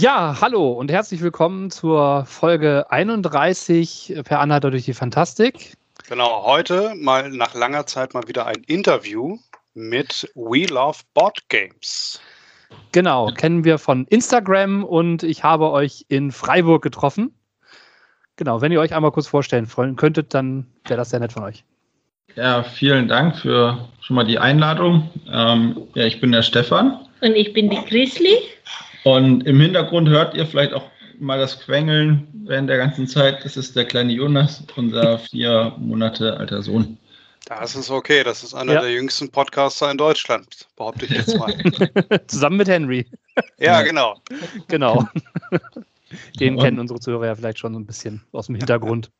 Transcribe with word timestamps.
Ja, 0.00 0.38
hallo 0.40 0.72
und 0.72 0.90
herzlich 0.90 1.20
willkommen 1.20 1.70
zur 1.70 2.24
Folge 2.24 2.86
31 2.88 4.14
per 4.24 4.40
Anhalter 4.40 4.70
durch 4.70 4.86
die 4.86 4.94
Fantastik. 4.94 5.74
Genau, 6.08 6.42
heute 6.46 6.94
mal 6.94 7.28
nach 7.28 7.52
langer 7.52 7.84
Zeit 7.84 8.14
mal 8.14 8.26
wieder 8.26 8.46
ein 8.46 8.62
Interview 8.66 9.36
mit 9.74 10.26
We 10.34 10.64
Love 10.64 11.00
Board 11.12 11.46
Games. 11.50 12.18
Genau, 12.92 13.26
kennen 13.26 13.64
wir 13.64 13.76
von 13.76 14.06
Instagram 14.06 14.84
und 14.84 15.22
ich 15.22 15.44
habe 15.44 15.70
euch 15.70 16.06
in 16.08 16.32
Freiburg 16.32 16.82
getroffen. 16.82 17.34
Genau, 18.36 18.62
wenn 18.62 18.72
ihr 18.72 18.80
euch 18.80 18.94
einmal 18.94 19.12
kurz 19.12 19.26
vorstellen 19.26 19.68
könntet, 19.96 20.32
dann 20.32 20.66
wäre 20.86 20.96
das 20.96 21.10
sehr 21.10 21.20
nett 21.20 21.34
von 21.34 21.42
euch. 21.42 21.62
Ja, 22.36 22.62
vielen 22.62 23.06
Dank 23.06 23.36
für 23.36 23.86
schon 24.00 24.16
mal 24.16 24.24
die 24.24 24.38
Einladung. 24.38 25.10
Ähm, 25.30 25.88
ja, 25.94 26.06
ich 26.06 26.22
bin 26.22 26.32
der 26.32 26.42
Stefan. 26.42 27.06
Und 27.20 27.36
ich 27.36 27.52
bin 27.52 27.68
die 27.68 27.76
Chrisli. 27.84 28.38
Und 29.04 29.46
im 29.46 29.60
Hintergrund 29.60 30.08
hört 30.08 30.34
ihr 30.34 30.46
vielleicht 30.46 30.72
auch 30.72 30.84
mal 31.18 31.38
das 31.38 31.60
Quengeln 31.60 32.26
während 32.46 32.68
der 32.68 32.78
ganzen 32.78 33.06
Zeit. 33.06 33.44
Das 33.44 33.56
ist 33.56 33.76
der 33.76 33.84
kleine 33.84 34.12
Jonas, 34.12 34.62
unser 34.76 35.18
vier 35.18 35.74
Monate 35.78 36.36
alter 36.36 36.62
Sohn. 36.62 36.98
Das 37.46 37.74
ist 37.74 37.90
okay. 37.90 38.22
Das 38.22 38.42
ist 38.42 38.54
einer 38.54 38.74
ja. 38.74 38.80
der 38.82 38.92
jüngsten 38.92 39.30
Podcaster 39.30 39.90
in 39.90 39.98
Deutschland, 39.98 40.68
behaupte 40.76 41.06
ich 41.06 41.12
jetzt 41.12 41.36
mal. 41.36 41.52
Zusammen 42.26 42.56
mit 42.56 42.68
Henry. 42.68 43.06
Ja, 43.58 43.82
genau. 43.82 44.20
Genau. 44.68 45.08
Den 46.40 46.56
Und, 46.56 46.62
kennen 46.62 46.78
unsere 46.78 47.00
Zuhörer 47.00 47.26
ja 47.26 47.34
vielleicht 47.34 47.58
schon 47.58 47.72
so 47.72 47.78
ein 47.78 47.86
bisschen 47.86 48.22
aus 48.32 48.46
dem 48.46 48.56
Hintergrund. 48.56 49.10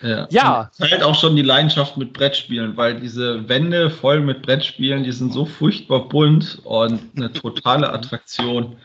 Ja. 0.00 0.26
ja. 0.30 0.70
Halt 0.80 1.02
auch 1.02 1.14
schon 1.14 1.36
die 1.36 1.42
Leidenschaft 1.42 1.96
mit 1.96 2.12
Brettspielen, 2.12 2.76
weil 2.76 3.00
diese 3.00 3.48
Wände 3.48 3.90
voll 3.90 4.20
mit 4.20 4.42
Brettspielen, 4.42 5.02
die 5.02 5.12
sind 5.12 5.32
so 5.32 5.44
furchtbar 5.44 6.08
bunt 6.08 6.60
und 6.64 7.00
eine 7.16 7.32
totale 7.32 7.92
Attraktion. 7.92 8.76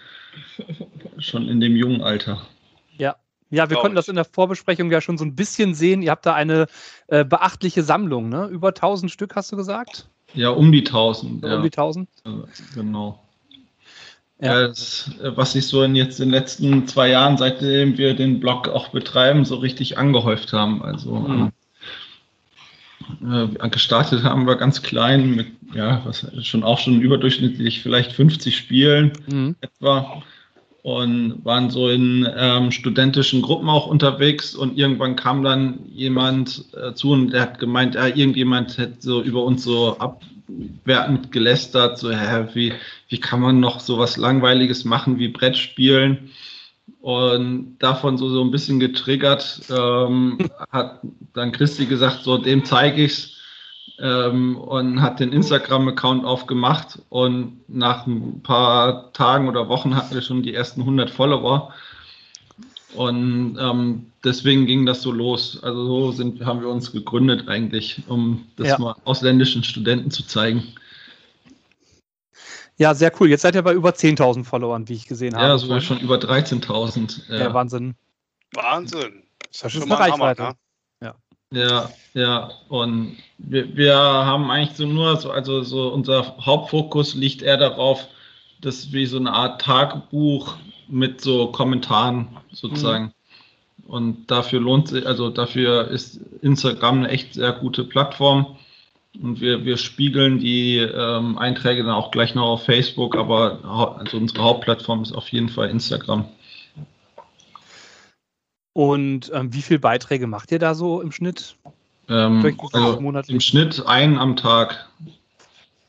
Schon 1.19 1.47
in 1.47 1.59
dem 1.59 1.75
jungen 1.75 2.01
Alter. 2.01 2.41
Ja. 2.97 3.15
Ja, 3.49 3.69
wir 3.69 3.77
konnten 3.77 3.95
das 3.95 4.07
in 4.07 4.15
der 4.15 4.25
Vorbesprechung 4.25 4.89
ja 4.89 4.99
schon 4.99 5.19
so 5.19 5.23
ein 5.23 5.35
bisschen 5.35 5.75
sehen. 5.75 6.01
Ihr 6.01 6.09
habt 6.09 6.25
da 6.25 6.33
eine 6.33 6.65
äh, 7.07 7.23
beachtliche 7.23 7.83
Sammlung, 7.83 8.27
ne? 8.27 8.47
Über 8.47 8.69
1000 8.69 9.11
Stück, 9.11 9.35
hast 9.35 9.51
du 9.51 9.55
gesagt? 9.55 10.07
Ja, 10.33 10.49
um 10.49 10.71
die 10.71 10.79
1000. 10.79 11.43
Ja. 11.43 11.57
Um 11.57 11.61
die 11.61 11.67
1000? 11.67 12.09
Genau. 12.73 13.23
Ja. 14.41 14.67
Das, 14.67 15.11
was 15.21 15.53
sich 15.53 15.67
so 15.67 15.83
in 15.83 15.95
jetzt 15.95 16.19
in 16.19 16.29
den 16.29 16.33
letzten 16.33 16.87
zwei 16.87 17.09
Jahren, 17.09 17.37
seitdem 17.37 17.97
wir 17.97 18.15
den 18.15 18.39
Blog 18.39 18.67
auch 18.67 18.89
betreiben, 18.89 19.45
so 19.45 19.55
richtig 19.55 19.97
angehäuft 19.99 20.51
haben. 20.51 20.81
Also 20.81 21.15
mhm. 21.15 21.51
Äh, 23.21 23.69
gestartet 23.69 24.23
haben 24.23 24.45
wir 24.45 24.55
ganz 24.55 24.81
klein 24.81 25.35
mit, 25.35 25.47
ja, 25.73 26.01
was 26.05 26.25
schon 26.43 26.63
auch 26.63 26.79
schon 26.79 27.01
überdurchschnittlich 27.01 27.81
vielleicht 27.81 28.13
50 28.13 28.55
Spielen 28.55 29.13
mhm. 29.27 29.55
etwa 29.61 30.23
und 30.83 31.45
waren 31.45 31.69
so 31.69 31.89
in 31.89 32.27
ähm, 32.37 32.71
studentischen 32.71 33.41
Gruppen 33.41 33.69
auch 33.69 33.87
unterwegs 33.87 34.53
und 34.53 34.77
irgendwann 34.77 35.15
kam 35.15 35.41
dann 35.41 35.79
jemand 35.93 36.65
äh, 36.73 36.93
zu 36.93 37.11
und 37.11 37.31
der 37.31 37.41
hat 37.41 37.59
gemeint, 37.59 37.95
ja, 37.95 38.07
irgendjemand 38.07 38.77
hätte 38.77 38.97
so 38.99 39.21
über 39.21 39.43
uns 39.43 39.63
so 39.63 39.97
abwertend 39.97 41.31
gelästert, 41.31 41.97
so, 41.99 42.11
hä, 42.11 42.47
wie, 42.53 42.73
wie 43.07 43.19
kann 43.19 43.39
man 43.39 43.61
noch 43.61 43.79
so 43.79 43.97
was 43.97 44.17
Langweiliges 44.17 44.83
machen 44.83 45.19
wie 45.19 45.29
Brettspielen? 45.29 46.31
Und 47.03 47.79
davon 47.79 48.17
so, 48.17 48.29
so 48.29 48.41
ein 48.41 48.51
bisschen 48.51 48.79
getriggert, 48.79 49.59
ähm, 49.69 50.37
hat 50.71 51.01
dann 51.33 51.51
Christi 51.51 51.85
gesagt, 51.85 52.23
so 52.23 52.37
dem 52.37 52.63
zeige 52.63 53.03
ich's 53.03 53.33
ähm, 53.99 54.55
und 54.55 55.01
hat 55.01 55.19
den 55.19 55.33
Instagram-Account 55.33 56.23
aufgemacht 56.23 56.99
und 57.09 57.59
nach 57.67 58.07
ein 58.07 58.41
paar 58.41 59.11
Tagen 59.11 59.49
oder 59.49 59.67
Wochen 59.67 59.97
hatten 59.97 60.15
wir 60.15 60.21
schon 60.21 60.43
die 60.43 60.53
ersten 60.53 60.79
100 60.79 61.09
Follower. 61.09 61.73
Und 62.95 63.57
ähm, 63.59 64.05
deswegen 64.23 64.65
ging 64.65 64.85
das 64.85 65.01
so 65.01 65.11
los. 65.11 65.61
Also 65.61 65.85
so 65.85 66.11
sind, 66.13 66.45
haben 66.45 66.61
wir 66.61 66.69
uns 66.69 66.93
gegründet 66.93 67.49
eigentlich, 67.49 68.01
um 68.07 68.45
das 68.55 68.69
ja. 68.69 68.77
mal 68.77 68.95
ausländischen 69.03 69.65
Studenten 69.65 70.09
zu 70.09 70.25
zeigen. 70.25 70.73
Ja, 72.77 72.93
sehr 72.95 73.11
cool. 73.19 73.29
Jetzt 73.29 73.41
seid 73.41 73.55
ihr 73.55 73.61
bei 73.61 73.73
über 73.73 73.91
10.000 73.91 74.43
Followern, 74.43 74.87
wie 74.89 74.93
ich 74.93 75.07
gesehen 75.07 75.35
habe. 75.35 75.45
Ja, 75.45 75.57
sogar 75.57 75.79
schon 75.81 75.99
über 75.99 76.15
13.000. 76.15 77.29
Ja. 77.29 77.37
ja. 77.37 77.53
Wahnsinn. 77.53 77.95
Wahnsinn. 78.53 79.23
Das 79.39 79.51
ist, 79.51 79.63
das 79.63 79.75
ist 79.75 79.83
eine 79.83 79.99
Reichweite. 79.99 80.43
Hammer, 80.43 80.53
ne? 80.53 80.57
Ja, 81.53 81.87
ja, 82.15 82.49
und 82.69 83.17
wir, 83.37 83.77
wir 83.77 83.95
haben 83.95 84.49
eigentlich 84.49 84.75
so 84.75 84.87
nur, 84.87 85.17
so, 85.17 85.29
also 85.29 85.61
so 85.61 85.89
unser 85.89 86.35
Hauptfokus 86.43 87.13
liegt 87.13 87.43
eher 87.43 87.57
darauf, 87.57 88.07
dass 88.61 88.91
wir 88.91 89.07
so 89.07 89.17
eine 89.17 89.31
Art 89.31 89.61
Tagebuch 89.61 90.55
mit 90.87 91.21
so 91.21 91.51
Kommentaren 91.51 92.27
sozusagen. 92.51 93.05
Mhm. 93.05 93.85
Und 93.85 94.31
dafür 94.31 94.61
lohnt 94.61 94.87
sich, 94.87 95.05
also 95.05 95.29
dafür 95.29 95.89
ist 95.89 96.19
Instagram 96.41 96.99
eine 96.99 97.09
echt 97.09 97.35
sehr 97.35 97.51
gute 97.51 97.83
Plattform. 97.83 98.57
Und 99.21 99.41
wir, 99.41 99.63
wir 99.63 99.77
spiegeln 99.77 100.39
die 100.39 100.77
ähm, 100.77 101.37
Einträge 101.37 101.83
dann 101.83 101.93
auch 101.93 102.11
gleich 102.11 102.33
noch 102.33 102.47
auf 102.47 102.65
Facebook, 102.65 103.15
aber 103.15 103.95
also 103.99 104.17
unsere 104.17 104.43
Hauptplattform 104.43 105.03
ist 105.03 105.11
auf 105.11 105.29
jeden 105.29 105.49
Fall 105.49 105.69
Instagram. 105.69 106.25
Und 108.73 109.31
ähm, 109.33 109.53
wie 109.53 109.61
viele 109.61 109.79
Beiträge 109.79 110.25
macht 110.25 110.51
ihr 110.51 110.57
da 110.57 110.73
so 110.73 110.99
im 110.99 111.11
Schnitt? 111.11 111.55
Ähm, 112.09 112.57
also 112.73 112.97
Im 113.27 113.39
Schnitt 113.39 113.85
einen 113.85 114.17
am 114.17 114.35
Tag. 114.35 114.89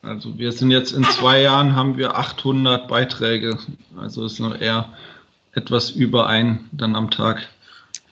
Also 0.03 0.39
wir 0.39 0.53
sind 0.53 0.71
jetzt 0.71 0.93
in 0.93 1.05
zwei 1.05 1.41
Jahren 1.41 1.75
haben 1.75 1.97
wir 1.97 2.17
800 2.17 2.87
Beiträge. 2.87 3.59
Also 3.97 4.27
ist 4.27 4.39
noch 4.39 4.61
eher 4.61 4.91
etwas 5.53 5.91
über 5.91 6.27
ein 6.27 6.69
dann 6.73 6.95
am 6.95 7.11
Tag. 7.11 7.49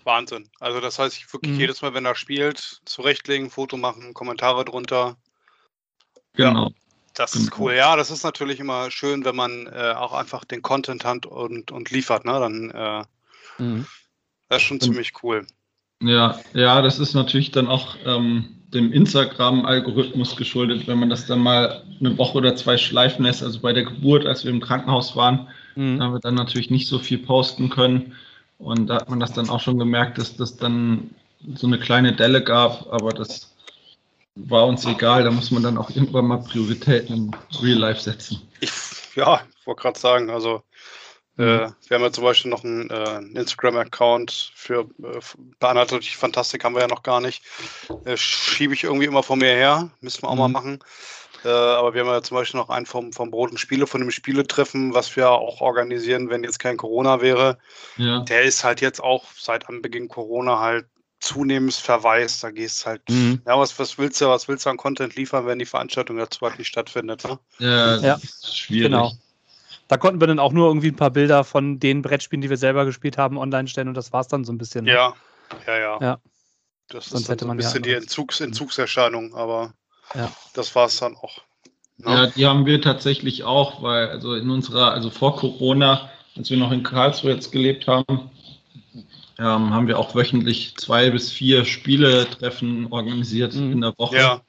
Wahnsinn. 0.04 0.48
Also 0.60 0.80
das 0.80 0.98
heißt, 0.98 1.16
ich 1.16 1.32
wirklich 1.32 1.52
mhm. 1.52 1.60
jedes 1.60 1.82
Mal, 1.82 1.94
wenn 1.94 2.04
er 2.04 2.14
spielt, 2.14 2.80
zurechtlegen, 2.84 3.50
Foto 3.50 3.76
machen, 3.76 4.14
Kommentare 4.14 4.64
drunter. 4.64 5.16
Genau. 6.34 6.68
Ja, 6.68 6.74
das 7.14 7.32
genau. 7.32 7.44
ist 7.44 7.58
cool. 7.58 7.74
Ja, 7.74 7.96
das 7.96 8.10
ist 8.10 8.24
natürlich 8.24 8.60
immer 8.60 8.90
schön, 8.90 9.24
wenn 9.24 9.36
man 9.36 9.66
äh, 9.66 9.94
auch 9.96 10.12
einfach 10.12 10.44
den 10.44 10.62
Content 10.62 11.04
hat 11.04 11.26
und, 11.26 11.70
und 11.70 11.90
liefert. 11.90 12.24
Ne? 12.24 12.32
Dann 12.32 12.70
äh, 12.70 13.62
mhm. 13.62 13.86
Das 14.52 14.60
ist 14.60 14.68
schon 14.68 14.80
ziemlich 14.80 15.12
cool. 15.22 15.46
Ja, 16.02 16.38
ja, 16.52 16.82
das 16.82 16.98
ist 16.98 17.14
natürlich 17.14 17.52
dann 17.52 17.68
auch 17.68 17.96
ähm, 18.04 18.44
dem 18.68 18.92
Instagram-Algorithmus 18.92 20.36
geschuldet, 20.36 20.86
wenn 20.86 20.98
man 20.98 21.08
das 21.08 21.24
dann 21.24 21.38
mal 21.38 21.82
eine 22.00 22.18
Woche 22.18 22.36
oder 22.36 22.54
zwei 22.54 22.76
schleifen 22.76 23.24
lässt. 23.24 23.42
Also 23.42 23.60
bei 23.60 23.72
der 23.72 23.84
Geburt, 23.84 24.26
als 24.26 24.44
wir 24.44 24.50
im 24.50 24.60
Krankenhaus 24.60 25.16
waren, 25.16 25.48
mhm. 25.74 26.02
haben 26.02 26.12
wir 26.12 26.20
dann 26.20 26.34
natürlich 26.34 26.68
nicht 26.68 26.86
so 26.86 26.98
viel 26.98 27.16
posten 27.16 27.70
können. 27.70 28.14
Und 28.62 28.86
da 28.86 28.96
hat 28.96 29.10
man 29.10 29.18
das 29.18 29.32
dann 29.32 29.50
auch 29.50 29.60
schon 29.60 29.78
gemerkt, 29.78 30.18
dass 30.18 30.36
das 30.36 30.56
dann 30.56 31.10
so 31.54 31.66
eine 31.66 31.80
kleine 31.80 32.14
Delle 32.14 32.42
gab, 32.42 32.86
aber 32.92 33.10
das 33.10 33.52
war 34.36 34.66
uns 34.66 34.86
egal. 34.86 35.24
Da 35.24 35.30
muss 35.30 35.50
man 35.50 35.64
dann 35.64 35.76
auch 35.76 35.90
irgendwann 35.90 36.26
mal 36.26 36.38
Prioritäten 36.38 37.16
im 37.16 37.30
Real 37.60 37.78
Life 37.78 38.00
setzen. 38.00 38.40
Ich, 38.60 38.70
ja, 39.16 39.42
ich 39.58 39.66
wollte 39.66 39.82
gerade 39.82 39.98
sagen, 39.98 40.30
also 40.30 40.62
äh, 41.38 41.42
mhm. 41.42 41.74
wir 41.88 41.94
haben 41.94 42.02
ja 42.02 42.12
zum 42.12 42.24
Beispiel 42.24 42.50
noch 42.52 42.62
einen, 42.62 42.88
äh, 42.88 43.18
Instagram-Account 43.40 44.52
für 44.54 44.86
äh, 45.02 45.86
durch 45.86 46.16
Fantastik 46.16 46.62
haben 46.62 46.74
wir 46.74 46.82
ja 46.82 46.88
noch 46.88 47.02
gar 47.02 47.20
nicht. 47.20 47.42
Äh, 48.04 48.16
Schiebe 48.16 48.74
ich 48.74 48.84
irgendwie 48.84 49.06
immer 49.06 49.24
vor 49.24 49.36
mir 49.36 49.52
her. 49.54 49.90
Müssen 50.00 50.22
wir 50.22 50.28
auch 50.28 50.34
mhm. 50.34 50.40
mal 50.40 50.48
machen. 50.48 50.78
Äh, 51.44 51.48
aber 51.48 51.94
wir 51.94 52.02
haben 52.02 52.08
ja 52.08 52.22
zum 52.22 52.36
Beispiel 52.36 52.60
noch 52.60 52.70
einen 52.70 52.86
vom, 52.86 53.12
vom 53.12 53.30
Brot 53.30 53.50
und 53.50 53.58
Spiele, 53.58 53.86
von 53.86 54.00
dem 54.00 54.10
Spieletreffen, 54.10 54.94
was 54.94 55.14
wir 55.16 55.30
auch 55.30 55.60
organisieren, 55.60 56.30
wenn 56.30 56.44
jetzt 56.44 56.58
kein 56.58 56.76
Corona 56.76 57.20
wäre. 57.20 57.58
Ja. 57.96 58.20
Der 58.20 58.42
ist 58.42 58.64
halt 58.64 58.80
jetzt 58.80 59.02
auch 59.02 59.24
seit 59.36 59.68
Anbeginn 59.68 60.08
Corona 60.08 60.60
halt 60.60 60.86
zunehmend 61.20 61.74
verweist. 61.74 62.42
Da 62.44 62.50
gehst 62.50 62.86
halt, 62.86 63.02
mhm. 63.08 63.40
ja, 63.46 63.58
was, 63.58 63.78
was 63.78 63.98
willst 63.98 64.20
du, 64.20 64.28
was 64.28 64.48
willst 64.48 64.66
du 64.66 64.70
an 64.70 64.76
Content 64.76 65.16
liefern, 65.16 65.46
wenn 65.46 65.58
die 65.58 65.66
Veranstaltung 65.66 66.16
dazu 66.16 66.40
halt 66.42 66.58
nicht 66.58 66.68
stattfindet? 66.68 67.24
Ne? 67.24 67.38
Ja, 67.58 67.96
ja. 67.96 68.18
schwierig. 68.42 68.90
Genau. 68.90 69.12
Da 69.88 69.96
konnten 69.98 70.20
wir 70.20 70.26
dann 70.26 70.38
auch 70.38 70.52
nur 70.52 70.68
irgendwie 70.68 70.88
ein 70.88 70.96
paar 70.96 71.10
Bilder 71.10 71.44
von 71.44 71.78
den 71.78 72.02
Brettspielen, 72.02 72.40
die 72.40 72.50
wir 72.50 72.56
selber 72.56 72.84
gespielt 72.84 73.18
haben, 73.18 73.36
online 73.36 73.68
stellen 73.68 73.88
und 73.88 73.94
das 73.94 74.12
war 74.12 74.20
es 74.20 74.28
dann 74.28 74.44
so 74.44 74.52
ein 74.52 74.58
bisschen. 74.58 74.84
Ne? 74.84 74.92
Ja, 74.92 75.14
ja, 75.66 75.78
ja. 75.78 75.98
ja. 76.00 76.18
Das 76.88 77.06
Sonst 77.06 77.24
ist 77.24 77.28
hätte 77.28 77.44
so 77.44 77.50
ein 77.50 77.56
bisschen 77.56 77.82
die 77.82 77.92
Entzugs 77.92 78.40
Entzugserscheinung, 78.40 79.34
aber 79.34 79.74
ja. 80.14 80.32
das 80.54 80.74
war 80.74 80.86
es 80.86 80.98
dann 80.98 81.16
auch. 81.16 81.38
Ne? 81.98 82.10
Ja, 82.10 82.26
die 82.26 82.46
haben 82.46 82.66
wir 82.66 82.80
tatsächlich 82.80 83.44
auch, 83.44 83.82
weil 83.82 84.08
also 84.08 84.34
in 84.34 84.50
unserer, 84.50 84.92
also 84.92 85.10
vor 85.10 85.36
Corona, 85.36 86.10
als 86.36 86.50
wir 86.50 86.56
noch 86.56 86.72
in 86.72 86.82
Karlsruhe 86.82 87.32
jetzt 87.32 87.52
gelebt 87.52 87.86
haben, 87.86 88.30
ähm, 89.38 89.74
haben 89.74 89.88
wir 89.88 89.98
auch 89.98 90.14
wöchentlich 90.14 90.76
zwei 90.76 91.10
bis 91.10 91.30
vier 91.30 91.64
Spiele-Treffen 91.64 92.88
organisiert 92.90 93.54
mhm. 93.54 93.72
in 93.72 93.80
der 93.80 93.98
Woche. 93.98 94.16
Ja 94.16 94.40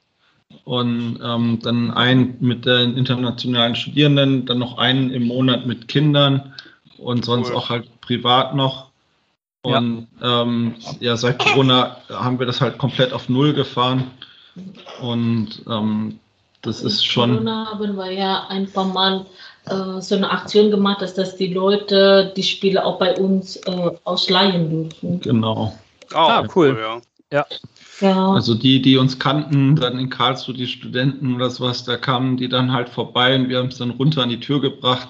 und 0.64 1.18
ähm, 1.22 1.58
dann 1.62 1.90
einen 1.90 2.36
mit 2.40 2.64
den 2.64 2.96
internationalen 2.96 3.74
Studierenden, 3.74 4.46
dann 4.46 4.58
noch 4.58 4.78
einen 4.78 5.10
im 5.10 5.26
Monat 5.26 5.66
mit 5.66 5.88
Kindern 5.88 6.54
und 6.98 7.24
sonst 7.24 7.50
cool. 7.50 7.56
auch 7.56 7.70
halt 7.70 8.00
privat 8.00 8.54
noch. 8.54 8.90
Und 9.62 10.08
ja. 10.20 10.42
Ähm, 10.42 10.74
ja, 11.00 11.16
seit 11.16 11.38
Corona 11.38 11.96
haben 12.10 12.38
wir 12.38 12.46
das 12.46 12.60
halt 12.60 12.78
komplett 12.78 13.12
auf 13.12 13.28
Null 13.28 13.54
gefahren. 13.54 14.10
Und 15.00 15.62
ähm, 15.68 16.18
das 16.62 16.82
ist 16.82 17.04
schon. 17.04 17.30
Corona 17.30 17.72
haben 17.72 17.96
wir 17.96 18.10
ja 18.12 18.46
ein 18.48 18.70
paar 18.70 18.86
Mal 18.86 19.26
äh, 19.66 20.00
so 20.00 20.14
eine 20.14 20.30
Aktion 20.30 20.70
gemacht, 20.70 21.02
dass, 21.02 21.14
dass 21.14 21.36
die 21.36 21.52
Leute 21.52 22.32
die 22.36 22.42
Spiele 22.42 22.84
auch 22.84 22.98
bei 22.98 23.16
uns 23.16 23.56
äh, 23.56 23.90
ausleihen 24.04 24.70
dürfen. 24.70 25.20
Genau. 25.20 25.76
Oh, 26.12 26.16
ah, 26.16 26.46
cool. 26.54 26.78
Ja. 26.80 27.00
ja. 27.30 27.46
Ja. 28.00 28.32
Also 28.32 28.54
die, 28.54 28.82
die 28.82 28.96
uns 28.96 29.18
kannten, 29.18 29.76
dann 29.76 29.98
in 29.98 30.10
Karlsruhe 30.10 30.54
die 30.54 30.66
Studenten 30.66 31.34
oder 31.34 31.50
sowas, 31.50 31.84
da 31.84 31.96
kamen 31.96 32.36
die 32.36 32.48
dann 32.48 32.72
halt 32.72 32.88
vorbei 32.88 33.36
und 33.36 33.48
wir 33.48 33.58
haben 33.58 33.68
es 33.68 33.78
dann 33.78 33.90
runter 33.90 34.22
an 34.22 34.30
die 34.30 34.40
Tür 34.40 34.60
gebracht. 34.60 35.08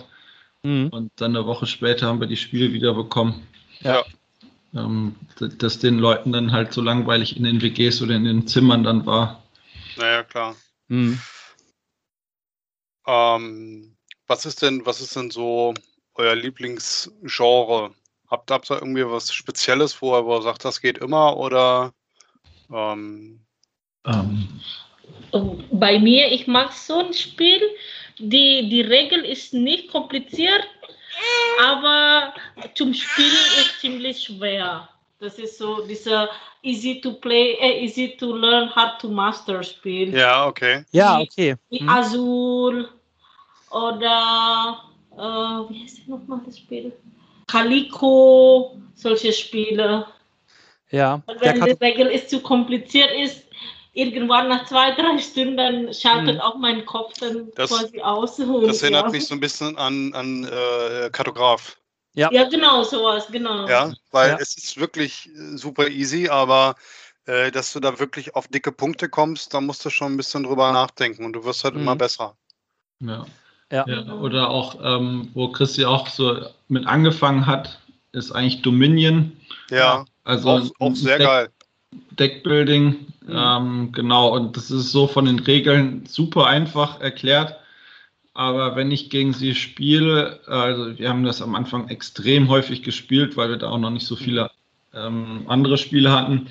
Mhm. 0.62 0.88
Und 0.88 1.10
dann 1.16 1.34
eine 1.34 1.46
Woche 1.46 1.66
später 1.66 2.06
haben 2.06 2.20
wir 2.20 2.26
die 2.26 2.36
Spiele 2.36 2.72
wieder 2.72 2.94
bekommen. 2.94 3.46
Ja. 3.80 4.02
Ähm, 4.74 5.14
dass 5.38 5.78
den 5.78 5.98
Leuten 5.98 6.32
dann 6.32 6.50
halt 6.50 6.72
so 6.72 6.80
langweilig 6.80 7.36
in 7.36 7.44
den 7.44 7.62
WGs 7.62 8.02
oder 8.02 8.16
in 8.16 8.24
den 8.24 8.46
Zimmern 8.46 8.82
dann 8.82 9.06
war. 9.06 9.42
Naja, 9.96 10.24
klar. 10.24 10.56
Mhm. 10.88 11.20
Ähm, 13.06 13.96
was 14.26 14.46
ist 14.46 14.62
denn, 14.62 14.84
was 14.84 15.00
ist 15.00 15.14
denn 15.14 15.30
so 15.30 15.74
euer 16.14 16.34
Lieblingsgenre? 16.34 17.92
Habt 18.28 18.50
ihr 18.50 18.58
da 18.58 18.74
irgendwie 18.74 19.06
was 19.06 19.32
Spezielles, 19.32 20.00
wo 20.02 20.16
ihr 20.16 20.42
sagt, 20.42 20.64
das 20.64 20.80
geht 20.80 20.98
immer 20.98 21.36
oder 21.36 21.92
ähm, 22.72 23.40
ähm. 24.06 24.60
Bei 25.72 25.98
mir, 25.98 26.32
ich 26.32 26.46
mag 26.46 26.72
so 26.72 26.98
ein 26.98 27.12
Spiel. 27.12 27.60
Die, 28.18 28.68
die 28.68 28.80
Regel 28.80 29.24
ist 29.24 29.52
nicht 29.52 29.88
kompliziert, 29.88 30.62
aber 31.62 32.34
zum 32.74 32.94
Spielen 32.94 33.46
ist 33.60 33.80
ziemlich 33.80 34.22
schwer. 34.22 34.88
Das 35.20 35.38
ist 35.38 35.58
so 35.58 35.86
dieser 35.86 36.28
easy 36.62 37.00
to 37.00 37.12
play, 37.12 37.56
äh, 37.60 37.84
easy 37.84 38.16
to 38.16 38.36
learn, 38.36 38.74
hard 38.74 39.00
to 39.00 39.08
master 39.08 39.62
Spiel. 39.62 40.14
Ja, 40.14 40.46
okay. 40.46 40.84
Ja, 40.92 41.20
okay. 41.20 41.56
Wie, 41.70 41.80
hm. 41.80 41.88
Azul 41.88 42.88
oder 43.70 44.80
äh, 45.12 45.16
wie 45.18 45.82
heißt 45.82 45.98
denn 45.98 46.14
nochmal 46.14 46.40
das 46.44 46.58
Spiel? 46.58 46.92
Calico, 47.46 48.76
solche 48.94 49.32
Spiele. 49.32 50.06
Ja. 50.90 51.22
Und 51.26 51.40
wenn 51.40 51.60
die 51.60 51.72
Regel 51.72 52.06
ist 52.08 52.30
zu 52.30 52.40
kompliziert 52.40 53.10
ist, 53.12 53.43
irgendwann 53.94 54.48
nach 54.48 54.66
zwei, 54.66 54.90
drei 54.92 55.18
Stunden 55.18 55.92
schaltet 55.94 56.36
hm. 56.36 56.40
auch 56.40 56.56
mein 56.58 56.84
Kopf 56.84 57.14
dann 57.18 57.50
das, 57.54 57.70
quasi 57.70 58.00
aus. 58.00 58.36
das 58.36 58.82
erinnert 58.82 59.06
ja. 59.06 59.10
mich 59.10 59.26
so 59.26 59.34
ein 59.34 59.40
bisschen 59.40 59.76
an, 59.78 60.12
an 60.14 60.44
äh, 60.44 61.10
Kartograf. 61.10 61.76
Ja. 62.14 62.30
ja, 62.30 62.48
genau, 62.48 62.82
sowas, 62.84 63.26
genau. 63.30 63.66
Ja, 63.68 63.92
weil 64.12 64.30
ja. 64.30 64.36
es 64.38 64.56
ist 64.56 64.78
wirklich 64.78 65.28
äh, 65.28 65.56
super 65.56 65.88
easy, 65.88 66.28
aber 66.28 66.76
äh, 67.26 67.50
dass 67.50 67.72
du 67.72 67.80
da 67.80 67.98
wirklich 67.98 68.36
auf 68.36 68.46
dicke 68.48 68.70
Punkte 68.70 69.08
kommst, 69.08 69.52
da 69.52 69.60
musst 69.60 69.84
du 69.84 69.90
schon 69.90 70.12
ein 70.12 70.16
bisschen 70.16 70.44
drüber 70.44 70.72
nachdenken 70.72 71.24
und 71.24 71.32
du 71.32 71.44
wirst 71.44 71.64
halt 71.64 71.74
mhm. 71.74 71.82
immer 71.82 71.96
besser. 71.96 72.36
Ja. 73.00 73.26
ja. 73.72 73.84
ja. 73.88 74.12
Oder 74.12 74.48
auch, 74.50 74.78
ähm, 74.82 75.30
wo 75.34 75.48
Christi 75.48 75.84
auch 75.84 76.06
so 76.06 76.46
mit 76.68 76.86
angefangen 76.86 77.46
hat, 77.46 77.80
ist 78.12 78.30
eigentlich 78.30 78.62
Dominion. 78.62 79.36
Ja, 79.70 80.04
also 80.22 80.50
auch, 80.50 80.70
auch 80.78 80.94
sehr 80.94 81.18
Deck, 81.18 81.26
geil. 81.26 81.48
Deckbuilding, 82.10 83.06
mhm. 83.26 83.32
ähm, 83.32 83.92
genau, 83.92 84.34
und 84.34 84.56
das 84.56 84.70
ist 84.70 84.92
so 84.92 85.06
von 85.06 85.24
den 85.24 85.38
Regeln 85.38 86.04
super 86.06 86.46
einfach 86.46 87.00
erklärt. 87.00 87.56
Aber 88.34 88.74
wenn 88.74 88.90
ich 88.90 89.10
gegen 89.10 89.32
sie 89.32 89.54
spiele, 89.54 90.40
also 90.46 90.98
wir 90.98 91.08
haben 91.08 91.24
das 91.24 91.40
am 91.40 91.54
Anfang 91.54 91.88
extrem 91.88 92.48
häufig 92.48 92.82
gespielt, 92.82 93.36
weil 93.36 93.50
wir 93.50 93.56
da 93.56 93.70
auch 93.70 93.78
noch 93.78 93.90
nicht 93.90 94.06
so 94.06 94.16
viele 94.16 94.50
ähm, 94.92 95.44
andere 95.46 95.78
Spiele 95.78 96.10
hatten. 96.10 96.48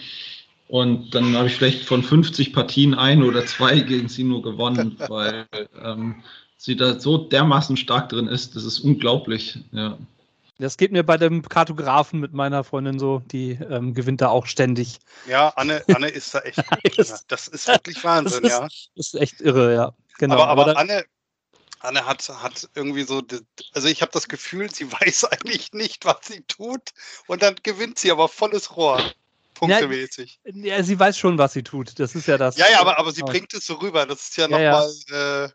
Und 0.69 1.13
dann 1.13 1.35
habe 1.35 1.47
ich 1.47 1.55
vielleicht 1.55 1.83
von 1.83 2.01
50 2.01 2.53
Partien 2.53 2.93
ein 2.93 3.21
oder 3.21 3.45
zwei 3.45 3.81
gegen 3.81 4.07
sie 4.07 4.23
nur 4.23 4.41
gewonnen, 4.41 4.97
weil 5.09 5.45
ähm, 5.83 6.23
sie 6.57 6.77
da 6.77 6.99
so 6.99 7.17
dermaßen 7.17 7.75
stark 7.75 8.09
drin 8.09 8.27
ist. 8.27 8.55
Das 8.55 8.63
ist 8.63 8.79
unglaublich. 8.79 9.59
Ja. 9.73 9.97
Das 10.59 10.77
geht 10.77 10.91
mir 10.91 11.03
bei 11.03 11.17
dem 11.17 11.41
Kartografen 11.41 12.19
mit 12.19 12.33
meiner 12.33 12.63
Freundin 12.63 12.99
so, 12.99 13.19
die 13.25 13.51
ähm, 13.51 13.93
gewinnt 13.93 14.21
da 14.21 14.29
auch 14.29 14.45
ständig. 14.45 14.99
Ja, 15.27 15.49
Anne, 15.49 15.83
Anne 15.93 16.09
ist 16.09 16.33
da 16.33 16.39
echt 16.41 16.57
gut. 16.97 17.09
das 17.27 17.47
ist 17.47 17.67
wirklich 17.67 18.03
Wahnsinn, 18.03 18.43
das 18.43 18.51
ist, 18.51 18.59
ja. 18.59 18.67
Das 18.95 19.07
ist 19.07 19.15
echt 19.15 19.41
irre, 19.41 19.73
ja. 19.73 19.93
Genau. 20.19 20.35
Aber, 20.35 20.47
aber, 20.47 20.61
aber 20.67 20.77
Anne, 20.77 21.05
Anne 21.79 22.05
hat, 22.05 22.27
hat 22.29 22.69
irgendwie 22.75 23.03
so, 23.03 23.21
also 23.73 23.87
ich 23.87 24.01
habe 24.01 24.11
das 24.11 24.27
Gefühl, 24.27 24.73
sie 24.73 24.91
weiß 24.91 25.25
eigentlich 25.25 25.73
nicht, 25.73 26.05
was 26.05 26.17
sie 26.27 26.41
tut 26.41 26.91
und 27.27 27.41
dann 27.41 27.55
gewinnt 27.63 27.99
sie 27.99 28.11
aber 28.11 28.27
volles 28.29 28.75
Rohr. 28.75 29.01
Punktemäßig. 29.55 30.39
Ja, 30.45 30.77
ja, 30.77 30.83
sie 30.83 30.99
weiß 30.99 31.17
schon, 31.17 31.37
was 31.37 31.53
sie 31.53 31.63
tut. 31.63 31.99
Das 31.99 32.15
ist 32.15 32.27
ja 32.27 32.37
das. 32.37 32.57
Ja, 32.57 32.65
ja, 32.71 32.81
aber, 32.81 32.97
aber 32.97 33.11
sie 33.11 33.21
oh. 33.21 33.27
bringt 33.27 33.53
es 33.53 33.65
so 33.65 33.75
rüber. 33.75 34.05
Das 34.07 34.29
ist 34.29 34.37
ja, 34.37 34.47
ja 34.47 34.71
nochmal, 34.71 34.93
ja. 35.09 35.45
äh, 35.45 35.49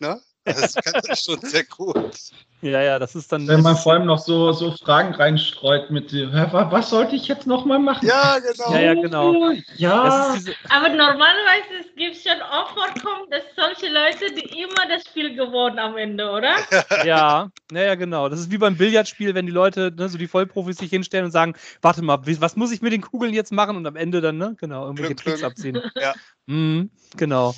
ne? 0.00 0.20
Das 0.44 0.74
kann 0.74 1.02
schon 1.16 1.40
sehr 1.40 1.64
gut. 1.64 2.12
Ja, 2.60 2.80
ja, 2.82 2.98
das 2.98 3.14
ist 3.14 3.30
dann. 3.30 3.46
Wenn 3.46 3.60
man 3.60 3.76
vor 3.76 3.92
allem 3.92 4.06
noch 4.06 4.18
so, 4.18 4.52
so 4.52 4.72
Fragen 4.72 5.14
reinstreut 5.14 5.90
mit, 5.90 6.12
was 6.12 6.90
sollte 6.90 7.14
ich 7.14 7.28
jetzt 7.28 7.46
nochmal 7.46 7.78
machen? 7.78 8.06
Ja, 8.06 8.38
genau. 8.38 8.72
Ja, 8.72 8.80
ja, 8.80 8.94
genau. 8.94 9.52
Ja. 9.76 10.38
Aber 10.70 10.88
normalerweise 10.88 11.88
gibt 11.96 12.16
es 12.16 12.22
schon 12.22 12.40
auch 12.40 12.70
vorkommen, 12.70 13.30
dass 13.30 13.42
solche 13.54 13.92
Leute, 13.92 14.34
die 14.34 14.62
immer 14.62 14.88
das 14.88 15.04
Spiel 15.04 15.34
gewonnen 15.34 15.78
am 15.78 15.96
Ende, 15.96 16.30
oder? 16.30 16.54
ja, 17.04 17.50
naja, 17.70 17.94
genau. 17.94 18.28
Das 18.28 18.40
ist 18.40 18.50
wie 18.50 18.58
beim 18.58 18.76
Billardspiel, 18.76 19.34
wenn 19.34 19.46
die 19.46 19.52
Leute, 19.52 19.92
ne, 19.94 20.08
so 20.08 20.16
die 20.16 20.28
Vollprofis 20.28 20.78
sich 20.78 20.90
hinstellen 20.90 21.26
und 21.26 21.32
sagen, 21.32 21.54
warte 21.82 22.02
mal, 22.02 22.18
was 22.24 22.56
muss 22.56 22.72
ich 22.72 22.80
mit 22.80 22.92
den 22.92 23.02
Kugeln 23.02 23.34
jetzt 23.34 23.52
machen? 23.52 23.76
Und 23.76 23.86
am 23.86 23.96
Ende 23.96 24.20
dann, 24.20 24.38
ne, 24.38 24.56
genau, 24.58 24.84
irgendwelche 24.86 25.16
Tricks 25.16 25.42
abziehen. 25.42 25.80
Ja. 25.96 26.14
Mhm, 26.46 26.90
genau. 27.16 27.54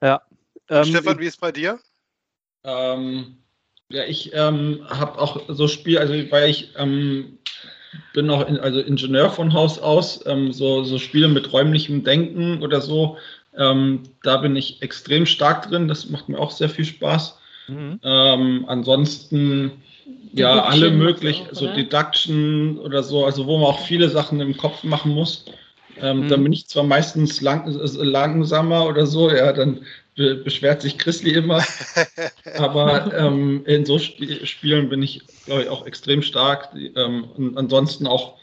Ja. 0.00 0.22
Ähm, 0.68 0.84
Stefan, 0.84 1.18
wie 1.18 1.26
ist 1.26 1.34
es 1.34 1.40
bei 1.40 1.52
dir? 1.52 1.78
Ähm, 2.66 3.36
ja, 3.88 4.04
ich 4.04 4.32
ähm, 4.34 4.80
habe 4.88 5.18
auch 5.18 5.40
so 5.48 5.68
Spiel, 5.68 5.98
also 5.98 6.12
weil 6.30 6.50
ich 6.50 6.70
ähm, 6.76 7.38
bin 8.12 8.28
auch 8.28 8.46
in, 8.48 8.58
also 8.58 8.80
Ingenieur 8.80 9.30
von 9.30 9.52
Haus 9.52 9.78
aus, 9.78 10.24
ähm, 10.26 10.52
so, 10.52 10.82
so 10.82 10.98
Spiele 10.98 11.28
mit 11.28 11.52
räumlichem 11.52 12.02
Denken 12.02 12.62
oder 12.62 12.80
so, 12.80 13.16
ähm, 13.56 14.02
da 14.22 14.38
bin 14.38 14.56
ich 14.56 14.82
extrem 14.82 15.24
stark 15.24 15.68
drin. 15.68 15.88
Das 15.88 16.10
macht 16.10 16.28
mir 16.28 16.38
auch 16.38 16.50
sehr 16.50 16.68
viel 16.68 16.84
Spaß. 16.84 17.38
Mhm. 17.68 18.00
Ähm, 18.02 18.64
ansonsten 18.68 19.82
ja 20.32 20.62
alle 20.62 20.90
möglich, 20.90 21.42
auch, 21.42 21.54
so 21.54 21.72
Deduction 21.72 22.78
oder 22.78 23.02
so, 23.02 23.24
also 23.24 23.46
wo 23.46 23.58
man 23.58 23.68
auch 23.68 23.80
viele 23.80 24.08
Sachen 24.08 24.40
im 24.40 24.56
Kopf 24.56 24.84
machen 24.84 25.12
muss. 25.12 25.46
Ähm, 26.00 26.24
mhm. 26.24 26.28
Dann 26.28 26.42
bin 26.42 26.52
ich 26.52 26.68
zwar 26.68 26.84
meistens 26.84 27.40
lang, 27.40 27.66
langsamer 27.72 28.86
oder 28.86 29.06
so, 29.06 29.30
ja, 29.30 29.52
dann 29.52 29.80
beschwert 30.16 30.82
sich 30.82 30.98
Chrisley 30.98 31.34
immer. 31.34 31.62
Aber 32.58 33.12
ähm, 33.14 33.64
in 33.66 33.84
so 33.84 33.96
Sp 34.00 34.44
Spielen 34.44 34.88
bin 34.88 35.02
ich, 35.02 35.22
glaube 35.44 35.62
ich, 35.62 35.68
auch 35.68 35.86
extrem 35.86 36.22
stark. 36.22 36.70
Ähm, 36.74 37.24
und 37.36 37.56
ansonsten 37.56 38.06
auch 38.06 38.36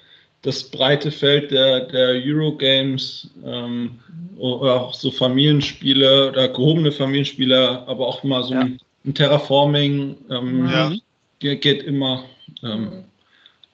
das 0.44 0.64
breite 0.64 1.10
Feld 1.12 1.52
der, 1.52 1.82
der 1.88 2.22
Eurogames 2.24 3.30
ähm, 3.44 4.00
oder 4.38 4.82
auch 4.82 4.94
so 4.94 5.10
Familienspiele 5.10 6.30
oder 6.30 6.50
gehobene 6.50 6.92
Familienspiele, 6.92 7.88
aber 7.88 8.08
auch 8.08 8.24
mal 8.24 8.44
so 8.44 8.54
ja. 8.54 8.62
ein, 8.62 8.80
ein, 9.06 9.14
Terraforming 9.16 10.18
ähm, 10.30 10.70
ja. 10.70 10.92
geht 11.40 11.84
immer. 11.84 12.26
Ähm, 12.62 13.06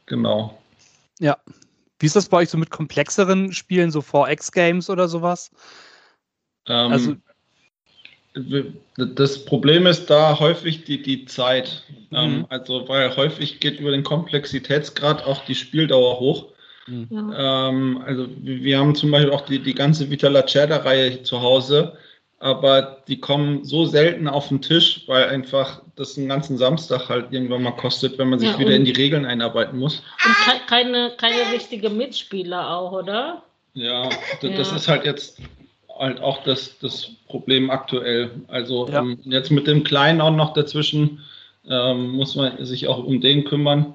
genau. 0.06 0.58
Ja. 1.20 1.38
Wie 1.98 2.06
ist 2.06 2.16
das 2.16 2.30
bei 2.30 2.38
euch 2.38 2.50
so 2.50 2.58
mit 2.58 2.70
komplexeren 2.70 3.52
Spielen, 3.52 3.92
so 3.92 4.00
4X-Games 4.00 4.90
oder 4.90 5.10
sowas? 5.10 5.52
Ähm, 6.66 6.92
also 6.92 7.16
das 8.98 9.46
Problem 9.46 9.86
ist 9.88 10.10
da 10.10 10.40
häufig 10.40 10.84
die, 10.84 11.02
die 11.02 11.26
Zeit. 11.26 11.84
Ähm, 12.12 12.40
mhm. 12.40 12.46
also, 12.50 12.88
weil 12.88 13.16
häufig 13.16 13.60
geht 13.60 13.80
über 13.80 13.92
den 13.92 14.04
Komplexitätsgrad 14.04 15.26
auch 15.26 15.46
die 15.46 15.56
Spieldauer 15.56 16.20
hoch. 16.20 16.46
Mhm. 16.88 17.34
Ähm, 17.36 18.04
also, 18.06 18.28
wir 18.42 18.80
haben 18.80 18.96
zum 18.96 19.12
Beispiel 19.12 19.32
auch 19.32 19.42
die, 19.42 19.60
die 19.60 19.76
ganze 19.76 20.10
Vita 20.10 20.28
Lacerda-Reihe 20.28 21.24
zu 21.24 21.42
Hause, 21.42 21.94
aber 22.40 23.04
die 23.08 23.20
kommen 23.20 23.64
so 23.64 23.86
selten 23.86 24.28
auf 24.28 24.48
den 24.48 24.62
Tisch, 24.62 25.04
weil 25.08 25.26
einfach 25.26 25.82
das 25.96 26.18
einen 26.18 26.30
ganzen 26.30 26.58
Samstag 26.58 27.10
halt 27.10 27.32
irgendwann 27.32 27.64
mal 27.64 27.72
kostet, 27.72 28.18
wenn 28.18 28.30
man 28.30 28.40
sich 28.40 28.52
ja, 28.52 28.60
wieder 28.60 28.76
in 28.76 28.86
die 28.86 28.92
Regeln 28.92 29.26
einarbeiten 29.26 29.78
muss. 29.78 30.02
Und 30.26 30.68
keine, 30.68 31.12
keine 31.18 31.52
richtige 31.54 31.90
Mitspieler 31.90 32.70
auch, 32.70 32.92
oder? 32.92 33.44
Ja, 33.74 34.10
das 34.42 34.72
ja. 34.72 34.76
ist 34.76 34.88
halt 34.88 35.06
jetzt 35.06 35.40
halt 36.00 36.22
auch 36.22 36.44
das, 36.44 36.80
das 36.80 37.12
Problem 37.28 37.70
aktuell. 37.70 38.32
Also 38.48 38.88
ja. 38.88 39.00
ähm, 39.00 39.20
jetzt 39.26 39.52
mit 39.52 39.68
dem 39.68 39.84
Kleinen 39.84 40.22
auch 40.22 40.32
noch 40.32 40.54
dazwischen 40.54 41.22
ähm, 41.68 42.10
muss 42.12 42.36
man 42.36 42.66
sich 42.66 42.88
auch 42.88 43.04
um 43.04 43.22
den 43.22 43.44
kümmern. 43.44 43.94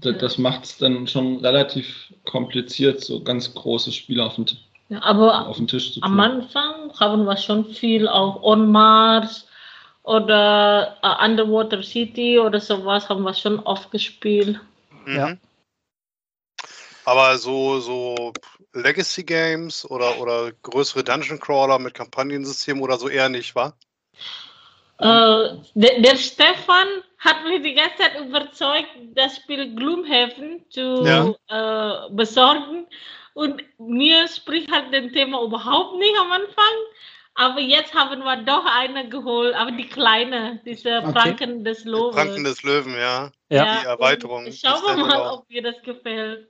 Das, 0.00 0.18
das 0.18 0.38
macht 0.38 0.64
es 0.64 0.78
dann 0.78 1.06
schon 1.06 1.38
relativ 1.38 2.12
kompliziert, 2.24 3.02
so 3.02 3.22
ganz 3.22 3.54
große 3.54 3.92
Spiele 3.92 4.24
auf 4.24 4.34
den, 4.34 4.46
ja, 4.88 5.00
aber 5.02 5.46
auf 5.46 5.56
den 5.56 5.68
Tisch 5.68 5.94
zu 5.94 6.00
tun. 6.00 6.10
Am 6.10 6.20
Anfang 6.20 6.92
haben 6.98 7.24
wir 7.24 7.36
schon 7.36 7.64
viel 7.64 8.08
auch 8.08 8.42
On 8.42 8.70
Mars 8.70 9.46
oder 10.02 10.96
uh, 11.04 11.24
Underwater 11.24 11.82
City 11.82 12.38
oder 12.38 12.60
sowas 12.60 13.08
haben 13.08 13.22
wir 13.22 13.34
schon 13.34 13.60
oft 13.60 13.90
gespielt. 13.92 14.60
Mhm. 15.06 15.16
Ja. 15.16 15.36
Aber 17.04 17.38
so, 17.38 17.78
so 17.78 18.32
Legacy 18.76 19.24
Games 19.24 19.88
oder, 19.90 20.18
oder 20.20 20.52
größere 20.62 21.02
Dungeon 21.02 21.40
Crawler 21.40 21.78
mit 21.78 21.94
Kampagnensystem 21.94 22.80
oder 22.80 22.98
so 22.98 23.08
eher 23.08 23.28
nicht, 23.28 23.54
wa? 23.54 23.74
Uh, 24.98 25.62
der, 25.74 26.00
der, 26.00 26.16
Stefan 26.16 26.86
hat 27.18 27.44
mich 27.44 27.62
die 27.62 27.74
ganze 27.74 27.96
Zeit 27.98 28.18
überzeugt, 28.18 28.88
das 29.14 29.36
Spiel 29.36 29.74
Gloomhaven 29.74 30.64
zu 30.70 31.04
ja. 31.04 31.34
uh, 31.50 32.14
besorgen. 32.14 32.86
Und 33.34 33.62
mir 33.78 34.26
spricht 34.28 34.72
halt 34.72 34.94
das 34.94 35.12
Thema 35.12 35.42
überhaupt 35.42 35.98
nicht 35.98 36.18
am 36.18 36.32
Anfang. 36.32 36.74
Aber 37.34 37.60
jetzt 37.60 37.92
haben 37.92 38.20
wir 38.20 38.36
doch 38.44 38.64
eine 38.64 39.10
geholt, 39.10 39.54
aber 39.54 39.70
die 39.70 39.86
kleine, 39.86 40.58
diese 40.64 41.02
okay. 41.02 41.12
Pranken 41.12 41.64
des 41.64 41.84
Löwen. 41.84 42.12
Pranken 42.12 42.44
des 42.44 42.62
Löwen, 42.62 42.94
ja. 42.94 43.30
ja. 43.50 43.80
Die 43.80 43.86
Erweiterung. 43.86 44.50
Schauen 44.50 44.96
wir 44.96 45.04
mal, 45.04 45.30
ob 45.32 45.46
dir 45.48 45.60
das 45.60 45.82
gefällt. 45.82 46.48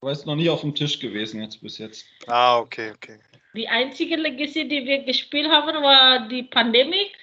Aber 0.00 0.12
ist 0.12 0.26
noch 0.26 0.36
nie 0.36 0.48
auf 0.48 0.60
dem 0.60 0.74
Tisch 0.74 0.98
gewesen 1.00 1.42
jetzt 1.42 1.60
bis 1.60 1.78
jetzt. 1.78 2.06
Ah, 2.26 2.58
okay, 2.58 2.92
okay. 2.94 3.18
Die 3.54 3.66
einzige 3.66 4.16
Legacy, 4.16 4.68
die 4.68 4.84
wir 4.84 5.02
gespielt 5.02 5.50
haben, 5.50 5.82
war 5.82 6.28
die 6.28 6.44
Pandemic. 6.44 7.16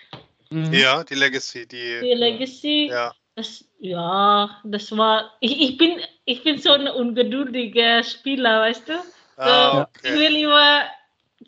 Mhm. 0.49 0.73
Ja, 0.73 1.03
die 1.03 1.15
Legacy. 1.15 1.65
Die, 1.67 1.99
die 2.01 2.13
Legacy. 2.13 2.87
Ja. 2.89 3.13
Das, 3.35 3.65
ja, 3.79 4.61
das 4.63 4.95
war. 4.95 5.33
Ich, 5.39 5.59
ich, 5.59 5.77
bin, 5.77 5.99
ich 6.25 6.43
bin 6.43 6.57
so 6.57 6.71
ein 6.71 6.87
ungeduldiger 6.87 8.03
Spieler, 8.03 8.61
weißt 8.61 8.89
du? 8.89 8.93
Ah, 9.37 9.81
okay. 9.81 10.13
Ich 10.13 10.19
will 10.19 10.35
immer 10.43 10.85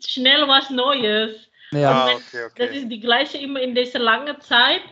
schnell 0.06 0.46
was 0.46 0.70
Neues. 0.70 1.48
Ja, 1.72 1.90
ah, 1.90 2.12
okay, 2.12 2.44
okay. 2.46 2.66
Das 2.66 2.76
ist 2.76 2.88
die 2.88 3.00
gleiche 3.00 3.38
immer 3.38 3.60
in 3.60 3.74
dieser 3.74 3.98
langen 3.98 4.40
Zeit. 4.40 4.82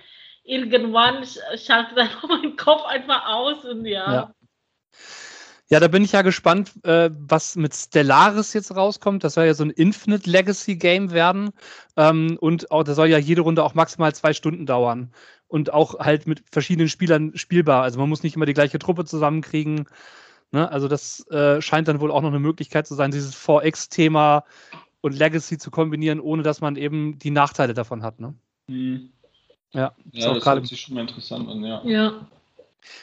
Irgendwann 0.45 1.27
schaltet 1.57 1.97
dann 1.97 2.11
mein 2.29 2.57
Kopf 2.57 2.85
einfach 2.85 3.27
aus 3.27 3.65
und 3.65 3.87
ja. 3.87 4.13
ja. 4.13 4.35
Ja, 5.69 5.81
da 5.81 5.89
bin 5.89 6.05
ich 6.05 6.13
ja 6.13 6.23
gespannt, 6.23 6.73
äh, 6.85 7.11
was 7.13 7.57
mit 7.57 7.75
Stellaris 7.75 8.53
jetzt 8.53 8.75
rauskommt. 8.75 9.25
Das 9.25 9.35
soll 9.35 9.47
ja 9.47 9.55
so 9.55 9.65
ein 9.65 9.71
Infinite 9.71 10.31
Legacy 10.31 10.77
Game 10.77 11.11
werden. 11.11 11.51
Ähm, 11.97 12.39
und 12.41 12.71
auch, 12.71 12.85
das 12.85 12.97
soll 12.97 13.09
ja 13.09 13.19
jede 13.19 13.41
Runde 13.41 13.65
auch 13.65 13.75
maximal 13.75 14.15
zwei 14.15 14.33
Stunden 14.33 14.65
dauern. 14.65 15.13
Und 15.49 15.73
auch 15.73 15.99
halt 15.99 16.27
mit 16.27 16.45
verschiedenen 16.51 16.89
Spielern 16.89 17.37
spielbar. 17.37 17.83
Also 17.83 17.99
man 17.99 18.09
muss 18.09 18.23
nicht 18.23 18.37
immer 18.37 18.47
die 18.47 18.55
gleiche 18.55 18.79
Truppe 18.79 19.05
zusammenkriegen. 19.05 19.89
Ne? 20.53 20.71
Also 20.71 20.87
das 20.87 21.27
äh, 21.31 21.61
scheint 21.61 21.89
dann 21.89 22.01
wohl 22.01 22.13
auch 22.13 22.23
noch 22.23 22.29
eine 22.29 22.39
Möglichkeit 22.39 22.87
zu 22.87 22.95
sein, 22.95 23.11
dieses 23.11 23.35
4X-Thema 23.35 24.45
und 25.01 25.19
Legacy 25.19 25.59
zu 25.59 25.71
kombinieren, 25.71 26.21
ohne 26.21 26.43
dass 26.43 26.61
man 26.61 26.77
eben 26.77 27.19
die 27.19 27.31
Nachteile 27.31 27.75
davon 27.75 28.03
hat. 28.03 28.21
Ne? 28.21 28.35
Mhm. 28.69 29.11
Ja, 29.73 29.93
ja 30.13 30.35
das 30.35 30.45
hört 30.45 30.67
sich 30.67 30.81
schon 30.81 30.95
mal 30.95 31.03
interessant 31.03 31.49
an, 31.49 31.65
ja. 31.65 31.83
Ja. 31.85 32.29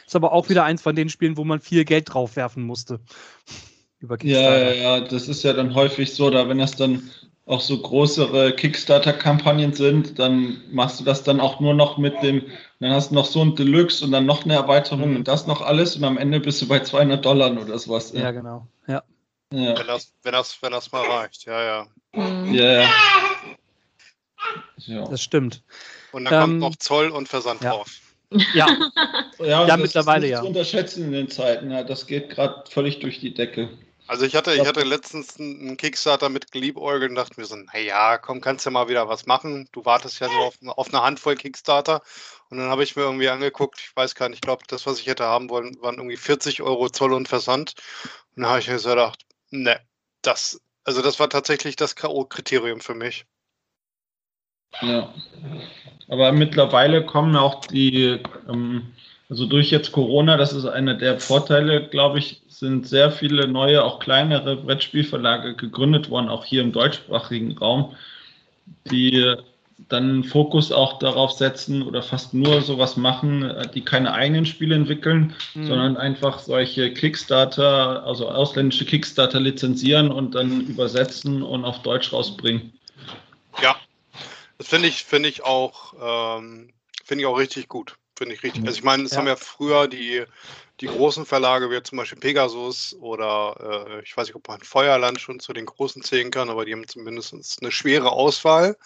Ist 0.06 0.16
aber 0.16 0.32
auch 0.32 0.50
wieder 0.50 0.64
eins 0.64 0.82
von 0.82 0.96
den 0.96 1.10
Spielen, 1.10 1.38
wo 1.38 1.44
man 1.44 1.60
viel 1.60 1.86
Geld 1.86 2.14
draufwerfen 2.14 2.64
musste. 2.64 3.00
Über 4.00 4.18
ja, 4.24 4.58
ja, 4.58 4.72
ja, 4.72 5.00
das 5.02 5.28
ist 5.28 5.44
ja 5.44 5.54
dann 5.54 5.76
häufig 5.76 6.14
so, 6.14 6.30
da 6.30 6.50
wenn 6.50 6.58
das 6.58 6.76
dann 6.76 7.10
auch 7.46 7.62
so 7.62 7.78
größere 7.82 8.54
Kickstarter-Kampagnen 8.56 9.74
sind, 9.74 10.18
dann 10.18 10.62
machst 10.72 11.00
du 11.00 11.04
das 11.04 11.24
dann 11.24 11.42
auch 11.42 11.60
nur 11.60 11.74
noch 11.74 11.98
mit 11.98 12.22
dem, 12.24 12.44
dann 12.80 12.92
hast 12.92 13.12
du 13.12 13.16
noch 13.16 13.26
so 13.26 13.42
ein 13.42 13.56
Deluxe 13.56 14.06
und 14.06 14.12
dann 14.12 14.26
noch 14.26 14.46
eine 14.46 14.54
Erweiterung 14.54 15.12
mhm. 15.12 15.16
und 15.18 15.28
das 15.28 15.46
noch 15.46 15.62
alles 15.62 15.96
und 15.98 16.06
am 16.06 16.18
Ende 16.18 16.40
bist 16.40 16.62
du 16.62 16.68
bei 16.68 16.80
200 16.80 17.24
Dollar 17.24 17.52
oder 17.52 17.78
sowas. 17.78 18.14
Ja, 18.14 18.22
ja 18.22 18.32
genau. 18.32 18.68
Ja. 18.88 19.04
ja. 19.52 19.78
Wenn, 19.78 19.88
das, 19.88 20.14
wenn, 20.24 20.32
das, 20.32 20.62
wenn 20.62 20.72
das 20.72 20.92
mal 20.92 21.06
reicht, 21.06 21.46
ja, 21.46 21.64
ja. 21.64 21.88
Mhm. 22.14 22.54
Ja, 22.54 22.90
ja. 24.78 25.04
Das 25.06 25.22
stimmt. 25.22 25.64
Und 26.14 26.26
dann 26.26 26.34
ähm, 26.34 26.40
kommt 26.40 26.60
noch 26.60 26.76
Zoll 26.78 27.10
und 27.10 27.28
Versand 27.28 27.62
ja. 27.62 27.72
drauf. 27.72 27.90
Ja, 28.54 28.68
ja, 29.40 29.68
ja 29.68 29.78
mittlerweile 29.78 30.28
ja. 30.28 30.42
Zu 30.42 30.48
unterschätzen 30.48 31.06
in 31.06 31.12
den 31.12 31.30
Zeiten, 31.30 31.72
ja, 31.72 31.84
das 31.84 32.08
geht 32.08 32.30
gerade 32.30 32.64
völlig 32.70 33.00
durch 33.00 33.20
die 33.20 33.34
Decke. 33.34 33.70
Also 34.06 34.26
ich 34.26 34.36
hatte, 34.36 34.54
ich 34.54 34.68
hatte 34.68 34.84
letztens 34.84 35.40
einen 35.40 35.78
Kickstarter 35.78 36.28
mit 36.28 36.52
geliebäugelt 36.52 37.10
und 37.10 37.16
dachte 37.16 37.40
mir 37.40 37.46
so, 37.46 37.56
naja, 37.56 38.18
komm, 38.18 38.42
kannst 38.42 38.66
ja 38.66 38.72
mal 38.72 38.90
wieder 38.90 39.08
was 39.08 39.26
machen. 39.26 39.70
Du 39.72 39.86
wartest 39.86 40.20
ja 40.20 40.28
nur 40.28 40.46
auf, 40.46 40.56
auf 40.62 40.94
eine 40.94 41.02
Handvoll 41.02 41.36
Kickstarter. 41.36 42.02
Und 42.50 42.58
dann 42.58 42.70
habe 42.70 42.84
ich 42.84 42.96
mir 42.96 43.04
irgendwie 43.04 43.30
angeguckt, 43.30 43.80
ich 43.80 43.96
weiß 43.96 44.16
gar 44.16 44.28
nicht, 44.28 44.38
ich 44.38 44.42
glaube, 44.42 44.64
das, 44.68 44.86
was 44.86 45.00
ich 45.00 45.08
hätte 45.08 45.24
haben 45.24 45.50
wollen, 45.50 45.82
waren 45.82 45.96
irgendwie 45.96 46.18
40 46.18 46.62
Euro 46.62 46.90
Zoll 46.90 47.14
und 47.14 47.30
Versand. 47.30 47.76
Und 48.36 48.44
dann 48.44 48.52
habe 48.52 48.60
ich 48.60 48.68
mir 48.68 48.78
so 48.78 48.90
gedacht, 48.90 49.22
ne, 49.52 49.80
das, 50.22 50.62
also 50.84 51.02
das 51.02 51.20
war 51.20 51.30
tatsächlich 51.30 51.78
das 51.78 51.96
K.O.-Kriterium 51.96 52.82
für 52.82 52.96
mich. 52.96 53.26
Ja. 54.82 55.14
Aber 56.10 56.32
mittlerweile 56.32 57.04
kommen 57.04 57.36
auch 57.36 57.66
die, 57.66 58.20
ähm, 58.50 58.84
also 59.30 59.46
durch 59.46 59.72
jetzt 59.72 59.92
Corona, 59.92 60.38
das 60.38 60.54
ist 60.54 60.66
einer 60.66 60.94
der 60.96 61.20
Vorteile, 61.20 61.88
glaube 61.88 62.20
ich, 62.20 62.42
sind 62.48 62.88
sehr 62.88 63.12
viele 63.12 63.48
neue, 63.48 63.84
auch 63.84 64.00
kleinere 64.00 64.58
Brettspielverlage 64.58 65.56
gegründet 65.56 66.10
worden, 66.10 66.30
auch 66.30 66.46
hier 66.46 66.62
im 66.62 66.72
deutschsprachigen 66.72 67.58
Raum, 67.58 67.96
die 68.92 69.36
dann 69.90 70.24
Fokus 70.24 70.72
auch 70.72 71.00
darauf 71.00 71.32
setzen 71.32 71.82
oder 71.82 72.04
fast 72.04 72.34
nur 72.34 72.62
sowas 72.62 72.96
machen, 72.96 73.54
die 73.74 73.82
keine 73.82 74.14
eigenen 74.14 74.46
Spiele 74.46 74.76
entwickeln, 74.76 75.34
mhm. 75.56 75.66
sondern 75.66 75.98
einfach 75.98 76.40
solche 76.40 76.94
Kickstarter, 76.94 78.06
also 78.06 78.30
ausländische 78.30 78.86
Kickstarter 78.86 79.40
lizenzieren 79.40 80.12
und 80.12 80.36
dann 80.36 80.62
übersetzen 80.62 81.44
und 81.44 81.66
auf 81.66 81.82
Deutsch 81.82 82.14
rausbringen. 82.14 82.72
Ja, 83.62 83.76
das 84.58 84.68
finde 84.68 84.88
ich, 84.88 85.04
finde 85.04 85.30
ich 85.30 85.44
auch, 85.44 86.40
ähm, 86.40 86.74
finde 87.04 87.24
ich 87.24 87.28
auch 87.28 87.38
richtig 87.38 87.68
gut. 87.68 87.98
Finde 88.16 88.36
ich 88.36 88.44
richtig. 88.44 88.66
Also 88.66 88.78
ich 88.78 88.84
meine, 88.84 89.04
es 89.04 89.12
ja. 89.12 89.18
haben 89.18 89.28
ja 89.28 89.36
früher 89.36 89.88
die, 89.88 90.24
die 90.80 90.86
großen 90.86 91.26
Verlage, 91.26 91.72
wie 91.72 91.82
zum 91.82 91.98
Beispiel 91.98 92.20
Pegasus 92.20 92.96
oder 93.00 93.88
äh, 93.88 94.04
ich 94.04 94.16
weiß 94.16 94.28
nicht, 94.28 94.36
ob 94.36 94.48
man 94.48 94.62
Feuerland 94.62 95.20
schon 95.20 95.40
zu 95.40 95.52
den 95.52 95.66
großen 95.66 96.04
zählen 96.04 96.30
kann, 96.30 96.50
aber 96.50 96.66
die 96.66 96.74
haben 96.74 96.88
zumindest 96.88 97.34
eine 97.62 97.72
schwere 97.72 98.12
Auswahl. 98.12 98.78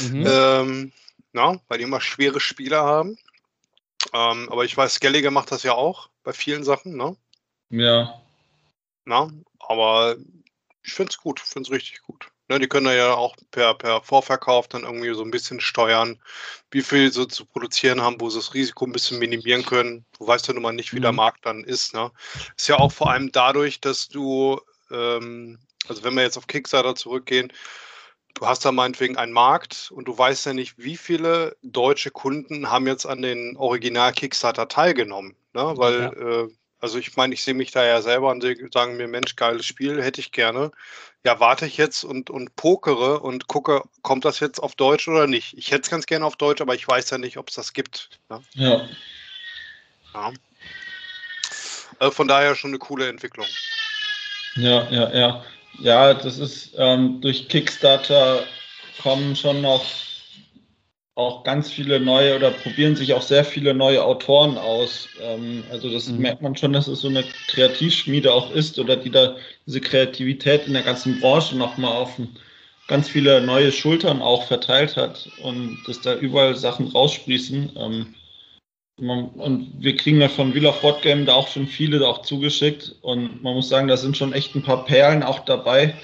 Mhm. 0.00 0.24
Ähm, 0.26 0.92
na, 1.32 1.58
weil 1.68 1.78
die 1.78 1.84
immer 1.84 2.02
schwere 2.02 2.38
Spieler 2.38 2.82
haben. 2.82 3.18
Ähm, 4.12 4.48
aber 4.50 4.64
ich 4.64 4.76
weiß, 4.76 4.94
Skellige 4.94 5.30
macht 5.30 5.52
das 5.52 5.62
ja 5.62 5.72
auch 5.72 6.10
bei 6.22 6.32
vielen 6.32 6.62
Sachen, 6.62 6.96
ne? 6.96 7.16
Ja. 7.70 8.20
Na, 9.06 9.30
aber 9.58 10.16
ich 10.82 10.92
finde 10.92 11.10
es 11.10 11.18
gut, 11.18 11.40
finde 11.40 11.68
es 11.68 11.72
richtig 11.72 12.02
gut. 12.02 12.28
Ne, 12.48 12.60
die 12.60 12.68
können 12.68 12.86
ja 12.86 13.14
auch 13.14 13.34
per, 13.50 13.74
per 13.74 14.02
Vorverkauf 14.02 14.68
dann 14.68 14.84
irgendwie 14.84 15.12
so 15.14 15.22
ein 15.22 15.32
bisschen 15.32 15.58
steuern, 15.58 16.20
wie 16.70 16.82
viel 16.82 17.12
sie 17.12 17.26
zu 17.26 17.44
produzieren 17.44 18.00
haben, 18.00 18.20
wo 18.20 18.30
sie 18.30 18.38
das 18.38 18.54
Risiko 18.54 18.86
ein 18.86 18.92
bisschen 18.92 19.18
minimieren 19.18 19.64
können. 19.64 20.04
Du 20.16 20.28
weißt 20.28 20.46
ja 20.46 20.54
nun 20.54 20.62
mal 20.62 20.72
nicht, 20.72 20.92
wie 20.92 20.98
mhm. 20.98 21.02
der 21.02 21.12
Markt 21.12 21.44
dann 21.44 21.64
ist. 21.64 21.92
Ne? 21.92 22.12
Ist 22.56 22.68
ja 22.68 22.78
auch 22.78 22.92
vor 22.92 23.10
allem 23.10 23.32
dadurch, 23.32 23.80
dass 23.80 24.08
du, 24.08 24.60
ähm, 24.92 25.58
also 25.88 26.04
wenn 26.04 26.14
wir 26.14 26.22
jetzt 26.22 26.38
auf 26.38 26.46
Kickstarter 26.46 26.94
zurückgehen, 26.94 27.52
du 28.34 28.46
hast 28.46 28.64
da 28.64 28.70
meinetwegen 28.70 29.16
einen 29.16 29.32
Markt 29.32 29.90
und 29.92 30.06
du 30.06 30.16
weißt 30.16 30.46
ja 30.46 30.52
nicht, 30.52 30.78
wie 30.78 30.96
viele 30.96 31.56
deutsche 31.62 32.12
Kunden 32.12 32.70
haben 32.70 32.86
jetzt 32.86 33.06
an 33.06 33.22
den 33.22 33.56
Original 33.56 34.12
Kickstarter 34.12 34.68
teilgenommen. 34.68 35.34
Ne? 35.52 35.72
Weil 35.76 36.00
ja. 36.00 36.12
äh, 36.12 36.48
also 36.86 36.98
ich 36.98 37.16
meine, 37.16 37.34
ich 37.34 37.42
sehe 37.42 37.52
mich 37.52 37.72
da 37.72 37.84
ja 37.84 38.00
selber 38.00 38.30
und 38.30 38.44
sagen 38.72 38.96
mir, 38.96 39.08
Mensch, 39.08 39.34
geiles 39.34 39.66
Spiel, 39.66 40.00
hätte 40.00 40.20
ich 40.20 40.30
gerne. 40.30 40.70
Ja, 41.24 41.40
warte 41.40 41.66
ich 41.66 41.76
jetzt 41.78 42.04
und, 42.04 42.30
und 42.30 42.54
pokere 42.54 43.18
und 43.18 43.48
gucke, 43.48 43.82
kommt 44.02 44.24
das 44.24 44.38
jetzt 44.38 44.60
auf 44.62 44.76
Deutsch 44.76 45.08
oder 45.08 45.26
nicht? 45.26 45.58
Ich 45.58 45.72
hätte 45.72 45.82
es 45.82 45.90
ganz 45.90 46.06
gerne 46.06 46.24
auf 46.24 46.36
Deutsch, 46.36 46.60
aber 46.60 46.76
ich 46.76 46.86
weiß 46.86 47.10
ja 47.10 47.18
nicht, 47.18 47.38
ob 47.38 47.48
es 47.48 47.56
das 47.56 47.72
gibt. 47.72 48.20
Ne? 48.28 48.40
Ja. 48.54 48.88
ja. 50.14 50.32
Also 51.98 52.12
von 52.12 52.28
daher 52.28 52.54
schon 52.54 52.70
eine 52.70 52.78
coole 52.78 53.08
Entwicklung. 53.08 53.48
Ja, 54.54 54.88
ja, 54.88 55.12
ja. 55.12 55.44
Ja, 55.80 56.14
das 56.14 56.38
ist 56.38 56.70
ähm, 56.78 57.20
durch 57.20 57.48
Kickstarter 57.48 58.46
kommen 59.02 59.34
schon 59.34 59.60
noch 59.60 59.84
auch 61.16 61.44
ganz 61.44 61.72
viele 61.72 61.98
neue 61.98 62.36
oder 62.36 62.50
probieren 62.50 62.94
sich 62.94 63.14
auch 63.14 63.22
sehr 63.22 63.44
viele 63.44 63.72
neue 63.72 64.04
Autoren 64.04 64.58
aus. 64.58 65.08
Ähm, 65.20 65.64
also 65.70 65.90
das 65.90 66.08
mhm. 66.08 66.18
merkt 66.18 66.42
man 66.42 66.54
schon, 66.54 66.74
dass 66.74 66.86
es 66.88 67.00
so 67.00 67.08
eine 67.08 67.24
Kreativschmiede 67.48 68.32
auch 68.32 68.50
ist 68.52 68.78
oder 68.78 68.96
die 68.96 69.10
da 69.10 69.34
diese 69.66 69.80
Kreativität 69.80 70.66
in 70.66 70.74
der 70.74 70.82
ganzen 70.82 71.18
Branche 71.18 71.56
nochmal 71.56 71.92
auf 71.92 72.20
ganz 72.86 73.08
viele 73.08 73.40
neue 73.40 73.72
Schultern 73.72 74.20
auch 74.20 74.44
verteilt 74.46 74.96
hat 74.96 75.28
und 75.42 75.78
dass 75.86 76.02
da 76.02 76.14
überall 76.14 76.54
Sachen 76.54 76.88
raussprießen. 76.88 77.72
Ähm, 77.76 78.14
man, 79.00 79.30
und 79.30 79.72
wir 79.78 79.96
kriegen 79.96 80.20
ja 80.20 80.28
von 80.28 80.54
Wheel 80.54 80.66
of 80.66 80.82
Board 80.82 81.00
Game 81.00 81.24
da 81.24 81.32
auch 81.32 81.48
schon 81.48 81.66
viele 81.66 81.98
da 81.98 82.08
auch 82.08 82.22
zugeschickt 82.22 82.94
und 83.00 83.42
man 83.42 83.54
muss 83.54 83.70
sagen, 83.70 83.88
da 83.88 83.96
sind 83.96 84.18
schon 84.18 84.34
echt 84.34 84.54
ein 84.54 84.62
paar 84.62 84.84
Perlen 84.84 85.22
auch 85.22 85.40
dabei. 85.46 85.94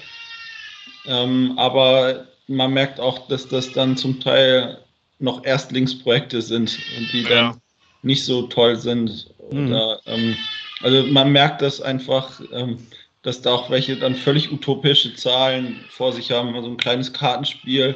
Ähm, 1.05 1.53
aber 1.57 2.25
man 2.47 2.73
merkt 2.73 2.99
auch, 2.99 3.27
dass 3.27 3.47
das 3.47 3.71
dann 3.73 3.95
zum 3.95 4.19
Teil 4.19 4.79
noch 5.23 5.45
Erstlingsprojekte 5.45 6.41
sind 6.41 6.77
und 6.97 7.13
die 7.13 7.23
dann 7.23 7.31
ja. 7.31 7.57
nicht 8.01 8.25
so 8.25 8.43
toll 8.43 8.75
sind. 8.75 9.33
Mhm. 9.51 9.67
Oder, 9.67 9.99
ähm, 10.05 10.35
also 10.81 11.03
man 11.03 11.31
merkt 11.31 11.61
das 11.61 11.81
einfach, 11.81 12.41
ähm, 12.51 12.77
dass 13.21 13.41
da 13.41 13.53
auch 13.53 13.69
welche 13.69 13.95
dann 13.95 14.15
völlig 14.15 14.51
utopische 14.51 15.15
Zahlen 15.15 15.79
vor 15.89 16.11
sich 16.11 16.31
haben. 16.31 16.53
Also 16.55 16.67
ein 16.67 16.77
kleines 16.77 17.13
Kartenspiel, 17.13 17.95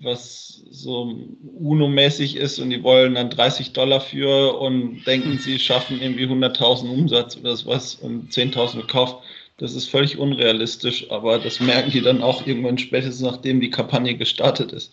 was 0.00 0.62
so 0.70 1.12
UNO-mäßig 1.58 2.36
ist 2.36 2.60
und 2.60 2.70
die 2.70 2.84
wollen 2.84 3.16
dann 3.16 3.30
30 3.30 3.72
Dollar 3.72 4.00
für 4.00 4.58
und 4.60 5.04
denken, 5.06 5.38
sie 5.38 5.58
schaffen 5.58 6.00
irgendwie 6.00 6.26
100.000 6.26 6.88
Umsatz 6.88 7.36
oder 7.36 7.56
sowas 7.56 7.96
und 7.96 8.32
10.000 8.32 8.82
gekauft. 8.82 9.24
Das 9.56 9.74
ist 9.74 9.88
völlig 9.90 10.18
unrealistisch, 10.18 11.10
aber 11.10 11.38
das 11.38 11.58
merken 11.58 11.90
die 11.90 12.00
dann 12.00 12.22
auch 12.22 12.46
irgendwann 12.46 12.78
spätestens, 12.78 13.22
nachdem 13.22 13.60
die 13.60 13.70
Kampagne 13.70 14.14
gestartet 14.16 14.72
ist. 14.72 14.92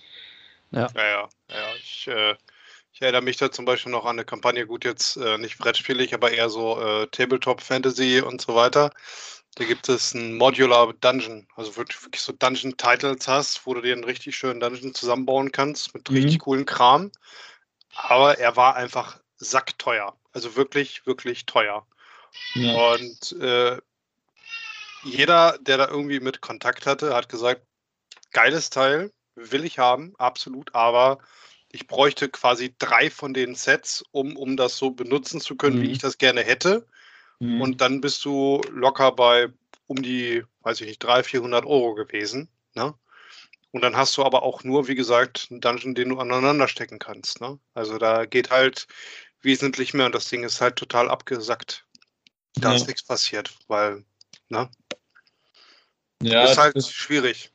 Ja, 0.71 0.87
ja, 0.95 1.03
ja. 1.03 1.29
ja. 1.49 1.75
Ich, 1.77 2.07
äh, 2.07 2.35
ich, 2.93 3.01
erinnere 3.01 3.21
mich 3.21 3.37
da 3.37 3.51
zum 3.51 3.65
Beispiel 3.65 3.91
noch 3.91 4.05
an 4.05 4.17
eine 4.17 4.25
Kampagne, 4.25 4.65
gut, 4.65 4.85
jetzt 4.85 5.17
äh, 5.17 5.37
nicht 5.37 5.57
brettspielig, 5.57 6.13
aber 6.13 6.31
eher 6.31 6.49
so 6.49 6.81
äh, 6.81 7.07
Tabletop 7.07 7.61
Fantasy 7.61 8.21
und 8.21 8.41
so 8.41 8.55
weiter. 8.55 8.91
Da 9.55 9.65
gibt 9.65 9.89
es 9.89 10.13
ein 10.13 10.35
Modular 10.37 10.93
Dungeon, 10.93 11.45
also 11.55 11.75
wirklich, 11.75 12.01
wirklich 12.03 12.21
so 12.21 12.31
Dungeon-Titles 12.31 13.27
hast, 13.27 13.65
wo 13.65 13.73
du 13.73 13.81
dir 13.81 13.93
einen 13.93 14.05
richtig 14.05 14.35
schönen 14.35 14.61
Dungeon 14.61 14.93
zusammenbauen 14.93 15.51
kannst 15.51 15.93
mit 15.93 16.09
mhm. 16.09 16.15
richtig 16.15 16.39
coolen 16.39 16.65
Kram. 16.65 17.11
Aber 17.93 18.39
er 18.39 18.55
war 18.55 18.77
einfach 18.77 19.19
sackteuer. 19.37 20.15
Also 20.31 20.55
wirklich, 20.55 21.05
wirklich 21.05 21.45
teuer. 21.45 21.85
Ja. 22.53 22.93
Und 22.93 23.33
äh, 23.41 23.77
jeder, 25.03 25.57
der 25.59 25.77
da 25.77 25.87
irgendwie 25.89 26.21
mit 26.21 26.39
Kontakt 26.41 26.85
hatte, 26.85 27.13
hat 27.13 27.27
gesagt, 27.27 27.63
geiles 28.31 28.69
Teil, 28.69 29.11
will 29.49 29.65
ich 29.65 29.79
haben, 29.79 30.13
absolut, 30.17 30.73
aber 30.75 31.19
ich 31.69 31.87
bräuchte 31.87 32.29
quasi 32.29 32.75
drei 32.77 33.09
von 33.09 33.33
den 33.33 33.55
Sets, 33.55 34.03
um, 34.11 34.35
um 34.35 34.57
das 34.57 34.77
so 34.77 34.91
benutzen 34.91 35.39
zu 35.39 35.55
können, 35.55 35.77
mhm. 35.77 35.83
wie 35.83 35.91
ich 35.91 35.99
das 35.99 36.17
gerne 36.17 36.41
hätte. 36.41 36.85
Mhm. 37.39 37.61
Und 37.61 37.81
dann 37.81 38.01
bist 38.01 38.23
du 38.25 38.61
locker 38.69 39.11
bei 39.13 39.49
um 39.87 40.01
die, 40.01 40.43
weiß 40.61 40.81
ich 40.81 40.87
nicht, 40.87 41.03
300, 41.03 41.25
400 41.25 41.65
Euro 41.65 41.95
gewesen. 41.95 42.49
Ne? 42.75 42.93
Und 43.71 43.81
dann 43.81 43.95
hast 43.95 44.15
du 44.17 44.23
aber 44.23 44.43
auch 44.43 44.63
nur, 44.63 44.87
wie 44.87 44.95
gesagt, 44.95 45.47
einen 45.49 45.61
Dungeon, 45.61 45.95
den 45.95 46.09
du 46.09 46.19
aneinander 46.19 46.67
stecken 46.67 46.99
kannst. 46.99 47.41
Ne? 47.41 47.59
Also 47.73 47.97
da 47.97 48.25
geht 48.25 48.51
halt 48.51 48.87
wesentlich 49.41 49.93
mehr 49.93 50.05
und 50.05 50.15
das 50.15 50.29
Ding 50.29 50.43
ist 50.43 50.61
halt 50.61 50.75
total 50.75 51.09
abgesackt. 51.09 51.85
Da 52.55 52.69
ja. 52.69 52.75
ist 52.75 52.87
nichts 52.87 53.03
passiert, 53.03 53.53
weil, 53.67 54.03
ne? 54.49 54.69
Ja, 56.21 56.43
ist 56.43 56.57
halt 56.57 56.75
ist, 56.75 56.93
schwierig. 56.93 57.51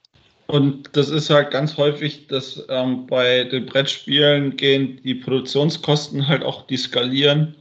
Und 0.47 0.91
das 0.93 1.09
ist 1.09 1.31
halt 1.31 1.51
ganz 1.51 1.77
häufig, 1.77 2.29
dass 2.29 2.65
ähm, 2.69 3.07
bei 3.07 3.45
den 3.45 3.67
Brettspielen 3.67 4.57
gehen 4.57 5.01
die 5.03 5.15
Produktionskosten 5.15 6.29
halt 6.29 6.45
auch, 6.45 6.67
die 6.67 6.77
skalieren 6.77 7.57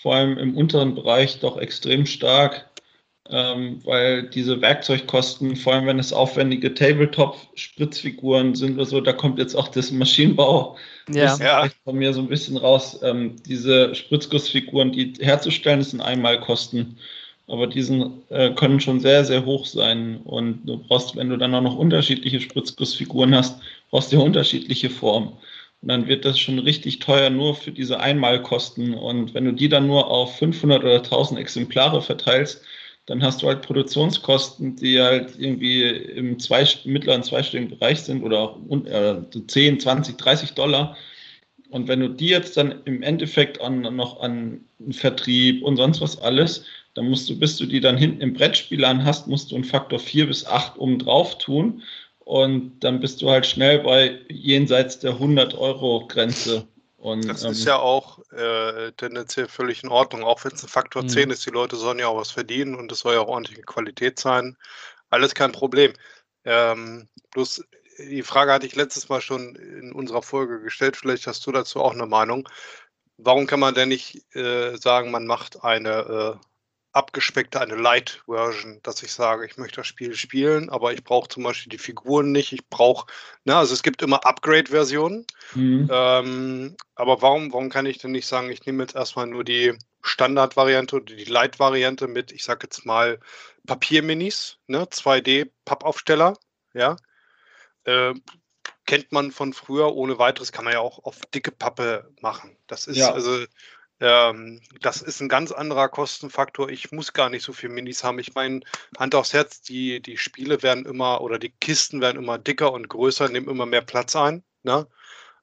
vor 0.00 0.14
allem 0.14 0.38
im 0.38 0.56
unteren 0.56 0.94
Bereich 0.94 1.40
doch 1.40 1.58
extrem 1.58 2.06
stark, 2.06 2.70
ähm, 3.28 3.80
weil 3.84 4.28
diese 4.30 4.60
Werkzeugkosten, 4.60 5.56
vor 5.56 5.74
allem 5.74 5.86
wenn 5.86 5.98
es 5.98 6.12
aufwendige 6.12 6.72
Tabletop-Spritzfiguren 6.72 8.54
sind 8.54 8.74
oder 8.74 8.86
so, 8.86 9.00
da 9.00 9.12
kommt 9.12 9.38
jetzt 9.38 9.54
auch 9.54 9.68
das 9.68 9.90
Maschinenbau 9.90 10.76
ja. 11.12 11.36
ja. 11.36 11.68
von 11.84 11.96
mir 11.96 12.12
so 12.14 12.20
ein 12.20 12.28
bisschen 12.28 12.56
raus. 12.56 12.98
Ähm, 13.02 13.36
diese 13.46 13.94
Spritzgussfiguren, 13.94 14.92
die 14.92 15.12
herzustellen, 15.20 15.82
sind 15.82 16.00
Einmalkosten. 16.00 16.96
Aber 17.50 17.66
die 17.66 17.80
äh, 18.28 18.50
können 18.54 18.80
schon 18.80 19.00
sehr, 19.00 19.24
sehr 19.24 19.44
hoch 19.44 19.66
sein. 19.66 20.20
Und 20.24 20.64
du 20.64 20.78
brauchst, 20.78 21.16
wenn 21.16 21.28
du 21.28 21.36
dann 21.36 21.54
auch 21.54 21.62
noch 21.62 21.76
unterschiedliche 21.76 22.40
Spritzgussfiguren 22.40 23.34
hast, 23.34 23.60
brauchst 23.90 24.12
du 24.12 24.16
ja 24.16 24.22
unterschiedliche 24.22 24.88
Formen. 24.88 25.32
Und 25.82 25.88
dann 25.88 26.06
wird 26.06 26.24
das 26.24 26.38
schon 26.38 26.58
richtig 26.58 26.98
teuer 27.00 27.30
nur 27.30 27.54
für 27.54 27.72
diese 27.72 28.00
Einmalkosten. 28.00 28.94
Und 28.94 29.34
wenn 29.34 29.44
du 29.46 29.52
die 29.52 29.68
dann 29.68 29.86
nur 29.86 30.08
auf 30.08 30.36
500 30.38 30.82
oder 30.84 30.96
1000 30.96 31.40
Exemplare 31.40 32.02
verteilst, 32.02 32.62
dann 33.06 33.22
hast 33.22 33.42
du 33.42 33.48
halt 33.48 33.62
Produktionskosten, 33.62 34.76
die 34.76 35.00
halt 35.00 35.32
irgendwie 35.38 35.82
im 35.82 36.38
zwei, 36.38 36.64
mittleren 36.84 37.22
zweistelligen 37.22 37.76
Bereich 37.76 38.02
sind 38.02 38.22
oder 38.22 38.56
äh, 38.86 39.16
10, 39.46 39.80
20, 39.80 40.16
30 40.16 40.52
Dollar. 40.52 40.96
Und 41.70 41.88
wenn 41.88 42.00
du 42.00 42.08
die 42.08 42.28
jetzt 42.28 42.56
dann 42.56 42.82
im 42.84 43.02
Endeffekt 43.02 43.60
an, 43.60 43.80
noch 43.96 44.20
an 44.20 44.60
Vertrieb 44.90 45.62
und 45.62 45.76
sonst 45.76 46.00
was 46.00 46.20
alles, 46.20 46.64
dann 46.94 47.08
musst 47.08 47.28
du, 47.28 47.38
bis 47.38 47.56
du 47.56 47.66
die 47.66 47.80
dann 47.80 47.96
hinten 47.96 48.20
im 48.20 48.34
Brettspiel 48.34 48.84
an 48.84 49.04
hast, 49.04 49.26
musst 49.26 49.50
du 49.50 49.54
einen 49.54 49.64
Faktor 49.64 49.98
4 49.98 50.26
bis 50.26 50.46
8 50.46 50.78
oben 50.78 50.98
drauf 50.98 51.38
tun 51.38 51.82
und 52.18 52.80
dann 52.80 53.00
bist 53.00 53.22
du 53.22 53.30
halt 53.30 53.46
schnell 53.46 53.80
bei 53.80 54.20
jenseits 54.28 54.98
der 55.00 55.14
100-Euro-Grenze. 55.14 56.66
Und, 56.96 57.26
das 57.26 57.44
ähm, 57.44 57.52
ist 57.52 57.64
ja 57.64 57.78
auch 57.78 58.18
äh, 58.30 58.92
tendenziell 58.92 59.48
völlig 59.48 59.82
in 59.82 59.88
Ordnung, 59.88 60.22
auch 60.22 60.44
wenn 60.44 60.52
es 60.52 60.62
ein 60.62 60.68
Faktor 60.68 61.06
10 61.06 61.24
mhm. 61.24 61.30
ist. 61.32 61.46
Die 61.46 61.50
Leute 61.50 61.76
sollen 61.76 61.98
ja 61.98 62.08
auch 62.08 62.18
was 62.18 62.30
verdienen 62.30 62.74
und 62.74 62.92
es 62.92 63.00
soll 63.00 63.14
ja 63.14 63.20
auch 63.20 63.28
ordentliche 63.28 63.62
Qualität 63.62 64.18
sein. 64.18 64.56
Alles 65.08 65.34
kein 65.34 65.52
Problem. 65.52 65.92
Ähm, 66.44 67.08
bloß 67.32 67.64
die 67.98 68.22
Frage 68.22 68.52
hatte 68.52 68.66
ich 68.66 68.76
letztes 68.76 69.08
Mal 69.08 69.20
schon 69.20 69.56
in 69.56 69.92
unserer 69.92 70.22
Folge 70.22 70.60
gestellt. 70.60 70.96
Vielleicht 70.96 71.26
hast 71.26 71.46
du 71.46 71.52
dazu 71.52 71.80
auch 71.80 71.92
eine 71.92 72.06
Meinung. 72.06 72.48
Warum 73.16 73.46
kann 73.46 73.60
man 73.60 73.74
denn 73.74 73.88
nicht 73.88 74.22
äh, 74.34 74.76
sagen, 74.76 75.10
man 75.10 75.26
macht 75.26 75.64
eine 75.64 76.38
äh, 76.38 76.46
abgespeckte, 76.92 77.60
eine 77.60 77.76
Light-Version, 77.76 78.80
dass 78.82 79.02
ich 79.02 79.12
sage, 79.12 79.46
ich 79.46 79.56
möchte 79.56 79.76
das 79.76 79.86
Spiel 79.86 80.14
spielen, 80.14 80.70
aber 80.70 80.92
ich 80.92 81.04
brauche 81.04 81.28
zum 81.28 81.44
Beispiel 81.44 81.70
die 81.70 81.78
Figuren 81.78 82.32
nicht. 82.32 82.52
Ich 82.52 82.68
brauche, 82.68 83.06
ne, 83.44 83.56
also 83.56 83.74
es 83.74 83.82
gibt 83.82 84.02
immer 84.02 84.24
Upgrade-Versionen. 84.26 85.26
Mhm. 85.54 85.88
Ähm, 85.90 86.76
aber 86.96 87.22
warum, 87.22 87.52
warum 87.52 87.70
kann 87.70 87.86
ich 87.86 87.98
denn 87.98 88.10
nicht 88.10 88.26
sagen, 88.26 88.50
ich 88.50 88.66
nehme 88.66 88.82
jetzt 88.82 88.96
erstmal 88.96 89.26
nur 89.26 89.44
die 89.44 89.74
Standard-Variante 90.02 90.96
oder 90.96 91.14
die 91.14 91.24
Light-Variante 91.24 92.08
mit, 92.08 92.32
ich 92.32 92.44
sage 92.44 92.60
jetzt 92.64 92.84
mal, 92.84 93.20
Papierminis, 93.66 94.58
ne, 94.66 94.84
2D-Pappaufsteller, 94.84 96.36
ja. 96.74 96.96
Äh, 97.84 98.14
kennt 98.86 99.12
man 99.12 99.30
von 99.30 99.52
früher 99.52 99.94
ohne 99.94 100.18
weiteres, 100.18 100.50
kann 100.50 100.64
man 100.64 100.74
ja 100.74 100.80
auch 100.80 101.04
auf 101.04 101.20
dicke 101.32 101.52
Pappe 101.52 102.12
machen. 102.20 102.56
Das 102.66 102.88
ist 102.88 102.96
ja. 102.96 103.12
also 103.12 103.44
ähm, 104.00 104.62
das 104.80 105.02
ist 105.02 105.20
ein 105.20 105.28
ganz 105.28 105.52
anderer 105.52 105.88
Kostenfaktor. 105.88 106.70
Ich 106.70 106.90
muss 106.90 107.12
gar 107.12 107.28
nicht 107.28 107.44
so 107.44 107.52
viel 107.52 107.68
Minis 107.68 108.02
haben. 108.02 108.18
Ich 108.18 108.34
meine, 108.34 108.60
Hand 108.98 109.14
aufs 109.14 109.34
Herz, 109.34 109.60
die, 109.60 110.00
die 110.00 110.16
Spiele 110.16 110.62
werden 110.62 110.86
immer 110.86 111.20
oder 111.20 111.38
die 111.38 111.50
Kisten 111.50 112.00
werden 112.00 112.16
immer 112.16 112.38
dicker 112.38 112.72
und 112.72 112.88
größer, 112.88 113.28
nehmen 113.28 113.48
immer 113.48 113.66
mehr 113.66 113.82
Platz 113.82 114.16
ein. 114.16 114.42
Ne? 114.62 114.86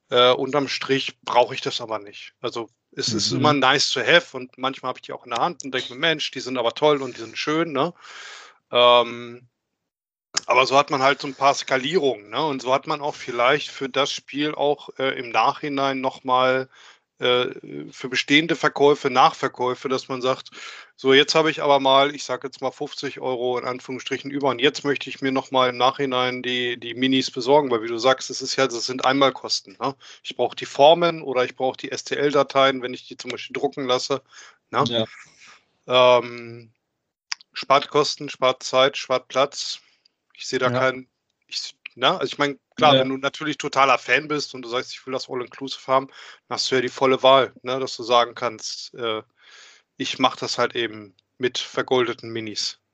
Äh, 0.10 0.32
unterm 0.32 0.68
Strich 0.68 1.20
brauche 1.22 1.54
ich 1.54 1.62
das 1.62 1.82
aber 1.82 2.00
nicht. 2.00 2.34
Also 2.42 2.70
es 2.92 3.12
mhm. 3.12 3.18
ist 3.18 3.32
immer 3.32 3.54
nice 3.54 3.92
to 3.92 4.00
have 4.02 4.36
und 4.36 4.58
manchmal 4.58 4.90
habe 4.90 5.00
ich 5.00 5.04
die 5.04 5.14
auch 5.14 5.26
in 5.26 5.32
der 5.32 5.40
Hand 5.42 5.64
und 5.64 5.74
denke 5.74 5.94
mir, 5.94 6.00
Mensch, 6.00 6.32
die 6.32 6.40
sind 6.40 6.58
aber 6.58 6.74
toll 6.74 7.04
und 7.04 7.16
die 7.16 7.22
sind 7.22 7.38
schön. 7.38 7.72
Ne? 7.72 7.94
Ähm, 8.72 9.48
aber 10.48 10.66
so 10.66 10.78
hat 10.78 10.90
man 10.90 11.04
halt 11.04 11.22
so 11.22 11.28
ein 11.28 11.36
paar 11.36 11.54
Skalierungen. 11.54 12.30
Ne? 12.30 12.44
Und 12.44 12.64
so 12.64 12.74
hat 12.74 12.88
man 12.88 13.02
auch 13.02 13.16
vielleicht 13.16 13.70
für 13.70 13.90
das 13.90 14.12
Spiel 14.12 14.56
auch 14.56 14.90
äh, 14.98 15.18
im 15.20 15.30
Nachhinein 15.30 16.02
nochmal 16.02 16.70
für 17.20 18.10
bestehende 18.10 18.56
Verkäufe, 18.56 19.10
Nachverkäufe, 19.10 19.90
dass 19.90 20.08
man 20.08 20.22
sagt, 20.22 20.52
so 20.96 21.14
jetzt 21.14 21.34
habe 21.34 21.50
ich 21.50 21.64
aber 21.64 21.80
mal, 21.80 22.14
ich 22.14 22.24
sage 22.24 22.48
jetzt 22.48 22.62
mal 22.62 22.72
50 22.72 23.20
Euro 23.20 23.58
in 23.58 23.66
Anführungsstrichen 23.66 24.30
über 24.30 24.50
und 24.50 24.60
jetzt 24.60 24.84
möchte 24.84 25.10
ich 25.10 25.22
mir 25.22 25.32
nochmal 25.32 25.70
im 25.70 25.78
Nachhinein 25.78 26.44
die, 26.44 26.80
die 26.80 26.94
Minis 26.94 27.32
besorgen, 27.32 27.72
weil 27.72 27.82
wie 27.82 27.88
du 27.88 27.98
sagst, 27.98 28.30
es 28.30 28.42
ist 28.42 28.56
ja, 28.56 28.68
das 28.68 28.86
sind 28.86 29.06
Einmalkosten. 29.06 29.78
Ne? 29.80 29.96
Ich 30.22 30.36
brauche 30.36 30.56
die 30.56 30.66
Formen 30.66 31.24
oder 31.24 31.44
ich 31.44 31.56
brauche 31.56 31.78
die 31.78 31.90
STL-Dateien, 31.96 32.84
wenn 32.84 32.94
ich 32.94 33.08
die 33.08 33.18
zum 33.18 33.32
Beispiel 33.32 33.54
drucken 33.54 33.88
lasse. 33.88 34.22
Ne? 34.70 34.84
Ja. 34.88 36.18
Ähm, 36.20 36.72
spart 37.54 37.90
Kosten, 37.90 38.30
spart 38.30 38.62
Zeit, 38.62 38.96
spart 38.96 39.28
Platz. 39.28 39.80
Ich 40.36 40.46
sehe 40.46 40.60
da 40.60 40.72
ja. 40.72 40.80
keinen, 40.80 41.08
ich, 41.48 41.76
na, 41.98 42.18
also 42.18 42.32
ich 42.32 42.38
meine, 42.38 42.58
Klar, 42.78 42.94
ja. 42.94 43.02
wenn 43.02 43.10
du 43.10 43.18
natürlich 43.18 43.58
totaler 43.58 43.98
Fan 43.98 44.28
bist 44.28 44.54
und 44.54 44.62
du 44.62 44.70
sagst, 44.70 44.94
ich 44.94 45.06
will 45.06 45.12
das 45.14 45.28
All-Inclusive 45.30 45.88
haben, 45.88 46.08
dann 46.48 46.56
hast 46.56 46.70
du 46.70 46.76
ja 46.76 46.82
die 46.82 46.90
volle 46.90 47.24
Wahl, 47.24 47.52
ne, 47.64 47.80
dass 47.80 47.98
du 47.98 48.04
sagen 48.04 48.36
kannst, 48.36 48.94
äh, 48.94 49.24
ich 49.98 50.20
mache 50.20 50.40
das 50.40 50.60
halt 50.60 50.76
eben 50.76 51.16
mit 51.40 51.58
vergoldeten 51.58 52.32
Minis. 52.32 52.80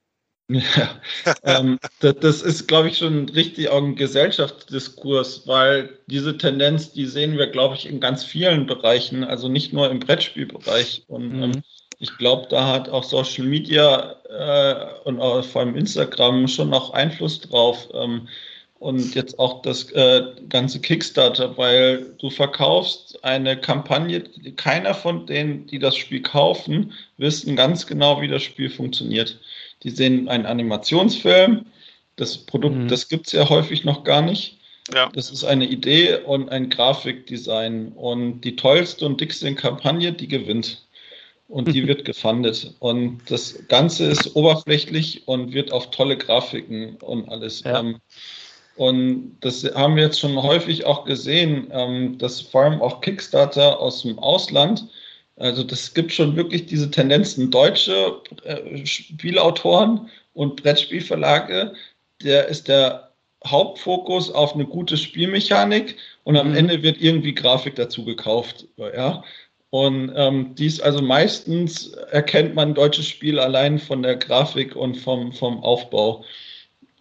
Ja, 0.50 1.00
ähm, 1.44 1.80
das, 2.02 2.16
das, 2.20 2.42
ist, 2.42 2.68
glaube 2.68 2.90
ich, 2.90 2.98
schon 2.98 3.30
richtig 3.30 3.70
auch 3.70 3.82
ein 3.82 3.96
Gesellschaftsdiskurs, 3.96 5.48
weil 5.48 5.98
diese 6.08 6.38
Tendenz, 6.38 6.92
die 6.92 7.06
sehen 7.06 7.38
wir, 7.38 7.48
glaube 7.48 7.76
ich, 7.76 7.86
in 7.86 8.02
ganz 8.02 8.26
vielen 8.26 8.66
Bereichen, 8.66 9.24
also 9.24 9.48
nicht 9.48 9.72
nur 9.72 9.90
im 9.90 10.00
Brettspielbereich. 10.00 11.06
Und 11.08 11.30
mhm. 11.30 11.44
ähm, 11.44 11.64
ich 11.98 12.18
glaube, 12.18 12.48
da 12.50 12.68
hat 12.68 12.90
auch 12.90 13.06
Social 13.06 13.46
Media 13.46 14.18
äh, 14.30 15.00
und 15.06 15.22
auch 15.22 15.44
vor 15.46 15.62
allem 15.62 15.76
Instagram 15.76 16.48
schon 16.50 16.70
noch 16.70 16.92
Einfluss 16.92 17.40
drauf. 17.40 17.88
Ähm, 17.94 18.28
und 18.84 19.16
jetzt 19.16 19.40
auch 19.40 19.62
das 19.62 19.90
äh, 19.92 20.24
ganze 20.50 20.82
Kickstarter, 20.82 21.58
weil 21.58 22.16
du 22.20 22.30
verkaufst 22.30 23.24
eine 23.24 23.56
Kampagne, 23.56 24.24
keiner 24.58 24.94
von 24.94 25.26
denen, 25.26 25.66
die 25.68 25.80
das 25.80 25.96
Spiel 25.96 26.22
kaufen, 26.22 26.92
wissen 27.18 27.56
ganz 27.56 27.88
genau, 27.88 28.22
wie 28.22 28.28
das 28.28 28.44
Spiel 28.44 28.70
funktioniert. 28.70 29.40
Die 29.84 29.90
sehen 29.90 30.28
einen 30.28 30.46
Animationsfilm, 30.46 31.66
das 32.18 32.38
Produkt, 32.38 32.76
mhm. 32.76 32.88
das 32.90 33.08
gibt 33.08 33.28
es 33.28 33.34
ja 33.34 33.48
häufig 33.48 33.86
noch 33.86 34.04
gar 34.04 34.22
nicht. 34.22 34.60
Ja. 34.94 35.10
Das 35.14 35.32
ist 35.32 35.46
eine 35.46 35.66
Idee 35.66 36.18
und 36.18 36.50
ein 36.50 36.70
Grafikdesign. 36.70 37.94
Und 37.94 38.42
die 38.42 38.58
tollste 38.58 39.06
und 39.06 39.22
dickste 39.22 39.56
Kampagne, 39.56 40.12
die 40.12 40.28
gewinnt. 40.28 40.86
Und 41.48 41.74
die 41.74 41.88
wird 41.88 42.04
gefundet. 42.04 42.74
Und 42.80 43.22
das 43.30 43.66
Ganze 43.70 44.08
ist 44.08 44.36
oberflächlich 44.36 45.26
und 45.26 45.54
wird 45.54 45.72
auf 45.72 45.90
tolle 45.92 46.18
Grafiken 46.18 46.98
und 46.98 47.30
alles. 47.30 47.64
Ja. 47.64 47.80
Ähm, 47.80 48.02
und 48.76 49.38
das 49.42 49.64
haben 49.76 49.96
wir 49.96 50.04
jetzt 50.04 50.20
schon 50.20 50.42
häufig 50.42 50.86
auch 50.86 51.06
gesehen, 51.06 51.68
ähm, 51.72 52.18
dass 52.18 52.42
vor 52.42 52.64
allem 52.64 52.82
auch 52.82 53.02
Kickstarter 53.02 53.80
aus 53.80 54.02
dem 54.02 54.18
Ausland, 54.20 54.88
also 55.36 55.64
das 55.64 55.94
gibt 55.94 56.12
schon 56.12 56.36
wirklich 56.36 56.66
diese 56.66 56.90
Tendenzen, 56.90 57.52
deutsche 57.52 58.22
äh, 58.44 58.86
Spielautoren 58.86 60.10
und 60.34 60.62
Brettspielverlage, 60.62 61.74
der 62.24 62.48
ist 62.48 62.68
der 62.68 63.12
Hauptfokus 63.46 64.32
auf 64.32 64.54
eine 64.54 64.66
gute 64.66 64.98
Spielmechanik 64.98 65.98
und 66.24 66.38
am 66.38 66.50
mhm. 66.50 66.56
Ende 66.56 66.84
wird 66.84 67.02
irgendwie 67.02 67.36
Grafik 67.36 67.76
dazu 67.76 68.06
gekauft. 68.06 68.66
Ja. 68.78 69.24
Und 69.70 70.14
ähm, 70.16 70.56
dies 70.56 70.80
also 70.80 71.02
meistens 71.02 71.90
erkennt 72.12 72.56
man 72.56 72.74
deutsches 72.74 73.08
Spiel 73.08 73.40
allein 73.40 73.80
von 73.80 74.04
der 74.04 74.16
Grafik 74.16 74.76
und 74.76 74.96
vom, 74.96 75.34
vom 75.34 75.64
Aufbau. 75.64 76.24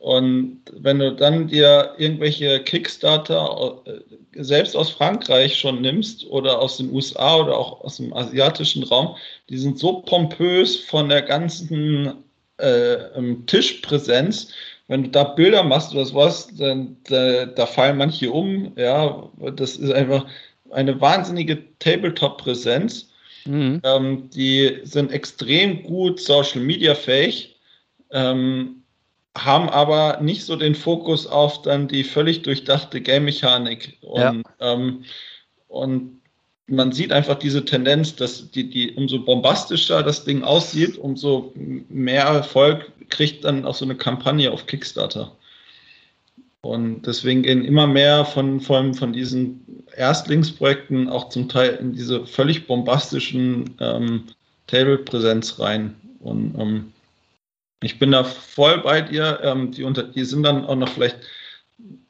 Und 0.03 0.63
wenn 0.73 0.99
du 0.99 1.15
dann 1.15 1.47
dir 1.47 1.95
irgendwelche 1.97 2.59
Kickstarter 2.65 3.81
äh, 3.85 4.43
selbst 4.43 4.77
aus 4.77 4.91
Frankreich 4.91 5.57
schon 5.57 5.81
nimmst 5.81 6.27
oder 6.27 6.59
aus 6.59 6.79
den 6.79 6.93
USA 6.93 7.37
oder 7.37 7.57
auch 7.57 7.83
aus 7.83 7.99
dem 7.99 8.13
asiatischen 8.13 8.83
Raum, 8.83 9.15
die 9.49 9.59
sind 9.59 9.79
so 9.79 10.01
pompös 10.01 10.75
von 10.75 11.09
der 11.09 11.23
ganzen 11.23 12.15
äh, 12.57 12.97
Tischpräsenz. 13.47 14.53
Wenn 14.89 15.05
du 15.05 15.11
da 15.11 15.23
Bilder 15.23 15.63
machst 15.63 15.95
oder 15.95 16.05
sowas, 16.05 16.49
dann 16.59 16.97
da, 17.05 17.47
da 17.47 17.65
fallen 17.65 17.99
manche 17.99 18.33
um. 18.33 18.73
Ja, 18.77 19.31
das 19.55 19.77
ist 19.77 19.93
einfach 19.93 20.27
eine 20.73 21.01
wahnsinnige 21.01 21.63
Tabletop-Präsenz. 21.79 23.09
Mhm. 23.45 23.81
Ähm, 23.85 24.31
die 24.31 24.81
sind 24.83 25.13
extrem 25.13 25.85
gut 25.85 26.19
Social 26.19 26.61
Media 26.61 26.97
fähig. 26.97 27.55
Ähm, 28.11 28.82
haben 29.37 29.69
aber 29.71 30.21
nicht 30.21 30.45
so 30.45 30.57
den 30.57 30.75
Fokus 30.75 31.27
auf 31.27 31.63
dann 31.63 31.89
die 31.89 32.05
völlig 32.05 32.43
durchdachte 32.43 33.01
Game-Mechanik. 33.01 33.99
Und, 34.03 34.21
ja. 34.21 34.43
ähm, 34.61 35.05
und 35.69 36.21
man 36.67 36.93
sieht 36.93 37.13
einfach 37.13 37.39
diese 37.39 37.65
Tendenz, 37.65 38.15
dass 38.15 38.51
die, 38.51 38.69
die, 38.69 38.93
umso 38.93 39.21
bombastischer 39.25 40.03
das 40.03 40.25
Ding 40.25 40.43
aussieht, 40.43 40.99
umso 40.99 41.53
mehr 41.55 42.25
Erfolg 42.25 42.91
kriegt 43.09 43.45
dann 43.45 43.65
auch 43.65 43.75
so 43.75 43.85
eine 43.85 43.95
Kampagne 43.95 44.51
auf 44.51 44.67
Kickstarter. 44.67 45.33
Und 46.63 47.07
deswegen 47.07 47.43
gehen 47.43 47.65
immer 47.65 47.89
mehr 47.89 48.25
von, 48.25 48.61
von, 48.61 48.95
von 48.95 49.13
diesen 49.13 49.85
Erstlingsprojekten 49.97 51.09
auch 51.09 51.29
zum 51.29 51.49
Teil 51.49 51.75
in 51.75 51.93
diese 51.93 52.25
völlig 52.25 52.67
bombastischen 52.69 53.75
ähm, 53.81 54.25
Table-Präsenz 54.69 55.59
rein. 55.59 55.97
Und 56.21 56.55
ähm, 56.59 56.93
ich 57.83 57.99
bin 57.99 58.13
da 58.13 58.25
voll 58.25 58.79
bei 58.79 59.01
dir. 59.01 59.41
Ähm, 59.43 59.73
die, 59.73 59.83
unter, 59.83 60.05
die 60.05 60.25
sind 60.25 60.45
dann 60.45 60.65
auch 60.65 60.77
noch 60.77 60.89
vielleicht 60.89 61.19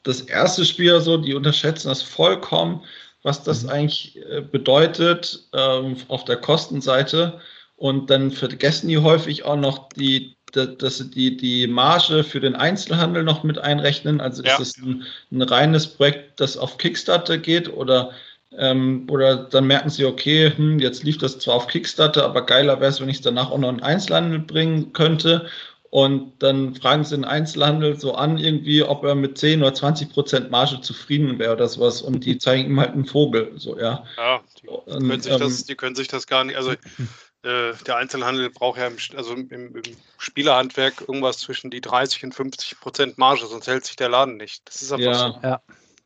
das 0.03 0.21
erste 0.21 0.65
Spiel 0.65 1.01
so, 1.01 1.17
die 1.17 1.35
unterschätzen 1.35 1.89
das 1.89 2.03
vollkommen, 2.03 2.83
was 3.23 3.43
das 3.43 3.65
mhm. 3.65 3.71
eigentlich 3.71 4.19
äh, 4.31 4.41
bedeutet 4.41 5.49
ähm, 5.53 5.97
auf 6.09 6.25
der 6.25 6.37
Kostenseite. 6.37 7.41
Und 7.77 8.11
dann 8.11 8.31
vergessen 8.31 8.89
die 8.89 8.99
häufig 8.99 9.45
auch 9.45 9.57
noch 9.57 9.89
die, 9.89 10.37
dass 10.53 10.99
sie 10.99 11.11
die, 11.11 11.37
die 11.37 11.67
Marge 11.67 12.23
für 12.23 12.39
den 12.39 12.55
Einzelhandel 12.55 13.25
noch 13.25 13.43
mit 13.43 13.59
einrechnen. 13.59 14.21
Also 14.21 14.43
ja. 14.45 14.55
ist 14.55 14.61
es 14.61 14.77
ein, 14.79 15.05
ein 15.33 15.43
reines 15.43 15.87
Projekt, 15.87 16.39
das 16.39 16.57
auf 16.57 16.79
Kickstarter 16.79 17.39
geht 17.39 17.73
oder 17.73 18.13
ähm, 18.59 19.07
oder 19.11 19.45
dann 19.45 19.67
merken 19.67 19.91
sie, 19.91 20.05
okay, 20.05 20.53
hm, 20.55 20.79
jetzt 20.79 21.05
lief 21.05 21.19
das 21.19 21.39
zwar 21.39 21.55
auf 21.55 21.67
Kickstarter, 21.67 22.25
aber 22.25 22.45
geiler 22.47 22.81
wäre 22.81 22.91
es, 22.91 23.01
wenn 23.01 23.09
ich 23.09 23.17
es 23.17 23.23
danach 23.23 23.51
auch 23.51 23.59
noch 23.59 23.71
in 23.71 23.83
Einzelhandel 23.83 24.41
bringen 24.41 24.93
könnte. 24.93 25.47
Und 25.91 26.43
dann 26.43 26.75
fragen 26.75 27.05
sie 27.05 27.17
den 27.17 27.27
Einzelhandel 27.27 28.01
so 28.01 28.15
an, 28.15 28.39
irgendwie, 28.39 28.83
ob 28.83 29.05
er 29.05 29.15
mit 29.15 29.37
10 29.37 29.61
oder 29.61 29.75
20 29.75 30.11
Prozent 30.11 30.51
Marge 30.51 30.81
zufrieden 30.81 31.39
wäre 31.39 31.53
oder 31.53 31.69
sowas. 31.69 32.01
Und 32.01 32.25
die 32.25 32.39
zeigen 32.39 32.71
ihm 32.71 32.81
halt 32.81 32.93
einen 32.93 33.05
Vogel. 33.05 33.53
So, 33.57 33.79
ja. 33.79 34.03
ja 34.17 34.41
die, 34.63 34.69
und, 34.69 34.87
können 34.87 35.21
sich 35.21 35.33
ähm, 35.33 35.41
das, 35.41 35.65
die 35.65 35.75
können 35.75 35.95
sich 35.95 36.09
das 36.09 36.27
gar 36.27 36.45
nicht. 36.45 36.57
Also 36.57 36.71
äh, 37.43 37.75
der 37.87 37.97
Einzelhandel 37.97 38.49
braucht 38.49 38.79
ja 38.79 38.87
im, 38.87 38.97
also 39.17 39.35
im, 39.35 39.51
im, 39.51 39.83
Spielerhandwerk 40.17 41.03
irgendwas 41.03 41.39
zwischen 41.39 41.71
die 41.71 41.83
30 41.83 42.25
und 42.25 42.35
50 42.35 42.81
Prozent 42.81 43.19
Marge, 43.19 43.45
sonst 43.47 43.67
hält 43.67 43.85
sich 43.85 43.97
der 43.97 44.09
Laden 44.09 44.39
nicht. 44.39 44.63
Das 44.67 44.81
ist 44.81 44.93
einfach 44.93 45.05
ja. 45.05 45.15
so. 45.15 45.41
Ja. 45.43 45.63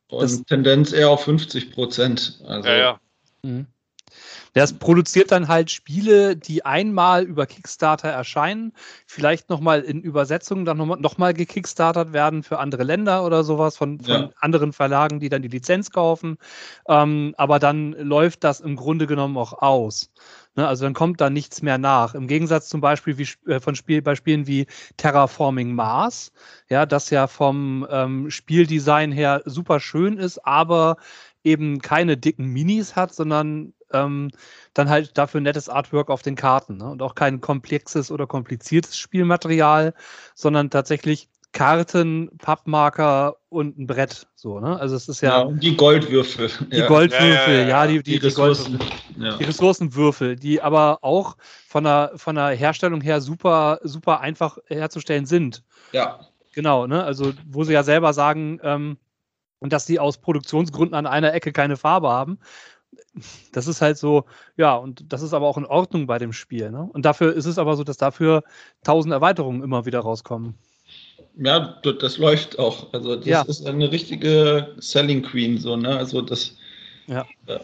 Und 0.08 0.22
das, 0.22 0.42
Tendenz 0.44 0.92
eher 0.92 1.10
auf 1.10 1.24
50 1.24 1.72
Prozent. 1.72 2.40
Also, 2.46 2.68
ja, 2.68 2.76
ja. 2.76 3.00
Mhm. 3.42 3.66
Das 4.56 4.72
produziert 4.72 5.32
dann 5.32 5.48
halt 5.48 5.70
Spiele, 5.70 6.34
die 6.34 6.64
einmal 6.64 7.24
über 7.24 7.44
Kickstarter 7.44 8.08
erscheinen, 8.08 8.72
vielleicht 9.06 9.50
nochmal 9.50 9.82
in 9.82 10.00
Übersetzungen 10.00 10.64
dann 10.64 10.78
nochmal 10.78 10.98
noch 10.98 11.18
mal 11.18 11.34
gekickstartert 11.34 12.14
werden 12.14 12.42
für 12.42 12.58
andere 12.58 12.82
Länder 12.82 13.26
oder 13.26 13.44
sowas 13.44 13.76
von, 13.76 14.00
von 14.00 14.14
ja. 14.14 14.30
anderen 14.40 14.72
Verlagen, 14.72 15.20
die 15.20 15.28
dann 15.28 15.42
die 15.42 15.48
Lizenz 15.48 15.90
kaufen. 15.90 16.38
Ähm, 16.88 17.34
aber 17.36 17.58
dann 17.58 17.92
läuft 17.92 18.44
das 18.44 18.60
im 18.60 18.76
Grunde 18.76 19.06
genommen 19.06 19.36
auch 19.36 19.60
aus. 19.60 20.10
Ne, 20.56 20.66
also 20.66 20.84
dann 20.84 20.94
kommt 20.94 21.20
da 21.20 21.28
nichts 21.28 21.60
mehr 21.60 21.76
nach. 21.76 22.14
Im 22.14 22.26
Gegensatz 22.28 22.68
zum 22.70 22.80
Beispiel 22.80 23.18
wie, 23.18 23.28
äh, 23.50 23.60
von 23.60 23.74
Spiel, 23.74 24.00
bei 24.00 24.14
Spielen 24.14 24.46
wie 24.46 24.66
Terraforming 24.96 25.74
Mars, 25.74 26.32
ja, 26.70 26.86
das 26.86 27.10
ja 27.10 27.26
vom 27.26 27.86
ähm, 27.90 28.30
Spieldesign 28.30 29.12
her 29.12 29.42
super 29.44 29.80
schön 29.80 30.16
ist, 30.16 30.38
aber 30.46 30.96
eben 31.44 31.80
keine 31.80 32.16
dicken 32.16 32.46
Minis 32.46 32.96
hat, 32.96 33.14
sondern 33.14 33.74
ähm, 33.92 34.30
dann 34.74 34.88
halt 34.88 35.16
dafür 35.18 35.40
nettes 35.42 35.68
Artwork 35.68 36.08
auf 36.10 36.22
den 36.22 36.36
Karten 36.36 36.78
ne? 36.78 36.88
und 36.88 37.02
auch 37.02 37.14
kein 37.14 37.40
komplexes 37.40 38.10
oder 38.10 38.26
kompliziertes 38.26 38.96
Spielmaterial, 38.96 39.94
sondern 40.34 40.70
tatsächlich 40.70 41.28
Karten, 41.52 42.30
Pappmarker 42.38 43.36
und 43.48 43.78
ein 43.78 43.86
Brett. 43.86 44.26
So, 44.34 44.60
ne? 44.60 44.78
Also 44.78 44.96
es 44.96 45.08
ist 45.08 45.22
ja. 45.22 45.44
ja 45.44 45.52
die 45.52 45.76
Goldwürfel. 45.76 46.50
Die 46.70 46.78
ja. 46.78 46.86
Goldwürfel, 46.86 47.60
ja, 47.60 47.68
ja, 47.68 47.86
die, 47.86 48.02
die, 48.02 48.12
die, 48.12 48.16
Ressourcen. 48.18 48.78
Die, 49.16 49.44
Ressourcenwürfel, 49.44 50.36
die 50.36 50.60
aber 50.60 50.98
auch 51.02 51.36
von 51.66 51.84
der, 51.84 52.12
von 52.16 52.36
der 52.36 52.48
Herstellung 52.48 53.00
her 53.00 53.20
super, 53.20 53.80
super 53.82 54.20
einfach 54.20 54.58
herzustellen 54.66 55.26
sind. 55.26 55.62
Ja. 55.92 56.20
Genau, 56.54 56.86
ne? 56.86 57.02
Also, 57.04 57.32
wo 57.46 57.64
sie 57.64 57.72
ja 57.72 57.82
selber 57.82 58.12
sagen, 58.12 58.60
ähm, 58.62 58.98
dass 59.60 59.86
sie 59.86 59.98
aus 59.98 60.18
Produktionsgründen 60.18 60.94
an 60.94 61.06
einer 61.06 61.32
Ecke 61.32 61.52
keine 61.52 61.76
Farbe 61.76 62.08
haben 62.08 62.38
das 63.52 63.66
ist 63.66 63.80
halt 63.80 63.98
so, 63.98 64.24
ja, 64.56 64.74
und 64.74 65.12
das 65.12 65.22
ist 65.22 65.32
aber 65.32 65.46
auch 65.46 65.56
in 65.56 65.66
Ordnung 65.66 66.06
bei 66.06 66.18
dem 66.18 66.32
Spiel. 66.32 66.70
Ne? 66.70 66.82
Und 66.82 67.04
dafür 67.04 67.32
ist 67.32 67.46
es 67.46 67.58
aber 67.58 67.76
so, 67.76 67.84
dass 67.84 67.96
dafür 67.96 68.42
tausend 68.84 69.12
Erweiterungen 69.12 69.62
immer 69.62 69.86
wieder 69.86 70.00
rauskommen. 70.00 70.54
Ja, 71.36 71.80
das 71.82 72.18
läuft 72.18 72.58
auch. 72.58 72.92
Also 72.92 73.16
das 73.16 73.26
ja. 73.26 73.42
ist 73.42 73.66
eine 73.66 73.90
richtige 73.92 74.74
Selling 74.78 75.22
Queen, 75.22 75.58
so, 75.58 75.76
ne? 75.76 75.96
Also 75.96 76.22
das. 76.22 76.56
Ja. 77.06 77.26
ja. 77.46 77.60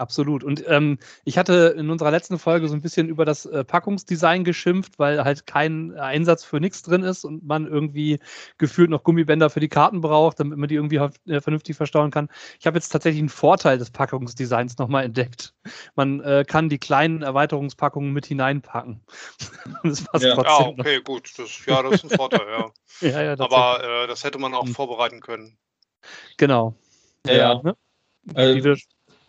Absolut. 0.00 0.42
Und 0.44 0.64
ähm, 0.66 0.98
ich 1.24 1.36
hatte 1.36 1.74
in 1.76 1.90
unserer 1.90 2.10
letzten 2.10 2.38
Folge 2.38 2.68
so 2.68 2.74
ein 2.74 2.80
bisschen 2.80 3.10
über 3.10 3.26
das 3.26 3.44
äh, 3.44 3.64
Packungsdesign 3.64 4.44
geschimpft, 4.44 4.98
weil 4.98 5.22
halt 5.24 5.46
kein 5.46 5.94
Einsatz 5.94 6.42
für 6.42 6.58
nichts 6.58 6.80
drin 6.80 7.02
ist 7.02 7.26
und 7.26 7.44
man 7.44 7.66
irgendwie 7.66 8.18
gefühlt 8.56 8.88
noch 8.88 9.04
Gummibänder 9.04 9.50
für 9.50 9.60
die 9.60 9.68
Karten 9.68 10.00
braucht, 10.00 10.40
damit 10.40 10.56
man 10.56 10.70
die 10.70 10.76
irgendwie 10.76 10.96
äh, 11.30 11.42
vernünftig 11.42 11.76
verstauen 11.76 12.10
kann. 12.10 12.30
Ich 12.58 12.66
habe 12.66 12.78
jetzt 12.78 12.88
tatsächlich 12.88 13.20
einen 13.20 13.28
Vorteil 13.28 13.76
des 13.76 13.90
Packungsdesigns 13.90 14.78
nochmal 14.78 15.04
entdeckt. 15.04 15.52
Man 15.96 16.22
äh, 16.22 16.46
kann 16.48 16.70
die 16.70 16.78
kleinen 16.78 17.20
Erweiterungspackungen 17.20 18.10
mit 18.10 18.24
hineinpacken. 18.24 19.02
das 19.82 20.02
passt 20.02 20.24
ja. 20.24 20.34
trotzdem. 20.34 20.76
Ja, 20.78 20.80
okay, 20.80 20.96
noch. 20.96 21.04
gut. 21.04 21.30
Das, 21.36 21.66
ja, 21.66 21.82
das 21.82 21.96
ist 21.96 22.04
ein 22.04 22.16
Vorteil, 22.16 22.46
ja. 22.50 22.70
ja, 23.06 23.22
ja 23.22 23.32
Aber 23.38 23.84
äh, 23.84 24.06
das 24.06 24.24
hätte 24.24 24.38
man 24.38 24.54
auch 24.54 24.64
mhm. 24.64 24.72
vorbereiten 24.72 25.20
können. 25.20 25.58
Genau. 26.38 26.74
Ja, 27.26 27.34
ja. 27.34 27.62
Ne? 27.62 27.76
Also, 28.34 28.74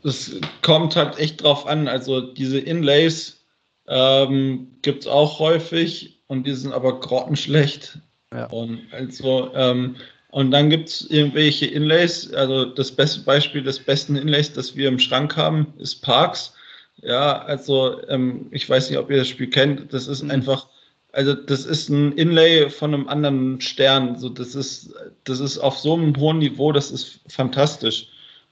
es 0.03 0.39
kommt 0.61 0.95
halt 0.95 1.17
echt 1.19 1.43
drauf 1.43 1.67
an. 1.67 1.87
Also 1.87 2.21
diese 2.21 2.59
Inlays 2.59 3.43
ähm, 3.87 4.67
gibt 4.81 5.03
es 5.03 5.07
auch 5.07 5.39
häufig 5.39 6.21
und 6.27 6.47
die 6.47 6.53
sind 6.53 6.73
aber 6.73 6.99
grottenschlecht. 6.99 7.99
Ja. 8.33 8.45
Und 8.47 8.81
also 8.91 9.51
ähm, 9.53 9.95
und 10.31 10.51
dann 10.51 10.69
gibt 10.69 10.87
es 10.87 11.09
irgendwelche 11.09 11.65
Inlays. 11.65 12.33
Also 12.33 12.65
das 12.65 12.91
beste 12.91 13.21
Beispiel 13.21 13.63
des 13.63 13.79
besten 13.79 14.15
Inlays, 14.15 14.53
das 14.53 14.75
wir 14.75 14.87
im 14.87 14.99
Schrank 14.99 15.35
haben, 15.35 15.73
ist 15.77 16.01
Parks. 16.01 16.53
Ja, 17.01 17.39
also 17.39 18.01
ähm, 18.07 18.47
ich 18.51 18.69
weiß 18.69 18.89
nicht, 18.89 18.99
ob 18.99 19.09
ihr 19.09 19.17
das 19.17 19.27
Spiel 19.27 19.49
kennt. 19.49 19.93
Das 19.93 20.07
ist 20.07 20.23
mhm. 20.23 20.31
einfach, 20.31 20.67
also 21.11 21.33
das 21.33 21.65
ist 21.65 21.89
ein 21.89 22.13
Inlay 22.13 22.69
von 22.69 22.93
einem 22.93 23.07
anderen 23.09 23.59
Stern. 23.59 24.17
So, 24.17 24.29
das 24.29 24.55
ist, 24.55 24.93
das 25.25 25.41
ist 25.41 25.57
auf 25.57 25.77
so 25.77 25.95
einem 25.95 26.15
hohen 26.15 26.37
Niveau, 26.37 26.71
das 26.71 26.91
ist 26.91 27.19
fantastisch. 27.27 28.07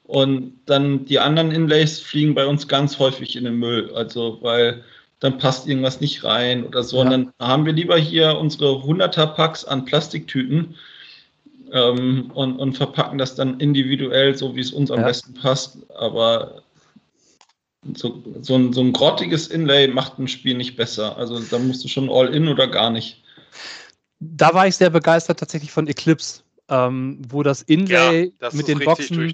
Und 0.10 0.62
dann 0.66 1.06
die 1.06 1.20
anderen 1.20 1.52
Inlays 1.52 2.00
fliegen 2.00 2.34
bei 2.34 2.48
uns 2.48 2.68
ganz 2.68 2.98
häufig 2.98 3.36
in 3.36 3.44
den 3.44 3.58
Müll. 3.58 3.94
Also, 3.94 4.40
weil 4.42 4.84
dann 5.20 5.38
passt 5.38 5.68
irgendwas 5.68 6.02
nicht 6.02 6.24
rein 6.24 6.66
oder 6.66 6.82
so. 6.82 6.98
Ja. 6.98 7.04
Und 7.04 7.12
dann 7.12 7.34
haben 7.40 7.68
wir 7.68 7.74
lieber 7.74 7.96
hier 7.96 8.36
unsere 8.36 8.78
100er 8.78 9.28
Packs 9.28 9.66
an 9.66 9.86
Plastiktüten 9.86 10.76
ähm, 11.72 12.32
und, 12.34 12.58
und 12.58 12.76
verpacken 12.76 13.20
das 13.20 13.36
dann 13.36 13.60
individuell, 13.60 14.36
so 14.36 14.56
wie 14.56 14.62
es 14.62 14.72
uns 14.72 14.90
am 14.90 15.02
ja. 15.02 15.06
besten 15.06 15.36
passt. 15.36 15.78
Aber 15.96 16.64
so, 17.96 18.24
so, 18.42 18.56
ein, 18.56 18.74
so 18.74 18.82
ein 18.82 18.94
grottiges 18.94 19.50
Inlay 19.50 19.90
macht 19.90 20.18
ein 20.18 20.28
Spiel 20.28 20.58
nicht 20.58 20.76
besser. 20.76 21.18
Also 21.18 21.40
da 21.40 21.60
musst 21.60 21.84
du 21.84 21.88
schon 21.88 22.10
all 22.10 22.34
in 22.34 22.48
oder 22.48 22.66
gar 22.66 22.90
nicht. 22.90 23.22
Da 24.20 24.56
war 24.56 24.66
ich 24.66 24.76
sehr 24.76 24.90
begeistert 24.90 25.38
tatsächlich 25.38 25.72
von 25.72 25.86
Eclipse 25.86 26.42
ähm, 26.70 27.22
wo 27.28 27.44
das 27.44 27.62
Inlay 27.64 28.26
Ja, 28.26 28.32
das 28.40 28.54
mit 28.54 28.68
den 28.68 28.80
Boxen 28.80 29.34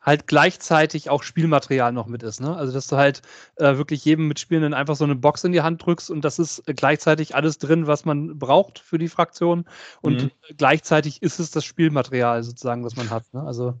halt 0.00 0.26
gleichzeitig 0.26 1.08
auch 1.08 1.22
Spielmaterial 1.22 1.92
noch 1.92 2.06
mit 2.06 2.22
ist. 2.22 2.40
Ne? 2.40 2.54
Also 2.54 2.72
dass 2.72 2.88
du 2.88 2.96
halt 2.96 3.22
äh, 3.56 3.76
wirklich 3.76 4.04
jedem 4.04 4.28
Mitspielenden 4.28 4.74
einfach 4.74 4.96
so 4.96 5.04
eine 5.04 5.14
Box 5.14 5.44
in 5.44 5.52
die 5.52 5.62
Hand 5.62 5.84
drückst 5.84 6.10
und 6.10 6.22
das 6.22 6.38
ist 6.38 6.62
gleichzeitig 6.66 7.34
alles 7.34 7.58
drin, 7.58 7.86
was 7.86 8.04
man 8.04 8.38
braucht 8.38 8.78
für 8.78 8.98
die 8.98 9.08
Fraktion 9.08 9.64
und 10.02 10.22
Mhm. 10.22 10.30
gleichzeitig 10.58 11.22
ist 11.22 11.38
es 11.40 11.50
das 11.50 11.64
Spielmaterial 11.64 12.42
sozusagen, 12.42 12.84
was 12.84 12.96
man 12.96 13.10
hat. 13.10 13.24
Ne? 13.32 13.42
Also 13.42 13.74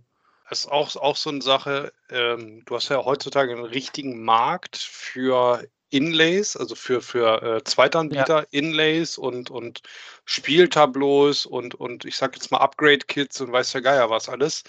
Das 0.48 0.60
ist 0.60 0.70
auch, 0.70 0.94
auch 0.96 1.16
so 1.16 1.30
eine 1.30 1.42
Sache, 1.42 1.92
ähm, 2.10 2.62
du 2.66 2.74
hast 2.74 2.88
ja 2.88 3.04
heutzutage 3.04 3.52
einen 3.52 3.64
richtigen 3.64 4.22
Markt 4.24 4.76
für 4.76 5.66
Inlays, 5.94 6.56
also 6.56 6.74
für, 6.74 7.00
für 7.00 7.40
äh, 7.42 7.64
Zweitanbieter, 7.64 8.46
Inlays 8.50 9.16
und, 9.16 9.48
und 9.48 9.82
Spieltableaus 10.24 11.46
und, 11.46 11.76
und 11.76 12.04
ich 12.04 12.16
sag 12.16 12.34
jetzt 12.34 12.50
mal 12.50 12.58
Upgrade-Kits 12.58 13.40
und 13.40 13.52
weiß 13.52 13.70
der 13.70 13.82
Geier 13.82 14.10
was 14.10 14.28
alles. 14.28 14.64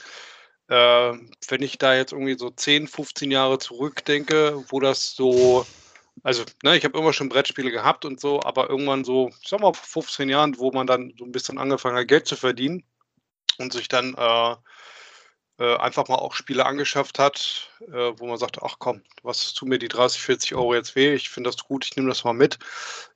Äh, 0.68 0.74
wenn 1.48 1.64
ich 1.64 1.80
da 1.80 1.96
jetzt 1.96 2.12
irgendwie 2.12 2.38
so 2.38 2.52
10, 2.52 2.88
15 2.88 3.32
Jahre 3.32 3.58
zurückdenke, 3.58 4.64
wo 4.70 4.80
das 4.80 5.16
so, 5.16 5.66
also 6.22 6.44
ne, 6.64 6.78
ich 6.78 6.86
habe 6.86 6.98
immer 7.00 7.12
schon 7.12 7.30
Brettspiele 7.30 7.72
gehabt 7.72 8.06
und 8.06 8.20
so, 8.20 8.42
aber 8.44 8.70
irgendwann 8.70 9.04
so, 9.04 9.32
ich 9.42 9.50
sag 9.50 9.62
mal, 9.62 9.74
vor 9.74 10.04
15 10.04 10.30
Jahren, 10.30 10.60
wo 10.60 10.72
man 10.72 10.86
dann 10.86 11.12
so 11.18 11.26
ein 11.26 11.32
bisschen 11.32 11.58
angefangen 11.58 11.98
hat, 11.98 12.08
Geld 12.08 12.28
zu 12.28 12.36
verdienen 12.36 12.84
und 13.58 13.74
sich 13.74 13.88
dann 13.88 14.14
äh, 14.14 14.56
äh, 15.58 15.76
einfach 15.78 16.08
mal 16.08 16.16
auch 16.16 16.34
Spiele 16.34 16.66
angeschafft 16.66 17.18
hat, 17.18 17.70
äh, 17.88 18.12
wo 18.18 18.28
man 18.28 18.38
sagt, 18.38 18.62
ach 18.62 18.76
komm, 18.78 19.02
was 19.24 19.54
tut 19.54 19.70
mir 19.70 19.80
die 19.80 19.88
30, 19.88 20.22
40 20.22 20.56
Euro 20.56 20.76
jetzt 20.76 20.96
weh? 20.96 21.14
Ich 21.14 21.30
finde 21.30 21.50
das 21.50 21.64
gut, 21.64 21.86
ich 21.86 21.96
nehme 21.96 22.10
das 22.10 22.24
mal 22.24 22.34
mit. 22.34 22.56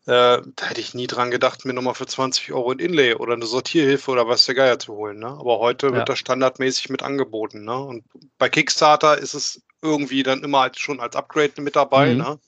Äh, 0.06 0.42
da 0.56 0.66
hätte 0.66 0.80
ich 0.80 0.94
nie 0.94 1.08
dran 1.08 1.32
gedacht, 1.32 1.66
mir 1.66 1.74
nochmal 1.74 1.96
für 1.96 2.08
20 2.08 2.52
Euro 2.54 2.72
ein 2.72 2.80
Inlay 2.80 3.14
oder 3.16 3.34
eine 3.34 3.46
Sortierhilfe 3.46 4.12
oder 4.12 4.28
was 4.28 4.46
der 4.46 4.56
Geier 4.56 4.80
zu 4.80 4.94
holen. 4.94 5.20
Ne? 5.20 5.28
Aber 5.28 5.60
heute 5.60 5.88
Ja. 5.88 5.94
wird 5.94 6.10
das 6.10 6.20
standardmäßig 6.20 6.90
mit 6.90 7.04
angeboten. 7.04 7.66
Ne? 7.66 7.78
Und 7.78 8.06
bei 8.38 8.50
Kickstarter 8.50 9.18
ist 9.18 9.34
es 9.34 9.62
irgendwie 9.82 10.24
dann 10.24 10.44
immer 10.44 10.62
als, 10.62 10.80
schon 10.80 11.00
als 11.00 11.16
Upgrade 11.16 11.62
mit 11.62 11.76
dabei. 11.76 12.14
Mhm. 12.14 12.18
Ne? 12.18 12.40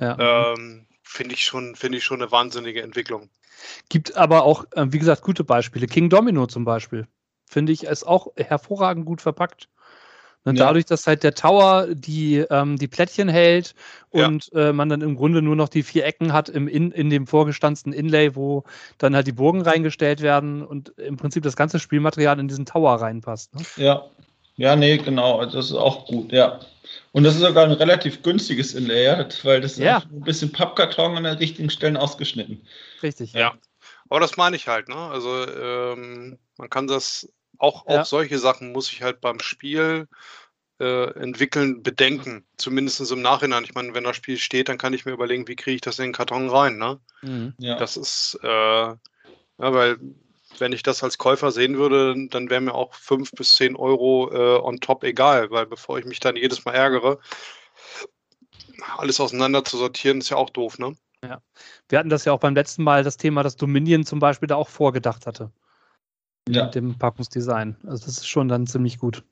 ja. 0.00 0.52
Ähm, 0.52 0.86
finde 1.02 1.34
ich, 1.34 1.44
schon, 1.44 1.74
finde 1.74 1.98
ich 1.98 2.04
schon 2.04 2.20
eine 2.22 2.30
wahnsinnige 2.30 2.82
Entwicklung. 2.82 3.28
Gibt 3.88 4.16
aber 4.16 4.44
auch, 4.44 4.64
äh, 4.72 4.86
wie 4.92 4.98
gesagt, 4.98 5.22
gute 5.22 5.44
Beispiele. 5.44 5.86
King 5.86 6.10
Domino 6.10 6.46
zum 6.46 6.64
Beispiel. 6.64 7.06
Finde 7.48 7.72
ich, 7.72 7.84
ist 7.84 8.06
auch 8.06 8.28
hervorragend 8.36 9.06
gut 9.06 9.20
verpackt. 9.20 9.68
Ne, 10.44 10.52
Ja. 10.54 10.66
Dadurch, 10.66 10.84
dass 10.84 11.06
halt 11.06 11.22
der 11.24 11.34
Tower 11.34 11.88
die, 11.92 12.36
ähm, 12.50 12.76
die 12.76 12.86
Plättchen 12.88 13.28
hält 13.28 13.74
Ja. 14.12 14.26
und 14.26 14.50
äh, 14.54 14.72
man 14.72 14.88
dann 14.88 15.00
im 15.00 15.16
Grunde 15.16 15.42
nur 15.42 15.56
noch 15.56 15.68
die 15.68 15.82
vier 15.82 16.04
Ecken 16.06 16.32
hat 16.32 16.48
im 16.48 16.68
in, 16.68 16.92
in 16.92 17.10
dem 17.10 17.26
vorgestanzten 17.26 17.92
Inlay, 17.92 18.36
wo 18.36 18.62
dann 18.98 19.16
halt 19.16 19.26
die 19.26 19.32
Burgen 19.32 19.62
reingestellt 19.62 20.20
werden 20.22 20.64
und 20.64 20.90
im 20.98 21.16
Prinzip 21.16 21.42
das 21.42 21.56
ganze 21.56 21.78
Spielmaterial 21.80 22.38
in 22.38 22.46
diesen 22.48 22.64
Tower 22.66 22.94
reinpasst. 22.94 23.54
Ne? 23.54 23.62
Ja. 23.76 24.04
Ja, 24.58 24.74
nee, 24.74 24.96
genau. 24.96 25.38
also 25.40 25.56
Das 25.58 25.66
ist 25.66 25.76
auch 25.76 26.06
gut, 26.06 26.32
ja. 26.32 26.60
Und 27.12 27.24
das 27.24 27.34
ist 27.34 27.42
sogar 27.42 27.64
ein 27.64 27.72
relativ 27.72 28.22
günstiges 28.22 28.72
Inlay, 28.74 29.04
ja, 29.04 29.26
weil 29.42 29.60
das 29.60 29.76
Ja. 29.76 29.98
ist 29.98 30.06
ein 30.10 30.20
bisschen 30.22 30.50
Pappkarton 30.52 31.16
an 31.16 31.24
den 31.24 31.36
richtigen 31.36 31.68
Stellen 31.68 31.96
ausgeschnitten. 31.96 32.62
Richtig. 33.02 33.32
Ja. 33.34 33.52
Aber 34.08 34.20
das 34.20 34.36
meine 34.36 34.56
ich 34.56 34.68
halt, 34.68 34.88
ne? 34.88 34.96
Also 34.96 35.46
ähm, 35.46 36.38
man 36.58 36.70
kann 36.70 36.86
das 36.86 37.28
auch, 37.58 37.86
auch 37.86 37.94
Ja. 37.94 38.04
solche 38.04 38.38
Sachen 38.38 38.72
muss 38.72 38.92
ich 38.92 39.02
halt 39.02 39.20
beim 39.20 39.40
Spiel 39.40 40.08
äh, 40.78 41.10
entwickeln, 41.18 41.82
bedenken. 41.82 42.46
Zumindest 42.56 43.10
im 43.10 43.22
Nachhinein. 43.22 43.64
Ich 43.64 43.74
meine, 43.74 43.94
wenn 43.94 44.04
das 44.04 44.16
Spiel 44.16 44.38
steht, 44.38 44.68
dann 44.68 44.78
kann 44.78 44.92
ich 44.92 45.06
mir 45.06 45.12
überlegen, 45.12 45.48
wie 45.48 45.56
kriege 45.56 45.76
ich 45.76 45.80
das 45.80 45.98
in 45.98 46.06
den 46.06 46.12
Karton 46.12 46.48
rein, 46.48 46.76
ne? 46.76 47.00
Mhm. 47.22 47.54
Ja. 47.58 47.76
Das 47.76 47.96
ist, 47.96 48.38
äh, 48.42 48.48
ja, 48.48 48.98
weil 49.58 49.98
wenn 50.58 50.72
ich 50.72 50.82
das 50.82 51.02
als 51.02 51.18
Käufer 51.18 51.50
sehen 51.50 51.76
würde, 51.76 52.14
dann 52.28 52.50
wären 52.50 52.64
mir 52.64 52.74
auch 52.74 52.94
fünf 52.94 53.30
bis 53.32 53.56
zehn 53.56 53.76
Euro 53.76 54.30
äh, 54.32 54.60
on 54.60 54.80
top 54.80 55.04
egal, 55.04 55.50
weil 55.50 55.66
bevor 55.66 55.98
ich 55.98 56.04
mich 56.04 56.20
dann 56.20 56.36
jedes 56.36 56.64
Mal 56.64 56.72
ärgere, 56.72 57.18
alles 58.96 59.20
auseinander 59.20 59.64
zu 59.64 59.76
sortieren, 59.76 60.18
ist 60.18 60.30
ja 60.30 60.36
auch 60.36 60.50
doof, 60.50 60.78
ne? 60.78 60.96
Wir 61.22 61.98
hatten 61.98 62.08
das 62.08 62.24
ja 62.24 62.32
auch 62.32 62.40
beim 62.40 62.54
letzten 62.54 62.82
Mal 62.82 63.02
das 63.02 63.16
Thema, 63.16 63.42
dass 63.42 63.56
Dominion 63.56 64.04
zum 64.04 64.18
Beispiel 64.18 64.46
da 64.46 64.56
auch 64.56 64.68
vorgedacht 64.68 65.26
hatte 65.26 65.50
ja. 66.48 66.64
mit 66.64 66.74
dem 66.74 66.96
Packungsdesign. 66.98 67.76
Also 67.84 68.06
das 68.06 68.18
ist 68.18 68.28
schon 68.28 68.48
dann 68.48 68.66
ziemlich 68.66 68.98
gut. 68.98 69.22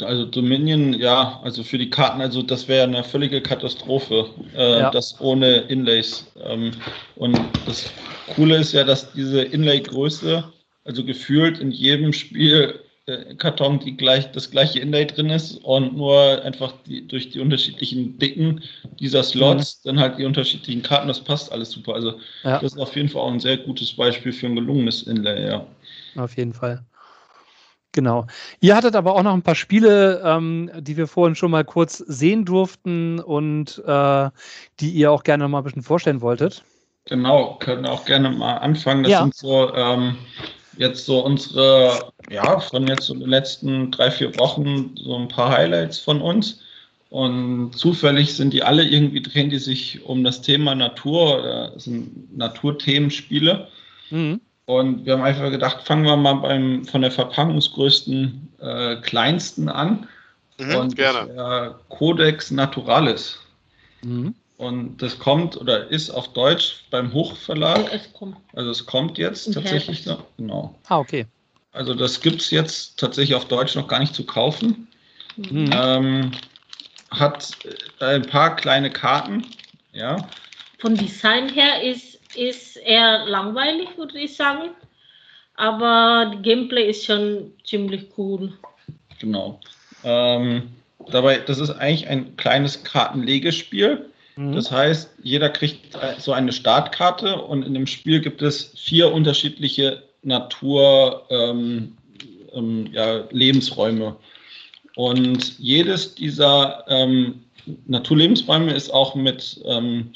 Also 0.00 0.26
Dominion, 0.26 0.92
ja, 0.92 1.40
also 1.42 1.62
für 1.62 1.78
die 1.78 1.88
Karten, 1.88 2.20
also 2.20 2.42
das 2.42 2.68
wäre 2.68 2.84
eine 2.84 3.02
völlige 3.02 3.40
Katastrophe, 3.40 4.28
äh, 4.54 4.80
Ja. 4.80 4.90
das 4.90 5.20
ohne 5.20 5.56
Inlays. 5.68 6.30
Ähm, 6.40 6.72
und 7.16 7.38
das 7.66 7.90
Coole 8.34 8.58
ist 8.58 8.72
ja, 8.72 8.84
dass 8.84 9.12
diese 9.12 9.42
Inlay-Größe, 9.42 10.44
also 10.84 11.04
gefühlt 11.04 11.58
in 11.58 11.70
jedem 11.70 12.12
Spiel 12.12 12.80
Karton 13.38 13.78
die 13.78 13.96
gleich, 13.96 14.30
das 14.32 14.50
gleiche 14.50 14.80
Inlay 14.80 15.06
drin 15.06 15.30
ist 15.30 15.56
und 15.64 15.96
nur 15.96 16.42
einfach 16.44 16.72
die, 16.86 17.06
durch 17.06 17.30
die 17.30 17.40
unterschiedlichen 17.40 18.18
Dicken 18.18 18.62
dieser 19.00 19.22
Slots 19.22 19.82
dann 19.82 19.98
halt 19.98 20.18
die 20.18 20.24
unterschiedlichen 20.24 20.82
Karten, 20.82 21.08
das 21.08 21.20
passt 21.20 21.50
alles 21.52 21.70
super. 21.70 21.94
Also 21.94 22.12
Mhm. 22.12 22.18
Ja. 22.44 22.58
das 22.60 22.72
ist 22.74 22.78
auf 22.78 22.94
jeden 22.96 23.08
Fall 23.08 23.22
auch 23.22 23.32
ein 23.32 23.40
sehr 23.40 23.56
gutes 23.56 23.92
Beispiel 23.92 24.32
für 24.32 24.46
ein 24.46 24.54
gelungenes 24.56 25.02
Inlay, 25.02 25.48
ja. 25.48 25.66
Auf 26.16 26.36
jeden 26.36 26.52
Fall. 26.52 26.84
Genau. 27.92 28.26
Ihr 28.60 28.76
hattet 28.76 28.94
aber 28.94 29.14
auch 29.14 29.22
noch 29.22 29.32
ein 29.32 29.42
paar 29.42 29.54
Spiele, 29.54 30.22
ähm, 30.24 30.70
die 30.78 30.96
wir 30.96 31.08
vorhin 31.08 31.34
schon 31.34 31.50
mal 31.50 31.64
kurz 31.64 31.98
sehen 31.98 32.44
durften 32.44 33.18
und 33.18 33.82
äh, 33.86 34.30
die 34.80 34.90
ihr 34.90 35.10
auch 35.10 35.24
gerne 35.24 35.44
noch 35.44 35.50
mal 35.50 35.58
ein 35.58 35.64
bisschen 35.64 35.82
vorstellen 35.82 36.20
wolltet. 36.20 36.64
Genau, 37.06 37.54
können 37.58 37.86
auch 37.86 38.04
gerne 38.04 38.30
mal 38.30 38.58
anfangen. 38.58 39.02
Das 39.02 39.12
Ja. 39.12 39.22
sind 39.22 39.34
so 39.34 39.74
ähm, 39.74 40.16
jetzt 40.78 41.04
so 41.04 41.24
unsere, 41.24 42.12
ja, 42.30 42.58
von 42.60 42.86
jetzt 42.86 43.06
so 43.06 43.14
den 43.14 43.28
letzten 43.28 43.90
drei, 43.90 44.10
vier 44.10 44.36
Wochen 44.38 44.94
so 44.96 45.16
ein 45.16 45.28
paar 45.28 45.50
Highlights 45.50 45.98
von 45.98 46.20
uns. 46.20 46.60
Und 47.10 47.72
zufällig 47.76 48.34
sind 48.34 48.52
die 48.52 48.62
alle 48.62 48.84
irgendwie, 48.84 49.22
drehen 49.22 49.50
die 49.50 49.58
sich 49.58 50.04
um 50.04 50.24
das 50.24 50.42
Thema 50.42 50.74
Natur, 50.74 51.38
oder 51.38 51.72
es 51.74 51.84
sind 51.84 52.36
Naturthemenspiele. 52.36 53.66
Mhm. 54.10 54.40
Und 54.66 55.06
wir 55.06 55.14
haben 55.14 55.22
einfach 55.22 55.50
gedacht, 55.50 55.86
fangen 55.86 56.04
wir 56.04 56.16
mal 56.16 56.34
beim 56.34 56.84
von 56.84 57.00
der 57.00 57.10
verpackungsgrößten 57.10 58.52
äh, 58.60 58.96
kleinsten 58.96 59.68
an. 59.68 60.06
Mhm, 60.60 60.74
und 60.74 60.96
gerne. 60.96 61.32
das 61.34 61.74
Codex 61.88 62.50
Naturalis. 62.50 63.38
Mhm. 64.02 64.34
Und 64.58 64.98
das 64.98 65.20
kommt 65.20 65.56
oder 65.56 65.88
ist 65.88 66.10
auf 66.10 66.32
Deutsch 66.32 66.82
beim 66.90 67.12
Hochverlag. 67.12 67.92
Es 67.92 68.12
kommt. 68.12 68.36
Also 68.54 68.70
es 68.70 68.84
kommt 68.84 69.16
jetzt 69.16 69.54
tatsächlich 69.54 70.04
noch. 70.04 70.24
Genau. 70.36 70.74
Ah, 70.88 70.98
okay. 70.98 71.26
Also 71.70 71.94
das 71.94 72.20
gibt 72.20 72.40
es 72.40 72.50
jetzt 72.50 72.98
tatsächlich 72.98 73.36
auf 73.36 73.46
Deutsch 73.46 73.76
noch 73.76 73.86
gar 73.86 74.00
nicht 74.00 74.16
zu 74.16 74.26
kaufen. 74.26 74.88
Mhm. 75.36 75.70
Ähm, 75.72 76.30
hat 77.12 77.56
äh, 78.00 78.16
ein 78.16 78.22
paar 78.22 78.56
kleine 78.56 78.90
Karten. 78.90 79.46
Ja. 79.92 80.28
Von 80.80 80.96
Design 80.96 81.48
her 81.48 81.80
ist, 81.80 82.18
ist 82.34 82.78
eher 82.78 83.26
langweilig, 83.26 83.90
würde 83.96 84.18
ich 84.18 84.34
sagen. 84.34 84.70
Aber 85.54 86.32
die 86.34 86.42
Gameplay 86.42 86.90
ist 86.90 87.04
schon 87.04 87.52
ziemlich 87.64 88.06
cool. 88.18 88.52
Genau. 89.20 89.60
Ähm, 90.02 90.72
dabei, 91.12 91.38
das 91.38 91.60
ist 91.60 91.70
eigentlich 91.70 92.08
ein 92.08 92.36
kleines 92.36 92.82
Kartenlegespiel. 92.82 94.10
Mhm. 94.38 94.52
Das 94.52 94.70
heißt, 94.70 95.10
jeder 95.24 95.48
kriegt 95.50 95.98
so 96.18 96.32
eine 96.32 96.52
Startkarte 96.52 97.42
und 97.42 97.66
in 97.66 97.74
dem 97.74 97.88
Spiel 97.88 98.20
gibt 98.20 98.40
es 98.40 98.72
vier 98.76 99.12
unterschiedliche 99.12 100.04
Natur, 100.22 101.26
ähm, 101.28 101.96
ähm, 102.54 102.88
ja, 102.92 103.24
Lebensräume. 103.32 104.14
Und 104.94 105.58
jedes 105.58 106.14
dieser 106.14 106.84
ähm, 106.86 107.42
Naturlebensräume 107.86 108.72
ist 108.72 108.90
auch 108.90 109.16
mit 109.16 109.60
ähm, 109.64 110.12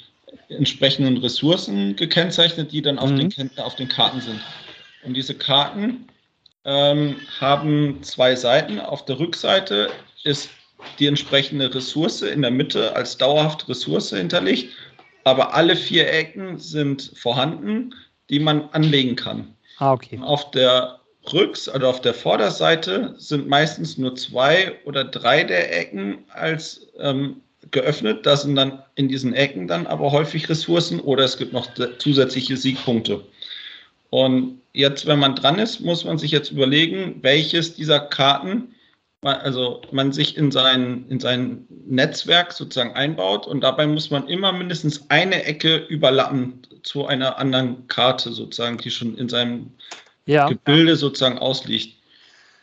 entsprechenden 0.48 1.16
Ressourcen 1.16 1.96
gekennzeichnet, 1.96 2.70
die 2.70 2.80
dann 2.80 3.00
auf, 3.00 3.10
Mhm. 3.10 3.28
den, 3.30 3.50
auf 3.58 3.74
den 3.74 3.88
Karten 3.88 4.20
sind. 4.20 4.40
Und 5.04 5.14
diese 5.14 5.34
Karten 5.34 6.06
ähm, 6.64 7.16
haben 7.40 8.00
zwei 8.04 8.36
Seiten. 8.36 8.78
Auf 8.78 9.04
der 9.04 9.18
Rückseite 9.18 9.90
ist 10.22 10.48
die 10.98 11.06
entsprechende 11.06 11.74
Ressource 11.74 12.22
in 12.22 12.42
der 12.42 12.50
Mitte 12.50 12.94
als 12.94 13.16
dauerhafte 13.16 13.68
Ressource 13.68 14.10
hinterlegt, 14.10 14.72
aber 15.24 15.54
alle 15.54 15.76
vier 15.76 16.12
Ecken 16.12 16.58
sind 16.58 17.12
vorhanden, 17.14 17.94
die 18.30 18.40
man 18.40 18.68
anlegen 18.72 19.16
kann. 19.16 19.54
Ah, 19.78 19.92
okay. 19.92 20.18
Auf 20.22 20.50
der 20.50 21.00
Rücks- 21.32 21.68
oder 21.68 21.88
auf 21.88 22.00
der 22.00 22.14
Vorderseite 22.14 23.14
sind 23.16 23.48
meistens 23.48 23.96
nur 23.98 24.16
zwei 24.16 24.72
oder 24.84 25.04
drei 25.04 25.44
der 25.44 25.76
Ecken 25.78 26.24
als 26.30 26.88
ähm, 26.98 27.40
geöffnet. 27.70 28.26
Da 28.26 28.36
sind 28.36 28.56
dann 28.56 28.82
in 28.96 29.08
diesen 29.08 29.34
Ecken 29.34 29.68
dann 29.68 29.86
aber 29.86 30.10
häufig 30.10 30.48
Ressourcen 30.48 31.00
oder 31.00 31.24
es 31.24 31.36
gibt 31.36 31.52
noch 31.52 31.68
zusätzliche 31.98 32.56
Siegpunkte. 32.56 33.22
Und 34.10 34.60
jetzt, 34.72 35.06
wenn 35.06 35.18
man 35.18 35.36
dran 35.36 35.58
ist, 35.58 35.80
muss 35.80 36.04
man 36.04 36.18
sich 36.18 36.32
jetzt 36.32 36.50
überlegen, 36.50 37.18
welches 37.22 37.74
dieser 37.74 38.00
Karten 38.00 38.74
also 39.22 39.82
man 39.92 40.12
sich 40.12 40.36
in 40.36 40.50
sein, 40.50 41.04
in 41.08 41.20
sein 41.20 41.66
Netzwerk 41.86 42.52
sozusagen 42.52 42.94
einbaut 42.94 43.46
und 43.46 43.60
dabei 43.62 43.86
muss 43.86 44.10
man 44.10 44.26
immer 44.28 44.52
mindestens 44.52 45.08
eine 45.10 45.44
Ecke 45.44 45.76
überlappen 45.76 46.62
zu 46.82 47.06
einer 47.06 47.38
anderen 47.38 47.86
Karte 47.86 48.32
sozusagen, 48.32 48.78
die 48.78 48.90
schon 48.90 49.16
in 49.16 49.28
seinem 49.28 49.70
ja. 50.26 50.48
Gebilde 50.48 50.96
sozusagen 50.96 51.38
ausliegt. 51.38 51.96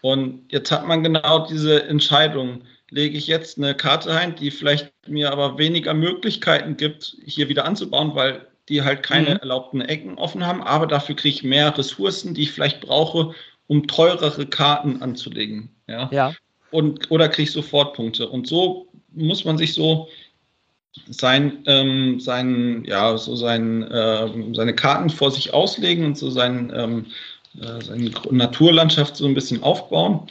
Und 0.02 0.44
jetzt 0.52 0.72
hat 0.72 0.86
man 0.86 1.04
genau 1.04 1.48
diese 1.48 1.84
Entscheidung. 1.84 2.62
Lege 2.90 3.18
ich 3.18 3.28
jetzt 3.28 3.58
eine 3.58 3.76
Karte 3.76 4.12
ein, 4.12 4.36
die 4.36 4.52
vielleicht 4.52 4.92
mir 5.08 5.32
aber 5.32 5.58
weniger 5.58 5.94
Möglichkeiten 5.94 6.76
gibt, 6.76 7.18
hier 7.26 7.48
wieder 7.48 7.66
anzubauen, 7.66 8.16
weil 8.16 8.48
die 8.68 8.82
halt 8.82 9.04
keine 9.04 9.32
mhm. 9.32 9.38
erlaubten 9.38 9.82
Ecken 9.82 10.18
offen 10.18 10.46
haben, 10.46 10.62
aber 10.62 10.88
dafür 10.88 11.16
kriege 11.16 11.36
ich 11.36 11.44
mehr 11.44 11.76
Ressourcen, 11.78 12.34
die 12.34 12.44
ich 12.44 12.52
vielleicht 12.52 12.82
brauche, 12.82 13.34
um 13.68 13.88
teurere 13.88 14.46
Karten 14.46 15.02
anzulegen. 15.02 15.76
Ja. 15.88 16.10
ja. 16.12 16.34
Und, 16.72 17.10
oder 17.12 17.30
kriege 17.30 17.44
ich 17.44 17.52
sofort 17.52 17.96
Punkte. 17.96 18.30
Und 18.30 18.48
so 18.48 18.88
muss 19.12 19.46
man 19.46 19.58
sich 19.58 19.74
so 19.74 20.08
sein, 21.10 21.64
ähm, 21.66 22.20
sein, 22.20 22.84
ja, 22.86 23.18
so 23.18 23.36
sein, 23.36 23.84
äh, 23.84 24.54
seine 24.54 24.76
Karten 24.76 25.10
vor 25.10 25.32
sich 25.32 25.54
auslegen 25.54 26.06
und 26.06 26.18
so 26.18 26.30
sein, 26.30 26.72
ähm, 26.76 27.06
äh, 27.60 27.84
seine 27.84 28.12
Naturlandschaft 28.32 29.16
so 29.16 29.26
ein 29.26 29.34
bisschen 29.34 29.64
aufbauen 29.64 30.28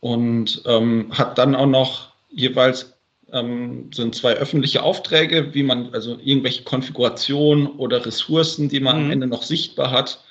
und 0.00 0.62
ähm, 0.66 1.06
hat 1.10 1.38
dann 1.38 1.54
auch 1.54 1.66
noch 1.66 2.08
jeweils 2.30 2.96
ähm, 3.32 3.90
sind 3.92 4.14
zwei 4.14 4.34
öffentliche 4.34 4.82
Aufträge, 4.82 5.52
wie 5.54 5.62
man 5.62 5.92
also 5.92 6.18
irgendwelche 6.22 6.62
Konfigurationen 6.62 7.66
oder 7.66 8.04
Ressourcen, 8.04 8.68
die 8.68 8.80
man 8.80 8.98
mhm. 8.98 9.04
am 9.04 9.10
Ende 9.10 9.26
noch 9.26 9.42
sichtbar 9.42 9.90
hat, 9.90 10.22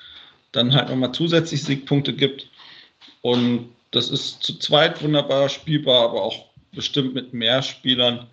dann 0.52 0.74
halt 0.74 0.90
nochmal 0.90 1.12
zusätzlich 1.12 1.64
Siegpunkte 1.64 2.14
gibt. 2.14 2.48
Und 3.22 3.70
das 3.96 4.10
ist 4.10 4.44
zu 4.44 4.58
zweit 4.60 5.02
wunderbar 5.02 5.50
spielbar, 5.50 6.10
aber 6.10 6.22
auch 6.24 6.46
bestimmt 6.74 7.14
mit 7.14 7.34
mehr 7.34 7.62
Spielern. 7.62 8.28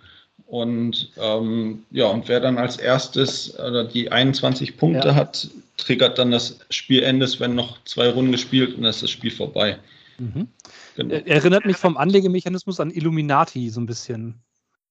Und 0.47 1.11
ähm, 1.17 1.85
ja, 1.91 2.07
und 2.07 2.29
wer 2.29 2.41
dann 2.41 2.59
als 2.59 2.77
erstes 2.77 3.55
äh, 3.55 3.89
die 3.89 4.11
21 4.11 4.77
Punkte 4.77 5.09
ja. 5.09 5.15
hat, 5.15 5.49
triggert 5.79 6.19
dann 6.19 6.31
das 6.31 6.59
Spielende, 6.71 7.27
wenn 7.39 7.55
noch 7.55 7.83
zwei 7.85 8.11
Runden 8.11 8.33
gespielt 8.33 8.75
und 8.75 8.83
dann 8.83 8.91
ist 8.91 9.03
das 9.03 9.11
Spiel 9.11 9.31
vorbei. 9.31 9.79
Mhm. 10.19 10.49
Genau. 10.97 11.15
Erinnert 11.15 11.65
mich 11.65 11.77
vom 11.77 11.97
Anlegemechanismus 11.97 12.81
an 12.81 12.91
Illuminati 12.91 13.71
so 13.71 13.81
ein 13.81 13.87
bisschen. 13.87 14.35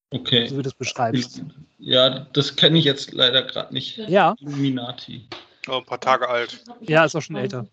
Okay. 0.10 0.48
So 0.48 0.54
wie 0.54 0.58
du 0.58 0.64
das 0.64 0.74
beschreibst. 0.74 1.44
Ja, 1.78 2.28
das 2.34 2.56
kenne 2.56 2.80
ich 2.80 2.86
jetzt 2.86 3.14
leider 3.14 3.44
gerade 3.44 3.74
nicht. 3.74 3.98
Ja. 3.98 4.36
Illuminati. 4.40 5.28
Oh, 5.68 5.78
ein 5.78 5.86
paar 5.86 6.00
Tage 6.00 6.28
alt. 6.28 6.64
Ja, 6.82 7.06
ist 7.06 7.16
auch 7.16 7.22
schon 7.22 7.36
älter. 7.36 7.68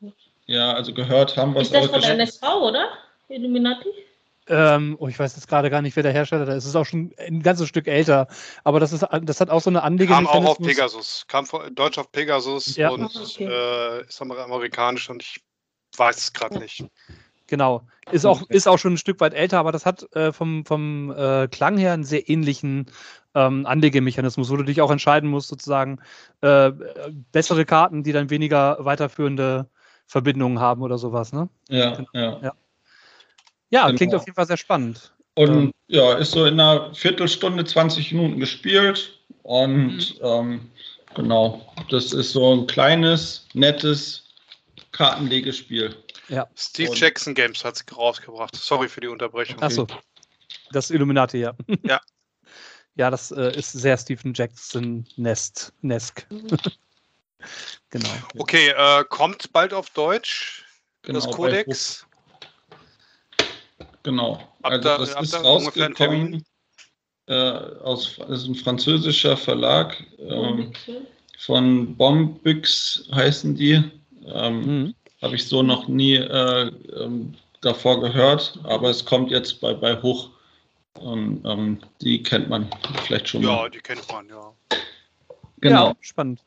Ja, 0.49 0.73
also 0.73 0.95
gehört 0.95 1.37
haben 1.37 1.55
wir 1.55 1.61
es 1.61 1.73
auch. 1.73 1.83
Ist 1.83 1.93
das 1.93 2.05
von 2.05 2.11
NSV, 2.11 2.43
oder? 2.43 2.89
Illuminati? 3.29 3.91
Ähm, 4.49 4.97
oh, 4.99 5.09
ich 5.09 5.19
weiß 5.19 5.37
jetzt 5.37 5.47
gerade 5.47 5.69
gar 5.69 5.83
nicht, 5.83 5.95
wer 5.95 6.03
der 6.03 6.13
Hersteller 6.13 6.49
ist. 6.49 6.65
Es 6.65 6.71
ist 6.71 6.77
auch 6.77 6.87
schon 6.87 7.13
ein 7.19 7.43
ganzes 7.43 7.69
Stück 7.69 7.87
älter. 7.87 8.29
Aber 8.65 8.81
das, 8.81 8.95
ist, 8.95 9.07
das 9.23 9.41
hat 9.43 9.51
auch 9.51 9.61
so 9.61 9.69
eine 9.69 9.83
Anlegung. 9.83 10.17
Kam 10.17 10.27
auch 10.27 10.45
auf 10.47 10.59
Pegasus. 10.59 11.27
Kam 11.29 11.45
von, 11.45 11.75
Deutsch 11.75 11.99
auf 11.99 12.11
Pegasus 12.11 12.77
ja. 12.77 12.89
und 12.89 13.03
ah, 13.03 13.21
okay. 13.23 13.45
äh, 13.45 14.07
ist 14.07 14.23
amerikanisch 14.23 15.11
und 15.11 15.23
ich 15.23 15.43
weiß 15.99 16.17
es 16.17 16.33
gerade 16.33 16.59
nicht. 16.59 16.83
Genau. 17.47 17.87
Ist 18.11 18.25
auch, 18.25 18.49
ist 18.49 18.67
auch 18.67 18.79
schon 18.79 18.95
ein 18.95 18.99
Stück 18.99 19.21
weit 19.21 19.35
älter, 19.35 19.59
aber 19.59 19.73
das 19.73 19.85
hat 19.85 20.11
äh, 20.15 20.33
vom, 20.33 20.65
vom 20.65 21.11
äh, 21.11 21.49
Klang 21.49 21.77
her 21.77 21.93
einen 21.93 22.05
sehr 22.05 22.29
ähnlichen 22.31 22.91
ähm, 23.35 23.67
Anlegemechanismus, 23.67 24.51
wo 24.51 24.57
du 24.57 24.63
dich 24.63 24.81
auch 24.81 24.91
entscheiden 24.91 25.29
musst, 25.29 25.49
sozusagen 25.49 25.99
äh, 26.41 26.73
bessere 27.33 27.67
Karten, 27.67 28.03
die 28.03 28.13
dann 28.13 28.31
weniger 28.31 28.79
weiterführende 28.81 29.69
Verbindungen 30.09 30.59
haben 30.59 30.83
oder 30.83 30.99
sowas. 30.99 31.33
Ne? 31.33 31.49
Ja, 31.69 31.95
genau. 31.95 32.09
ja. 32.15 32.41
ja. 32.43 32.53
Ja, 33.71 33.87
genau. 33.87 33.97
klingt 33.97 34.15
auf 34.15 34.25
jeden 34.25 34.35
Fall 34.35 34.47
sehr 34.47 34.57
spannend. 34.57 35.13
Und 35.35 35.51
ähm, 35.51 35.73
ja, 35.87 36.15
ist 36.15 36.33
so 36.33 36.47
in 36.47 36.59
einer 36.59 36.93
Viertelstunde, 36.95 37.65
20 37.65 38.13
Minuten 38.13 38.41
gespielt. 38.41 39.21
Und 39.43 40.19
mhm. 40.19 40.25
ähm, 40.25 40.71
genau, 41.15 41.73
das 41.91 42.13
ist 42.13 42.33
so 42.33 42.55
ein 42.55 42.67
kleines, 42.67 43.47
nettes 43.53 44.25
Kartenlegespiel. 44.93 45.95
Ja. 46.29 46.49
Steve 46.57 46.91
und, 46.91 46.99
Jackson 46.99 47.35
Games 47.35 47.65
hat 47.65 47.77
es 47.77 47.97
rausgebracht. 47.97 48.57
Sorry 48.57 48.89
für 48.89 49.01
die 49.01 49.09
Unterbrechung. 49.09 49.61
Achso. 49.61 49.87
Das 50.73 50.91
Illuminati, 50.91 51.39
ja. 51.39 51.55
Ja. 51.85 52.01
ja, 52.97 53.11
das 53.11 53.31
äh, 53.31 53.57
ist 53.57 53.73
sehr 53.73 53.97
Stephen 53.97 54.33
Jackson 54.35 55.07
Nest, 55.17 55.73
Nesk. 55.83 56.27
genau. 57.91 58.09
Okay, 58.37 58.69
äh, 58.69 59.05
kommt 59.05 59.53
bald 59.53 59.73
auf 59.73 59.91
Deutsch 59.91 60.65
genau, 61.03 61.21
das 61.21 61.31
Codex. 61.31 62.07
Genau. 64.03 64.43
Also 64.63 64.83
das 64.83 65.21
ist 65.21 65.35
rausgekommen 65.35 66.45
äh, 67.29 67.35
aus, 67.35 68.17
das 68.17 68.43
ist 68.43 68.49
ein 68.49 68.55
französischer 68.55 69.37
Verlag 69.37 70.03
ähm, 70.19 70.73
von 71.39 71.97
Bombix 71.97 73.09
heißen 73.13 73.55
die. 73.55 73.83
Ähm, 74.27 74.61
mhm. 74.61 74.95
Habe 75.23 75.37
ich 75.37 75.47
so 75.47 75.63
noch 75.63 75.89
nie 75.89 76.15
äh, 76.17 76.71
ähm, 76.97 77.35
davor 77.61 78.01
gehört, 78.01 78.59
aber 78.65 78.91
es 78.91 79.05
kommt 79.05 79.31
jetzt 79.31 79.61
bei, 79.61 79.75
bei 79.75 80.01
Hoch. 80.01 80.31
Und, 80.95 81.45
ähm, 81.45 81.81
die 82.01 82.23
kennt 82.23 82.49
man 82.49 82.69
vielleicht 83.05 83.29
schon. 83.29 83.43
Ja, 83.43 83.49
mal. 83.49 83.71
die 83.71 83.79
kennt 83.79 84.11
man, 84.11 84.29
ja. 84.29 84.53
Genau. 85.61 85.89
Ja, 85.89 85.97
spannend. 86.01 86.41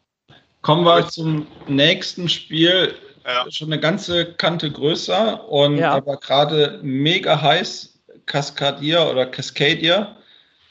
Kommen 0.61 0.85
wir 0.85 1.07
zum 1.07 1.47
nächsten 1.67 2.29
Spiel. 2.29 2.95
Ja. 3.25 3.45
Schon 3.51 3.71
eine 3.71 3.79
ganze 3.79 4.33
Kante 4.33 4.71
größer 4.71 5.47
und 5.47 5.77
ja. 5.77 5.93
aber 5.93 6.17
gerade 6.17 6.79
mega 6.81 7.39
heiß, 7.39 7.99
Cascadier 8.25 9.07
oder 9.09 9.27
Cascadia. 9.27 10.15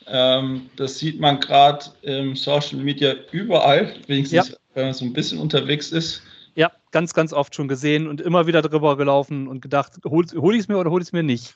Ähm, 0.07 0.68
das 0.76 0.98
sieht 0.98 1.20
man 1.20 1.38
gerade 1.38 1.87
im 2.03 2.35
Social 2.35 2.79
Media 2.79 3.14
überall, 3.31 3.94
wenigstens 4.09 4.48
ja. 4.48 4.55
wenn 4.74 4.87
man 4.87 4.94
so 4.94 5.05
ein 5.05 5.12
bisschen 5.12 5.38
unterwegs 5.38 5.92
ist. 5.92 6.22
Ja, 6.57 6.72
ganz, 6.90 7.14
ganz 7.14 7.33
oft 7.33 7.55
schon 7.55 7.68
gesehen 7.68 8.09
und 8.09 8.20
immer 8.20 8.48
wieder 8.48 8.62
drüber 8.62 8.96
gelaufen 8.96 9.46
und 9.46 9.61
gedacht, 9.61 9.92
hol, 10.05 10.26
hol 10.35 10.55
ich 10.55 10.62
es 10.62 10.68
mir 10.68 10.79
oder 10.79 10.90
hol 10.90 11.00
ich 11.00 11.09
es 11.09 11.12
mir 11.12 11.22
nicht. 11.22 11.55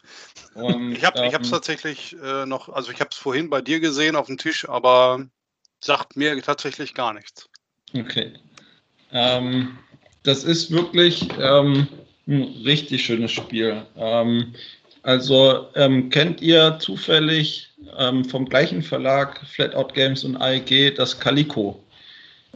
Und, 0.55 0.93
ich 0.93 1.05
habe 1.05 1.19
es 1.19 1.35
ähm, 1.35 1.51
tatsächlich 1.51 2.17
äh, 2.23 2.47
noch, 2.47 2.69
also 2.69 2.93
ich 2.93 3.01
habe 3.01 3.11
es 3.11 3.17
vorhin 3.17 3.51
bei 3.51 3.61
dir 3.61 3.81
gesehen 3.81 4.15
auf 4.15 4.27
dem 4.27 4.39
Tisch, 4.39 4.69
aber 4.69 5.27
sagt 5.81 6.17
mir 6.17 6.41
tatsächlich 6.43 6.95
gar 6.95 7.13
nichts. 7.13 7.49
Okay. 7.95 8.33
Ähm, 9.13 9.79
das 10.25 10.45
ist 10.45 10.71
wirklich 10.71 11.29
ähm, 11.39 11.87
ein 12.27 12.43
richtig 12.65 13.05
schönes 13.05 13.33
Spiel. 13.33 13.85
Ähm, 13.97 14.55
also 15.03 15.69
ähm, 15.75 16.09
kennt 16.11 16.41
ihr 16.41 16.79
zufällig 16.81 17.69
ähm, 17.99 18.25
vom 18.25 18.47
gleichen 18.47 18.83
Verlag 18.83 19.41
Flatout 19.47 19.93
Games 19.93 20.25
und 20.25 20.37
AEG 20.37 20.95
das 20.97 21.19
Calico? 21.19 21.83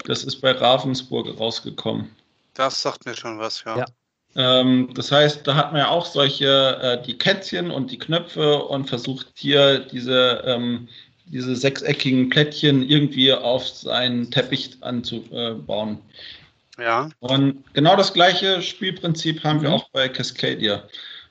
Das 0.06 0.24
ist 0.24 0.40
bei 0.40 0.52
Ravensburg 0.52 1.38
rausgekommen. 1.38 2.10
Das 2.54 2.80
sagt 2.80 3.04
mir 3.04 3.14
schon 3.14 3.38
was, 3.38 3.62
ja. 3.64 3.78
ja. 3.78 3.86
Ähm, 4.34 4.90
das 4.94 5.12
heißt, 5.12 5.46
da 5.46 5.54
hat 5.54 5.72
man 5.72 5.82
ja 5.82 5.88
auch 5.88 6.06
solche, 6.06 6.78
äh, 6.80 7.02
die 7.02 7.18
Kätzchen 7.18 7.70
und 7.70 7.90
die 7.90 7.98
Knöpfe 7.98 8.62
und 8.64 8.88
versucht 8.88 9.28
hier 9.34 9.80
diese, 9.80 10.42
ähm, 10.46 10.88
diese 11.30 11.54
sechseckigen 11.56 12.28
Plättchen 12.28 12.88
irgendwie 12.88 13.32
auf 13.32 13.66
seinen 13.66 14.30
Teppich 14.30 14.76
anzubauen. 14.80 15.98
Ja. 16.78 17.10
Und 17.20 17.64
genau 17.74 17.96
das 17.96 18.12
gleiche 18.12 18.62
Spielprinzip 18.62 19.42
haben 19.42 19.62
wir 19.62 19.70
mhm. 19.70 19.74
auch 19.76 19.88
bei 19.90 20.08
Cascadia. 20.08 20.84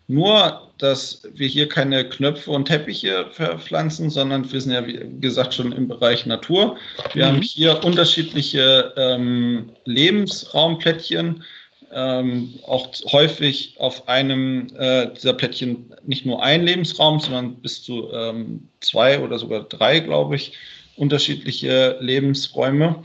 Nur, 0.10 0.72
dass 0.78 1.22
wir 1.34 1.48
hier 1.48 1.68
keine 1.68 2.08
Knöpfe 2.08 2.52
und 2.52 2.66
Teppiche 2.66 3.28
verpflanzen, 3.32 4.10
sondern 4.10 4.50
wir 4.50 4.62
sind 4.62 4.72
ja, 4.72 4.86
wie 4.86 5.00
gesagt, 5.20 5.54
schon 5.54 5.74
im 5.74 5.88
Bereich 5.88 6.26
Natur. 6.26 6.78
Wir 7.14 7.26
mhm. 7.26 7.30
haben 7.30 7.42
hier 7.42 7.84
unterschiedliche 7.84 8.94
ähm, 8.96 9.72
Lebensraumplättchen, 9.86 11.44
ähm, 11.94 12.54
auch 12.66 12.90
häufig 13.12 13.76
auf 13.80 14.08
einem 14.08 14.68
äh, 14.78 15.14
dieser 15.14 15.34
Plättchen 15.34 15.94
nicht 16.06 16.26
nur 16.26 16.44
ein 16.44 16.64
Lebensraum, 16.64 17.20
sondern 17.20 17.56
bis 17.56 17.84
zu 17.84 18.12
ähm, 18.12 18.68
zwei 18.82 19.20
oder 19.20 19.40
sogar 19.40 19.64
drei, 19.64 20.00
glaube 20.00 20.36
ich, 20.36 20.54
unterschiedliche 20.96 21.98
Lebensräume. 22.00 23.04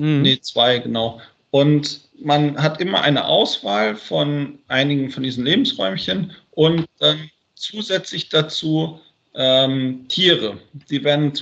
Mhm. 0.00 0.22
Nee, 0.22 0.38
zwei, 0.40 0.78
genau. 0.78 1.20
Und 1.50 2.00
man 2.22 2.62
hat 2.62 2.80
immer 2.80 3.02
eine 3.02 3.24
Auswahl 3.26 3.96
von 3.96 4.58
einigen 4.68 5.10
von 5.10 5.22
diesen 5.22 5.44
Lebensräumchen 5.44 6.32
und 6.52 6.86
dann 6.98 7.30
zusätzlich 7.54 8.28
dazu 8.28 9.00
ähm, 9.34 10.06
Tiere. 10.08 10.58
Die 10.90 11.02
werden 11.04 11.32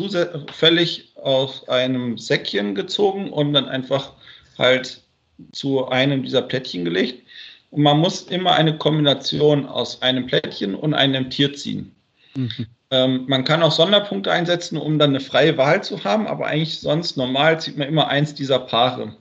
völlig 0.52 1.12
aus 1.16 1.68
einem 1.68 2.18
Säckchen 2.18 2.74
gezogen 2.74 3.30
und 3.30 3.52
dann 3.52 3.66
einfach 3.66 4.12
halt 4.56 5.02
zu 5.52 5.88
einem 5.88 6.22
dieser 6.22 6.42
Plättchen 6.42 6.84
gelegt. 6.84 7.22
Und 7.70 7.82
man 7.82 7.98
muss 7.98 8.22
immer 8.22 8.54
eine 8.54 8.76
Kombination 8.78 9.66
aus 9.66 10.02
einem 10.02 10.26
Plättchen 10.26 10.74
und 10.74 10.94
einem 10.94 11.30
Tier 11.30 11.54
ziehen. 11.54 11.94
Mhm. 12.34 12.66
Ähm, 12.90 13.24
man 13.28 13.44
kann 13.44 13.62
auch 13.62 13.72
Sonderpunkte 13.72 14.32
einsetzen, 14.32 14.78
um 14.78 14.98
dann 14.98 15.10
eine 15.10 15.20
freie 15.20 15.58
Wahl 15.58 15.82
zu 15.82 16.02
haben, 16.04 16.26
aber 16.26 16.46
eigentlich 16.46 16.80
sonst 16.80 17.16
normal 17.16 17.60
zieht 17.60 17.76
man 17.76 17.88
immer 17.88 18.08
eins 18.08 18.34
dieser 18.34 18.60
Paare. 18.60 19.14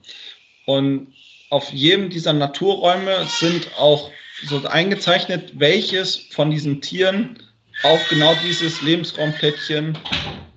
Und 0.64 1.12
auf 1.50 1.70
jedem 1.72 2.08
dieser 2.08 2.32
Naturräume 2.32 3.26
sind 3.26 3.68
auch 3.78 4.10
so 4.46 4.64
eingezeichnet, 4.66 5.52
welches 5.58 6.16
von 6.30 6.50
diesen 6.50 6.80
Tieren 6.80 7.38
auf 7.82 8.08
genau 8.08 8.34
dieses 8.42 8.80
Lebensraumplättchen 8.82 9.98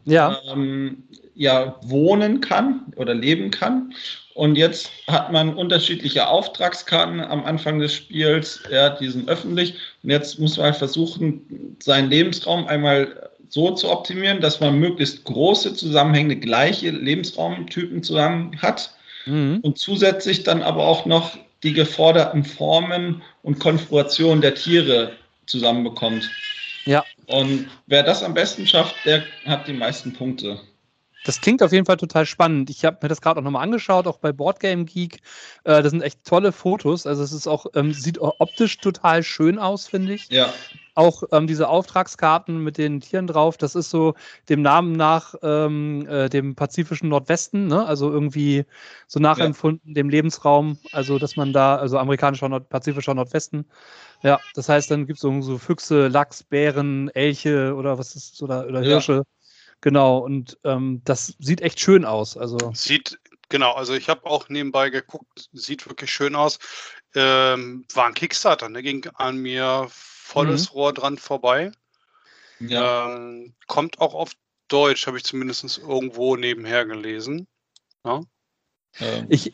ja. 0.06 0.40
Ähm, 0.52 1.04
ja, 1.36 1.80
wohnen 1.84 2.42
kann 2.42 2.94
oder 2.96 3.14
leben 3.14 3.52
kann. 3.52 3.94
Und 4.34 4.56
jetzt 4.56 4.90
hat 5.08 5.32
man 5.32 5.56
unterschiedliche 5.56 6.28
Auftragskarten 6.28 7.20
am 7.20 7.44
Anfang 7.46 7.80
des 7.80 7.94
Spiels, 7.94 8.62
ja, 8.72 8.90
die 8.90 9.10
sind 9.10 9.30
öffentlich. 9.30 9.76
Und 10.04 10.10
jetzt 10.10 10.40
muss 10.40 10.58
man 10.58 10.68
halt 10.68 10.78
versuchen, 10.78 11.78
seinen 11.80 12.10
Lebensraum 12.10 12.68
einmal 12.68 13.30
so 13.50 13.72
zu 13.72 13.90
optimieren, 13.92 14.40
dass 14.40 14.62
man 14.62 14.80
möglichst 14.80 15.26
große, 15.26 15.74
zusammenhängende, 15.74 16.38
gleiche 16.38 16.90
Lebensraumtypen 16.90 18.02
zusammen 18.02 18.58
hat. 18.62 18.92
Mhm. 19.26 19.60
Und 19.62 19.78
zusätzlich 19.78 20.44
dann 20.44 20.64
aber 20.64 20.86
auch 20.88 21.06
noch 21.06 21.38
die 21.64 21.74
geforderten 21.74 22.44
Formen 22.44 23.22
und 23.44 23.60
Konfigurationen 23.60 24.42
der 24.42 24.56
Tiere 24.56 25.12
zusammenbekommt. 25.46 26.30
Ja. 26.86 27.04
Und 27.28 27.68
wer 27.88 28.04
das 28.04 28.24
am 28.24 28.34
besten 28.34 28.66
schafft, 28.66 28.96
der 29.06 29.24
hat 29.46 29.68
die 29.68 29.74
meisten 29.74 30.14
Punkte. 30.14 30.60
Das 31.24 31.40
klingt 31.40 31.62
auf 31.62 31.72
jeden 31.72 31.86
Fall 31.86 31.98
total 31.98 32.26
spannend. 32.26 32.70
Ich 32.70 32.84
habe 32.84 32.98
mir 33.02 33.08
das 33.08 33.22
gerade 33.22 33.40
auch 33.40 33.44
nochmal 33.44 33.64
angeschaut, 33.64 34.08
auch 34.08 34.18
bei 34.18 34.32
Boardgame 34.32 34.86
Geek. 34.86 35.22
Äh, 35.64 35.84
das 35.84 35.92
sind 35.92 36.02
echt 36.02 36.26
tolle 36.26 36.52
Fotos. 36.52 37.06
Also 37.06 37.22
es 37.24 37.32
ist 37.32 37.48
auch, 37.48 37.68
ähm, 37.76 37.94
sieht 37.94 38.20
optisch 38.20 38.78
total 38.78 39.22
schön 39.24 39.60
aus, 39.60 39.88
finde 39.88 40.14
ich. 40.14 40.30
Ja. 40.32 40.52
Auch 40.96 41.24
ähm, 41.32 41.48
diese 41.48 41.70
Auftragskarten 41.70 42.62
mit 42.64 42.78
den 42.78 43.00
Tieren 43.00 43.28
drauf, 43.28 43.56
das 43.56 43.76
ist 43.76 43.90
so 43.90 44.14
dem 44.50 44.62
Namen 44.62 44.94
nach 44.94 45.36
ähm, 45.42 46.06
äh, 46.08 46.28
dem 46.28 46.56
pazifischen 46.56 47.08
Nordwesten, 47.10 47.68
ne? 47.68 47.86
also 47.86 48.12
irgendwie 48.12 48.66
so 49.08 49.20
nachempfunden, 49.20 49.90
ja. 49.90 49.94
dem 49.94 50.10
Lebensraum, 50.10 50.80
also 50.92 51.18
dass 51.18 51.38
man 51.38 51.54
da, 51.54 51.78
also 51.78 51.98
amerikanischer 51.98 52.50
Nord 52.50 52.68
pazifischer 52.68 53.14
Nordwesten. 53.14 53.66
Ja, 54.22 54.40
das 54.54 54.68
heißt, 54.68 54.92
dann 54.92 55.08
gibt 55.08 55.18
es 55.18 55.22
so, 55.22 55.42
so 55.42 55.58
Füchse, 55.58 56.08
Lachs, 56.10 56.44
Bären, 56.44 57.10
Elche 57.10 57.74
oder 57.74 57.98
was 57.98 58.16
ist, 58.16 58.42
oder, 58.44 58.68
oder 58.68 58.82
Hirsche. 58.82 59.14
Ja. 59.14 59.24
Genau, 59.82 60.20
und 60.20 60.58
ähm, 60.64 61.02
das 61.04 61.36
sieht 61.40 61.62
echt 61.62 61.80
schön 61.80 62.06
aus. 62.06 62.38
Also. 62.38 62.58
Sieht, 62.74 63.20
genau, 63.50 63.74
also 63.74 63.94
ich 63.94 64.10
habe 64.10 64.26
auch 64.26 64.48
nebenbei 64.48 64.90
geguckt, 64.90 65.50
sieht 65.54 65.88
wirklich 65.88 66.12
schön 66.12 66.36
aus. 66.36 66.60
Ähm, 67.16 67.86
war 67.94 68.06
ein 68.06 68.14
Kickstarter, 68.14 68.70
ne? 68.70 68.84
ging 68.84 69.06
an 69.16 69.38
mir 69.38 69.88
volles 69.90 70.70
mhm. 70.70 70.74
Rohr 70.74 70.94
dran 70.94 71.18
vorbei. 71.18 71.72
Ja. 72.60 73.16
Ähm, 73.16 73.56
kommt 73.68 74.00
auch 74.00 74.14
auf 74.14 74.34
Deutsch, 74.68 75.08
habe 75.08 75.18
ich 75.18 75.24
zumindest 75.24 75.80
irgendwo 75.80 76.36
nebenher 76.36 76.86
gelesen. 76.86 77.48
Ja? 78.06 78.22
Ähm. 79.00 79.26
Ich, 79.30 79.54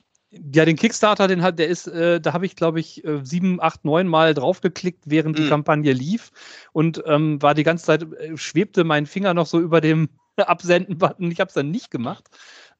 ja, 0.53 0.65
den 0.65 0.75
Kickstarter, 0.75 1.27
den 1.27 1.41
hat, 1.41 1.59
der 1.59 1.67
ist, 1.67 1.87
äh, 1.87 2.19
da 2.19 2.33
habe 2.33 2.45
ich, 2.45 2.55
glaube 2.55 2.79
ich, 2.79 3.03
äh, 3.05 3.19
sieben, 3.23 3.61
acht, 3.61 3.85
neun 3.85 4.07
Mal 4.07 4.33
draufgeklickt, 4.33 5.03
während 5.05 5.37
mhm. 5.37 5.43
die 5.43 5.49
Kampagne 5.49 5.93
lief 5.93 6.31
und 6.73 7.03
ähm, 7.05 7.41
war 7.41 7.53
die 7.53 7.63
ganze 7.63 7.85
Zeit, 7.85 8.03
äh, 8.03 8.35
schwebte 8.37 8.83
mein 8.83 9.05
Finger 9.05 9.33
noch 9.33 9.45
so 9.45 9.59
über 9.59 9.81
dem 9.81 10.09
Absenden-Button. 10.37 11.31
Ich 11.31 11.39
habe 11.39 11.49
es 11.49 11.53
dann 11.53 11.71
nicht 11.71 11.91
gemacht. 11.91 12.25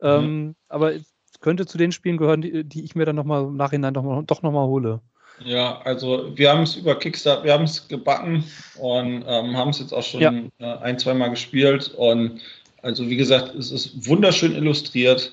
Mhm. 0.01 0.08
Ähm, 0.08 0.55
aber 0.70 0.93
es 0.95 1.39
könnte 1.39 1.66
zu 1.66 1.78
den 1.78 1.91
Spielen 1.91 2.18
gehören, 2.18 2.41
die, 2.41 2.64
die 2.64 2.84
ich 2.84 2.95
mir 2.95 3.05
dann 3.05 3.16
nochmal 3.16 3.43
im 3.43 3.58
Nachhinein 3.58 3.93
doch, 3.93 4.03
mal, 4.03 4.24
doch 4.24 4.41
nochmal 4.41 4.68
hole. 4.68 5.01
Ja, 5.43 5.82
also 5.82 6.32
wir 6.36 6.49
haben 6.49 6.64
es 6.64 6.76
über 6.76 6.95
Kickstarter, 6.95 7.43
wir 7.43 7.53
haben 7.53 7.66
es 7.66 7.88
gebacken 7.88 8.43
und 8.80 9.24
ähm, 9.28 9.55
haben 9.55 9.70
es 9.70 9.80
jetzt 9.80 9.93
auch 9.93 10.03
schon 10.03 10.22
ja. 10.22 10.34
äh, 10.60 10.80
ein, 10.80 10.97
zwei 10.97 11.14
Mal 11.14 11.30
gespielt. 11.30 11.93
Und 11.95 12.41
also 12.82 13.08
wie 13.08 13.18
gesagt, 13.18 13.53
es 13.55 13.72
ist 13.72 14.08
wunderschön 14.08 14.55
illustriert. 14.55 15.32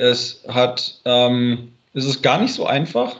Es 0.00 0.42
hat, 0.48 0.98
ähm, 1.04 1.72
es 1.92 2.06
ist 2.06 2.22
gar 2.22 2.40
nicht 2.40 2.54
so 2.54 2.64
einfach. 2.64 3.16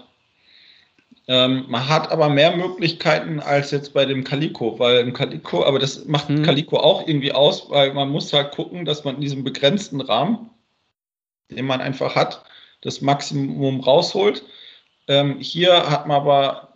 Ähm, 1.29 1.67
man 1.69 1.87
hat 1.87 2.11
aber 2.11 2.31
mehr 2.31 2.57
Möglichkeiten 2.57 3.39
als 3.39 3.71
jetzt 3.71 3.93
bei 3.93 4.07
dem 4.07 4.25
Calico, 4.25 4.79
weil 4.79 5.01
im 5.01 5.13
Calico, 5.13 5.63
aber 5.63 5.79
das 5.79 6.07
macht 6.07 6.31
mhm. 6.31 6.43
Calico 6.43 6.79
auch 6.79 7.07
irgendwie 7.07 7.33
aus, 7.33 7.69
weil 7.69 7.93
man 7.93 8.09
muss 8.09 8.33
halt 8.33 8.53
gucken, 8.53 8.87
dass 8.87 9.05
man 9.05 9.17
in 9.17 9.21
diesem 9.21 9.45
begrenzten 9.45 10.01
Rahmen, 10.01 10.49
den 11.51 11.67
man 11.67 11.83
einfach 11.83 12.17
hat, 12.17 12.45
das 12.81 13.03
Maximum 13.03 13.81
rausholt. 13.81 14.43
Ähm, 15.07 15.39
hier 15.39 15.91
hat 15.91 16.07
man 16.07 16.17
aber 16.17 16.70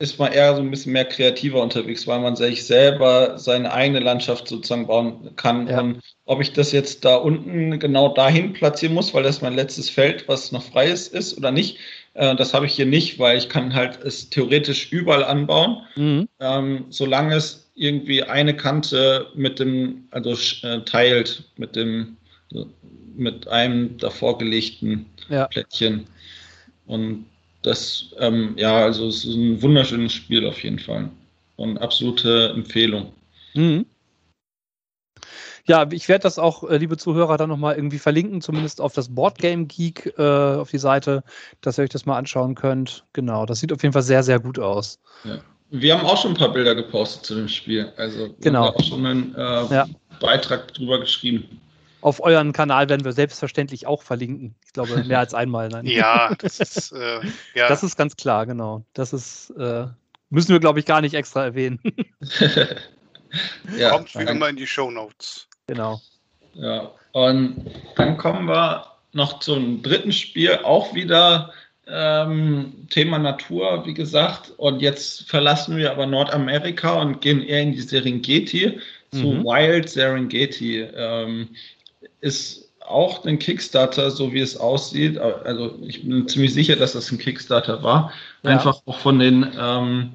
ist 0.00 0.18
man 0.18 0.32
eher 0.32 0.56
so 0.56 0.62
ein 0.62 0.70
bisschen 0.70 0.94
mehr 0.94 1.04
kreativer 1.04 1.62
unterwegs, 1.62 2.06
weil 2.06 2.20
man 2.20 2.34
sich 2.34 2.64
selber 2.64 3.38
seine 3.38 3.70
eigene 3.70 4.00
Landschaft 4.00 4.48
sozusagen 4.48 4.86
bauen 4.86 5.36
kann. 5.36 5.68
Ja. 5.68 5.80
Und 5.80 6.00
ob 6.24 6.40
ich 6.40 6.54
das 6.54 6.72
jetzt 6.72 7.04
da 7.04 7.16
unten 7.16 7.78
genau 7.78 8.08
dahin 8.14 8.54
platzieren 8.54 8.94
muss, 8.94 9.12
weil 9.12 9.22
das 9.22 9.42
mein 9.42 9.54
letztes 9.54 9.90
Feld, 9.90 10.26
was 10.26 10.52
noch 10.52 10.62
frei 10.62 10.86
ist, 10.86 11.12
ist 11.12 11.36
oder 11.36 11.50
nicht, 11.50 11.78
äh, 12.14 12.34
das 12.34 12.54
habe 12.54 12.64
ich 12.64 12.72
hier 12.72 12.86
nicht, 12.86 13.18
weil 13.18 13.36
ich 13.36 13.50
kann 13.50 13.74
halt 13.74 14.02
es 14.02 14.30
theoretisch 14.30 14.90
überall 14.90 15.22
anbauen, 15.22 15.82
mhm. 15.96 16.28
ähm, 16.40 16.86
solange 16.88 17.34
es 17.34 17.70
irgendwie 17.74 18.22
eine 18.22 18.56
Kante 18.56 19.26
mit 19.34 19.58
dem, 19.58 20.08
also 20.12 20.32
äh, 20.66 20.80
teilt 20.80 21.44
mit 21.58 21.76
dem, 21.76 22.16
mit 23.16 23.48
einem 23.48 23.98
davor 23.98 24.38
gelegten 24.38 25.04
ja. 25.28 25.46
Plättchen. 25.46 26.06
Und 26.86 27.26
das, 27.62 28.14
ähm, 28.18 28.54
ja, 28.56 28.76
also 28.76 29.08
es 29.08 29.24
ist 29.24 29.34
ein 29.34 29.60
wunderschönes 29.62 30.12
Spiel 30.12 30.46
auf 30.46 30.62
jeden 30.62 30.78
Fall. 30.78 31.10
Und 31.56 31.78
absolute 31.78 32.52
Empfehlung. 32.54 33.12
Mhm. 33.54 33.86
Ja, 35.66 35.86
ich 35.92 36.08
werde 36.08 36.22
das 36.22 36.38
auch, 36.38 36.68
äh, 36.68 36.78
liebe 36.78 36.96
Zuhörer, 36.96 37.36
dann 37.36 37.50
nochmal 37.50 37.76
irgendwie 37.76 37.98
verlinken, 37.98 38.40
zumindest 38.40 38.80
auf 38.80 38.94
das 38.94 39.14
Boardgame 39.14 39.66
Geek, 39.66 40.14
äh, 40.18 40.22
auf 40.22 40.70
die 40.70 40.78
Seite, 40.78 41.22
dass 41.60 41.78
ihr 41.78 41.84
euch 41.84 41.90
das 41.90 42.06
mal 42.06 42.16
anschauen 42.16 42.54
könnt. 42.54 43.04
Genau, 43.12 43.46
das 43.46 43.60
sieht 43.60 43.72
auf 43.72 43.82
jeden 43.82 43.92
Fall 43.92 44.02
sehr, 44.02 44.22
sehr 44.22 44.40
gut 44.40 44.58
aus. 44.58 44.98
Ja. 45.24 45.38
Wir 45.72 45.96
haben 45.96 46.04
auch 46.04 46.20
schon 46.20 46.32
ein 46.32 46.36
paar 46.36 46.52
Bilder 46.52 46.74
gepostet 46.74 47.24
zu 47.24 47.36
dem 47.36 47.46
Spiel. 47.46 47.92
Also 47.96 48.34
genau. 48.40 48.66
haben 48.66 48.74
auch 48.74 48.84
schon 48.84 49.06
einen 49.06 49.34
äh, 49.36 49.74
ja. 49.74 49.86
Beitrag 50.18 50.74
drüber 50.74 50.98
geschrieben. 50.98 51.60
Auf 52.00 52.20
euren 52.22 52.52
Kanal 52.52 52.88
werden 52.88 53.04
wir 53.04 53.12
selbstverständlich 53.12 53.86
auch 53.86 54.02
verlinken. 54.02 54.54
Ich 54.64 54.72
glaube, 54.72 55.04
mehr 55.04 55.18
als 55.18 55.34
einmal. 55.34 55.68
Nein. 55.68 55.86
Ja, 55.90 56.34
das 56.38 56.60
ist, 56.60 56.92
äh, 56.92 57.20
ja. 57.54 57.68
das 57.68 57.82
ist 57.82 57.96
ganz 57.96 58.16
klar, 58.16 58.46
genau. 58.46 58.84
Das 58.94 59.12
ist, 59.12 59.50
äh, 59.58 59.86
müssen 60.30 60.52
wir, 60.52 60.60
glaube 60.60 60.80
ich, 60.80 60.86
gar 60.86 61.00
nicht 61.00 61.14
extra 61.14 61.44
erwähnen. 61.44 61.80
ja, 63.76 63.90
Kommt 63.90 64.14
wie 64.14 64.22
immer 64.22 64.48
in 64.48 64.56
die 64.56 64.66
Show 64.66 64.90
Notes. 64.90 65.46
Genau. 65.66 66.00
Ja, 66.54 66.90
und 67.12 67.70
dann 67.96 68.16
kommen 68.16 68.46
wir 68.46 68.86
noch 69.12 69.40
zum 69.40 69.82
dritten 69.82 70.12
Spiel, 70.12 70.58
auch 70.62 70.94
wieder 70.94 71.52
ähm, 71.86 72.86
Thema 72.90 73.18
Natur, 73.18 73.84
wie 73.86 73.94
gesagt. 73.94 74.52
Und 74.56 74.80
jetzt 74.80 75.28
verlassen 75.28 75.76
wir 75.76 75.90
aber 75.90 76.06
Nordamerika 76.06 77.00
und 77.00 77.20
gehen 77.20 77.42
eher 77.42 77.62
in 77.62 77.72
die 77.72 77.80
Serengeti, 77.80 78.78
zu 79.12 79.26
mhm. 79.26 79.44
Wild 79.44 79.88
Serengeti. 79.88 80.80
Ähm, 80.80 81.48
ist 82.20 82.68
auch 82.80 83.24
ein 83.24 83.38
Kickstarter, 83.38 84.10
so 84.10 84.32
wie 84.32 84.40
es 84.40 84.56
aussieht. 84.56 85.18
Also 85.18 85.78
ich 85.82 86.02
bin 86.02 86.26
ziemlich 86.28 86.52
sicher, 86.52 86.76
dass 86.76 86.92
das 86.92 87.10
ein 87.10 87.18
Kickstarter 87.18 87.82
war. 87.82 88.12
Ja. 88.42 88.50
Einfach 88.50 88.80
auch 88.86 88.98
von 88.98 89.18
den 89.18 89.46
ähm, 89.58 90.10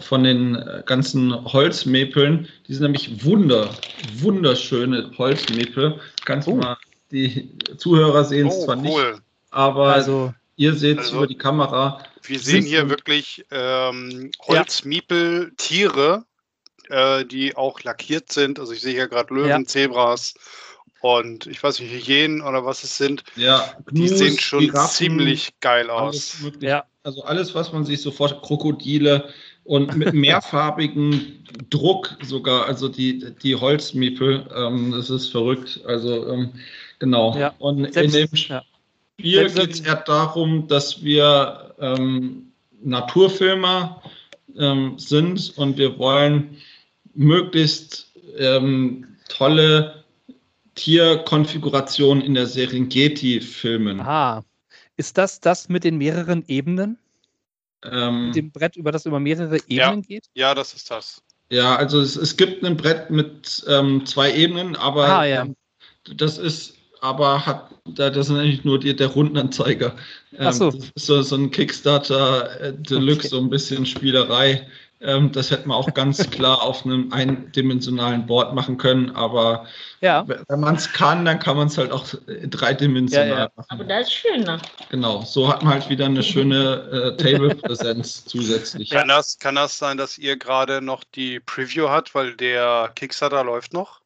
von 0.00 0.24
den 0.24 0.58
ganzen 0.84 1.32
Holzmäpeln. 1.52 2.48
Die 2.66 2.74
sind 2.74 2.82
nämlich 2.82 3.24
wunder, 3.24 3.70
wunderschöne 4.14 5.12
Holzmäpel. 5.16 6.00
Kannst 6.24 6.48
oh. 6.48 6.56
mal 6.56 6.76
die 7.10 7.50
Zuhörer 7.76 8.24
sehen 8.24 8.48
es 8.48 8.54
oh, 8.54 8.64
zwar 8.64 8.76
cool. 8.78 8.82
nicht, 8.82 9.22
aber 9.50 9.92
also, 9.92 10.34
ihr 10.56 10.74
seht 10.74 10.98
es 10.98 11.06
also, 11.06 11.18
über 11.18 11.26
die 11.26 11.38
Kamera. 11.38 12.02
Wir 12.22 12.40
sehen 12.40 12.64
hier 12.64 12.88
wirklich 12.90 13.44
ähm, 13.50 14.32
Holzmiepel-Tiere, 14.42 16.24
äh, 16.88 17.24
die 17.24 17.56
auch 17.56 17.80
lackiert 17.82 18.32
sind. 18.32 18.58
Also 18.58 18.72
ich 18.72 18.80
sehe 18.80 18.94
hier 18.94 19.06
gerade 19.06 19.32
Löwen, 19.32 19.48
ja. 19.48 19.64
Zebras, 19.64 20.34
und 21.00 21.46
ich 21.46 21.62
weiß 21.62 21.80
nicht, 21.80 22.06
Hyänen 22.06 22.42
oder 22.42 22.64
was 22.64 22.84
es 22.84 22.96
sind. 22.96 23.24
Ja, 23.36 23.74
Gnus, 23.86 24.10
die 24.10 24.16
sehen 24.16 24.38
schon 24.38 24.60
Giraffen, 24.60 24.90
ziemlich 24.90 25.50
geil 25.60 25.90
aus. 25.90 26.38
ja. 26.60 26.84
Also 27.02 27.22
alles, 27.22 27.54
was 27.54 27.72
man 27.72 27.84
sich 27.84 28.02
sofort, 28.02 28.42
Krokodile 28.42 29.28
und 29.64 29.96
mit 29.96 30.12
mehrfarbigen 30.14 31.44
Druck 31.70 32.16
sogar, 32.22 32.66
also 32.66 32.88
die, 32.88 33.32
die 33.42 33.54
Holzmiepel, 33.54 34.48
ähm, 34.54 34.92
das 34.92 35.10
ist 35.10 35.28
verrückt. 35.28 35.80
Also 35.86 36.28
ähm, 36.28 36.50
genau. 36.98 37.36
Ja. 37.36 37.54
Und 37.58 37.92
Selbst, 37.92 38.16
in 38.16 38.26
dem 38.26 38.36
Spiel 38.36 38.62
ja. 39.18 39.46
geht 39.48 39.72
es 39.72 39.80
eher 39.80 39.96
darum, 39.96 40.66
dass 40.66 41.02
wir 41.04 41.74
ähm, 41.78 42.52
Naturfilmer 42.82 44.02
ähm, 44.58 44.94
sind 44.98 45.56
und 45.56 45.78
wir 45.78 45.98
wollen 45.98 46.56
möglichst 47.14 48.12
ähm, 48.38 49.06
tolle 49.28 50.04
Tierkonfiguration 50.76 52.20
in 52.20 52.34
der 52.34 52.46
Serengeti-Filmen. 52.46 54.00
Ah, 54.00 54.44
ist 54.96 55.18
das 55.18 55.40
das 55.40 55.68
mit 55.68 55.84
den 55.84 55.98
mehreren 55.98 56.44
Ebenen? 56.46 56.98
Ähm, 57.84 58.26
mit 58.26 58.36
dem 58.36 58.50
Brett, 58.50 58.76
über 58.76 58.92
das 58.92 59.04
über 59.04 59.20
mehrere 59.20 59.56
Ebenen 59.68 60.00
ja, 60.00 60.06
geht? 60.06 60.24
Ja, 60.34 60.54
das 60.54 60.72
ist 60.74 60.90
das. 60.90 61.22
Ja, 61.50 61.76
also 61.76 62.00
es, 62.00 62.16
es 62.16 62.36
gibt 62.36 62.64
ein 62.64 62.76
Brett 62.76 63.10
mit 63.10 63.64
ähm, 63.68 64.04
zwei 64.06 64.32
Ebenen, 64.34 64.76
aber 64.76 65.08
ah, 65.08 65.24
ja. 65.24 65.42
ähm, 65.42 65.56
das 66.16 66.38
ist 66.38 66.74
aber 67.00 67.44
hat 67.44 67.70
das 67.84 68.16
ist 68.16 68.30
eigentlich 68.30 68.64
nur 68.64 68.80
die, 68.80 68.96
der 68.96 69.06
Rundenanzeiger. 69.08 69.94
Ähm, 70.32 70.46
Ach 70.46 70.52
so. 70.52 70.70
Das 70.72 70.90
ist 70.94 71.06
so, 71.06 71.22
so 71.22 71.36
ein 71.36 71.50
Kickstarter 71.52 72.60
äh, 72.60 72.72
Deluxe, 72.72 73.20
okay. 73.20 73.28
so 73.28 73.38
ein 73.38 73.50
bisschen 73.50 73.86
Spielerei. 73.86 74.66
Ähm, 75.00 75.30
das 75.32 75.50
hätte 75.50 75.68
man 75.68 75.76
auch 75.76 75.92
ganz 75.92 76.30
klar 76.30 76.62
auf 76.62 76.86
einem 76.86 77.12
eindimensionalen 77.12 78.26
Board 78.26 78.54
machen 78.54 78.78
können, 78.78 79.10
aber 79.10 79.66
ja. 80.00 80.26
wenn 80.26 80.60
man 80.60 80.76
es 80.76 80.90
kann, 80.90 81.26
dann 81.26 81.38
kann 81.38 81.56
man 81.58 81.66
es 81.66 81.76
halt 81.76 81.92
auch 81.92 82.06
dreidimensional 82.26 83.28
ja, 83.28 83.38
ja. 83.38 83.50
machen. 83.54 83.66
Aber 83.68 83.84
das 83.84 84.06
ist 84.06 84.14
schöner. 84.14 84.58
Genau, 84.88 85.22
so 85.22 85.48
hat 85.48 85.62
man 85.62 85.74
halt 85.74 85.90
wieder 85.90 86.06
eine 86.06 86.22
schöne 86.22 87.14
äh, 87.18 87.22
Table-Präsenz 87.22 88.24
zusätzlich. 88.26 88.88
Kann 88.88 89.08
das, 89.08 89.38
kann 89.38 89.56
das 89.56 89.76
sein, 89.76 89.98
dass 89.98 90.16
ihr 90.16 90.38
gerade 90.38 90.80
noch 90.80 91.04
die 91.04 91.40
Preview 91.40 91.88
habt, 91.88 92.14
weil 92.14 92.34
der 92.34 92.90
Kickstarter 92.94 93.44
läuft 93.44 93.74
noch? 93.74 94.00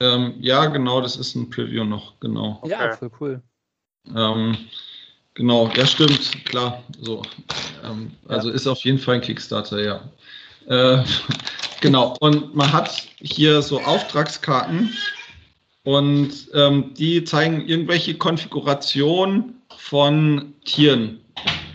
Ähm, 0.00 0.34
ja, 0.40 0.66
genau, 0.66 1.02
das 1.02 1.16
ist 1.16 1.34
ein 1.34 1.50
Preview 1.50 1.84
noch, 1.84 2.18
genau. 2.20 2.60
Okay. 2.62 2.70
Ja, 2.70 2.96
voll 2.96 3.10
cool. 3.20 3.42
Ähm, 4.14 4.56
Genau, 5.34 5.68
ja, 5.76 5.84
stimmt, 5.84 6.44
klar. 6.44 6.82
So, 7.00 7.22
ähm, 7.84 8.12
also 8.28 8.48
ja. 8.48 8.54
ist 8.54 8.66
auf 8.66 8.78
jeden 8.84 8.98
Fall 8.98 9.16
ein 9.16 9.20
Kickstarter, 9.20 9.82
ja. 9.82 10.00
Äh, 10.66 11.04
genau, 11.80 12.16
und 12.20 12.54
man 12.54 12.72
hat 12.72 13.06
hier 13.20 13.60
so 13.60 13.80
Auftragskarten 13.80 14.96
und 15.82 16.48
ähm, 16.54 16.94
die 16.94 17.24
zeigen 17.24 17.66
irgendwelche 17.66 18.14
Konfigurationen 18.14 19.60
von 19.76 20.54
Tieren. 20.64 21.20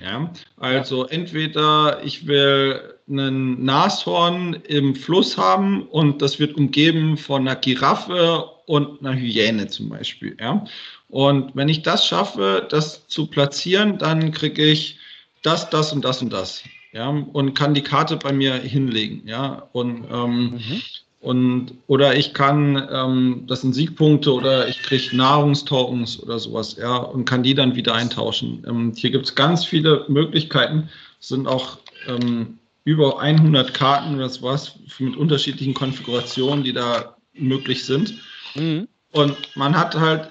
Ja, 0.02 0.32
also 0.58 1.06
entweder 1.08 2.02
ich 2.04 2.26
will 2.26 2.82
einen 3.10 3.66
Nashorn 3.66 4.54
im 4.54 4.96
Fluss 4.96 5.38
haben 5.38 5.84
und 5.84 6.22
das 6.22 6.40
wird 6.40 6.56
umgeben 6.56 7.18
von 7.18 7.42
einer 7.42 7.58
Giraffe 7.58 8.46
und 8.66 9.02
einer 9.02 9.20
Hyäne 9.20 9.68
zum 9.68 9.90
Beispiel. 9.90 10.38
Ja, 10.40 10.64
und 11.10 11.56
wenn 11.56 11.70
ich 11.70 11.82
das 11.82 12.06
schaffe, 12.06 12.68
das 12.70 13.08
zu 13.08 13.26
platzieren, 13.26 13.98
dann 13.98 14.32
kriege 14.32 14.64
ich 14.64 15.00
das, 15.42 15.70
das 15.70 15.92
und 15.92 16.06
das 16.06 16.22
und 16.22 16.32
das. 16.32 16.64
Ja, 16.92 17.10
und 17.10 17.54
kann 17.54 17.74
die 17.74 17.84
Karte 17.84 18.18
bei 18.18 18.32
mir 18.32 18.56
hinlegen. 18.56 19.28
Ja, 19.28 19.68
und, 19.74 20.06
ähm, 20.12 20.52
mhm. 20.52 20.82
und 21.20 21.74
oder 21.88 22.16
ich 22.16 22.34
kann, 22.34 22.88
ähm, 22.92 23.44
das 23.48 23.62
sind 23.62 23.74
Siegpunkte 23.74 24.34
oder 24.34 24.68
ich 24.68 24.82
kriege 24.82 25.16
Nahrungstokens 25.16 26.22
oder 26.22 26.40
sowas. 26.40 26.78
Ja, 26.80 26.98
und 26.98 27.26
kann 27.26 27.44
die 27.44 27.56
dann 27.56 27.76
wieder 27.76 27.94
eintauschen. 27.94 28.64
Ähm, 28.68 28.94
hier 28.96 29.12
gibt 29.12 29.26
es 29.26 29.36
ganz 29.36 29.66
viele 29.66 30.06
Möglichkeiten. 30.08 30.90
Es 31.20 31.30
sind 31.30 31.48
auch 31.48 31.78
ähm, 32.08 32.60
über 32.86 33.20
100 33.20 33.74
Karten 33.74 34.16
oder 34.16 34.30
sowas 34.30 34.74
mit 35.00 35.16
unterschiedlichen 35.16 35.74
Konfigurationen, 35.74 36.64
die 36.64 36.74
da 36.74 37.16
möglich 37.34 37.86
sind. 37.86 38.16
Mhm. 38.56 38.88
Und 39.12 39.36
man 39.56 39.78
hat 39.78 39.96
halt 39.96 40.30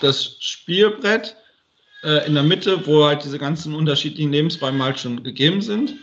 das 0.00 0.36
Spielbrett 0.40 1.36
äh, 2.02 2.26
in 2.26 2.34
der 2.34 2.42
Mitte, 2.42 2.86
wo 2.86 3.04
halt 3.04 3.24
diese 3.24 3.38
ganzen 3.38 3.74
unterschiedlichen 3.74 4.32
Lebensräume 4.32 4.84
halt 4.84 4.98
schon 4.98 5.22
gegeben 5.22 5.62
sind. 5.62 5.94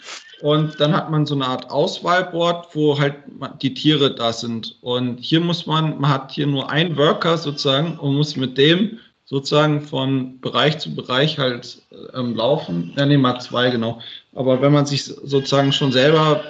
Und 0.42 0.80
dann 0.80 0.96
hat 0.96 1.12
man 1.12 1.26
so 1.26 1.36
eine 1.36 1.48
Art 1.48 1.70
Auswahlboard, 1.70 2.74
wo 2.74 2.98
halt 2.98 3.16
die 3.62 3.74
Tiere 3.74 4.16
da 4.16 4.32
sind. 4.32 4.78
Und 4.82 5.18
hier 5.18 5.42
muss 5.42 5.66
man, 5.66 6.00
man 6.00 6.12
hat 6.12 6.32
hier 6.32 6.48
nur 6.48 6.70
einen 6.70 6.96
Worker 6.96 7.38
sozusagen 7.38 7.98
und 7.98 8.16
muss 8.16 8.38
mit 8.38 8.58
dem 8.58 9.00
sozusagen 9.26 9.82
von 9.82 10.40
Bereich 10.40 10.80
zu 10.80 10.96
Bereich 10.96 11.38
halt 11.38 11.82
ähm, 12.14 12.36
laufen. 12.36 12.94
Ja, 12.98 13.06
nee, 13.06 13.18
mal 13.18 13.40
zwei, 13.40 13.70
genau. 13.70 14.02
Aber 14.34 14.62
wenn 14.62 14.72
man 14.72 14.86
sich 14.86 15.04
sozusagen 15.04 15.72
schon 15.74 15.92
selber 15.92 16.44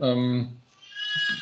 ähm, 0.00 0.48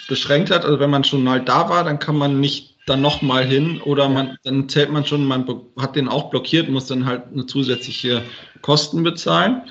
beschränkt 0.08 0.50
hat, 0.50 0.64
also 0.64 0.80
wenn 0.80 0.90
man 0.90 1.04
schon 1.04 1.28
halt 1.28 1.48
da 1.48 1.68
war, 1.68 1.84
dann 1.84 1.98
kann 1.98 2.16
man 2.16 2.40
nicht 2.40 2.69
dann 2.90 3.00
nochmal 3.00 3.46
hin 3.46 3.80
oder 3.82 4.08
man, 4.08 4.36
dann 4.42 4.68
zählt 4.68 4.90
man 4.90 5.06
schon, 5.06 5.24
man 5.24 5.46
hat 5.78 5.96
den 5.96 6.08
auch 6.08 6.30
blockiert, 6.30 6.68
muss 6.68 6.86
dann 6.86 7.06
halt 7.06 7.22
eine 7.32 7.46
zusätzliche 7.46 8.22
Kosten 8.62 9.02
bezahlen. 9.02 9.62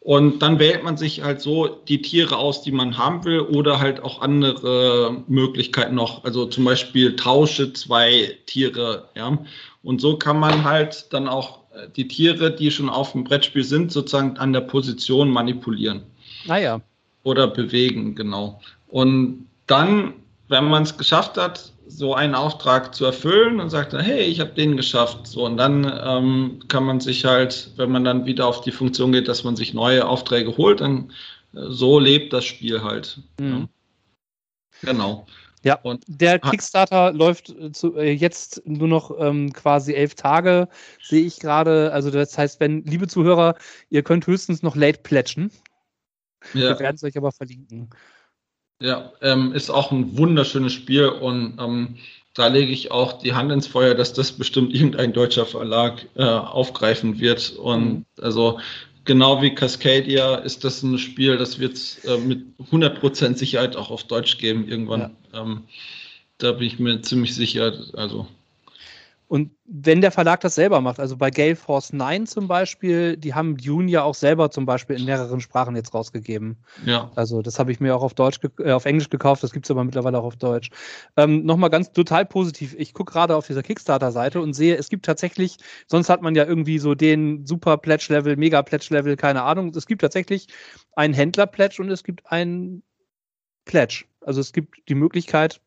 Und 0.00 0.38
dann 0.40 0.60
wählt 0.60 0.84
man 0.84 0.96
sich 0.96 1.24
halt 1.24 1.40
so 1.40 1.66
die 1.66 2.00
Tiere 2.00 2.36
aus, 2.36 2.62
die 2.62 2.70
man 2.70 2.96
haben 2.96 3.24
will, 3.24 3.40
oder 3.40 3.80
halt 3.80 4.04
auch 4.04 4.22
andere 4.22 5.24
Möglichkeiten 5.26 5.96
noch. 5.96 6.22
Also 6.22 6.46
zum 6.46 6.64
Beispiel 6.64 7.16
tausche 7.16 7.72
zwei 7.72 8.38
Tiere, 8.46 9.08
ja. 9.16 9.36
Und 9.82 10.00
so 10.00 10.16
kann 10.16 10.38
man 10.38 10.62
halt 10.62 11.12
dann 11.12 11.26
auch 11.26 11.62
äh, 11.74 11.88
die 11.96 12.06
Tiere, 12.06 12.54
die 12.54 12.70
schon 12.70 12.88
auf 12.88 13.12
dem 13.12 13.24
Brettspiel 13.24 13.64
sind, 13.64 13.90
sozusagen 13.90 14.36
an 14.36 14.52
der 14.52 14.60
Position 14.60 15.28
manipulieren. 15.28 16.02
Naja. 16.46 16.76
Ah, 16.76 16.80
oder 17.24 17.48
bewegen, 17.48 18.14
genau. 18.14 18.60
Und 18.86 19.48
dann, 19.66 20.14
wenn 20.46 20.68
man 20.68 20.84
es 20.84 20.96
geschafft 20.96 21.36
hat, 21.36 21.72
so 21.88 22.14
einen 22.14 22.34
Auftrag 22.34 22.94
zu 22.94 23.04
erfüllen 23.04 23.60
und 23.60 23.70
sagt 23.70 23.92
dann, 23.92 24.00
hey, 24.00 24.22
ich 24.22 24.40
habe 24.40 24.50
den 24.50 24.76
geschafft. 24.76 25.26
So, 25.26 25.44
und 25.44 25.56
dann 25.56 25.90
ähm, 26.04 26.60
kann 26.68 26.84
man 26.84 27.00
sich 27.00 27.24
halt, 27.24 27.70
wenn 27.76 27.90
man 27.90 28.04
dann 28.04 28.26
wieder 28.26 28.46
auf 28.46 28.60
die 28.60 28.72
Funktion 28.72 29.12
geht, 29.12 29.28
dass 29.28 29.44
man 29.44 29.56
sich 29.56 29.74
neue 29.74 30.06
Aufträge 30.06 30.56
holt, 30.56 30.80
dann 30.80 31.12
äh, 31.54 31.60
so 31.68 31.98
lebt 31.98 32.32
das 32.32 32.44
Spiel 32.44 32.82
halt. 32.82 33.20
Mhm. 33.40 33.68
Ja. 34.82 34.92
Genau. 34.92 35.26
Ja, 35.62 35.80
und 35.82 36.04
der 36.06 36.38
Kickstarter 36.38 37.12
läuft 37.12 37.50
äh, 37.50 37.72
zu, 37.72 37.96
äh, 37.96 38.12
jetzt 38.12 38.62
nur 38.66 38.86
noch 38.86 39.10
ähm, 39.18 39.52
quasi 39.52 39.94
elf 39.94 40.14
Tage, 40.14 40.68
sehe 41.02 41.24
ich 41.24 41.40
gerade. 41.40 41.92
Also 41.92 42.10
das 42.10 42.36
heißt, 42.38 42.60
wenn, 42.60 42.84
liebe 42.84 43.08
Zuhörer, 43.08 43.56
ihr 43.90 44.02
könnt 44.02 44.26
höchstens 44.26 44.62
noch 44.62 44.76
late 44.76 45.00
plätschen. 45.02 45.50
Ja. 46.54 46.70
Wir 46.70 46.78
werden 46.78 46.96
es 46.96 47.02
euch 47.02 47.16
aber 47.16 47.32
verlinken. 47.32 47.90
Ja, 48.80 49.12
ähm, 49.22 49.52
ist 49.52 49.70
auch 49.70 49.90
ein 49.90 50.18
wunderschönes 50.18 50.72
Spiel 50.72 51.06
und 51.06 51.58
ähm, 51.58 51.96
da 52.34 52.48
lege 52.48 52.72
ich 52.72 52.90
auch 52.90 53.14
die 53.14 53.32
Hand 53.32 53.50
ins 53.50 53.66
Feuer, 53.66 53.94
dass 53.94 54.12
das 54.12 54.32
bestimmt 54.32 54.74
irgendein 54.74 55.12
deutscher 55.12 55.46
Verlag 55.46 56.06
äh, 56.16 56.24
aufgreifen 56.24 57.18
wird. 57.18 57.56
Und 57.56 57.84
mhm. 57.84 58.04
also 58.20 58.60
genau 59.04 59.40
wie 59.40 59.54
Cascadia 59.54 60.36
ist 60.36 60.64
das 60.64 60.82
ein 60.82 60.98
Spiel, 60.98 61.38
das 61.38 61.58
wird 61.58 61.74
es 61.74 62.04
äh, 62.04 62.18
mit 62.18 62.44
100% 62.70 63.36
Sicherheit 63.36 63.76
auch 63.76 63.90
auf 63.90 64.04
Deutsch 64.04 64.36
geben 64.38 64.68
irgendwann. 64.68 65.16
Ja. 65.32 65.42
Ähm, 65.42 65.64
da 66.38 66.52
bin 66.52 66.66
ich 66.66 66.78
mir 66.78 67.00
ziemlich 67.00 67.34
sicher. 67.34 67.72
Also 67.94 68.26
und 69.28 69.50
wenn 69.64 70.00
der 70.00 70.12
Verlag 70.12 70.40
das 70.40 70.54
selber 70.54 70.80
macht, 70.80 71.00
also 71.00 71.16
bei 71.16 71.30
Gale 71.30 71.56
Force 71.56 71.92
9 71.92 72.26
zum 72.26 72.46
Beispiel, 72.46 73.16
die 73.16 73.34
haben 73.34 73.56
Dune 73.56 73.90
ja 73.90 74.04
auch 74.04 74.14
selber 74.14 74.52
zum 74.52 74.66
Beispiel 74.66 74.96
in 74.96 75.04
mehreren 75.04 75.40
Sprachen 75.40 75.74
jetzt 75.74 75.92
rausgegeben. 75.94 76.58
Ja. 76.84 77.10
Also 77.16 77.42
das 77.42 77.58
habe 77.58 77.72
ich 77.72 77.80
mir 77.80 77.96
auch 77.96 78.02
auf 78.02 78.14
Deutsch, 78.14 78.38
äh, 78.60 78.70
auf 78.70 78.84
Englisch 78.84 79.10
gekauft, 79.10 79.42
das 79.42 79.52
gibt 79.52 79.66
es 79.66 79.70
aber 79.70 79.82
mittlerweile 79.82 80.18
auch 80.18 80.24
auf 80.24 80.36
Deutsch. 80.36 80.70
Ähm, 81.16 81.44
Nochmal 81.44 81.70
ganz 81.70 81.90
total 81.90 82.24
positiv. 82.24 82.76
Ich 82.78 82.94
gucke 82.94 83.12
gerade 83.12 83.34
auf 83.34 83.46
dieser 83.48 83.64
Kickstarter-Seite 83.64 84.40
und 84.40 84.54
sehe, 84.54 84.76
es 84.76 84.88
gibt 84.88 85.04
tatsächlich, 85.04 85.56
sonst 85.88 86.08
hat 86.08 86.22
man 86.22 86.36
ja 86.36 86.44
irgendwie 86.44 86.78
so 86.78 86.94
den 86.94 87.46
Super 87.46 87.78
Pledge-Level, 87.78 88.36
Mega 88.36 88.62
Pledge-Level, 88.62 89.16
keine 89.16 89.42
Ahnung. 89.42 89.72
Es 89.74 89.86
gibt 89.86 90.02
tatsächlich 90.02 90.46
einen 90.92 91.14
Händler-Pledge 91.14 91.82
und 91.82 91.90
es 91.90 92.04
gibt 92.04 92.30
einen 92.30 92.84
Pledge. 93.64 94.04
Also 94.20 94.40
es 94.40 94.52
gibt 94.52 94.88
die 94.88 94.94
Möglichkeit, 94.94 95.60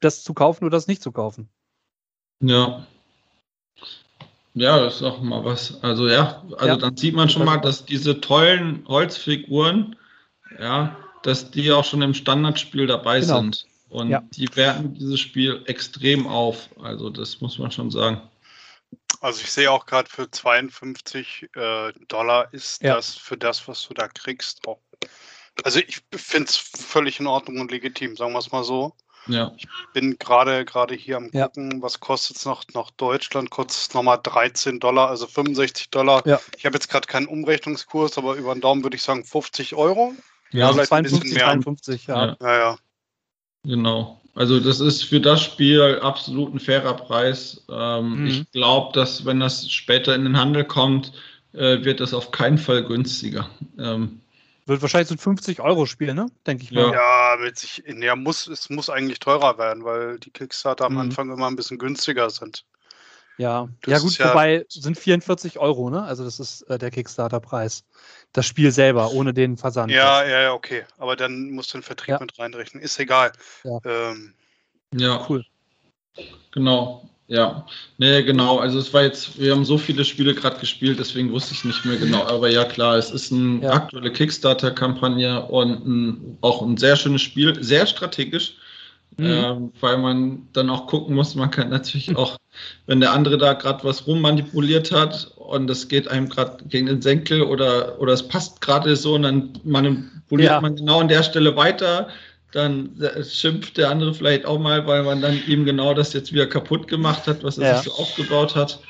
das 0.00 0.22
zu 0.22 0.32
kaufen 0.32 0.64
oder 0.64 0.76
das 0.76 0.86
nicht 0.86 1.02
zu 1.02 1.12
kaufen. 1.12 1.50
Ja. 2.40 2.86
Ja, 4.54 4.80
das 4.80 4.96
ist 4.96 5.02
auch 5.02 5.20
mal 5.20 5.44
was. 5.44 5.82
Also 5.82 6.08
ja, 6.08 6.42
also 6.56 6.66
ja. 6.66 6.76
dann 6.76 6.96
sieht 6.96 7.14
man 7.14 7.28
schon 7.28 7.44
mal, 7.44 7.58
dass 7.58 7.84
diese 7.84 8.20
tollen 8.20 8.84
Holzfiguren, 8.88 9.96
ja, 10.58 10.96
dass 11.22 11.50
die 11.50 11.70
auch 11.70 11.84
schon 11.84 12.02
im 12.02 12.14
Standardspiel 12.14 12.86
dabei 12.86 13.20
genau. 13.20 13.40
sind. 13.40 13.66
Und 13.90 14.10
ja. 14.10 14.22
die 14.34 14.48
werten 14.56 14.94
dieses 14.94 15.20
Spiel 15.20 15.62
extrem 15.66 16.26
auf. 16.26 16.68
Also 16.82 17.10
das 17.10 17.40
muss 17.40 17.58
man 17.58 17.70
schon 17.70 17.90
sagen. 17.90 18.20
Also 19.20 19.42
ich 19.42 19.50
sehe 19.50 19.70
auch 19.70 19.86
gerade 19.86 20.08
für 20.08 20.30
52 20.30 21.50
äh, 21.54 21.92
Dollar 22.08 22.52
ist 22.52 22.82
ja. 22.82 22.94
das 22.94 23.16
für 23.16 23.36
das, 23.36 23.68
was 23.68 23.86
du 23.86 23.94
da 23.94 24.08
kriegst, 24.08 24.66
auch. 24.66 24.80
Also 25.62 25.80
ich 25.80 26.00
finde 26.14 26.48
es 26.48 26.56
völlig 26.56 27.20
in 27.20 27.26
Ordnung 27.26 27.60
und 27.60 27.70
legitim, 27.70 28.16
sagen 28.16 28.32
wir 28.32 28.38
es 28.38 28.50
mal 28.50 28.64
so. 28.64 28.94
Ja. 29.26 29.52
Ich 29.56 29.66
bin 29.92 30.18
gerade 30.18 30.64
gerade 30.64 30.94
hier 30.94 31.16
am 31.16 31.30
gucken, 31.30 31.70
ja. 31.72 31.82
was 31.82 32.00
kostet 32.00 32.36
es 32.36 32.44
noch 32.44 32.64
nach 32.74 32.90
Deutschland? 32.92 33.50
Kostet 33.50 33.88
es 33.88 33.94
nochmal 33.94 34.18
13 34.22 34.80
Dollar, 34.80 35.08
also 35.08 35.26
65 35.26 35.90
Dollar. 35.90 36.26
Ja. 36.26 36.40
Ich 36.56 36.66
habe 36.66 36.74
jetzt 36.74 36.88
gerade 36.88 37.06
keinen 37.06 37.26
Umrechnungskurs, 37.26 38.18
aber 38.18 38.34
über 38.34 38.54
den 38.54 38.60
Daumen 38.60 38.82
würde 38.82 38.96
ich 38.96 39.02
sagen 39.02 39.24
50 39.24 39.74
Euro. 39.74 40.14
Ja, 40.52 40.68
also 40.68 40.82
52, 40.82 41.34
53, 41.34 42.06
ja. 42.06 42.36
ja. 42.40 42.58
Ja, 42.58 42.78
Genau. 43.64 44.20
Also 44.34 44.60
das 44.60 44.80
ist 44.80 45.04
für 45.04 45.20
das 45.20 45.42
Spiel 45.42 45.98
absolut 46.00 46.54
ein 46.54 46.60
fairer 46.60 46.94
Preis. 46.94 47.64
Ähm, 47.70 48.20
mhm. 48.20 48.26
Ich 48.26 48.50
glaube, 48.52 48.92
dass 48.94 49.24
wenn 49.26 49.40
das 49.40 49.70
später 49.70 50.14
in 50.14 50.24
den 50.24 50.38
Handel 50.38 50.64
kommt, 50.64 51.12
äh, 51.52 51.84
wird 51.84 52.00
das 52.00 52.14
auf 52.14 52.30
keinen 52.30 52.58
Fall 52.58 52.84
günstiger. 52.84 53.50
Ähm, 53.78 54.20
wird 54.70 54.82
wahrscheinlich 54.82 55.08
so 55.08 55.30
ein 55.30 55.36
50-Euro-Spiel, 55.36 56.14
ne? 56.14 56.26
Denke 56.46 56.62
ich 56.62 56.70
mal. 56.70 56.92
Ja, 56.92 57.36
mit 57.40 57.58
sich, 57.58 57.82
ja, 57.86 58.16
muss, 58.16 58.46
es 58.46 58.70
muss 58.70 58.88
eigentlich 58.88 59.18
teurer 59.18 59.58
werden, 59.58 59.84
weil 59.84 60.18
die 60.20 60.30
Kickstarter 60.30 60.86
am 60.86 60.94
mhm. 60.94 61.00
Anfang 61.00 61.30
immer 61.30 61.48
ein 61.48 61.56
bisschen 61.56 61.78
günstiger 61.78 62.30
sind. 62.30 62.64
Ja, 63.36 63.68
das 63.82 63.92
ja 63.92 63.98
gut, 63.98 64.18
ja, 64.18 64.30
wobei 64.30 64.66
sind 64.68 64.98
44 64.98 65.58
Euro, 65.58 65.90
ne? 65.90 66.02
Also 66.02 66.24
das 66.24 66.38
ist 66.38 66.62
äh, 66.62 66.78
der 66.78 66.90
Kickstarter-Preis. 66.90 67.84
Das 68.32 68.46
Spiel 68.46 68.70
selber, 68.70 69.12
ohne 69.12 69.34
den 69.34 69.56
Versand. 69.56 69.90
Ja, 69.90 70.24
ja, 70.24 70.42
ja, 70.42 70.52
okay. 70.52 70.84
Aber 70.98 71.16
dann 71.16 71.50
musst 71.50 71.72
du 71.72 71.78
den 71.78 71.82
Vertrieb 71.82 72.10
ja. 72.10 72.20
mit 72.20 72.38
reinrechnen. 72.38 72.82
Ist 72.82 72.98
egal. 73.00 73.32
Ja. 73.64 73.78
Ähm, 73.84 74.34
ja. 74.94 75.26
Cool. 75.28 75.44
Genau. 76.52 77.09
Ja, 77.30 77.64
nee, 77.98 78.24
genau. 78.24 78.58
Also 78.58 78.80
es 78.80 78.92
war 78.92 79.04
jetzt, 79.04 79.38
wir 79.38 79.52
haben 79.52 79.64
so 79.64 79.78
viele 79.78 80.04
Spiele 80.04 80.34
gerade 80.34 80.58
gespielt, 80.58 80.98
deswegen 80.98 81.30
wusste 81.30 81.54
ich 81.54 81.64
nicht 81.64 81.84
mehr 81.84 81.96
genau. 81.96 82.24
Aber 82.24 82.50
ja, 82.50 82.64
klar, 82.64 82.96
es 82.96 83.12
ist 83.12 83.30
eine 83.30 83.62
ja. 83.62 83.72
aktuelle 83.72 84.12
Kickstarter-Kampagne 84.12 85.40
und 85.46 85.86
ein, 85.86 86.38
auch 86.40 86.60
ein 86.60 86.76
sehr 86.76 86.96
schönes 86.96 87.22
Spiel, 87.22 87.62
sehr 87.62 87.86
strategisch, 87.86 88.56
mhm. 89.16 89.26
äh, 89.26 89.56
weil 89.80 89.98
man 89.98 90.48
dann 90.54 90.70
auch 90.70 90.88
gucken 90.88 91.14
muss, 91.14 91.36
man 91.36 91.52
kann 91.52 91.70
natürlich 91.70 92.16
auch, 92.16 92.36
wenn 92.86 92.98
der 92.98 93.12
andere 93.12 93.38
da 93.38 93.52
gerade 93.52 93.84
was 93.84 94.08
rummanipuliert 94.08 94.90
hat 94.90 95.30
und 95.36 95.68
das 95.68 95.86
geht 95.86 96.08
einem 96.08 96.28
gerade 96.28 96.64
gegen 96.64 96.86
den 96.86 97.00
Senkel 97.00 97.42
oder, 97.42 98.00
oder 98.00 98.12
es 98.12 98.26
passt 98.26 98.60
gerade 98.60 98.96
so 98.96 99.14
und 99.14 99.22
dann 99.22 99.52
manipuliert 99.62 100.50
ja. 100.50 100.60
man 100.60 100.74
genau 100.74 100.98
an 100.98 101.06
der 101.06 101.22
Stelle 101.22 101.54
weiter 101.54 102.08
dann 102.52 102.96
schimpft 103.28 103.76
der 103.76 103.90
andere 103.90 104.14
vielleicht 104.14 104.44
auch 104.44 104.58
mal, 104.58 104.86
weil 104.86 105.02
man 105.02 105.20
dann 105.20 105.40
ihm 105.46 105.64
genau 105.64 105.94
das 105.94 106.12
jetzt 106.12 106.32
wieder 106.32 106.46
kaputt 106.46 106.88
gemacht 106.88 107.26
hat, 107.26 107.42
was 107.44 107.58
er 107.58 107.68
ja. 107.68 107.76
sich 107.76 107.92
so 107.92 107.98
aufgebaut 107.98 108.56
hat. 108.56 108.80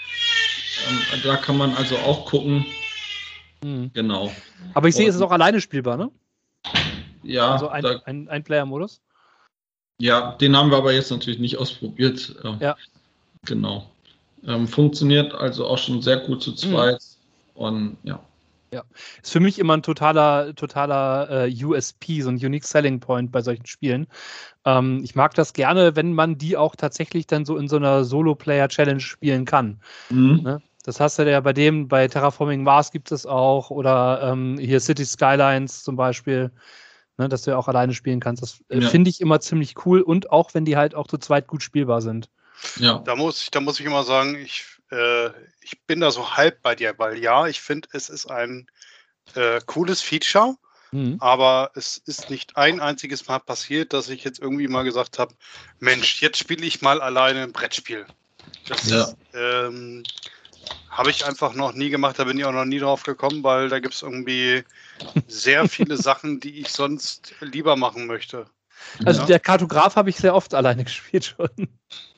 Ähm, 0.88 1.20
da 1.24 1.36
kann 1.36 1.56
man 1.56 1.74
also 1.74 1.96
auch 1.98 2.26
gucken. 2.26 2.64
Hm. 3.62 3.90
Genau. 3.92 4.32
Aber 4.74 4.88
ich 4.88 4.94
sehe, 4.94 5.08
es 5.08 5.14
ist 5.14 5.22
auch 5.22 5.32
alleine 5.32 5.60
spielbar, 5.60 5.96
ne? 5.96 6.10
Ja. 7.22 7.52
Also 7.52 7.68
ein, 7.68 7.82
da, 7.82 8.00
ein, 8.06 8.28
ein 8.28 8.42
Player-Modus? 8.42 9.00
Ja, 9.98 10.32
den 10.32 10.56
haben 10.56 10.70
wir 10.70 10.78
aber 10.78 10.92
jetzt 10.92 11.10
natürlich 11.10 11.38
nicht 11.38 11.58
ausprobiert. 11.58 12.34
Ähm, 12.42 12.56
ja. 12.60 12.76
Genau. 13.44 13.90
Ähm, 14.46 14.66
funktioniert 14.66 15.34
also 15.34 15.66
auch 15.66 15.78
schon 15.78 16.00
sehr 16.00 16.18
gut 16.18 16.42
zu 16.42 16.54
zweit. 16.54 17.02
Mhm. 17.54 17.60
Und 17.60 17.96
ja. 18.04 18.20
Ja, 18.72 18.84
ist 19.20 19.32
für 19.32 19.40
mich 19.40 19.58
immer 19.58 19.76
ein 19.76 19.82
totaler, 19.82 20.54
totaler 20.54 21.46
äh, 21.46 21.64
USP, 21.64 22.22
so 22.22 22.28
ein 22.28 22.36
Unique 22.36 22.64
Selling 22.64 23.00
Point 23.00 23.32
bei 23.32 23.42
solchen 23.42 23.66
Spielen. 23.66 24.06
Ähm, 24.64 25.00
ich 25.02 25.16
mag 25.16 25.34
das 25.34 25.52
gerne, 25.52 25.96
wenn 25.96 26.12
man 26.12 26.38
die 26.38 26.56
auch 26.56 26.76
tatsächlich 26.76 27.26
dann 27.26 27.44
so 27.44 27.56
in 27.56 27.66
so 27.66 27.76
einer 27.76 28.04
Solo-Player-Challenge 28.04 29.00
spielen 29.00 29.44
kann. 29.44 29.80
Mhm. 30.08 30.40
Ne? 30.42 30.62
Das 30.84 31.00
hast 31.00 31.18
du 31.18 31.28
ja 31.28 31.40
bei 31.40 31.52
dem, 31.52 31.88
bei 31.88 32.08
Terraforming 32.08 32.62
Mars 32.62 32.90
gibt 32.90 33.12
es 33.12 33.26
auch 33.26 33.70
oder 33.70 34.20
ähm, 34.22 34.56
hier 34.58 34.80
City 34.80 35.04
Skylines 35.04 35.82
zum 35.82 35.96
Beispiel, 35.96 36.50
ne, 37.18 37.28
dass 37.28 37.42
du 37.42 37.50
ja 37.50 37.56
auch 37.58 37.68
alleine 37.68 37.92
spielen 37.92 38.20
kannst. 38.20 38.42
Das 38.42 38.60
äh, 38.68 38.78
ja. 38.78 38.88
finde 38.88 39.10
ich 39.10 39.20
immer 39.20 39.40
ziemlich 39.40 39.84
cool 39.84 40.00
und 40.00 40.30
auch 40.30 40.54
wenn 40.54 40.64
die 40.64 40.76
halt 40.76 40.94
auch 40.94 41.06
zu 41.06 41.18
zweit 41.18 41.48
gut 41.48 41.62
spielbar 41.62 42.00
sind. 42.00 42.30
Ja. 42.76 42.98
Da 43.00 43.16
muss 43.16 43.42
ich, 43.42 43.50
da 43.50 43.60
muss 43.60 43.80
ich 43.80 43.86
immer 43.86 44.04
sagen, 44.04 44.36
ich 44.36 44.79
äh, 44.90 45.28
ich 45.60 45.80
bin 45.86 46.00
da 46.00 46.10
so 46.10 46.36
halb 46.36 46.62
bei 46.62 46.74
dir, 46.74 46.94
weil 46.98 47.18
ja, 47.18 47.46
ich 47.46 47.60
finde, 47.60 47.88
es 47.92 48.08
ist 48.08 48.30
ein 48.30 48.66
äh, 49.34 49.60
cooles 49.66 50.00
Feature, 50.00 50.56
mhm. 50.92 51.16
aber 51.20 51.70
es 51.74 51.98
ist 51.98 52.30
nicht 52.30 52.56
ein 52.56 52.80
einziges 52.80 53.26
Mal 53.28 53.38
passiert, 53.38 53.92
dass 53.92 54.08
ich 54.08 54.24
jetzt 54.24 54.40
irgendwie 54.40 54.68
mal 54.68 54.84
gesagt 54.84 55.18
habe, 55.18 55.34
Mensch, 55.78 56.20
jetzt 56.22 56.38
spiele 56.38 56.66
ich 56.66 56.82
mal 56.82 57.00
alleine 57.00 57.42
ein 57.42 57.52
Brettspiel. 57.52 58.06
Das 58.68 58.88
ja. 58.88 59.08
ähm, 59.34 60.02
habe 60.90 61.10
ich 61.10 61.24
einfach 61.24 61.54
noch 61.54 61.72
nie 61.72 61.90
gemacht, 61.90 62.18
da 62.18 62.24
bin 62.24 62.38
ich 62.38 62.44
auch 62.44 62.52
noch 62.52 62.64
nie 62.64 62.78
drauf 62.78 63.02
gekommen, 63.02 63.42
weil 63.42 63.68
da 63.68 63.78
gibt 63.78 63.94
es 63.94 64.02
irgendwie 64.02 64.64
sehr 65.28 65.68
viele 65.68 65.96
Sachen, 66.02 66.40
die 66.40 66.60
ich 66.60 66.68
sonst 66.68 67.34
lieber 67.40 67.76
machen 67.76 68.06
möchte. 68.06 68.46
Also 69.04 69.20
ja? 69.20 69.26
der 69.26 69.40
Kartograf 69.40 69.96
habe 69.96 70.10
ich 70.10 70.16
sehr 70.16 70.34
oft 70.34 70.54
alleine 70.54 70.84
gespielt 70.84 71.36
schon. 71.36 71.68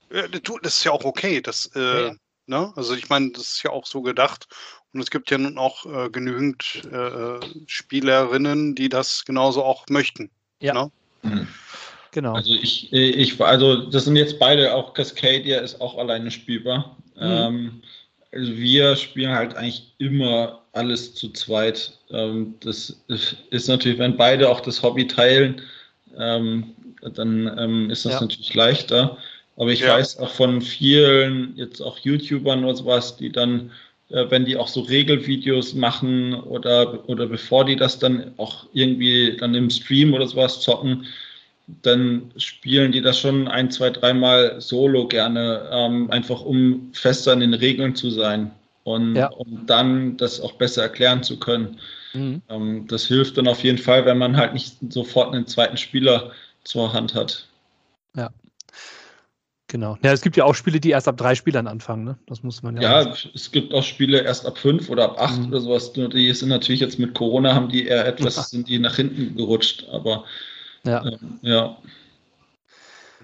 Das 0.08 0.74
ist 0.74 0.84
ja 0.84 0.92
auch 0.92 1.04
okay. 1.04 1.40
Das, 1.40 1.70
äh, 1.74 2.08
ja. 2.08 2.14
Ne? 2.46 2.72
Also 2.76 2.94
ich 2.94 3.08
meine, 3.08 3.30
das 3.30 3.54
ist 3.54 3.62
ja 3.62 3.70
auch 3.70 3.86
so 3.86 4.02
gedacht. 4.02 4.46
Und 4.92 5.00
es 5.00 5.10
gibt 5.10 5.30
ja 5.30 5.38
nun 5.38 5.58
auch 5.58 5.86
äh, 5.86 6.10
genügend 6.10 6.82
äh, 6.92 7.40
Spielerinnen, 7.66 8.74
die 8.74 8.88
das 8.88 9.24
genauso 9.24 9.64
auch 9.64 9.86
möchten. 9.88 10.30
Ja. 10.60 10.74
Ne? 10.74 10.90
Mhm. 11.22 11.48
Genau. 12.10 12.34
Also 12.34 12.52
ich, 12.52 12.92
ich, 12.92 13.40
also 13.40 13.88
das 13.90 14.04
sind 14.04 14.16
jetzt 14.16 14.38
beide, 14.38 14.74
auch 14.74 14.92
Cascadia 14.92 15.60
ist 15.60 15.80
auch 15.80 15.96
alleine 15.96 16.30
spielbar. 16.30 16.96
Mhm. 17.16 17.22
Ähm, 17.22 17.82
also 18.32 18.56
wir 18.56 18.96
spielen 18.96 19.34
halt 19.34 19.54
eigentlich 19.54 19.94
immer 19.98 20.62
alles 20.72 21.14
zu 21.14 21.30
zweit. 21.30 21.98
Ähm, 22.10 22.54
das 22.60 23.02
ist 23.08 23.68
natürlich, 23.68 23.98
wenn 23.98 24.16
beide 24.16 24.48
auch 24.48 24.60
das 24.60 24.82
Hobby 24.82 25.06
teilen, 25.06 25.62
ähm, 26.18 26.74
dann 27.14 27.50
ähm, 27.58 27.90
ist 27.90 28.04
das 28.04 28.14
ja. 28.14 28.20
natürlich 28.20 28.54
leichter. 28.54 29.16
Aber 29.62 29.70
ich 29.70 29.78
ja. 29.78 29.94
weiß 29.94 30.18
auch 30.18 30.30
von 30.30 30.60
vielen, 30.60 31.52
jetzt 31.54 31.80
auch 31.80 31.96
YouTubern 31.96 32.64
oder 32.64 32.74
sowas, 32.74 33.16
die 33.16 33.30
dann, 33.30 33.70
äh, 34.08 34.24
wenn 34.28 34.44
die 34.44 34.56
auch 34.56 34.66
so 34.66 34.80
Regelvideos 34.80 35.74
machen 35.74 36.34
oder, 36.34 37.08
oder 37.08 37.28
bevor 37.28 37.64
die 37.64 37.76
das 37.76 38.00
dann 38.00 38.34
auch 38.38 38.66
irgendwie 38.72 39.36
dann 39.38 39.54
im 39.54 39.70
Stream 39.70 40.14
oder 40.14 40.26
sowas 40.26 40.60
zocken, 40.62 41.06
dann 41.82 42.32
spielen 42.38 42.90
die 42.90 43.02
das 43.02 43.20
schon 43.20 43.46
ein, 43.46 43.70
zwei, 43.70 43.90
dreimal 43.90 44.60
solo 44.60 45.06
gerne, 45.06 45.68
ähm, 45.70 46.10
einfach 46.10 46.40
um 46.40 46.90
fester 46.92 47.30
an 47.30 47.38
den 47.38 47.54
Regeln 47.54 47.94
zu 47.94 48.10
sein 48.10 48.50
und 48.82 49.14
ja. 49.14 49.28
um 49.28 49.64
dann 49.64 50.16
das 50.16 50.40
auch 50.40 50.54
besser 50.54 50.82
erklären 50.82 51.22
zu 51.22 51.38
können. 51.38 51.78
Mhm. 52.14 52.42
Ähm, 52.48 52.86
das 52.88 53.06
hilft 53.06 53.38
dann 53.38 53.46
auf 53.46 53.62
jeden 53.62 53.78
Fall, 53.78 54.06
wenn 54.06 54.18
man 54.18 54.36
halt 54.36 54.54
nicht 54.54 54.74
sofort 54.88 55.32
einen 55.32 55.46
zweiten 55.46 55.76
Spieler 55.76 56.32
zur 56.64 56.92
Hand 56.92 57.14
hat. 57.14 57.46
Ja. 58.16 58.28
Genau. 59.72 59.96
Ja, 60.02 60.12
es 60.12 60.20
gibt 60.20 60.36
ja 60.36 60.44
auch 60.44 60.54
Spiele, 60.54 60.80
die 60.80 60.90
erst 60.90 61.08
ab 61.08 61.16
drei 61.16 61.34
Spielern 61.34 61.66
anfangen, 61.66 62.04
ne? 62.04 62.18
Das 62.26 62.42
muss 62.42 62.62
man 62.62 62.76
ja. 62.76 63.04
Ja, 63.04 63.16
es 63.34 63.50
gibt 63.50 63.72
auch 63.72 63.82
Spiele 63.82 64.20
erst 64.20 64.44
ab 64.44 64.58
fünf 64.58 64.90
oder 64.90 65.04
ab 65.04 65.18
acht 65.18 65.40
mhm. 65.40 65.46
oder 65.46 65.62
sowas. 65.62 65.94
Die 65.94 66.34
sind 66.34 66.50
natürlich 66.50 66.82
jetzt 66.82 66.98
mit 66.98 67.14
Corona 67.14 67.54
haben 67.54 67.70
die 67.70 67.86
eher 67.86 68.04
etwas, 68.04 68.36
ja. 68.36 68.42
sind 68.42 68.68
die 68.68 68.78
nach 68.78 68.96
hinten 68.96 69.34
gerutscht, 69.34 69.86
aber 69.90 70.24
ja. 70.84 71.02
Ähm, 71.06 71.38
ja. 71.40 71.78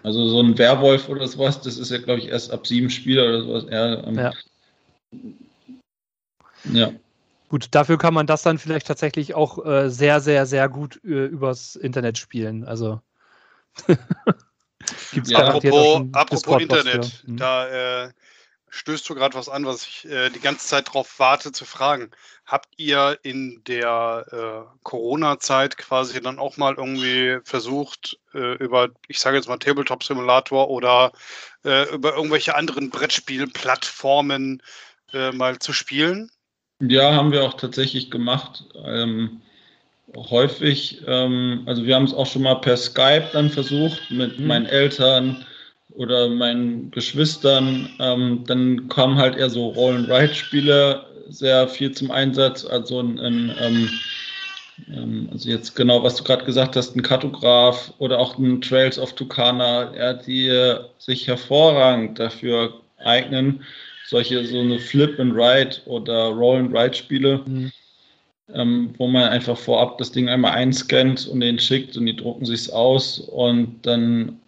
Also 0.02 0.26
so 0.26 0.40
ein 0.40 0.56
Werwolf 0.56 1.10
oder 1.10 1.28
sowas, 1.28 1.60
das 1.60 1.76
ist 1.76 1.90
ja, 1.90 1.98
glaube 1.98 2.20
ich, 2.20 2.28
erst 2.28 2.50
ab 2.50 2.66
sieben 2.66 2.88
Spieler 2.88 3.24
oder 3.24 3.42
sowas. 3.42 3.64
Eher, 3.64 4.04
ähm, 4.06 4.18
ja. 4.18 4.32
ja. 6.72 6.92
Gut, 7.50 7.66
dafür 7.72 7.98
kann 7.98 8.14
man 8.14 8.26
das 8.26 8.42
dann 8.42 8.56
vielleicht 8.56 8.86
tatsächlich 8.86 9.34
auch 9.34 9.66
äh, 9.66 9.90
sehr, 9.90 10.22
sehr, 10.22 10.46
sehr 10.46 10.70
gut 10.70 10.98
äh, 11.04 11.26
übers 11.26 11.76
Internet 11.76 12.16
spielen. 12.16 12.64
Also. 12.64 13.02
Gibt's 15.12 15.30
ja, 15.30 15.38
apropos, 15.38 16.02
apropos 16.12 16.62
Internet, 16.62 17.24
mhm. 17.26 17.36
da 17.36 18.04
äh, 18.04 18.12
stößt 18.70 19.08
du 19.08 19.14
gerade 19.14 19.34
was 19.34 19.48
an, 19.48 19.66
was 19.66 19.86
ich 19.86 20.04
äh, 20.08 20.30
die 20.30 20.40
ganze 20.40 20.66
Zeit 20.66 20.88
darauf 20.88 21.18
warte 21.18 21.52
zu 21.52 21.64
fragen. 21.64 22.10
Habt 22.46 22.68
ihr 22.76 23.18
in 23.22 23.62
der 23.66 24.24
äh, 24.30 24.78
Corona-Zeit 24.82 25.76
quasi 25.76 26.20
dann 26.20 26.38
auch 26.38 26.56
mal 26.56 26.74
irgendwie 26.74 27.38
versucht, 27.44 28.18
äh, 28.34 28.54
über, 28.56 28.88
ich 29.08 29.18
sage 29.18 29.36
jetzt 29.36 29.48
mal 29.48 29.58
Tabletop 29.58 30.02
Simulator 30.02 30.70
oder 30.70 31.12
äh, 31.64 31.92
über 31.92 32.14
irgendwelche 32.14 32.54
anderen 32.54 32.90
Brettspielplattformen 32.90 34.62
äh, 35.12 35.32
mal 35.32 35.58
zu 35.58 35.72
spielen? 35.72 36.30
Ja, 36.80 37.14
haben 37.14 37.32
wir 37.32 37.44
auch 37.44 37.54
tatsächlich 37.54 38.10
gemacht. 38.10 38.64
Ähm, 38.84 39.42
häufig, 40.16 41.02
ähm, 41.06 41.62
also 41.66 41.84
wir 41.84 41.94
haben 41.94 42.04
es 42.04 42.14
auch 42.14 42.26
schon 42.26 42.42
mal 42.42 42.56
per 42.56 42.76
Skype 42.76 43.28
dann 43.32 43.50
versucht 43.50 44.10
mit 44.10 44.38
mhm. 44.38 44.46
meinen 44.46 44.66
Eltern 44.66 45.44
oder 45.90 46.28
meinen 46.28 46.90
Geschwistern. 46.90 47.88
Ähm, 47.98 48.44
dann 48.46 48.88
kamen 48.88 49.16
halt 49.16 49.36
eher 49.36 49.50
so 49.50 49.68
Roll-and-Ride-Spiele 49.68 51.04
sehr 51.28 51.68
viel 51.68 51.92
zum 51.92 52.10
Einsatz. 52.10 52.64
Also 52.64 53.00
ein, 53.00 53.18
ein 53.20 53.54
ähm, 53.60 53.90
ähm 54.94 55.28
also 55.32 55.48
jetzt 55.48 55.74
genau, 55.74 56.02
was 56.02 56.16
du 56.16 56.24
gerade 56.24 56.44
gesagt 56.44 56.76
hast, 56.76 56.96
ein 56.96 57.02
Kartograf 57.02 57.92
oder 57.98 58.18
auch 58.18 58.38
ein 58.38 58.60
Trails 58.60 58.98
of 58.98 59.12
Tucana, 59.14 59.94
ja, 59.96 60.14
die 60.14 60.76
sich 60.98 61.26
hervorragend 61.26 62.18
dafür 62.18 62.80
eignen, 63.04 63.62
solche 64.06 64.44
so 64.46 64.60
eine 64.60 64.78
Flip 64.78 65.18
and 65.20 65.34
Ride 65.34 65.76
oder 65.84 66.28
Roll 66.28 66.60
and 66.60 66.74
Ride 66.74 66.94
Spiele 66.94 67.42
mhm 67.46 67.72
ähm, 68.54 68.94
wo 68.98 69.06
man 69.06 69.24
einfach 69.24 69.56
vorab 69.56 69.98
das 69.98 70.12
Ding 70.12 70.28
einmal 70.28 70.52
einscannt 70.52 71.26
und 71.28 71.40
den 71.40 71.58
schickt 71.58 71.96
und 71.96 72.06
die 72.06 72.16
drucken 72.16 72.46
sich 72.46 72.72
aus 72.72 73.18
und 73.18 73.86
dann 73.86 74.40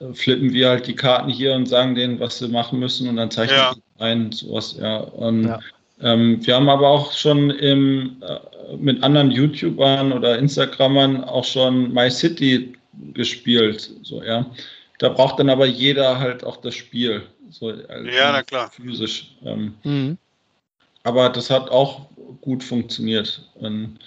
äh, 0.00 0.12
flippen 0.12 0.52
wir 0.52 0.70
halt 0.70 0.86
die 0.86 0.96
Karten 0.96 1.30
hier 1.30 1.54
und 1.54 1.66
sagen 1.66 1.94
denen, 1.94 2.20
was 2.20 2.38
sie 2.38 2.48
machen 2.48 2.78
müssen 2.78 3.08
und 3.08 3.16
dann 3.16 3.30
zeichnen 3.30 3.58
ja. 3.58 3.74
die 3.74 4.02
ein, 4.02 4.32
sowas, 4.32 4.76
ja. 4.80 4.98
Und 4.98 5.44
ja. 5.44 5.58
Ähm, 6.02 6.44
wir 6.46 6.54
haben 6.54 6.70
aber 6.70 6.88
auch 6.88 7.12
schon 7.12 7.50
im, 7.50 8.16
äh, 8.22 8.76
mit 8.78 9.02
anderen 9.02 9.30
YouTubern 9.30 10.12
oder 10.12 10.38
Instagrammern 10.38 11.24
auch 11.24 11.44
schon 11.44 11.92
My 11.92 12.10
City 12.10 12.72
gespielt, 13.12 13.90
so, 14.02 14.22
ja. 14.22 14.46
Da 14.98 15.08
braucht 15.08 15.38
dann 15.38 15.48
aber 15.48 15.66
jeder 15.66 16.18
halt 16.18 16.44
auch 16.44 16.58
das 16.58 16.74
Spiel. 16.74 17.22
So, 17.50 17.68
also 17.68 18.08
ja, 18.08 18.32
na 18.32 18.42
klar. 18.42 18.70
Physisch. 18.70 19.34
Ähm, 19.44 19.74
mhm. 19.82 20.18
Aber 21.04 21.30
das 21.30 21.48
hat 21.48 21.70
auch 21.70 22.06
gut 22.40 22.62
funktioniert. 22.62 23.42
Und, 23.54 23.98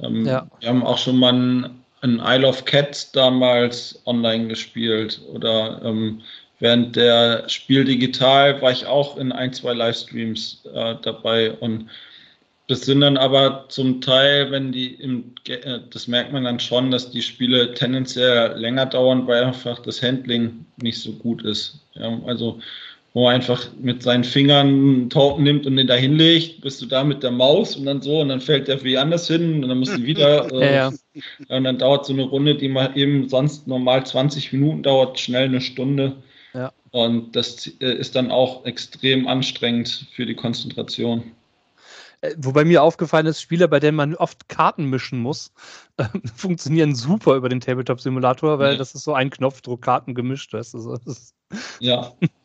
ähm, 0.00 0.26
ja. 0.26 0.46
Wir 0.60 0.68
haben 0.68 0.84
auch 0.84 0.98
schon 0.98 1.16
mal 1.16 1.32
ein, 1.32 1.70
ein 2.02 2.20
Isle 2.24 2.46
of 2.46 2.64
Cats 2.64 3.12
damals 3.12 4.00
online 4.06 4.48
gespielt 4.48 5.20
oder 5.32 5.80
ähm, 5.84 6.22
während 6.58 6.96
der 6.96 7.48
Spiel 7.48 7.84
digital 7.84 8.60
war 8.62 8.70
ich 8.72 8.86
auch 8.86 9.16
in 9.16 9.32
ein, 9.32 9.52
zwei 9.52 9.74
Livestreams 9.74 10.64
äh, 10.72 10.94
dabei 11.02 11.52
und 11.52 11.86
das 12.70 12.82
sind 12.82 13.00
dann 13.00 13.16
aber 13.16 13.64
zum 13.68 14.00
Teil, 14.00 14.52
wenn 14.52 14.70
die 14.70 14.94
im, 14.94 15.34
äh, 15.48 15.80
das 15.90 16.06
merkt 16.06 16.32
man 16.32 16.44
dann 16.44 16.60
schon, 16.60 16.92
dass 16.92 17.10
die 17.10 17.20
Spiele 17.20 17.74
tendenziell 17.74 18.56
länger 18.56 18.86
dauern, 18.86 19.26
weil 19.26 19.42
einfach 19.42 19.80
das 19.80 20.00
Handling 20.00 20.64
nicht 20.80 21.00
so 21.00 21.10
gut 21.14 21.42
ist. 21.42 21.80
Ja, 21.94 22.16
also 22.26 22.60
wo 23.12 23.24
man 23.24 23.34
einfach 23.34 23.68
mit 23.80 24.02
seinen 24.02 24.22
Fingern 24.24 24.68
einen 24.68 25.10
Token 25.10 25.42
nimmt 25.42 25.66
und 25.66 25.76
den 25.76 25.86
da 25.88 25.94
hinlegt, 25.94 26.60
bist 26.60 26.80
du 26.80 26.86
da 26.86 27.02
mit 27.02 27.22
der 27.22 27.32
Maus 27.32 27.76
und 27.76 27.84
dann 27.86 28.00
so 28.02 28.20
und 28.20 28.28
dann 28.28 28.40
fällt 28.40 28.68
der 28.68 28.82
wie 28.84 28.96
anders 28.96 29.26
hin 29.26 29.62
und 29.62 29.68
dann 29.68 29.78
musst 29.78 29.96
du 29.96 30.02
wieder 30.04 30.48
äh, 30.52 30.74
Ja, 30.76 30.90
ja. 30.90 31.56
und 31.56 31.64
dann 31.64 31.78
dauert 31.78 32.06
so 32.06 32.12
eine 32.12 32.22
Runde, 32.22 32.54
die 32.54 32.68
mal 32.68 32.92
eben 32.96 33.28
sonst 33.28 33.66
normal 33.66 34.06
20 34.06 34.52
Minuten 34.52 34.82
dauert, 34.84 35.18
schnell 35.18 35.46
eine 35.46 35.60
Stunde. 35.60 36.16
Ja. 36.54 36.72
Und 36.92 37.34
das 37.34 37.66
äh, 37.80 37.92
ist 37.94 38.14
dann 38.16 38.30
auch 38.30 38.64
extrem 38.64 39.26
anstrengend 39.26 40.06
für 40.14 40.26
die 40.26 40.34
Konzentration. 40.34 41.22
Äh, 42.20 42.34
Wobei 42.38 42.64
mir 42.64 42.82
aufgefallen 42.82 43.26
ist, 43.26 43.40
Spiele, 43.40 43.66
bei 43.68 43.80
denen 43.80 43.96
man 43.96 44.14
oft 44.16 44.48
Karten 44.48 44.84
mischen 44.86 45.20
muss, 45.20 45.52
äh, 45.96 46.04
funktionieren 46.36 46.94
super 46.94 47.34
über 47.34 47.48
den 47.48 47.60
Tabletop-Simulator, 47.60 48.58
weil 48.60 48.72
Ja. 48.72 48.78
das 48.78 48.94
ist 48.94 49.02
so 49.04 49.14
ein 49.14 49.30
Knopfdruck, 49.30 49.82
Karten 49.82 50.14
gemischt. 50.14 50.52
Weißt 50.52 50.74
du, 50.74 50.78
so. 50.78 50.98
Ja. 51.80 52.12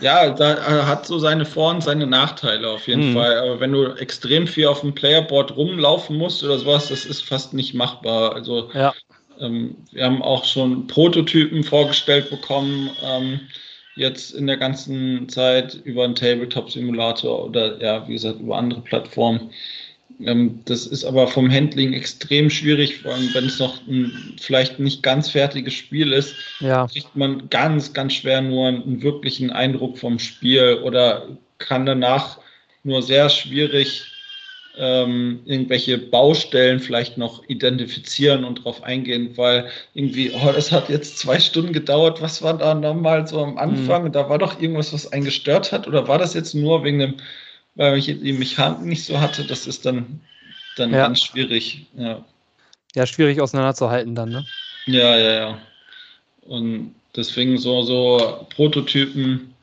Ja, 0.00 0.30
da 0.30 0.54
äh, 0.54 0.82
hat 0.84 1.06
so 1.06 1.18
seine 1.18 1.44
Vor- 1.44 1.70
und 1.70 1.82
seine 1.82 2.06
Nachteile 2.06 2.70
auf 2.70 2.88
jeden 2.88 3.10
Mhm. 3.10 3.14
Fall. 3.14 3.38
Aber 3.38 3.60
wenn 3.60 3.72
du 3.72 3.86
extrem 3.96 4.46
viel 4.46 4.66
auf 4.66 4.80
dem 4.80 4.94
Playerboard 4.94 5.56
rumlaufen 5.56 6.16
musst 6.16 6.42
oder 6.42 6.58
sowas, 6.58 6.88
das 6.88 7.04
ist 7.04 7.22
fast 7.22 7.54
nicht 7.54 7.74
machbar. 7.74 8.34
Also 8.34 8.70
Ja. 8.74 8.94
ähm, 9.38 9.76
wir 9.92 10.04
haben 10.04 10.22
auch 10.22 10.44
schon 10.44 10.86
Prototypen 10.86 11.62
vorgestellt 11.62 12.30
bekommen, 12.30 12.90
ähm, 13.02 13.40
jetzt 13.94 14.32
in 14.34 14.46
der 14.46 14.56
ganzen 14.56 15.28
Zeit 15.28 15.74
über 15.84 16.04
einen 16.04 16.14
Tabletop-Simulator 16.14 17.44
oder 17.44 17.80
ja, 17.80 18.08
wie 18.08 18.14
gesagt, 18.14 18.40
über 18.40 18.56
andere 18.56 18.80
Plattformen. 18.80 19.50
Ähm, 20.20 20.60
das 20.64 20.86
ist 20.86 21.04
aber 21.04 21.28
vom 21.28 21.50
Handling 21.50 21.92
extrem 21.92 22.50
schwierig, 22.50 22.98
vor 22.98 23.14
allem 23.14 23.32
wenn 23.34 23.46
es 23.46 23.58
noch 23.58 23.86
ein 23.86 24.36
vielleicht 24.40 24.78
nicht 24.78 25.02
ganz 25.02 25.30
fertiges 25.30 25.74
Spiel 25.74 26.12
ist 26.12 26.34
ja. 26.60 26.86
kriegt 26.86 27.14
man 27.16 27.48
ganz, 27.50 27.92
ganz 27.92 28.14
schwer 28.14 28.40
nur 28.40 28.68
einen 28.68 29.02
wirklichen 29.02 29.50
Eindruck 29.50 29.98
vom 29.98 30.18
Spiel 30.18 30.80
oder 30.82 31.28
kann 31.58 31.86
danach 31.86 32.38
nur 32.84 33.02
sehr 33.02 33.28
schwierig 33.28 34.04
ähm, 34.76 35.40
irgendwelche 35.44 35.98
Baustellen 35.98 36.80
vielleicht 36.80 37.18
noch 37.18 37.46
identifizieren 37.48 38.44
und 38.44 38.64
drauf 38.64 38.82
eingehen, 38.82 39.36
weil 39.36 39.68
irgendwie, 39.92 40.30
oh, 40.32 40.50
das 40.52 40.72
hat 40.72 40.88
jetzt 40.88 41.18
zwei 41.18 41.38
Stunden 41.38 41.72
gedauert, 41.72 42.22
was 42.22 42.42
war 42.42 42.56
da 42.56 42.74
nochmal 42.74 43.26
so 43.26 43.42
am 43.42 43.58
Anfang? 43.58 44.10
Da 44.12 44.30
war 44.30 44.38
doch 44.38 44.60
irgendwas, 44.60 44.92
was 44.92 45.12
einen 45.12 45.24
gestört 45.24 45.72
hat 45.72 45.86
oder 45.86 46.08
war 46.08 46.18
das 46.18 46.32
jetzt 46.32 46.54
nur 46.54 46.84
wegen 46.84 47.00
dem, 47.00 47.14
weil 47.74 47.98
ich 47.98 48.06
die 48.06 48.32
Mechanik 48.32 48.82
nicht 48.82 49.04
so 49.04 49.20
hatte? 49.20 49.44
Das 49.44 49.66
ist 49.66 49.84
dann, 49.86 50.20
dann 50.76 50.92
Ja. 50.92 51.06
ganz 51.06 51.22
schwierig. 51.22 51.86
Ja. 51.96 52.24
ja, 52.94 53.06
schwierig 53.06 53.40
auseinanderzuhalten 53.40 54.14
dann, 54.14 54.30
ne? 54.30 54.46
Ja, 54.86 55.16
ja, 55.16 55.32
ja. 55.32 55.58
Und 56.42 56.94
deswegen 57.14 57.58
so, 57.58 57.82
so 57.82 58.46
Prototypen, 58.54 59.54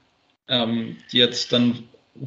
ähm, 0.47 0.97
die 1.11 1.17
jetzt 1.17 1.51
dann 1.51 1.83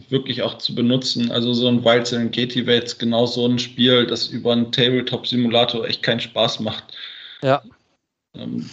wirklich 0.09 0.43
auch 0.43 0.59
zu 0.59 0.75
benutzen, 0.75 1.31
also 1.31 1.53
so 1.53 1.69
ein 1.69 1.85
Wild 1.85 2.07
Serengeti 2.07 2.67
wäre 2.67 2.79
jetzt 2.79 2.99
genau 2.99 3.27
so 3.27 3.47
ein 3.47 3.59
Spiel, 3.59 4.07
das 4.07 4.29
über 4.29 4.53
einen 4.53 4.73
Tabletop-Simulator 4.73 5.87
echt 5.87 6.03
keinen 6.03 6.21
Spaß 6.21 6.61
macht. 6.61 6.85
Ja, 7.43 7.63
Ähm, 8.35 8.71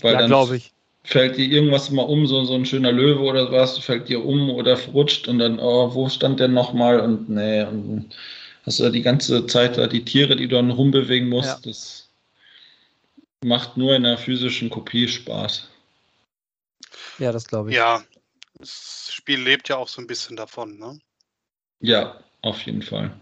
weil 0.00 0.14
ja 0.14 0.26
glaube 0.26 0.56
ich. 0.56 0.73
Fällt 1.04 1.36
dir 1.36 1.46
irgendwas 1.46 1.90
mal 1.90 2.02
um, 2.02 2.26
so, 2.26 2.44
so 2.44 2.54
ein 2.54 2.66
schöner 2.66 2.90
Löwe 2.90 3.20
oder 3.20 3.52
was, 3.52 3.78
fällt 3.78 4.08
dir 4.08 4.24
um 4.24 4.50
oder 4.50 4.78
rutscht 4.88 5.28
und 5.28 5.38
dann, 5.38 5.60
oh, 5.60 5.94
wo 5.94 6.08
stand 6.08 6.40
der 6.40 6.48
nochmal? 6.48 7.00
Und 7.00 7.28
nee, 7.28 7.62
und 7.62 8.16
hast 8.64 8.80
du 8.80 8.84
da 8.84 8.90
die 8.90 9.02
ganze 9.02 9.46
Zeit 9.46 9.76
da 9.76 9.86
die 9.86 10.04
Tiere, 10.04 10.34
die 10.34 10.48
du 10.48 10.56
dann 10.56 10.70
rumbewegen 10.70 11.28
musst. 11.28 11.48
Ja. 11.48 11.70
Das 11.70 12.10
macht 13.44 13.76
nur 13.76 13.94
in 13.94 14.02
der 14.02 14.16
physischen 14.16 14.70
Kopie 14.70 15.06
Spaß. 15.06 15.68
Ja, 17.18 17.30
das 17.30 17.46
glaube 17.46 17.70
ich. 17.70 17.76
Ja, 17.76 18.02
das 18.58 19.10
Spiel 19.12 19.40
lebt 19.40 19.68
ja 19.68 19.76
auch 19.76 19.88
so 19.88 20.00
ein 20.00 20.06
bisschen 20.06 20.36
davon, 20.36 20.78
ne? 20.78 20.98
Ja, 21.80 22.18
auf 22.40 22.62
jeden 22.62 22.82
Fall. 22.82 23.14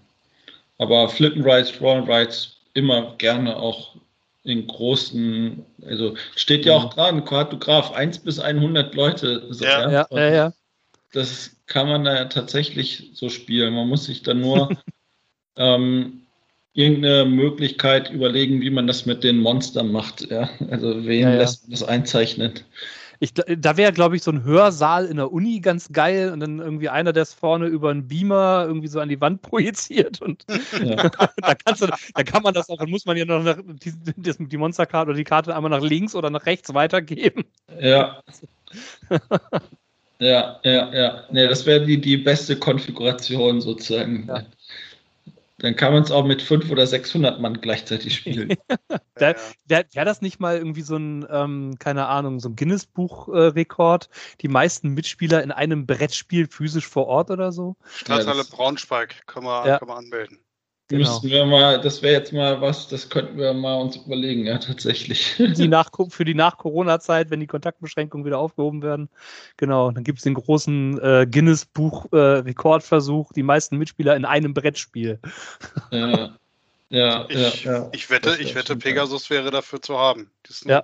Aber 0.79 1.09
Flippen 1.09 1.43
Rides, 1.43 1.81
Roll 1.81 2.01
Rides 2.11 2.57
immer 2.75 3.17
gerne 3.17 3.57
auch 3.57 3.97
in 4.45 4.67
großen, 4.67 5.65
also 5.87 6.17
steht 6.35 6.65
ja 6.67 6.79
Mhm. 6.79 6.85
auch 6.85 6.95
dran, 6.95 7.25
Kartograf 7.25 7.93
1 7.93 8.19
bis 8.21 8.39
100 8.41 8.95
Leute. 8.95 9.47
So, 9.51 9.65
Ja. 9.65 9.91
Ja, 9.91 10.07
ja, 10.11 10.29
ja. 10.29 10.53
Das 11.13 11.57
kann 11.67 11.89
man 11.89 12.05
da 12.05 12.15
ja 12.15 12.25
tatsächlich 12.25 13.11
so 13.15 13.29
spielen. 13.29 13.75
Man 13.75 13.89
muss 13.89 14.07
sich 14.07 14.23
dann 14.23 14.41
nur 14.41 14.71
ähm, 15.57 16.23
irgendeine 16.75 17.27
Möglichkeit 17.27 18.11
überlegen, 18.11 18.61
wie 18.63 18.71
man 18.71 18.87
das 18.87 19.07
mit 19.07 19.23
den 19.23 19.39
Monstern 19.39 19.93
macht. 19.93 20.23
Ja? 20.31 20.49
Also 20.71 21.05
wen 21.05 21.23
Ja, 21.23 21.31
ja. 21.33 21.39
lässt 21.41 21.65
man 21.65 21.71
das 21.73 21.83
einzeichnen? 21.83 22.55
Ich, 23.23 23.35
da 23.35 23.77
wäre, 23.77 23.93
glaube 23.93 24.17
ich, 24.17 24.25
so 24.25 24.33
ein 24.33 24.43
Hörsaal 24.43 25.07
in 25.07 25.17
der 25.17 25.31
Uni 25.31 25.61
ganz 25.61 25.93
geil 25.93 26.33
und 26.33 26.41
dann 26.41 26.59
irgendwie 26.59 26.89
einer, 26.89 27.13
der 27.13 27.23
es 27.23 27.33
vorne 27.33 27.67
über 27.67 27.91
einen 27.91 28.09
Beamer 28.09 28.65
irgendwie 28.67 28.89
so 28.89 28.99
an 28.99 29.09
die 29.09 29.21
Wand 29.21 29.43
projiziert 29.49 30.21
und 30.21 30.45
Ja. 30.83 30.97
da, 31.37 31.55
kannst 31.55 31.83
du, 31.83 31.87
da 31.87 32.23
kann 32.25 32.43
man 32.43 32.53
das 32.53 32.69
auch, 32.69 32.79
dann 32.79 32.91
muss 32.91 33.07
man 33.07 33.17
ja 33.17 33.25
noch 33.25 33.45
nach, 33.45 33.59
die, 33.65 33.93
die 34.17 34.57
Monsterkarte 34.57 35.11
oder 35.11 35.17
die 35.17 35.23
Karte 35.23 35.55
einmal 35.55 35.71
nach 35.71 35.83
links 35.83 36.17
oder 36.17 36.31
nach 36.31 36.47
rechts 36.47 36.75
weitergeben. 36.75 37.45
Ja. 37.79 38.25
Ja, 40.19 40.59
ja, 40.65 40.93
ja. 40.93 41.25
Nee, 41.31 41.47
das 41.47 41.65
wäre 41.65 41.87
die, 41.87 42.01
die 42.01 42.17
beste 42.17 42.57
Konfiguration 42.57 43.61
sozusagen. 43.61 44.27
Ja. 44.27 44.47
Dann 45.63 45.77
kann 45.77 45.93
man 45.93 46.03
es 46.03 46.11
auch 46.11 46.25
mit 46.27 46.43
500 46.43 46.71
oder 46.73 46.87
600 46.87 47.41
Mann 47.41 47.61
gleichzeitig 47.61 48.15
spielen. 48.17 48.55
Da- 49.15 49.31
Ja, 49.31 49.37
Wäre 49.67 49.85
wär 49.93 50.05
das 50.05 50.21
nicht 50.21 50.41
mal 50.41 50.57
irgendwie 50.57 50.83
so 50.83 50.97
ein, 50.97 51.27
ähm, 51.31 51.77
keine 51.79 52.07
Ahnung, 52.09 52.41
so 52.41 52.49
ein 52.49 52.57
Guinness-Buch-Rekord? 52.57 54.09
die 54.41 54.49
meisten 54.49 54.89
Mitspieler 54.91 55.43
in 55.43 55.53
einem 55.53 55.87
Brettspiel 55.87 56.47
physisch 56.49 56.87
vor 56.89 57.07
Ort 57.07 57.31
oder 57.31 57.53
so? 57.53 57.77
Stadthalle 57.95 58.43
Ja, 58.43 58.47
Braunschweig 58.51 59.27
können 59.27 59.47
wir, 59.47 59.67
Ja. 59.67 59.79
können 59.79 59.91
wir 59.91 59.97
anmelden. 59.97 60.39
Genau. 60.93 61.09
Müssten 61.09 61.31
wir 61.31 61.47
mal, 61.47 61.81
das 61.81 62.03
wäre 62.03 62.13
jetzt 62.13 62.35
mal 62.35 62.61
was, 62.61 62.87
das 62.87 63.09
könnten 63.09 63.39
wir 63.39 63.55
mal 63.55 63.81
uns 63.81 63.97
überlegen, 63.97 64.45
ja, 64.45 64.59
tatsächlich. 64.59 65.37
Die 65.57 65.67
nach, 65.67 65.89
für 66.11 66.27
die 66.27 66.35
Nach-Corona-Zeit, 66.35 67.31
wenn 67.31 67.41
die 67.41 67.47
Kontaktbeschränkungen 67.47 68.27
wieder 68.27 68.39
aufgehoben 68.39 68.83
werden. 68.83 69.09
Genau, 69.57 69.91
dann 69.91 70.05
gibt 70.05 70.19
es 70.19 70.25
den 70.25 70.35
großen 70.35 71.01
äh, 71.01 71.27
Guinness-Buch-Rekordversuch, 71.31 73.33
die 73.33 73.43
meisten 73.43 73.79
Mitspieler 73.79 74.17
in 74.17 74.27
einem 74.27 74.53
Brettspiel. 74.53 75.19
ja, 75.91 76.37
ja, 76.91 77.27
Ich, 77.31 77.65
ja, 77.65 77.73
ja. 77.73 77.89
ich 77.93 78.11
wette, 78.11 78.37
ich 78.39 78.55
wette. 78.55 78.77
Pegasus 78.77 79.31
wäre 79.31 79.51
dafür 79.51 79.81
zu 79.81 79.99
haben. 79.99 80.31
Das 80.43 80.59
sind 80.59 80.73
Ja. 80.73 80.83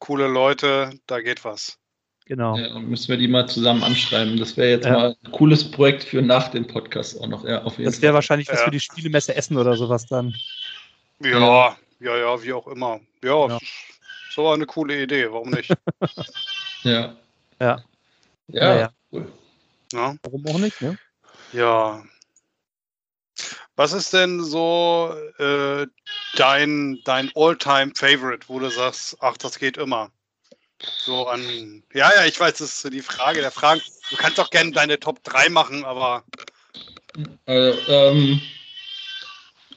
coole 0.00 0.26
Leute, 0.26 0.90
da 1.06 1.20
geht 1.20 1.44
was. 1.44 1.78
Genau. 2.26 2.56
Ja, 2.56 2.68
dann 2.68 2.88
müssen 2.88 3.08
wir 3.08 3.16
die 3.16 3.28
mal 3.28 3.48
zusammen 3.48 3.82
anschreiben. 3.82 4.38
Das 4.38 4.56
wäre 4.56 4.70
jetzt 4.70 4.86
Ja. 4.86 4.92
mal 4.92 5.16
ein 5.24 5.32
cooles 5.32 5.68
Projekt 5.70 6.04
für 6.04 6.22
nach 6.22 6.48
dem 6.48 6.66
Podcast 6.66 7.20
auch 7.20 7.26
noch. 7.26 7.44
Ja, 7.44 7.62
auf 7.64 7.78
jeden 7.78 7.90
Das 7.90 8.00
wäre 8.00 8.14
wahrscheinlich 8.14 8.48
was 8.48 8.60
Ja. 8.60 8.64
für 8.66 8.70
die 8.70 8.80
Spielemesse 8.80 9.34
Essen 9.34 9.56
oder 9.56 9.76
sowas 9.76 10.06
dann. 10.06 10.34
Ja, 11.20 11.76
ja, 12.00 12.16
ja, 12.16 12.42
wie 12.42 12.52
auch 12.52 12.66
immer. 12.68 13.00
Ja, 13.22 13.48
Ja. 13.48 13.58
so 14.30 14.48
eine 14.50 14.66
coole 14.66 15.02
Idee, 15.02 15.30
warum 15.30 15.50
nicht? 15.50 15.72
Ja. 16.84 17.14
Ja. 17.60 17.84
Ja, 18.48 18.76
Ja, 18.80 18.92
cool. 19.12 19.30
ja. 19.92 20.16
Warum 20.22 20.46
auch 20.46 20.58
nicht, 20.58 20.80
ne? 20.82 20.98
Ja. 21.52 22.02
Was 23.76 23.92
ist 23.92 24.12
denn 24.12 24.42
so 24.44 25.14
äh, 25.38 25.86
dein, 26.36 26.98
dein 27.04 27.30
All-Time-Favorite, 27.34 28.48
wo 28.48 28.58
du 28.58 28.68
sagst, 28.68 29.16
ach, 29.20 29.36
das 29.38 29.58
geht 29.58 29.76
immer? 29.76 30.10
So 30.82 31.26
an. 31.26 31.82
Ja, 31.92 32.10
ja, 32.14 32.24
ich 32.24 32.38
weiß, 32.38 32.54
das 32.54 32.68
ist 32.68 32.80
so 32.82 32.90
die 32.90 33.02
Frage 33.02 33.40
der 33.40 33.50
Fragen. 33.50 33.80
Du 34.10 34.16
kannst 34.16 34.40
auch 34.40 34.50
gerne 34.50 34.72
deine 34.72 34.98
Top 35.00 35.22
3 35.24 35.48
machen, 35.48 35.84
aber 35.84 36.24
Also, 37.46 37.78
ähm, 37.88 38.40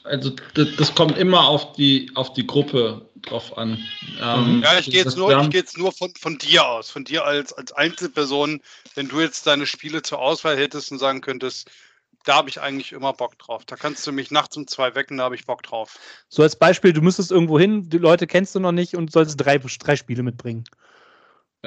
also 0.04 0.32
das, 0.54 0.68
das 0.78 0.96
kommt 0.96 1.18
immer 1.18 1.48
auf 1.48 1.74
die, 1.74 2.12
auf 2.16 2.34
die 2.34 2.46
Gruppe 2.46 3.10
drauf 3.24 3.58
an. 3.58 3.84
Ähm, 4.22 4.62
ja, 4.64 4.78
ich 4.78 4.86
gehe 4.86 5.04
jetzt 5.04 5.18
nur, 5.18 5.42
ich 5.42 5.50
gehe 5.50 5.60
jetzt 5.60 5.78
nur 5.78 5.92
von, 5.92 6.14
von 6.16 6.38
dir 6.38 6.68
aus, 6.68 6.90
von 6.90 7.04
dir 7.04 7.26
als, 7.26 7.54
als 7.54 7.72
Einzelperson, 7.74 8.62
wenn 8.94 9.08
du 9.08 9.20
jetzt 9.20 9.48
deine 9.48 9.66
Spiele 9.66 10.02
zur 10.02 10.20
Auswahl 10.20 10.58
hättest 10.58 10.92
und 10.92 11.00
sagen 11.00 11.22
könntest, 11.22 11.70
da 12.24 12.36
habe 12.36 12.50
ich 12.50 12.60
eigentlich 12.60 12.92
immer 12.92 13.14
Bock 13.14 13.38
drauf. 13.38 13.66
Da 13.66 13.76
kannst 13.76 14.06
du 14.06 14.12
mich 14.12 14.32
nachts 14.32 14.58
um 14.58 14.68
zwei 14.68 14.96
wecken, 14.96 15.18
da 15.18 15.26
habe 15.26 15.36
ich 15.36 15.46
Bock 15.46 15.64
drauf. 15.64 16.00
So 16.28 16.44
als 16.44 16.56
Beispiel, 16.56 16.94
du 16.94 17.02
müsstest 17.02 17.32
irgendwo 17.32 17.60
hin, 17.60 17.90
die 17.90 17.98
Leute 17.98 18.28
kennst 18.28 18.56
du 18.56 18.60
noch 18.60 18.72
nicht 18.72 18.96
und 18.96 19.12
solltest 19.12 19.40
drei, 19.40 19.58
drei 19.58 19.96
Spiele 19.96 20.24
mitbringen. 20.24 20.66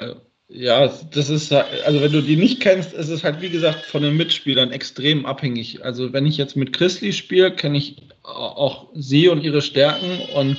Äh, 0.01 0.14
Ja, 0.51 0.90
das 1.12 1.28
ist 1.28 1.51
halt- 1.51 1.66
also 1.84 2.01
wenn 2.01 2.11
du 2.12 2.22
die 2.22 2.36
nicht 2.36 2.61
kennst, 2.61 2.94
ist 2.94 3.11
es 3.11 3.22
halt 3.22 3.42
wie 3.42 3.51
gesagt 3.51 3.84
von 3.84 4.03
den 4.03 4.16
Mitspielern 4.16 4.70
extrem 4.72 5.26
abhängig. 5.26 5.84
Also 5.84 6.14
wenn 6.14 6.24
ich 6.24 6.38
jetzt 6.38 6.57
mit 6.57 6.72
Chrisley 6.72 7.12
spiele, 7.12 7.51
kenne 7.55 7.76
ich 7.76 7.96
auch 8.22 8.88
sie 8.94 9.28
und 9.28 9.42
ihre 9.44 9.61
Stärken 9.61 10.20
und 10.34 10.57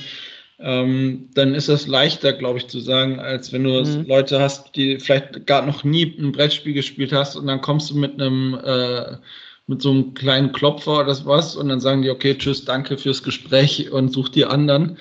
ähm, 0.60 1.30
dann 1.34 1.56
ist 1.56 1.70
es 1.70 1.88
leichter, 1.88 2.34
glaube 2.34 2.60
ich, 2.60 2.68
zu 2.68 2.80
sagen, 2.80 3.20
als 3.20 3.52
wenn 3.52 3.64
du 3.64 3.82
Mhm. 3.82 4.06
Leute 4.06 4.40
hast, 4.40 4.76
die 4.76 5.00
vielleicht 5.00 5.48
gar 5.48 5.66
noch 5.66 5.84
nie 5.84 6.04
ein 6.20 6.34
Brettspiel 6.34 6.74
gespielt 6.74 7.12
hast 7.12 7.36
und 7.36 7.48
dann 7.48 7.62
kommst 7.62 7.90
du 7.90 7.98
mit 7.98 8.14
einem 8.22 8.60
äh, 8.64 9.18
mit 9.66 9.82
so 9.82 9.90
einem 9.92 10.14
kleinen 10.16 10.52
Klopfer 10.52 11.00
oder 11.00 11.18
was 11.26 11.56
und 11.56 11.70
dann 11.70 11.80
sagen 11.80 12.02
die, 12.04 12.10
okay, 12.12 12.36
tschüss, 12.38 12.66
danke 12.66 12.98
fürs 12.98 13.24
Gespräch 13.24 13.92
und 13.92 14.12
such 14.14 14.30
die 14.30 14.46
anderen. 14.46 14.98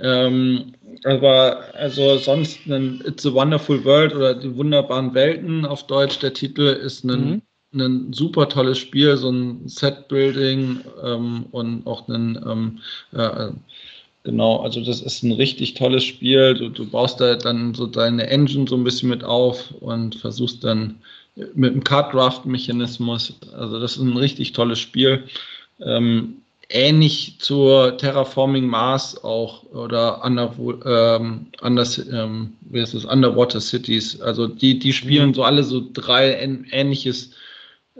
Ähm, 0.00 0.74
aber 1.04 1.64
also 1.74 2.18
sonst 2.18 2.66
ein 2.66 3.02
It's 3.06 3.26
a 3.26 3.32
Wonderful 3.32 3.84
World 3.84 4.14
oder 4.14 4.34
die 4.34 4.54
wunderbaren 4.56 5.14
Welten 5.14 5.64
auf 5.64 5.86
Deutsch, 5.86 6.18
der 6.18 6.32
Titel 6.32 6.62
ist 6.62 7.04
ein, 7.04 7.42
mhm. 7.72 7.80
ein 7.80 8.12
super 8.12 8.48
tolles 8.48 8.78
Spiel, 8.78 9.16
so 9.16 9.30
ein 9.30 9.68
Set-Building 9.68 10.80
ähm, 11.04 11.46
und 11.50 11.86
auch 11.86 12.08
ein 12.08 12.38
ähm, 12.46 12.80
äh, 13.12 13.50
Genau, 14.24 14.58
also 14.58 14.84
das 14.84 15.00
ist 15.00 15.22
ein 15.22 15.32
richtig 15.32 15.72
tolles 15.72 16.04
Spiel. 16.04 16.52
Du, 16.52 16.68
du, 16.68 16.84
baust 16.84 17.18
da 17.18 17.36
dann 17.36 17.72
so 17.72 17.86
deine 17.86 18.26
Engine 18.26 18.68
so 18.68 18.76
ein 18.76 18.84
bisschen 18.84 19.08
mit 19.08 19.24
auf 19.24 19.70
und 19.80 20.16
versuchst 20.16 20.62
dann 20.62 21.00
mit 21.54 21.72
dem 21.72 21.82
Card-Draft-Mechanismus. 21.82 23.34
Also 23.54 23.80
das 23.80 23.96
ist 23.96 24.02
ein 24.02 24.16
richtig 24.16 24.52
tolles 24.52 24.80
Spiel. 24.80 25.24
Ähm, 25.80 26.42
ähnlich 26.70 27.36
zur 27.38 27.96
Terraforming 27.96 28.66
Mars 28.66 29.22
auch 29.24 29.64
oder 29.64 30.22
Under, 30.24 30.54
ähm, 30.84 31.46
Under, 31.62 31.86
ähm, 32.12 32.52
wie 32.60 32.80
ist 32.80 32.94
das? 32.94 33.04
Underwater 33.04 33.60
Cities. 33.60 34.20
Also 34.20 34.46
die, 34.46 34.78
die 34.78 34.92
spielen 34.92 35.32
so 35.32 35.44
alle 35.44 35.62
so 35.62 35.82
drei 35.92 36.32
ähnliches 36.70 37.30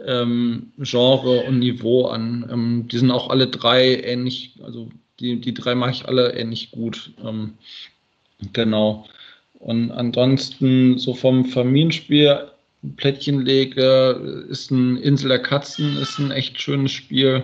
ähm, 0.05 0.71
Genre 0.77 1.41
und 1.41 1.59
Niveau 1.59 2.07
an. 2.07 2.47
Ähm, 2.51 2.87
die 2.87 2.97
sind 2.99 3.11
auch 3.11 3.29
alle 3.29 3.47
drei 3.47 4.01
ähnlich, 4.01 4.53
also 4.63 4.89
die, 5.19 5.41
die 5.41 5.53
drei 5.53 5.75
mache 5.75 5.91
ich 5.91 6.07
alle 6.07 6.33
ähnlich 6.33 6.71
gut. 6.71 7.11
Ähm, 7.25 7.55
genau. 8.53 9.07
Und 9.59 9.91
ansonsten 9.91 10.97
so 10.97 11.13
vom 11.13 11.45
Familienspiel 11.45 12.49
Plättchenlege 12.95 14.45
ist 14.49 14.71
ein 14.71 14.95
Insel 14.97 15.29
der 15.29 15.39
Katzen, 15.39 15.97
ist 15.97 16.17
ein 16.17 16.31
echt 16.31 16.61
schönes 16.61 16.93
Spiel. 16.93 17.43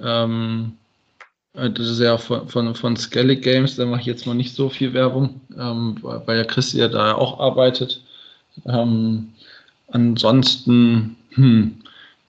Ähm, 0.00 0.72
äh, 1.54 1.70
das 1.70 1.88
ist 1.88 2.00
ja 2.00 2.18
von, 2.18 2.48
von, 2.48 2.74
von 2.74 2.96
Skelly 2.96 3.36
Games, 3.36 3.76
da 3.76 3.84
mache 3.84 4.00
ich 4.00 4.06
jetzt 4.06 4.26
mal 4.26 4.34
nicht 4.34 4.54
so 4.54 4.68
viel 4.68 4.92
Werbung, 4.94 5.40
ähm, 5.58 5.98
weil 6.02 6.38
ja 6.38 6.44
Christi 6.44 6.78
ja 6.78 6.88
da 6.88 7.14
auch 7.14 7.40
arbeitet. 7.40 8.02
Ähm, 8.66 9.32
ansonsten, 9.88 11.16
hm, 11.30 11.76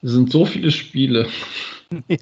es 0.01 0.11
sind 0.11 0.31
so 0.31 0.45
viele 0.45 0.71
Spiele. 0.71 1.27
Ja. 2.07 2.17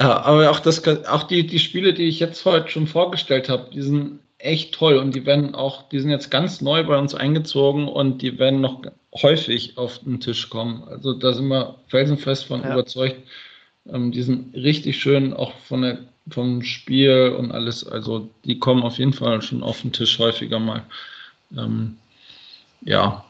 ja. 0.00 0.22
aber 0.22 0.50
auch, 0.50 0.60
das, 0.60 0.82
auch 1.06 1.24
die, 1.24 1.46
die 1.46 1.58
Spiele, 1.58 1.92
die 1.92 2.04
ich 2.04 2.18
jetzt 2.18 2.46
heute 2.46 2.70
schon 2.70 2.86
vorgestellt 2.86 3.50
habe, 3.50 3.68
die 3.74 3.82
sind 3.82 4.20
echt 4.38 4.72
toll 4.72 4.96
und 4.96 5.14
die 5.14 5.26
werden 5.26 5.54
auch, 5.54 5.88
die 5.90 6.00
sind 6.00 6.08
jetzt 6.08 6.30
ganz 6.30 6.62
neu 6.62 6.82
bei 6.84 6.96
uns 6.96 7.14
eingezogen 7.14 7.88
und 7.88 8.22
die 8.22 8.38
werden 8.38 8.62
noch 8.62 8.80
häufig 9.20 9.76
auf 9.76 9.98
den 9.98 10.20
Tisch 10.20 10.48
kommen. 10.48 10.82
Also 10.88 11.12
da 11.12 11.34
sind 11.34 11.48
wir 11.48 11.76
felsenfest 11.88 12.46
von 12.46 12.62
ja. 12.62 12.72
überzeugt. 12.72 13.20
Ähm, 13.92 14.12
die 14.12 14.22
sind 14.22 14.54
richtig 14.54 15.00
schön, 15.00 15.32
auch 15.32 15.52
von 15.60 15.82
der, 15.82 15.98
vom 16.28 16.62
Spiel 16.62 17.34
und 17.38 17.52
alles. 17.52 17.86
Also 17.86 18.30
die 18.44 18.58
kommen 18.58 18.82
auf 18.82 18.98
jeden 18.98 19.12
Fall 19.12 19.42
schon 19.42 19.62
auf 19.62 19.82
den 19.82 19.92
Tisch 19.92 20.18
häufiger 20.18 20.58
mal. 20.58 20.84
Ähm, 21.56 21.96
ja. 22.82 23.24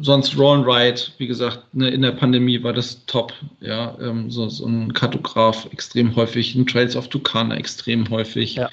Sonst 0.00 0.38
Roll 0.38 0.58
and 0.58 0.66
Ride, 0.66 1.00
wie 1.18 1.26
gesagt, 1.26 1.74
ne, 1.74 1.90
in 1.90 2.00
der 2.00 2.12
Pandemie 2.12 2.62
war 2.62 2.72
das 2.72 3.04
top. 3.06 3.34
Ja, 3.60 3.96
ähm, 4.00 4.30
so, 4.30 4.48
so, 4.48 4.66
ein 4.66 4.92
Kartograf 4.94 5.68
extrem 5.70 6.16
häufig, 6.16 6.54
ein 6.54 6.66
Trails 6.66 6.96
of 6.96 7.08
Tucana 7.08 7.56
extrem 7.56 8.08
häufig. 8.08 8.54
Ja. 8.54 8.70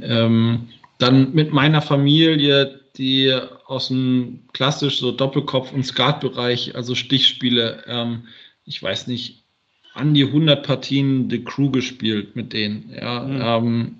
Ähm, 0.00 0.68
dann 0.98 1.32
mit 1.32 1.52
meiner 1.52 1.82
Familie, 1.82 2.80
die 2.96 3.36
aus 3.66 3.88
dem 3.88 4.42
klassisch 4.52 5.00
so 5.00 5.10
Doppelkopf- 5.10 5.72
und 5.72 5.84
Skatbereich, 5.84 6.76
also 6.76 6.94
Stichspiele, 6.94 7.82
ähm, 7.86 8.28
ich 8.64 8.80
weiß 8.80 9.08
nicht, 9.08 9.39
an 9.94 10.14
die 10.14 10.24
100 10.24 10.66
Partien 10.66 11.28
The 11.30 11.42
Crew 11.42 11.70
gespielt 11.70 12.36
mit 12.36 12.52
denen. 12.52 12.92
Ja, 12.94 13.20
mhm. 13.20 13.40
ähm, 13.42 13.96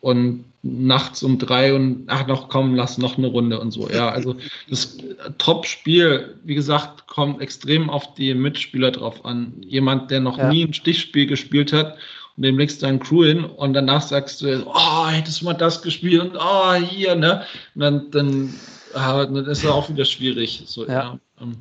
und 0.00 0.44
nachts 0.62 1.22
um 1.22 1.38
drei 1.38 1.74
und 1.74 2.04
ach 2.08 2.26
noch 2.26 2.48
komm, 2.48 2.74
lass 2.74 2.98
noch 2.98 3.18
eine 3.18 3.28
Runde 3.28 3.60
und 3.60 3.70
so. 3.70 3.88
Ja, 3.88 4.08
also 4.10 4.36
das 4.70 4.98
Top-Spiel, 5.38 6.36
wie 6.44 6.54
gesagt, 6.54 7.06
kommt 7.06 7.40
extrem 7.40 7.88
auf 7.88 8.14
die 8.14 8.34
Mitspieler 8.34 8.90
drauf 8.90 9.24
an. 9.24 9.52
Jemand, 9.60 10.10
der 10.10 10.20
noch 10.20 10.38
ja. 10.38 10.48
nie 10.48 10.64
ein 10.64 10.74
Stichspiel 10.74 11.26
gespielt 11.26 11.72
hat 11.72 11.96
und 12.36 12.42
dem 12.42 12.58
legst 12.58 12.82
du 12.82 12.86
deinen 12.86 13.00
Crew 13.00 13.24
hin 13.24 13.44
und 13.44 13.72
danach 13.72 14.02
sagst 14.02 14.42
du, 14.42 14.66
oh, 14.66 15.06
hättest 15.08 15.40
du 15.40 15.46
mal 15.46 15.54
das 15.54 15.82
gespielt 15.82 16.20
und 16.20 16.36
oh, 16.36 16.74
hier, 16.74 17.14
ne? 17.14 17.44
Und 17.74 17.80
dann, 17.80 18.10
dann, 18.10 18.54
ah, 18.94 19.24
dann 19.24 19.36
ist 19.36 19.64
es 19.64 19.66
auch 19.66 19.88
wieder 19.88 20.04
schwierig. 20.04 20.62
So, 20.66 20.86
ja. 20.86 20.92
ja. 20.92 21.18
Ähm. 21.40 21.56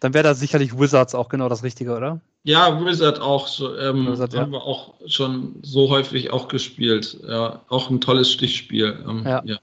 Dann 0.00 0.14
wäre 0.14 0.24
da 0.24 0.34
sicherlich 0.34 0.76
Wizards 0.76 1.14
auch 1.14 1.28
genau 1.28 1.48
das 1.48 1.62
Richtige, 1.62 1.96
oder? 1.96 2.20
Ja, 2.44 2.84
Wizard 2.84 3.20
auch. 3.20 3.46
So, 3.46 3.76
ähm, 3.76 4.06
Wizard, 4.10 4.34
haben 4.34 4.52
ja. 4.52 4.58
wir 4.58 4.64
auch 4.64 4.94
schon 5.06 5.60
so 5.62 5.90
häufig 5.90 6.32
auch 6.32 6.48
gespielt. 6.48 7.18
Ja, 7.26 7.64
auch 7.68 7.90
ein 7.90 8.00
tolles 8.00 8.32
Stichspiel. 8.32 9.04
Ähm, 9.08 9.22
ja. 9.24 9.42
ja. 9.44 9.58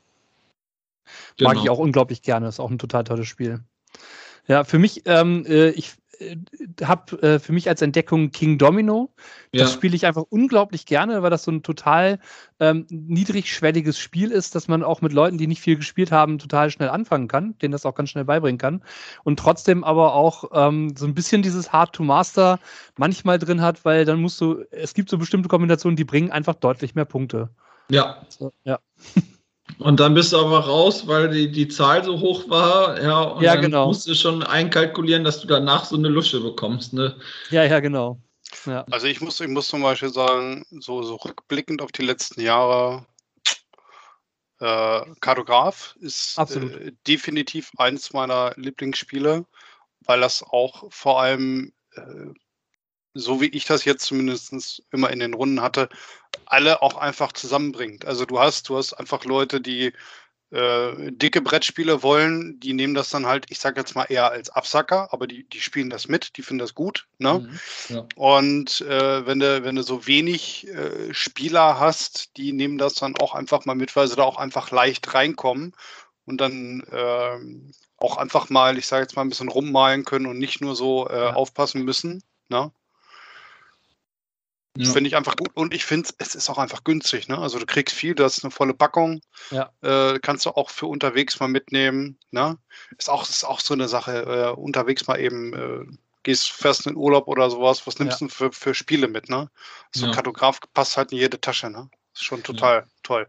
Genau. 1.38 1.52
Mag 1.52 1.64
ich 1.64 1.70
auch 1.70 1.80
unglaublich 1.80 2.22
gerne. 2.22 2.48
Ist 2.48 2.60
auch 2.60 2.70
ein 2.70 2.80
total 2.80 3.04
tolles 3.04 3.28
Spiel. 3.28 3.62
Ja, 4.48 4.64
für 4.64 4.80
mich, 4.80 5.04
ähm, 5.06 5.46
äh, 5.46 5.70
ich 5.70 5.94
habe 6.84 7.22
äh, 7.22 7.40
für 7.40 7.54
mich 7.54 7.70
als 7.70 7.82
Entdeckung 7.82 8.32
King 8.32 8.58
Domino. 8.58 9.12
Das 9.52 9.62
ja. 9.62 9.68
spiele 9.68 9.96
ich 9.96 10.06
einfach 10.06 10.24
unglaublich 10.30 10.86
gerne, 10.86 11.22
weil 11.24 11.30
das 11.30 11.44
so 11.44 11.52
ein 11.52 11.64
total 11.64 12.20
ähm, 12.60 12.86
niedrigschwelliges 12.90 13.98
Spiel 13.98 14.32
ist, 14.32 14.56
dass 14.56 14.68
man 14.68 14.84
auch 14.84 15.02
mit 15.02 15.14
Leuten, 15.14 15.38
die 15.38 15.48
nicht 15.48 15.62
viel 15.62 15.76
gespielt 15.76 16.12
haben, 16.12 16.40
total 16.40 16.70
schnell 16.72 16.90
anfangen 16.90 17.28
kann, 17.28 17.58
denen 17.60 17.72
das 17.72 17.86
auch 17.86 17.96
ganz 17.96 18.10
schnell 18.10 18.26
beibringen 18.26 18.58
kann. 18.58 18.84
Und 19.24 19.40
trotzdem 19.40 19.84
aber 19.84 20.14
auch 20.14 20.46
ähm, 20.54 20.96
so 20.96 21.06
ein 21.06 21.14
bisschen 21.14 21.42
dieses 21.42 21.72
Hard 21.72 21.94
to 21.94 22.04
Master 22.04 22.60
manchmal 22.98 23.40
drin 23.40 23.62
hat, 23.62 23.86
weil 23.86 24.06
dann 24.06 24.22
musst 24.22 24.40
du, 24.42 24.64
es 24.72 24.94
gibt 24.94 25.10
so 25.10 25.18
bestimmte 25.18 25.50
Kombinationen, 25.50 25.96
die 25.96 26.06
bringen 26.06 26.32
einfach 26.32 26.56
deutlich 26.56 26.96
mehr 26.96 27.06
Punkte. 27.06 27.50
Ja. 27.90 28.26
So, 28.30 28.52
ja. 28.64 28.80
Und 29.80 30.02
dann 30.02 30.14
bist 30.14 30.34
du 30.34 30.38
aber 30.38 30.60
raus, 30.60 31.08
weil 31.08 31.30
die, 31.30 31.50
die 31.50 31.68
Zahl 31.70 32.04
so 32.04 32.20
hoch 32.20 32.50
war, 32.50 33.02
ja, 33.02 33.22
und 33.22 33.42
ja, 33.42 33.54
dann 33.54 33.64
genau. 33.64 33.88
musst 33.88 34.08
du 34.08 34.14
schon 34.14 34.44
einkalkulieren, 34.44 35.24
dass 35.24 35.40
du 35.40 35.48
danach 35.48 35.86
so 35.86 35.96
eine 35.96 36.10
Lusche 36.10 36.42
bekommst, 36.42 36.92
ne? 36.92 37.16
Ja, 37.50 37.64
ja, 37.64 37.80
genau. 37.80 38.20
Ja. 38.66 38.86
Also 38.92 39.08
ich 39.08 39.22
muss, 39.22 39.40
ich 39.40 39.48
muss 39.48 39.70
zum 39.70 39.82
Beispiel 39.82 40.10
sagen, 40.10 40.66
so, 40.70 41.02
so 41.04 41.16
rückblickend 41.16 41.82
auf 41.82 41.94
die 41.94 42.04
letzten 42.04 42.42
Jahre, 42.42 43.06
äh, 44.60 45.02
Kartograf 45.22 45.96
ist 46.02 46.38
äh, 46.38 46.92
definitiv 47.08 47.72
eins 47.78 48.12
meiner 48.12 48.52
Lieblingsspiele, 48.58 49.46
weil 50.02 50.20
das 50.20 50.44
auch 50.44 50.92
vor 50.92 51.22
allem 51.22 51.72
äh, 51.96 52.34
so 53.14 53.42
wie 53.42 53.48
ich 53.48 53.66
das 53.66 53.86
jetzt 53.86 54.06
zumindest 54.06 54.84
immer 54.92 55.10
in 55.10 55.20
den 55.20 55.34
Runden 55.34 55.62
hatte, 55.62 55.90
alle 56.46 56.82
auch 56.82 56.98
einfach 56.98 57.32
zusammenbringt. 57.32 58.06
Also 58.06 58.26
du 58.26 58.40
hast, 58.40 58.70
du 58.70 58.78
hast 58.78 58.94
einfach 58.94 59.26
Leute, 59.26 59.62
die 59.62 59.94
äh, 60.52 61.12
dicke 61.12 61.42
Brettspiele 61.42 62.02
wollen, 62.02 62.60
die 62.60 62.74
nehmen 62.74 62.96
das 62.96 63.10
dann 63.10 63.28
halt, 63.28 63.46
ich 63.50 63.60
sag 63.60 63.78
jetzt 63.78 63.96
mal 63.96 64.06
eher 64.06 64.32
als 64.32 64.50
Absacker, 64.50 65.14
aber 65.14 65.28
die, 65.28 65.48
die 65.48 65.62
spielen 65.62 65.92
das 65.92 66.08
mit, 66.08 66.38
die 66.38 66.42
finden 66.42 66.60
das 66.60 66.74
gut. 66.74 67.08
Ne? 67.20 67.48
Mhm, 67.88 67.96
ja. 67.96 68.08
Und 68.16 68.82
äh, 68.82 69.26
wenn, 69.28 69.40
du, 69.40 69.64
wenn 69.64 69.76
du 69.76 69.84
so 69.84 70.08
wenig 70.08 70.68
äh, 70.68 71.14
Spieler 71.14 71.80
hast, 71.80 72.36
die 72.38 72.52
nehmen 72.52 72.80
das 72.80 72.96
dann 72.96 73.16
auch 73.18 73.36
einfach 73.36 73.66
mal 73.66 73.76
mit, 73.76 73.96
weil 73.96 74.08
sie 74.08 74.16
da 74.16 74.24
auch 74.24 74.38
einfach 74.38 74.72
leicht 74.72 75.14
reinkommen 75.14 75.76
und 76.26 76.42
dann 76.42 76.84
ähm, 76.92 77.72
auch 77.98 78.18
einfach 78.18 78.50
mal, 78.50 78.78
ich 78.78 78.88
sage 78.88 79.04
jetzt 79.04 79.16
mal, 79.16 79.22
ein 79.22 79.30
bisschen 79.30 79.50
rummalen 79.50 80.04
können 80.04 80.26
und 80.26 80.40
nicht 80.40 80.62
nur 80.62 80.76
so 80.76 81.08
äh, 81.08 81.16
ja. 81.16 81.34
aufpassen 81.34 81.84
müssen. 81.84 82.24
Ne? 82.48 82.72
Ja. 84.82 84.94
Finde 84.94 85.10
ich 85.10 85.18
einfach 85.18 85.36
gut 85.36 85.50
und 85.56 85.74
ich 85.74 85.84
finde, 85.84 86.10
es 86.20 86.36
ist 86.36 86.50
auch 86.50 86.58
einfach 86.58 86.86
günstig. 86.86 87.28
Ne? 87.28 87.38
Also 87.38 87.60
du 87.60 87.66
kriegst 87.66 87.94
viel, 87.94 88.16
du 88.16 88.24
hast 88.24 88.46
eine 88.46 88.52
volle 88.52 88.74
Packung. 88.74 89.20
Ja. 89.52 89.74
Äh, 89.82 90.20
kannst 90.20 90.46
du 90.46 90.52
auch 90.52 90.70
für 90.70 90.86
unterwegs 90.86 91.38
mal 91.42 91.50
mitnehmen. 91.50 92.18
Ne? 92.32 92.58
Ist, 92.98 93.10
auch, 93.10 93.28
ist 93.28 93.44
auch 93.44 93.60
so 93.60 93.74
eine 93.74 93.90
Sache, 93.90 94.24
äh, 94.24 94.58
unterwegs 94.58 95.06
mal 95.06 95.20
eben, 95.20 95.54
äh, 95.54 95.98
gehst 96.24 96.52
fest 96.52 96.88
in 96.88 96.96
Urlaub 96.96 97.28
oder 97.28 97.50
sowas, 97.50 97.88
was 97.88 98.00
nimmst 98.00 98.22
ja. 98.22 98.28
du 98.28 98.34
für, 98.34 98.52
für 98.54 98.74
Spiele 98.74 99.10
mit? 99.10 99.28
Ne? 99.28 99.50
So 99.92 100.06
ein 100.06 100.14
Kartograf 100.14 100.60
passt 100.74 100.96
halt 100.96 101.12
in 101.12 101.18
jede 101.18 101.42
Tasche. 101.42 101.70
Ne? 101.70 101.90
Ist 102.14 102.24
schon 102.24 102.42
total 102.44 102.88
toll 103.04 103.28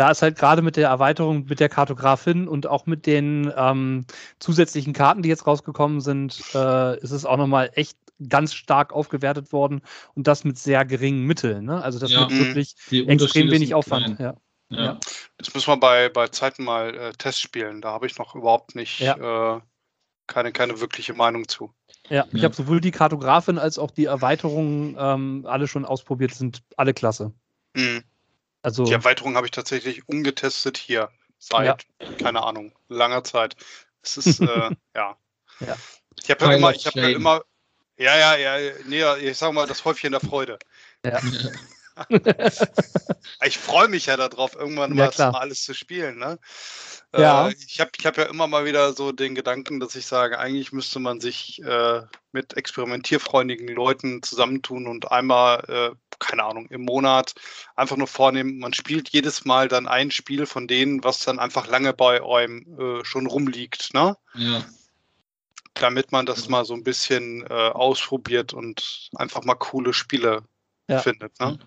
da 0.00 0.10
ist 0.10 0.22
halt 0.22 0.38
gerade 0.38 0.62
mit 0.62 0.76
der 0.76 0.88
Erweiterung 0.88 1.44
mit 1.44 1.60
der 1.60 1.68
Kartografin 1.68 2.48
und 2.48 2.66
auch 2.66 2.86
mit 2.86 3.04
den 3.04 3.52
ähm, 3.54 4.06
zusätzlichen 4.38 4.94
Karten, 4.94 5.20
die 5.20 5.28
jetzt 5.28 5.46
rausgekommen 5.46 6.00
sind, 6.00 6.42
äh, 6.54 6.98
ist 7.00 7.10
es 7.10 7.26
auch 7.26 7.36
nochmal 7.36 7.70
echt 7.74 7.98
ganz 8.26 8.54
stark 8.54 8.94
aufgewertet 8.94 9.52
worden 9.52 9.82
und 10.14 10.26
das 10.26 10.44
mit 10.44 10.56
sehr 10.56 10.86
geringen 10.86 11.26
Mitteln. 11.26 11.66
Ne? 11.66 11.82
Also 11.82 11.98
das 11.98 12.12
ja, 12.12 12.26
mit 12.26 12.30
wirklich 12.30 12.76
extrem 12.90 13.50
wenig 13.50 13.74
Aufwand. 13.74 14.18
Ja. 14.18 14.36
Ja. 14.70 14.82
ja. 14.84 15.00
Das 15.36 15.52
müssen 15.52 15.68
wir 15.68 15.76
bei, 15.76 16.08
bei 16.08 16.28
Zeiten 16.28 16.64
mal 16.64 16.94
äh, 16.94 17.12
Tests 17.12 17.42
spielen. 17.42 17.82
Da 17.82 17.90
habe 17.90 18.06
ich 18.06 18.16
noch 18.16 18.34
überhaupt 18.34 18.74
nicht 18.74 19.00
ja. 19.00 19.56
äh, 19.56 19.60
keine, 20.26 20.50
keine 20.52 20.80
wirkliche 20.80 21.12
Meinung 21.12 21.46
zu. 21.46 21.74
Ja, 22.08 22.24
ich 22.32 22.42
habe 22.42 22.54
sowohl 22.54 22.80
die 22.80 22.90
Kartografin 22.90 23.58
als 23.58 23.78
auch 23.78 23.90
die 23.90 24.06
Erweiterungen 24.06 24.96
ähm, 24.98 25.44
alle 25.46 25.68
schon 25.68 25.84
ausprobiert, 25.84 26.32
sind 26.32 26.62
alle 26.78 26.94
klasse. 26.94 27.34
Mhm. 27.74 28.02
Also, 28.62 28.84
die 28.84 28.92
Erweiterung 28.92 29.36
habe 29.36 29.46
ich 29.46 29.52
tatsächlich 29.52 30.08
ungetestet 30.08 30.76
hier 30.76 31.10
seit, 31.38 31.86
keine 32.18 32.42
Ahnung, 32.42 32.72
langer 32.88 33.24
Zeit. 33.24 33.56
Es 34.02 34.16
ist, 34.16 34.40
äh, 34.40 34.70
ja. 34.94 35.16
ja. 35.60 35.76
Ich 36.22 36.30
habe 36.30 36.44
ja 36.44 36.52
immer, 36.52 36.72
ich 36.72 36.86
habe 36.86 37.00
ja 37.00 37.08
immer, 37.08 37.42
ja, 37.96 38.16
ja, 38.16 38.36
ja, 38.36 38.72
nee, 38.86 39.28
ich 39.28 39.38
sage 39.38 39.52
mal, 39.52 39.66
das 39.66 39.84
Häufchen 39.84 40.12
der 40.12 40.20
Freude. 40.20 40.58
Ja. 41.04 41.20
ich 43.44 43.58
freue 43.58 43.88
mich 43.88 44.06
ja 44.06 44.16
darauf, 44.16 44.54
irgendwann 44.54 44.96
Ja, 44.96 45.04
mal 45.04 45.10
klar. 45.10 45.40
alles 45.40 45.64
zu 45.64 45.74
spielen. 45.74 46.18
Ne? 46.18 46.38
Ja. 47.14 47.48
Äh, 47.48 47.54
ich 47.66 47.80
habe 47.80 47.90
ich 47.98 48.06
hab 48.06 48.16
ja 48.16 48.24
immer 48.24 48.46
mal 48.46 48.64
wieder 48.64 48.92
so 48.92 49.12
den 49.12 49.34
Gedanken, 49.34 49.80
dass 49.80 49.96
ich 49.96 50.06
sage, 50.06 50.38
eigentlich 50.38 50.72
müsste 50.72 50.98
man 50.98 51.20
sich 51.20 51.62
äh, 51.62 52.02
mit 52.32 52.56
experimentierfreundigen 52.56 53.68
Leuten 53.68 54.22
zusammentun 54.22 54.86
und 54.86 55.10
einmal, 55.10 55.64
äh, 55.68 56.09
keine 56.20 56.44
Ahnung, 56.44 56.66
im 56.68 56.84
Monat 56.84 57.34
einfach 57.74 57.96
nur 57.96 58.06
vornehmen, 58.06 58.58
man 58.58 58.72
spielt 58.72 59.08
jedes 59.08 59.44
Mal 59.44 59.66
dann 59.68 59.88
ein 59.88 60.10
Spiel 60.12 60.46
von 60.46 60.68
denen, 60.68 61.02
was 61.02 61.24
dann 61.24 61.38
einfach 61.40 61.66
lange 61.66 61.92
bei 61.92 62.20
eurem 62.22 62.78
äh, 62.78 63.04
schon 63.04 63.26
rumliegt. 63.26 63.92
Ne? 63.94 64.16
Ja. 64.34 64.64
damit 65.74 66.12
man 66.12 66.26
das 66.26 66.48
mal 66.48 66.64
so 66.64 66.74
ein 66.74 66.84
bisschen 66.84 67.44
äh, 67.48 67.52
ausprobiert 67.54 68.52
und 68.52 69.08
einfach 69.16 69.44
mal 69.44 69.54
coole 69.54 69.92
Spiele 69.92 70.42
Ja. 70.88 70.98
findet. 70.98 71.38
Ne? 71.40 71.58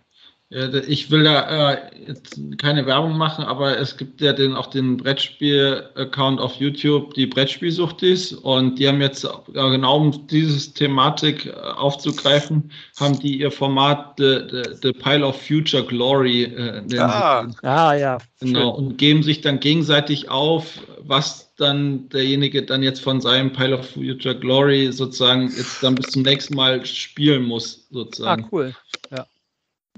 Ja, 0.49 0.67
da- 0.67 0.81
ich 0.87 1.09
will 1.09 1.23
da 1.23 1.73
äh, 1.73 2.05
jetzt 2.07 2.39
keine 2.59 2.85
Werbung 2.85 3.17
machen, 3.17 3.43
aber 3.43 3.79
es 3.79 3.97
gibt 3.97 4.21
ja 4.21 4.33
den, 4.33 4.53
auch 4.53 4.67
den 4.67 4.97
Brettspiel-Account 4.97 6.39
auf 6.39 6.55
YouTube, 6.57 7.13
die 7.15 7.25
Brettspielsuchtis, 7.25 8.33
und 8.33 8.77
die 8.77 8.87
haben 8.87 9.01
jetzt 9.01 9.23
äh, 9.23 9.29
genau 9.53 9.97
um 9.97 10.27
dieses 10.27 10.73
Thematik 10.73 11.47
äh, 11.47 11.51
aufzugreifen, 11.51 12.69
haben 12.99 13.19
die 13.19 13.39
ihr 13.39 13.49
Format 13.51 14.13
The, 14.19 14.41
The, 14.51 14.63
The 14.83 14.91
Pile 14.93 15.25
of 15.25 15.41
Future 15.41 15.83
Glory 15.83 16.43
äh, 16.43 16.81
nennen 16.81 16.99
Ah. 16.99 17.47
Ah, 17.63 17.93
ja. 17.95 18.17
Genau, 18.39 18.71
und 18.75 18.97
geben 18.97 19.23
sich 19.23 19.41
dann 19.41 19.59
gegenseitig 19.59 20.29
auf, 20.29 20.79
was 20.99 21.55
dann 21.55 22.09
derjenige 22.09 22.61
dann 22.63 22.83
jetzt 22.83 22.99
von 22.99 23.21
seinem 23.21 23.53
Pile 23.53 23.79
of 23.79 23.89
Future 23.89 24.37
Glory 24.37 24.91
sozusagen 24.91 25.43
jetzt 25.55 25.81
dann 25.81 25.95
bis 25.95 26.07
zum 26.11 26.21
nächsten 26.23 26.55
Mal 26.55 26.85
spielen 26.85 27.43
muss, 27.43 27.85
Ah, 27.89 27.93
sozusagen. 27.93 28.47
cool. 28.51 28.75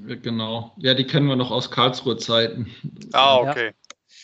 Genau. 0.02 0.74
Ja, 0.78 0.94
die 0.94 1.06
kennen 1.06 1.28
wir 1.28 1.36
noch 1.36 1.52
aus 1.52 1.72
Karlsruhe 1.72 2.18
Zeiten. 2.18 2.68
Ah, 3.14 3.42
Ja. 3.44 3.52
okay. 3.52 3.72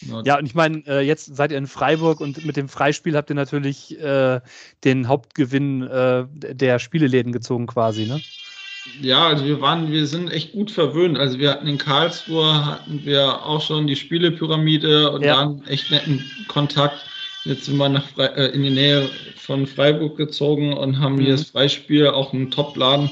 Genau. 0.02 0.22
Ja, 0.24 0.40
und 0.40 0.46
ich 0.46 0.56
meine, 0.56 0.84
äh, 0.88 1.02
jetzt 1.02 1.36
seid 1.36 1.52
ihr 1.52 1.58
in 1.60 1.68
Freiburg 1.68 2.22
und 2.22 2.44
mit 2.46 2.58
dem 2.58 2.68
Freispiel 2.70 3.16
habt 3.16 3.30
ihr 3.30 3.36
natürlich 3.36 4.00
äh, 4.00 4.42
den 4.84 5.08
Hauptgewinn 5.08 5.84
äh, 5.84 6.26
der 6.34 6.80
Spieleläden 6.80 7.32
gezogen 7.32 7.68
quasi, 7.68 8.06
ne? 8.08 8.20
Ja, 9.00 9.28
also 9.28 9.46
wir 9.46 9.62
waren, 9.62 9.92
wir 9.92 10.08
sind 10.08 10.30
echt 10.32 10.54
gut 10.54 10.72
verwöhnt. 10.72 11.20
Also 11.20 11.38
wir 11.38 11.52
hatten 11.52 11.68
in 11.68 11.78
Karlsruhe 11.78 12.66
hatten 12.66 13.06
wir 13.06 13.46
auch 13.46 13.62
schon 13.62 13.86
die 13.86 13.96
Spielepyramide 13.96 15.12
und 15.12 15.24
Ja. 15.24 15.38
waren 15.38 15.64
echt 15.68 15.92
netten 15.92 16.26
Kontakt. 16.48 17.06
Jetzt 17.44 17.66
sind 17.66 17.78
wir 17.78 17.90
nach 17.90 18.08
Frei, 18.10 18.26
äh, 18.26 18.48
in 18.48 18.64
die 18.64 18.72
Nähe 18.72 19.08
von 19.36 19.68
Freiburg 19.68 20.18
gezogen 20.18 20.74
und 20.74 21.00
haben 21.00 21.20
hier 21.20 21.34
Mhm. 21.34 21.38
das 21.38 21.50
Freispiel, 21.52 22.08
auch 22.08 22.34
einen 22.34 22.50
Top-Laden. 22.50 23.12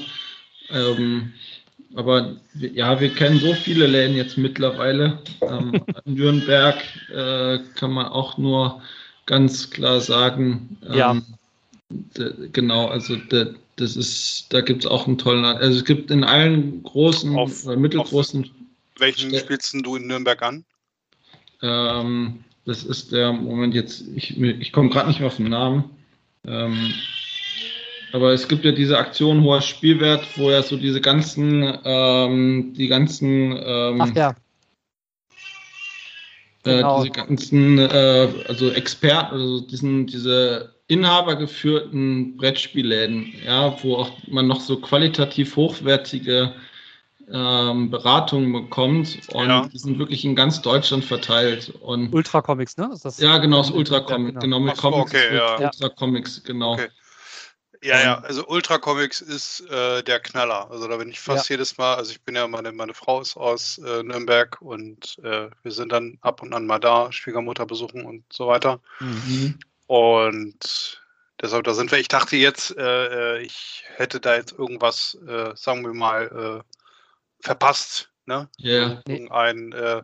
Ähm, 0.70 1.32
aber 1.94 2.36
ja, 2.54 3.00
wir 3.00 3.10
kennen 3.14 3.38
so 3.40 3.54
viele 3.54 3.86
Läden 3.86 4.16
jetzt 4.16 4.36
mittlerweile. 4.38 5.18
Ähm, 5.42 5.80
in 6.04 6.14
Nürnberg 6.14 6.82
äh, 7.12 7.58
kann 7.74 7.92
man 7.92 8.06
auch 8.06 8.38
nur 8.38 8.80
ganz 9.26 9.70
klar 9.70 10.00
sagen. 10.00 10.78
Ja. 10.88 11.12
Ähm, 11.12 11.24
d- 11.90 12.48
genau, 12.52 12.86
also 12.88 13.16
d- 13.16 13.54
das 13.76 13.96
ist, 13.96 14.46
da 14.50 14.60
gibt 14.60 14.84
es 14.84 14.90
auch 14.90 15.06
einen 15.06 15.18
tollen, 15.18 15.44
also 15.44 15.78
es 15.78 15.84
gibt 15.84 16.10
in 16.10 16.22
allen 16.24 16.82
großen 16.82 17.34
Auf- 17.36 17.64
oder 17.66 17.76
mittelgroßen, 17.76 18.50
Welchen 18.98 19.30
Ste- 19.30 19.38
spielst 19.40 19.74
du 19.74 19.96
in 19.96 20.06
Nürnberg 20.06 20.42
an? 20.42 20.64
ähm, 21.62 22.44
das 22.66 22.84
ist 22.84 23.12
der 23.12 23.32
Moment 23.32 23.74
jetzt, 23.74 24.04
ich, 24.14 24.38
ich 24.40 24.72
komme 24.72 24.90
gerade 24.90 25.08
nicht 25.08 25.20
mehr 25.20 25.28
auf 25.28 25.36
den 25.36 25.48
Namen. 25.48 25.84
Ähm, 26.46 26.92
aber 28.12 28.32
es 28.32 28.48
gibt 28.48 28.64
ja 28.64 28.72
diese 28.72 28.98
Aktion 28.98 29.42
hoher 29.42 29.60
Spielwert, 29.62 30.26
wo 30.36 30.50
ja 30.50 30.62
so 30.62 30.76
diese 30.76 31.00
ganzen, 31.00 31.78
ähm, 31.84 32.74
die 32.76 32.88
ganzen, 32.88 33.52
ähm, 33.64 34.00
Ach 34.00 34.14
ja. 34.14 34.30
äh, 36.64 36.76
genau. 36.76 37.02
diese 37.02 37.12
ganzen, 37.12 37.78
äh, 37.78 38.28
also 38.48 38.70
Experten, 38.70 39.34
also 39.34 39.60
diesen, 39.60 40.06
diese 40.06 40.74
inhabergeführten 40.88 42.36
Brettspielläden, 42.36 43.32
ja, 43.46 43.76
wo 43.82 43.96
auch 43.96 44.10
man 44.26 44.48
noch 44.48 44.60
so 44.60 44.76
qualitativ 44.80 45.54
hochwertige 45.54 46.52
ähm, 47.32 47.90
Beratungen 47.90 48.52
bekommt 48.52 49.18
und 49.32 49.48
Ja. 49.48 49.68
die 49.72 49.78
sind 49.78 50.00
wirklich 50.00 50.24
in 50.24 50.34
ganz 50.34 50.62
Deutschland 50.62 51.04
verteilt 51.04 51.72
und 51.80 52.12
Ultra 52.12 52.42
Comics, 52.42 52.76
ne? 52.76 52.90
Ist 52.92 53.04
das 53.04 53.20
ja, 53.20 53.38
genau, 53.38 53.58
das 53.58 53.68
Ja, 53.68 53.76
Ultra 53.76 54.00
Comic, 54.00 54.30
genau. 54.30 54.40
genau, 54.40 54.60
mit 54.60 54.74
Ach 54.76 54.80
Comics, 54.80 55.10
okay, 55.12 55.26
ist 55.28 55.60
ja. 55.60 55.70
Ultra 55.72 55.88
Comics, 55.90 56.42
genau. 56.42 56.72
Okay. 56.72 56.88
Ja, 57.82 58.00
ja, 58.00 58.20
also 58.20 58.46
Ultra 58.46 58.76
Comics 58.78 59.22
ist 59.22 59.60
äh, 59.70 60.02
der 60.02 60.20
Knaller. 60.20 60.70
Also 60.70 60.86
da 60.86 60.98
bin 60.98 61.08
ich 61.08 61.18
fast 61.18 61.48
jedes 61.48 61.78
Mal, 61.78 61.94
also 61.94 62.10
ich 62.10 62.20
bin 62.20 62.36
ja, 62.36 62.46
meine, 62.46 62.72
meine 62.72 62.92
Frau 62.92 63.22
ist 63.22 63.36
aus 63.36 63.78
äh, 63.78 64.02
Nürnberg 64.02 64.60
und 64.60 65.18
äh, 65.22 65.48
wir 65.62 65.72
sind 65.72 65.90
dann 65.90 66.18
ab 66.20 66.42
und 66.42 66.52
an 66.52 66.66
mal 66.66 66.78
da, 66.78 67.10
Schwiegermutter 67.10 67.64
besuchen 67.64 68.04
und 68.04 68.24
so 68.30 68.48
weiter. 68.48 68.80
Mhm. 69.00 69.58
Und 69.86 71.02
deshalb, 71.40 71.64
da 71.64 71.72
sind 71.72 71.90
wir. 71.90 71.98
Ich 71.98 72.08
dachte 72.08 72.36
jetzt, 72.36 72.76
äh, 72.76 73.38
äh, 73.38 73.42
ich 73.42 73.84
hätte 73.96 74.20
da 74.20 74.36
jetzt 74.36 74.52
irgendwas, 74.52 75.16
äh, 75.26 75.56
sagen 75.56 75.82
wir 75.82 75.94
mal, 75.94 76.64
verpasst. 77.40 78.10
Ne? 78.26 78.48
Ja. 78.58 79.02
Irgendein, 79.06 79.72
äh, 79.72 80.02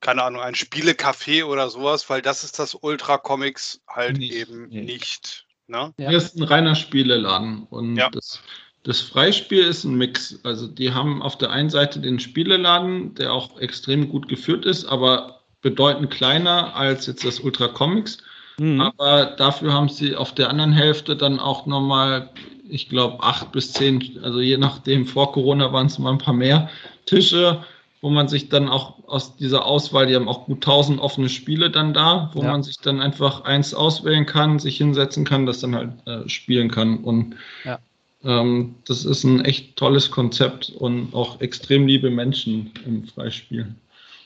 keine 0.00 0.24
Ahnung, 0.24 0.42
ein 0.42 0.54
Spielecafé 0.54 1.44
oder 1.44 1.70
sowas, 1.70 2.10
weil 2.10 2.22
das 2.22 2.42
ist 2.42 2.58
das 2.58 2.74
Ultra 2.74 3.18
Comics 3.18 3.80
halt 3.86 4.18
Nicht, 4.18 4.32
eben 4.32 4.68
nee. 4.68 4.80
nicht. 4.80 5.46
Ne? 5.68 5.92
Ja. 5.96 6.08
Hier 6.08 6.18
ist 6.18 6.36
ein 6.36 6.42
reiner 6.42 6.74
Spieleladen 6.74 7.66
und 7.70 7.96
Ja. 7.96 8.10
das, 8.10 8.40
das 8.82 9.00
Freispiel 9.00 9.64
ist 9.64 9.84
ein 9.84 9.94
Mix. 9.94 10.40
Also 10.42 10.66
die 10.66 10.92
haben 10.92 11.22
auf 11.22 11.38
der 11.38 11.50
einen 11.50 11.70
Seite 11.70 12.00
den 12.00 12.18
Spieleladen, 12.18 13.14
der 13.14 13.32
auch 13.32 13.58
extrem 13.60 14.08
gut 14.08 14.28
geführt 14.28 14.64
ist, 14.66 14.84
aber 14.84 15.40
bedeutend 15.62 16.10
kleiner 16.10 16.74
als 16.74 17.06
jetzt 17.06 17.24
das 17.24 17.40
Ultra 17.40 17.68
Comics. 17.68 18.18
Mhm. 18.58 18.80
Aber 18.80 19.26
dafür 19.36 19.72
haben 19.72 19.88
sie 19.88 20.16
auf 20.16 20.34
der 20.34 20.50
anderen 20.50 20.72
Hälfte 20.72 21.16
dann 21.16 21.38
auch 21.38 21.66
nochmal, 21.66 22.30
ich 22.68 22.88
glaube, 22.88 23.22
acht 23.22 23.52
bis 23.52 23.72
zehn, 23.72 24.18
also 24.22 24.40
je 24.40 24.58
nachdem, 24.58 25.06
vor 25.06 25.32
Corona 25.32 25.72
waren 25.72 25.86
es 25.86 25.98
mal 25.98 26.10
ein 26.10 26.18
paar 26.18 26.34
mehr 26.34 26.68
Tische, 27.06 27.64
wo 28.02 28.10
man 28.10 28.28
sich 28.28 28.48
dann 28.50 28.68
auch 28.68 29.08
aus 29.08 29.36
dieser 29.36 29.64
Auswahl, 29.64 30.06
die 30.06 30.16
haben 30.16 30.28
auch 30.28 30.46
gut 30.46 30.62
tausend 30.62 31.00
offene 31.00 31.28
Spiele 31.30 31.70
dann 31.70 31.94
da, 31.94 32.30
wo 32.34 32.42
Ja. 32.42 32.50
man 32.50 32.62
sich 32.64 32.80
dann 32.80 33.00
einfach 33.00 33.44
eins 33.44 33.74
auswählen 33.74 34.26
kann, 34.26 34.58
sich 34.58 34.76
hinsetzen 34.76 35.24
kann, 35.24 35.46
das 35.46 35.60
dann 35.60 35.74
halt 35.76 36.06
äh, 36.06 36.28
spielen 36.28 36.70
kann. 36.70 36.98
Und 37.04 37.36
Ja. 37.64 37.78
ähm, 38.24 38.76
das 38.86 39.04
ist 39.04 39.24
ein 39.24 39.44
echt 39.44 39.76
tolles 39.76 40.10
Konzept 40.10 40.70
und 40.70 41.14
auch 41.14 41.40
extrem 41.40 41.86
liebe 41.86 42.10
Menschen 42.10 42.72
im 42.84 43.06
Freispiel. 43.06 43.74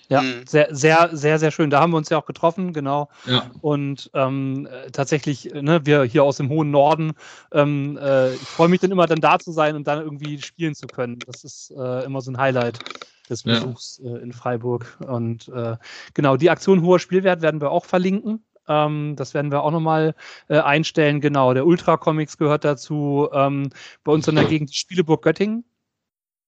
Ja, 0.08 0.22
Mhm. 0.22 0.46
sehr, 0.46 0.68
sehr, 0.74 1.10
sehr, 1.16 1.38
sehr 1.38 1.50
schön. 1.50 1.68
Da 1.70 1.80
haben 1.80 1.90
wir 1.92 1.96
uns 1.96 2.08
ja 2.10 2.18
auch 2.18 2.26
getroffen, 2.26 2.72
genau. 2.72 3.08
Ja, 3.24 3.50
Und 3.60 4.08
ähm, 4.14 4.68
äh, 4.70 4.90
tatsächlich, 4.92 5.46
ne, 5.52 5.84
wir 5.84 6.04
hier 6.04 6.22
aus 6.22 6.36
dem 6.36 6.48
hohen 6.48 6.70
Norden, 6.70 7.14
ähm, 7.52 7.98
äh, 8.00 8.36
ich 8.36 8.50
freue 8.52 8.68
mich 8.68 8.80
dann 8.80 8.92
immer 8.92 9.08
dann 9.08 9.20
da 9.20 9.38
zu 9.40 9.50
sein 9.50 9.74
und 9.74 9.86
dann 9.88 10.00
irgendwie 10.00 10.40
spielen 10.42 10.76
zu 10.76 10.88
können. 10.88 11.24
Das 11.26 11.42
ist 11.42 11.72
äh, 11.76 12.04
immer 12.04 12.20
so 12.20 12.30
ein 12.30 12.38
Highlight 12.38 12.82
des 13.28 13.44
Ja. 13.44 13.52
Besuchs 13.54 13.98
äh, 14.00 14.08
in 14.22 14.32
Freiburg. 14.32 14.98
Und 15.06 15.48
äh, 15.48 15.76
genau, 16.14 16.36
die 16.36 16.50
Aktion 16.50 16.82
hoher 16.82 16.98
Spielwert 16.98 17.42
werden 17.42 17.60
wir 17.60 17.70
auch 17.70 17.84
verlinken. 17.84 18.44
Ähm, 18.68 19.14
das 19.16 19.34
werden 19.34 19.50
wir 19.50 19.62
auch 19.62 19.70
nochmal 19.70 20.14
äh, 20.48 20.58
einstellen. 20.58 21.20
Genau, 21.20 21.54
der 21.54 21.66
Ultra 21.66 21.96
Comics 21.96 22.36
gehört 22.38 22.64
dazu. 22.64 23.28
Ähm, 23.32 23.70
bei 24.04 24.12
uns 24.12 24.26
in 24.28 24.34
der 24.36 24.44
Gegend 24.46 24.70
die 24.70 24.74
Spieleburg 24.76 25.22
Göttingen 25.22 25.64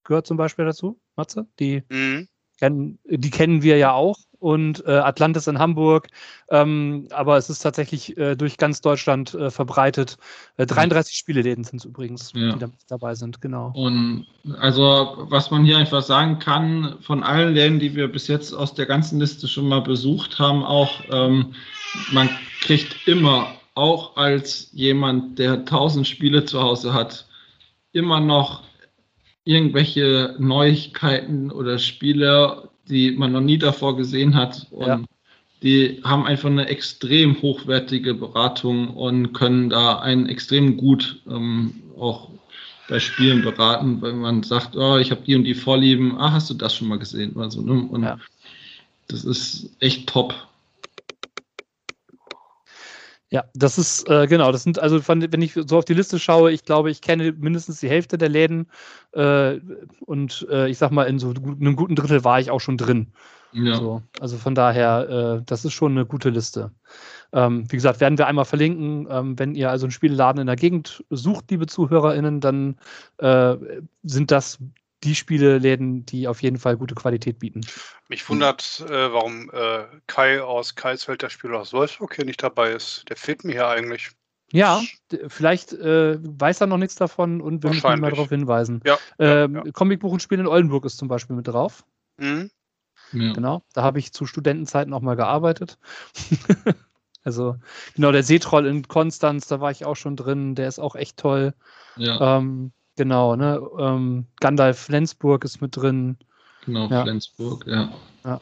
gehört 0.05 0.27
zum 0.27 0.37
Beispiel 0.37 0.65
dazu, 0.65 1.01
Matze. 1.17 1.47
Die 1.59 1.83
Mhm. 1.91 2.29
kennen, 2.59 2.99
die 3.05 3.31
kennen 3.31 3.63
wir 3.63 3.77
ja 3.77 3.93
auch 3.93 4.19
und 4.41 4.85
äh, 4.87 4.91
Atlantis 4.93 5.47
in 5.47 5.59
Hamburg, 5.59 6.09
ähm, 6.51 7.09
aber 7.11 7.37
es 7.37 7.51
ist 7.51 7.61
tatsächlich 7.61 8.17
äh, 8.17 8.37
durch 8.37 8.57
ganz 8.57 8.81
Deutschland 8.81 9.35
äh, 9.35 9.51
verbreitet. 9.51 10.17
Äh, 10.57 10.67
33 10.67 11.17
Spieleläden 11.17 11.65
sind 11.65 11.79
es 11.79 11.85
übrigens, 11.85 12.33
Ja. 12.35 12.53
die 12.53 12.59
da 12.59 12.69
dabei 12.89 13.15
sind, 13.15 13.41
genau. 13.41 13.73
Und 13.75 14.27
also, 14.61 15.27
was 15.29 15.51
man 15.51 15.65
hier 15.65 15.79
einfach 15.79 16.03
sagen 16.03 16.39
kann, 16.39 16.97
von 17.01 17.23
allen 17.23 17.55
Läden, 17.55 17.79
die 17.81 17.95
wir 17.95 18.09
bis 18.09 18.29
jetzt 18.29 18.53
aus 18.53 18.75
der 18.75 18.87
ganzen 18.87 19.19
Liste 19.21 19.49
schon 19.49 19.69
mal 19.69 19.81
besucht 19.83 20.39
haben, 20.39 20.63
auch, 20.65 21.01
ähm, 21.11 21.55
man 22.13 22.29
kriegt 22.61 23.07
immer, 23.09 23.49
auch 23.75 24.17
als 24.17 24.71
jemand, 24.73 25.39
der 25.39 25.65
1000 25.65 26.07
Spiele 26.07 26.45
zu 26.45 26.61
Hause 26.61 26.93
hat, 26.93 27.27
immer 27.93 28.19
noch 28.21 28.63
irgendwelche 29.45 30.35
Neuigkeiten 30.39 31.51
oder 31.51 31.79
Spiele, 31.79 32.69
die 32.89 33.13
man 33.13 33.33
noch 33.33 33.41
nie 33.41 33.59
davor 33.59 33.97
gesehen 33.97 34.35
hat. 34.35 34.67
Und 34.71 34.87
Ja. 34.87 35.01
die 35.63 36.01
haben 36.05 36.25
einfach 36.27 36.49
eine 36.51 36.67
extrem 36.67 37.41
hochwertige 37.43 38.15
Beratung 38.15 38.89
und 38.89 39.33
können 39.33 39.71
da 39.71 39.99
einen 39.99 40.27
extrem 40.29 40.77
gut 40.77 41.21
ähm, 41.29 41.75
auch 41.99 42.31
bei 42.89 42.99
Spielen 43.01 43.43
beraten, 43.43 44.01
wenn 44.01 44.19
man 44.19 44.43
sagt, 44.43 44.75
oh, 44.77 44.97
ich 44.97 45.11
habe 45.11 45.21
die 45.23 45.35
und 45.37 45.45
die 45.45 45.55
Vorlieben, 45.55 46.17
ah, 46.19 46.33
hast 46.33 46.49
du 46.49 46.55
das 46.55 46.75
schon 46.75 46.89
mal 46.89 46.99
gesehen 46.99 47.33
oder 47.33 47.51
so. 47.51 47.61
Ne? 47.61 47.87
Und 47.91 48.03
Ja. 48.05 48.19
das 49.09 49.25
ist 49.25 49.71
echt 49.81 50.09
top. 50.09 50.35
Ja, 53.31 53.45
das 53.55 53.77
ist, 53.77 54.09
äh, 54.09 54.27
genau, 54.27 54.53
das 54.53 54.63
sind, 54.63 54.79
also 54.79 55.07
wenn 55.07 55.43
ich 55.43 55.53
so 55.53 55.77
auf 55.77 55.85
die 55.85 55.95
Liste 55.95 56.19
schaue, 56.19 56.51
ich 56.51 56.65
glaube, 56.65 56.91
ich 56.91 57.03
kenne 57.03 57.33
mindestens 57.33 57.81
die 57.81 57.89
Hälfte 57.89 58.17
der 58.17 58.31
Läden 58.31 58.69
äh, 59.13 59.59
und 60.07 60.47
äh, 60.51 60.69
ich 60.69 60.79
sag 60.79 60.93
mal, 60.93 61.05
in 61.05 61.19
so 61.19 61.35
einem 61.35 61.77
guten 61.77 61.95
Drittel 61.95 62.25
war 62.25 62.41
ich 62.41 62.51
auch 62.51 62.61
schon 62.61 62.79
drin. 62.79 63.13
Ja. 63.53 63.77
So, 63.77 64.03
also 64.21 64.37
von 64.37 64.55
daher, 64.55 65.39
äh, 65.41 65.43
das 65.45 65.65
ist 65.65 65.73
schon 65.73 65.93
eine 65.93 66.07
gute 66.07 66.31
Liste. 66.31 66.71
Ähm, 67.33 67.71
wie 67.71 67.77
gesagt, 67.77 68.01
werden 68.01 68.19
wir 68.19 68.27
einmal 68.27 68.45
verlinken. 68.45 69.07
Ähm, 69.11 69.39
wenn 69.39 69.55
ihr 69.55 69.71
also 69.71 69.87
einen 69.87 69.91
Spielladen 69.91 70.41
in 70.41 70.47
der 70.47 70.57
Gegend 70.57 71.05
sucht, 71.11 71.51
liebe 71.51 71.67
ZuhörerInnen, 71.67 72.41
dann 72.41 72.77
äh, 73.19 73.57
sind 74.03 74.31
das 74.31 74.59
die 75.05 75.15
Spieleläden, 75.15 76.05
die 76.05 76.27
auf 76.27 76.43
jeden 76.43 76.59
Fall 76.59 76.77
gute 76.77 76.95
Qualität 76.95 77.39
bieten. 77.39 77.61
Mich 78.09 78.29
wundert, 78.29 78.85
äh, 78.89 79.13
warum 79.13 79.51
äh, 79.51 79.85
Kai 80.07 80.43
aus 80.43 80.75
Kaisfeld, 80.75 81.23
der 81.23 81.31
Spieler 81.31 81.61
aus 81.61 81.73
Wolfsburg, 81.73 82.17
hier 82.17 82.25
nicht 82.25 82.43
dabei 82.43 82.73
ist. 82.73 83.05
Der 83.09 83.17
fehlt 83.17 83.45
mir 83.45 83.53
hier 83.53 83.69
eigentlich. 83.69 84.11
Ja, 84.51 84.81
vielleicht 85.29 85.75
äh, 85.75 86.19
weiß 86.23 86.63
er 86.63 86.69
noch 86.69 86.79
nichts 86.79 86.95
davon 86.95 87.41
und 87.41 87.63
will 87.63 87.71
mich 87.71 87.83
mal 87.83 88.01
darauf 88.01 88.31
hinweisen. 88.31 88.81
Ja, 88.85 88.99
ähm, 89.19 89.57
ja, 89.57 89.65
ja. 89.65 89.73
Comicbuch 89.73 90.11
und 90.11 90.23
Spiel 90.23 90.39
in 90.39 90.47
Oldenburg 90.47 90.87
ist 90.87 90.97
zum 90.97 91.09
Beispiel 91.09 91.37
mit 91.37 91.47
drauf. 91.47 91.85
Mhm. 92.17 92.51
Ja. 93.13 93.33
Genau, 93.33 93.63
da 93.75 93.83
habe 93.83 93.99
ich 93.99 94.13
zu 94.13 94.27
Studentenzeiten 94.27 94.93
auch 94.93 95.01
mal 95.01 95.17
gearbeitet. 95.17 95.79
also, 97.25 97.57
genau, 97.95 98.11
der 98.11 98.23
Seetroll 98.23 98.67
in 98.67 98.89
Konstanz, 98.89 99.49
da 99.49 99.61
war 99.61 99.71
ich 99.71 99.85
auch 99.85 99.97
schon 99.97 100.17
drin, 100.17 100.55
der 100.55 100.69
ist 100.69 100.79
auch 100.79 100.95
echt 100.95 101.19
toll. 101.19 101.55
Ja. 101.97 102.39
Ähm, 102.39 102.73
Genau, 102.99 103.37
ne? 103.37 103.63
Ähm, 103.79 104.27
Gandalf 104.41 104.77
Flensburg 104.77 105.45
ist 105.45 105.63
mit 105.63 105.77
drin. 105.77 106.17
Genau, 106.67 106.89
ja. 106.89 107.05
Flensburg, 107.05 107.65
ja. 107.65 107.93
ja. 108.25 108.41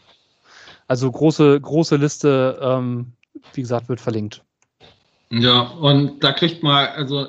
Also 0.89 1.13
große, 1.13 1.61
große 1.61 1.97
Liste, 1.97 2.59
ähm, 2.63 3.13
wie 3.53 3.61
gesagt, 3.61 3.91
wird 3.91 4.01
verlinkt. 4.01 4.43
Ja, 5.29 5.61
und 5.61 6.25
da 6.25 6.33
kriegt 6.33 6.63
man, 6.63 6.89
also 6.89 7.27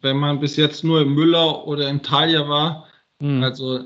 wenn 0.00 0.16
man 0.16 0.40
bis 0.40 0.56
jetzt 0.56 0.82
nur 0.82 1.02
im 1.02 1.14
Müller 1.14 1.68
oder 1.68 1.88
im 1.88 2.02
Thalia 2.02 2.48
war, 2.48 2.88
mhm. 3.20 3.44
also 3.44 3.84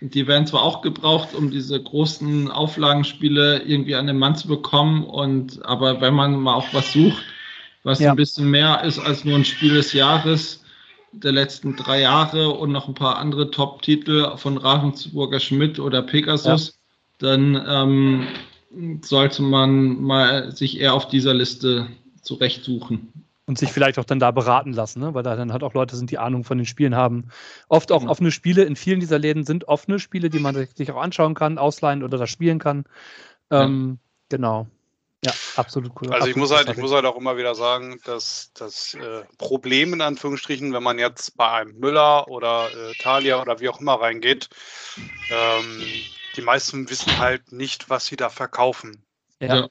die 0.00 0.26
werden 0.26 0.48
zwar 0.48 0.64
auch 0.64 0.82
gebraucht, 0.82 1.36
um 1.36 1.52
diese 1.52 1.80
großen 1.80 2.50
Auflagenspiele 2.50 3.62
irgendwie 3.62 3.94
an 3.94 4.08
den 4.08 4.18
Mann 4.18 4.34
zu 4.34 4.48
bekommen, 4.48 5.04
und 5.04 5.64
aber 5.64 6.00
wenn 6.00 6.14
man 6.14 6.34
mal 6.34 6.54
auch 6.54 6.74
was 6.74 6.92
sucht, 6.92 7.22
was 7.84 8.00
ja. 8.00 8.10
ein 8.10 8.16
bisschen 8.16 8.50
mehr 8.50 8.82
ist 8.82 8.98
als 8.98 9.24
nur 9.24 9.36
ein 9.36 9.44
Spiel 9.44 9.74
des 9.74 9.92
Jahres, 9.92 10.64
der 11.22 11.32
letzten 11.32 11.76
drei 11.76 12.00
Jahre 12.00 12.50
und 12.50 12.72
noch 12.72 12.88
ein 12.88 12.94
paar 12.94 13.18
andere 13.18 13.50
Top-Titel 13.50 14.36
von 14.36 14.58
Ravensburger 14.58 15.40
Schmidt 15.40 15.78
oder 15.78 16.02
Pegasus, 16.02 16.78
ja. 17.20 17.28
dann 17.28 17.64
ähm, 17.68 18.26
sollte 19.02 19.42
man 19.42 20.02
mal 20.02 20.52
sich 20.52 20.80
eher 20.80 20.94
auf 20.94 21.08
dieser 21.08 21.34
Liste 21.34 21.88
zurechtsuchen. 22.22 23.12
Und 23.48 23.58
sich 23.58 23.70
vielleicht 23.70 24.00
auch 24.00 24.04
dann 24.04 24.18
da 24.18 24.32
beraten 24.32 24.72
lassen, 24.72 24.98
ne? 24.98 25.14
weil 25.14 25.22
da 25.22 25.36
dann 25.36 25.52
halt 25.52 25.62
auch 25.62 25.72
Leute 25.72 25.94
sind, 25.94 26.10
die 26.10 26.18
Ahnung 26.18 26.42
von 26.42 26.58
den 26.58 26.66
Spielen 26.66 26.96
haben. 26.96 27.28
Oft 27.68 27.92
auch 27.92 28.02
ja. 28.02 28.08
offene 28.08 28.32
Spiele, 28.32 28.64
in 28.64 28.74
vielen 28.74 28.98
dieser 28.98 29.20
Läden 29.20 29.44
sind 29.44 29.68
offene 29.68 30.00
Spiele, 30.00 30.30
die 30.30 30.40
man 30.40 30.66
sich 30.74 30.90
auch 30.90 31.00
anschauen 31.00 31.34
kann, 31.34 31.56
ausleihen 31.56 32.02
oder 32.02 32.18
da 32.18 32.26
spielen 32.26 32.58
kann. 32.58 32.84
Ähm, 33.50 34.00
ja. 34.00 34.36
Genau. 34.36 34.66
Ja, 35.26 35.34
absolut 35.56 35.90
cool. 36.00 36.12
Also 36.12 36.28
ich 36.28 36.36
muss 36.36 36.52
halt, 36.52 36.68
ich 36.68 36.76
muss 36.76 36.92
halt 36.92 37.04
auch 37.04 37.16
immer 37.16 37.36
wieder 37.36 37.56
sagen, 37.56 38.00
dass 38.04 38.52
das 38.54 38.94
äh, 38.94 39.24
Problem 39.38 39.92
in 39.92 40.00
Anführungsstrichen, 40.00 40.72
wenn 40.72 40.84
man 40.84 41.00
jetzt 41.00 41.36
bei 41.36 41.50
einem 41.50 41.76
Müller 41.80 42.28
oder 42.28 42.70
äh, 42.72 42.92
Thalia 42.94 43.42
oder 43.42 43.58
wie 43.58 43.68
auch 43.68 43.80
immer 43.80 43.94
reingeht, 43.94 44.48
ähm, 45.30 45.84
die 46.36 46.42
meisten 46.42 46.88
wissen 46.88 47.18
halt 47.18 47.50
nicht, 47.50 47.90
was 47.90 48.06
sie 48.06 48.14
da 48.14 48.30
verkaufen. 48.30 49.04
Ja. 49.40 49.68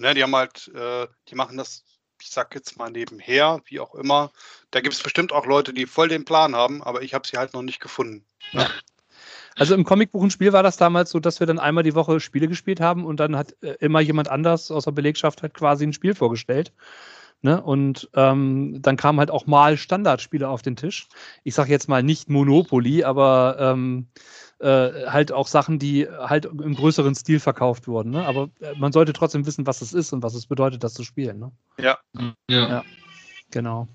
Ne, 0.00 0.14
die 0.14 0.22
haben 0.24 0.34
halt, 0.34 0.66
äh, 0.74 1.06
die 1.28 1.36
machen 1.36 1.56
das, 1.56 1.84
ich 2.20 2.30
sag 2.30 2.52
jetzt 2.56 2.76
mal 2.76 2.90
nebenher, 2.90 3.60
wie 3.66 3.78
auch 3.78 3.94
immer. 3.94 4.32
Da 4.72 4.80
gibt 4.80 4.96
es 4.96 5.02
bestimmt 5.02 5.30
auch 5.30 5.46
Leute, 5.46 5.72
die 5.72 5.86
voll 5.86 6.08
den 6.08 6.24
Plan 6.24 6.56
haben, 6.56 6.82
aber 6.82 7.02
ich 7.02 7.14
habe 7.14 7.28
sie 7.28 7.36
halt 7.36 7.54
noch 7.54 7.62
nicht 7.62 7.78
gefunden. 7.78 8.26
Ja. 8.50 8.68
Also 9.56 9.74
im 9.74 9.84
Comicbuchenspiel 9.84 10.52
war 10.52 10.62
das 10.62 10.76
damals 10.76 11.10
so, 11.10 11.20
dass 11.20 11.40
wir 11.40 11.46
dann 11.46 11.58
einmal 11.58 11.84
die 11.84 11.94
Woche 11.94 12.20
Spiele 12.20 12.48
gespielt 12.48 12.80
haben 12.80 13.04
und 13.04 13.20
dann 13.20 13.36
hat 13.36 13.56
äh, 13.62 13.74
immer 13.80 14.00
jemand 14.00 14.28
anders 14.28 14.70
aus 14.70 14.84
der 14.84 14.92
Belegschaft 14.92 15.42
halt 15.42 15.54
quasi 15.54 15.84
ein 15.84 15.92
Spiel 15.92 16.14
vorgestellt. 16.14 16.72
Ne? 17.42 17.60
Und 17.60 18.10
ähm, 18.14 18.82
dann 18.82 18.96
kamen 18.96 19.18
halt 19.18 19.30
auch 19.30 19.46
mal 19.46 19.78
Standardspiele 19.78 20.48
auf 20.48 20.60
den 20.60 20.76
Tisch. 20.76 21.08
Ich 21.42 21.54
sage 21.54 21.70
jetzt 21.70 21.88
mal 21.88 22.02
nicht 22.02 22.28
Monopoly, 22.28 23.02
aber 23.04 23.56
ähm, 23.58 24.08
äh, 24.58 25.06
halt 25.06 25.32
auch 25.32 25.46
Sachen, 25.46 25.78
die 25.78 26.06
halt 26.06 26.44
im 26.44 26.74
größeren 26.74 27.14
Stil 27.14 27.40
verkauft 27.40 27.88
wurden. 27.88 28.10
Ne? 28.10 28.26
Aber 28.26 28.50
äh, 28.60 28.74
man 28.78 28.92
sollte 28.92 29.14
trotzdem 29.14 29.46
wissen, 29.46 29.66
was 29.66 29.80
es 29.80 29.94
ist 29.94 30.12
und 30.12 30.22
was 30.22 30.34
es 30.34 30.46
bedeutet, 30.46 30.84
das 30.84 30.92
zu 30.92 31.02
spielen. 31.02 31.38
Ne? 31.38 31.52
Ja. 31.78 31.98
ja. 32.50 32.68
ja. 32.68 32.84
Genau. 33.50 33.88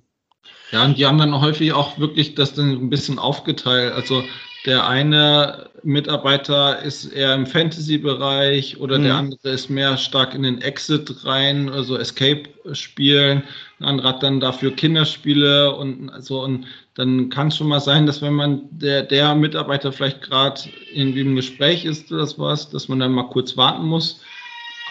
Ja, 0.72 0.84
und 0.84 0.98
die 0.98 1.06
haben 1.06 1.18
dann 1.18 1.40
häufig 1.40 1.74
auch 1.74 2.00
wirklich 2.00 2.36
das 2.36 2.54
dann 2.54 2.72
ein 2.72 2.90
bisschen 2.90 3.20
aufgeteilt. 3.20 3.94
Also 3.94 4.24
der 4.66 4.88
eine 4.88 5.70
Mitarbeiter 5.84 6.82
ist 6.82 7.06
eher 7.06 7.36
im 7.36 7.46
Fantasy-Bereich 7.46 8.80
oder 8.80 8.98
mhm. 8.98 9.04
der 9.04 9.16
andere 9.16 9.50
ist 9.50 9.70
mehr 9.70 9.98
stark 9.98 10.34
in 10.34 10.44
den 10.44 10.62
Exit 10.62 11.24
rein, 11.24 11.70
also 11.70 11.98
Escape-Spielen. 11.98 13.44
Ein 13.80 13.86
anderer 13.86 14.10
hat 14.10 14.24
dann 14.24 14.40
dafür 14.40 14.72
Kinderspiele 14.72 15.76
und 15.76 16.12
so. 16.24 16.44
Und 16.44 16.66
dann 16.96 17.30
kann 17.30 17.50
es 17.50 17.58
schon 17.58 17.68
mal 17.68 17.80
sein, 17.80 18.08
dass 18.08 18.22
wenn 18.22 18.34
man 18.34 18.62
der, 18.72 19.04
der 19.04 19.36
Mitarbeiter 19.36 19.92
vielleicht 19.92 20.24
gerade 20.24 20.62
irgendwie 20.92 21.22
im 21.22 21.36
Gespräch 21.36 21.86
ist 21.86 22.12
oder 22.12 22.28
was, 22.38 22.70
dass 22.72 22.88
man 22.88 23.00
dann 23.00 23.12
mal 23.12 23.30
kurz 23.30 23.56
warten 23.56 23.86
muss. 23.86 24.22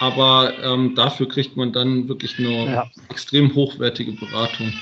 Aber 0.00 0.52
ähm, 0.62 0.94
dafür 0.94 1.28
kriegt 1.28 1.56
man 1.56 1.72
dann 1.72 2.08
wirklich 2.08 2.38
eine 2.38 2.66
ja. 2.66 2.90
extrem 3.08 3.54
hochwertige 3.54 4.12
Beratung. 4.12 4.72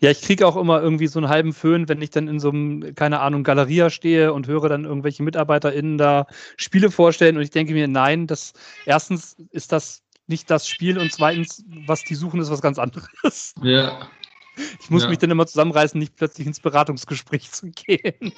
Ja. 0.00 0.08
Ja, 0.08 0.10
ich 0.10 0.22
kriege 0.22 0.46
auch 0.46 0.56
immer 0.56 0.82
irgendwie 0.82 1.06
so 1.06 1.18
einen 1.18 1.28
halben 1.28 1.52
Föhn, 1.52 1.88
wenn 1.88 2.02
ich 2.02 2.10
dann 2.10 2.28
in 2.28 2.40
so 2.40 2.50
einem, 2.50 2.94
keine 2.94 3.20
Ahnung, 3.20 3.44
Galeria 3.44 3.88
stehe 3.88 4.32
und 4.32 4.46
höre 4.46 4.68
dann 4.68 4.84
irgendwelche 4.84 5.22
MitarbeiterInnen 5.22 5.96
da 5.96 6.26
Spiele 6.56 6.90
vorstellen 6.90 7.36
und 7.36 7.42
ich 7.42 7.50
denke 7.50 7.72
mir, 7.72 7.88
nein, 7.88 8.26
das 8.26 8.52
erstens 8.84 9.36
ist 9.50 9.72
das 9.72 10.02
nicht 10.26 10.50
das 10.50 10.68
Spiel 10.68 10.98
und 10.98 11.12
zweitens, 11.12 11.64
was 11.86 12.02
die 12.04 12.14
suchen, 12.14 12.40
ist 12.40 12.50
was 12.50 12.62
ganz 12.62 12.78
anderes. 12.78 13.54
Ja. 13.62 14.08
Ich 14.80 14.90
muss 14.90 15.04
ja. 15.04 15.08
mich 15.08 15.18
dann 15.18 15.30
immer 15.30 15.46
zusammenreißen, 15.46 15.98
nicht 15.98 16.16
plötzlich 16.16 16.46
ins 16.46 16.60
Beratungsgespräch 16.60 17.50
zu 17.52 17.70
gehen. 17.70 18.32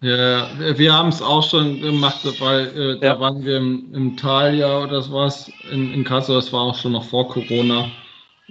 Ja, 0.00 0.50
wir 0.76 0.92
haben 0.92 1.08
es 1.08 1.22
auch 1.22 1.48
schon 1.48 1.80
gemacht, 1.80 2.20
weil 2.40 2.66
äh, 2.76 3.00
da 3.00 3.18
waren 3.20 3.44
wir 3.44 3.56
im, 3.56 3.94
im 3.94 4.16
Thalia 4.16 4.82
oder 4.82 5.10
was 5.10 5.50
in, 5.70 5.92
in 5.92 6.04
Kassel, 6.04 6.34
das 6.34 6.52
war 6.52 6.62
auch 6.62 6.76
schon 6.76 6.92
noch 6.92 7.04
vor 7.04 7.28
Corona. 7.28 7.90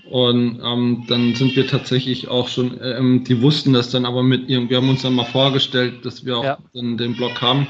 Und 0.10 0.60
ähm, 0.64 1.06
dann 1.08 1.34
sind 1.36 1.56
wir 1.56 1.66
tatsächlich 1.66 2.28
auch 2.28 2.50
schon, 2.50 2.80
ähm, 2.82 3.24
die 3.24 3.42
wussten 3.42 3.74
das 3.74 3.90
dann 3.90 4.06
aber 4.06 4.22
mit 4.22 4.50
ihrem, 4.50 4.70
wir 4.70 4.78
haben 4.78 4.90
uns 4.90 5.02
dann 5.02 5.14
mal 5.14 5.26
vorgestellt, 5.26 6.06
dass 6.06 6.26
wir 6.26 6.38
auch 6.38 6.44
ja. 6.44 6.58
den, 6.74 7.16
Blog 7.16 7.42
haben. 7.42 7.68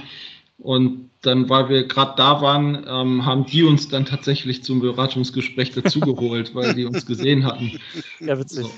Und 0.58 1.12
dann, 1.22 1.50
weil 1.50 1.70
wir 1.70 1.88
gerade 1.88 2.14
da 2.18 2.42
waren, 2.42 2.86
ähm, 2.88 3.26
haben 3.26 3.46
die 3.46 3.64
uns 3.64 3.88
dann 3.88 4.06
tatsächlich 4.06 4.64
zum 4.64 4.80
Beratungsgespräch 4.80 5.72
dazugeholt, 5.72 6.56
weil 6.56 6.74
die 6.74 6.86
uns 6.86 7.06
gesehen 7.06 7.46
hatten. 7.46 7.80
Ja, 8.20 8.40
witzig. 8.40 8.66
So. 8.66 8.72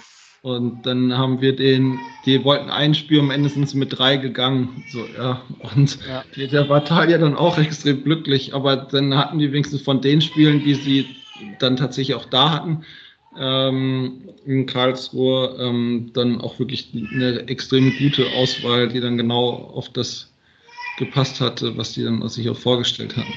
Und 0.45 0.86
dann 0.86 1.18
haben 1.18 1.41
wir 1.41 1.56
den, 1.56 1.97
die 2.26 2.43
wollten 2.43 2.70
einspielen, 2.70 3.26
am 3.26 3.32
Ende 3.32 3.49
sind 3.49 3.68
sie 3.68 3.78
mit 3.78 3.97
drei 3.97 4.18
gegangen. 4.18 4.84
So, 4.91 5.03
ja. 5.18 5.41
Und 5.76 5.98
ja. 6.07 6.23
Die, 6.36 6.48
der 6.48 6.69
war 6.69 6.86
Talia 6.86 7.18
dann 7.18 7.36
auch 7.36 7.57
extrem 7.57 8.03
glücklich, 8.03 8.53
aber 8.53 8.76
dann 8.76 9.18
hatten 9.18 9.40
die 9.40 9.52
wenigstens 9.52 9.82
von 9.82 10.02
den 10.02 10.22
Spielen, 10.22 10.64
die 10.64 10.76
sie 10.76 11.07
dann 11.57 11.77
tatsächlich 11.77 12.15
auch 12.15 12.26
da 12.26 12.52
hatten, 12.52 12.86
ähm, 13.38 14.22
in 14.45 14.66
Karlsruhe 14.66 15.56
ähm, 15.60 16.12
dann 16.14 16.41
auch 16.41 16.60
wirklich 16.60 16.90
eine 16.94 17.48
extrem 17.48 17.95
gute 17.98 18.28
Auswahl, 18.32 18.88
die 18.88 18.99
dann 18.99 19.18
genau 19.18 19.72
auf 19.74 19.90
das 19.90 20.32
gepasst 20.98 21.41
hatte, 21.41 21.78
was 21.78 21.94
die 21.94 22.03
dann 22.03 22.28
sich 22.30 22.49
auch 22.49 22.57
vorgestellt 22.57 23.16
hatten. 23.18 23.34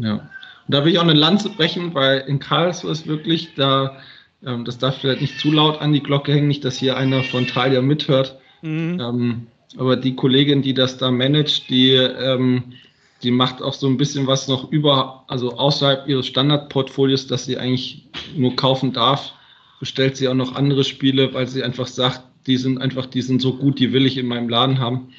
Ja. 0.00 0.14
Und 0.14 0.74
da 0.74 0.84
will 0.84 0.92
ich 0.92 0.98
auch 0.98 1.02
eine 1.02 1.12
Lanze 1.12 1.50
brechen, 1.50 1.92
weil 1.94 2.20
in 2.20 2.38
Karlsruhe 2.38 2.92
ist 2.92 3.06
wirklich 3.06 3.54
da, 3.54 3.98
ähm, 4.44 4.64
das 4.64 4.78
darf 4.78 4.98
vielleicht 4.98 5.20
nicht 5.20 5.38
zu 5.38 5.50
laut 5.50 5.80
an 5.80 5.92
die 5.92 6.02
Glocke 6.02 6.32
hängen, 6.32 6.48
nicht, 6.48 6.64
dass 6.64 6.78
hier 6.78 6.96
einer 6.96 7.22
von 7.24 7.46
Thalia 7.46 7.82
mithört. 7.82 8.38
Mhm. 8.62 9.00
Ähm, 9.00 9.46
aber 9.76 9.96
die 9.96 10.14
Kollegin, 10.14 10.62
die 10.62 10.74
das 10.74 10.98
da 10.98 11.10
managt, 11.10 11.68
die 11.70 11.92
ähm, 11.92 12.74
die 13.22 13.30
macht 13.30 13.62
auch 13.62 13.74
so 13.74 13.86
ein 13.86 13.96
bisschen 13.96 14.26
was 14.26 14.48
noch 14.48 14.70
über, 14.70 15.24
also 15.28 15.56
außerhalb 15.56 16.08
ihres 16.08 16.26
Standardportfolios, 16.26 17.26
dass 17.26 17.44
sie 17.44 17.58
eigentlich 17.58 18.08
nur 18.36 18.56
kaufen 18.56 18.92
darf, 18.92 19.32
bestellt 19.78 20.16
sie 20.16 20.28
auch 20.28 20.34
noch 20.34 20.54
andere 20.54 20.84
Spiele, 20.84 21.32
weil 21.34 21.46
sie 21.46 21.62
einfach 21.62 21.86
sagt, 21.86 22.22
die 22.46 22.56
sind 22.56 22.78
einfach, 22.78 23.06
die 23.06 23.22
sind 23.22 23.40
so 23.40 23.54
gut, 23.54 23.78
die 23.78 23.92
will 23.92 24.06
ich 24.06 24.18
in 24.18 24.26
meinem 24.26 24.48
Laden 24.48 24.80
haben. 24.80 25.12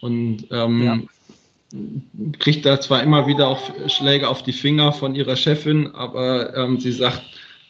Und 0.00 0.46
ähm, 0.50 0.82
ja. 0.82 0.98
kriegt 2.38 2.66
da 2.66 2.80
zwar 2.80 3.02
immer 3.02 3.26
wieder 3.26 3.48
auch 3.48 3.70
Schläge 3.88 4.28
auf 4.28 4.42
die 4.42 4.52
Finger 4.52 4.92
von 4.92 5.14
ihrer 5.14 5.36
Chefin, 5.36 5.94
aber 5.94 6.54
ähm, 6.54 6.78
sie 6.78 6.92
sagt, 6.92 7.22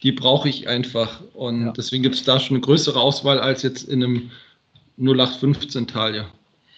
die 0.02 0.12
brauche 0.12 0.48
ich 0.48 0.68
einfach. 0.68 1.20
Und 1.34 1.66
ja. 1.66 1.72
deswegen 1.72 2.02
gibt 2.02 2.16
es 2.16 2.24
da 2.24 2.40
schon 2.40 2.56
eine 2.56 2.64
größere 2.64 3.00
Auswahl 3.00 3.38
als 3.38 3.62
jetzt 3.62 3.88
in 3.88 4.02
einem 4.02 4.30
0815 4.98 5.86
Talia. 5.86 6.26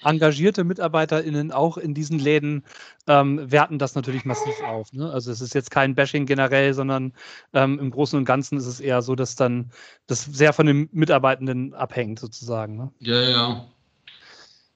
Engagierte 0.05 0.65
MitarbeiterInnen 0.65 1.53
auch 1.53 1.77
in 1.77 1.95
diesen 1.95 2.19
Läden 2.19 2.65
ähm, 3.07 3.51
werten 3.51 3.79
das 3.79 3.95
natürlich 3.95 4.25
massiv 4.25 4.55
auf. 4.65 4.93
Ne? 4.93 5.11
Also 5.11 5.31
es 5.31 5.41
ist 5.41 5.55
jetzt 5.55 5.71
kein 5.71 5.95
Bashing 5.95 6.27
generell, 6.27 6.75
sondern 6.75 7.13
ähm, 7.53 7.79
im 7.79 7.91
Großen 7.91 8.19
und 8.19 8.25
Ganzen 8.25 8.59
ist 8.59 8.67
es 8.67 8.81
eher 8.81 9.03
so, 9.03 9.15
dass 9.15 9.37
dann 9.37 9.71
das 10.07 10.25
sehr 10.25 10.53
von 10.53 10.67
den 10.67 10.89
Mitarbeitenden 10.93 11.75
abhängt, 11.75 12.19
sozusagen. 12.19 12.77
Ne? 12.77 12.93
Ja, 13.01 13.21
ja. 13.23 13.65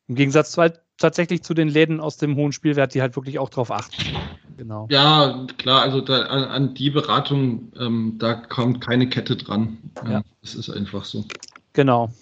Im 0.09 0.17
Gegensatz 0.17 0.53
zu 0.53 0.61
halt 0.61 0.81
tatsächlich 0.99 1.43
zu 1.43 1.55
den 1.55 1.69
Läden 1.69 2.01
aus 2.01 2.17
dem 2.17 2.37
hohen 2.37 2.53
Spielwert, 2.53 2.95
die 2.95 3.01
halt 3.01 3.17
wirklich 3.17 3.39
auch 3.39 3.51
drauf 3.51 3.71
achten. 3.71 4.17
Genau. 4.57 4.87
Ja, 4.91 5.47
klar, 5.59 5.83
also 5.83 6.01
da, 6.01 6.23
an, 6.23 6.45
an, 6.45 6.75
die 6.75 6.91
Beratung, 6.91 7.73
ähm, 7.79 8.17
da 8.19 8.35
kommt 8.35 8.81
keine 8.81 9.09
Kette 9.09 9.37
dran. 9.37 9.79
Ja, 10.09 10.23
Das 10.43 10.55
ist 10.55 10.71
einfach 10.71 11.05
so. 11.05 11.25
Genau. 11.73 12.13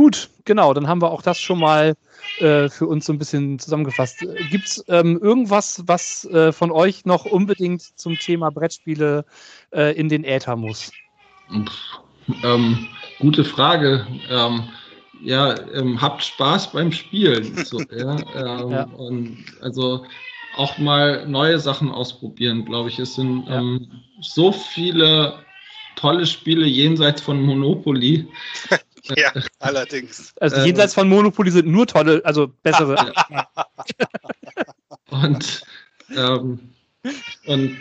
Gut, 0.00 0.30
genau, 0.46 0.72
dann 0.72 0.88
haben 0.88 1.02
wir 1.02 1.10
auch 1.10 1.20
das 1.20 1.38
schon 1.38 1.58
mal 1.58 1.94
äh, 2.38 2.70
für 2.70 2.86
uns 2.86 3.04
so 3.04 3.12
ein 3.12 3.18
bisschen 3.18 3.58
zusammengefasst. 3.58 4.24
Gibt 4.50 4.64
es 4.66 4.82
ähm, 4.88 5.18
irgendwas, 5.20 5.82
was 5.84 6.24
äh, 6.24 6.52
von 6.52 6.70
euch 6.70 7.04
noch 7.04 7.26
unbedingt 7.26 7.82
zum 7.82 8.18
Thema 8.18 8.48
Brettspiele 8.48 9.26
äh, 9.74 9.94
in 9.94 10.08
den 10.08 10.24
Äther 10.24 10.56
muss? 10.56 10.90
Ähm, 12.42 12.88
gute 13.18 13.44
Frage. 13.44 14.06
Ähm, 14.30 14.70
ja, 15.20 15.54
ähm, 15.74 16.00
habt 16.00 16.24
Spaß 16.24 16.72
beim 16.72 16.92
Spielen. 16.92 17.62
So, 17.66 17.78
ja, 17.94 18.16
ähm, 18.36 18.70
ja. 18.70 18.84
Und 18.84 19.44
also 19.60 20.06
auch 20.56 20.78
mal 20.78 21.28
neue 21.28 21.58
Sachen 21.58 21.90
ausprobieren, 21.90 22.64
glaube 22.64 22.88
ich. 22.88 22.98
Es 22.98 23.16
sind 23.16 23.46
ja. 23.46 23.58
ähm, 23.58 23.86
so 24.22 24.50
viele 24.50 25.44
tolle 25.96 26.24
Spiele 26.24 26.64
jenseits 26.64 27.20
von 27.20 27.42
Monopoly. 27.42 28.26
ja, 29.16 29.32
allerdings. 29.58 30.34
Also 30.40 30.56
ähm, 30.56 30.66
jenseits 30.66 30.94
von 30.94 31.08
Monopoly 31.08 31.50
sind 31.50 31.68
nur 31.68 31.86
tolle, 31.86 32.20
also 32.24 32.48
bessere. 32.62 33.12
und, 35.10 35.62
ähm, 36.16 36.60
und 37.46 37.76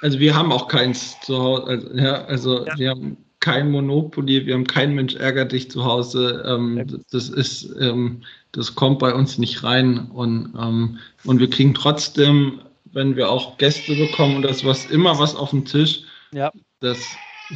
also 0.00 0.18
wir 0.18 0.34
haben 0.34 0.52
auch 0.52 0.68
keins 0.68 1.20
zu 1.20 1.38
Hause. 1.38 1.64
Also, 1.66 1.94
ja, 1.94 2.24
also 2.24 2.66
ja. 2.66 2.78
wir 2.78 2.90
haben 2.90 3.16
kein 3.40 3.70
Monopoly, 3.70 4.46
wir 4.46 4.54
haben 4.54 4.66
kein 4.66 4.94
Mensch 4.94 5.16
ärgert 5.16 5.52
dich 5.52 5.70
zu 5.70 5.84
Hause. 5.84 6.44
Ähm, 6.46 7.02
das 7.10 7.28
ist, 7.28 7.74
ähm, 7.80 8.22
das 8.52 8.74
kommt 8.74 9.00
bei 9.00 9.12
uns 9.12 9.36
nicht 9.38 9.64
rein 9.64 10.10
und, 10.12 10.54
ähm, 10.58 10.98
und 11.24 11.40
wir 11.40 11.50
kriegen 11.50 11.74
trotzdem, 11.74 12.60
wenn 12.92 13.16
wir 13.16 13.30
auch 13.30 13.58
Gäste 13.58 13.96
bekommen 13.96 14.36
und 14.36 14.42
das 14.42 14.64
was 14.64 14.86
immer 14.86 15.18
was 15.18 15.34
auf 15.34 15.50
dem 15.50 15.64
Tisch, 15.64 16.02
ja. 16.32 16.52
das 16.80 16.98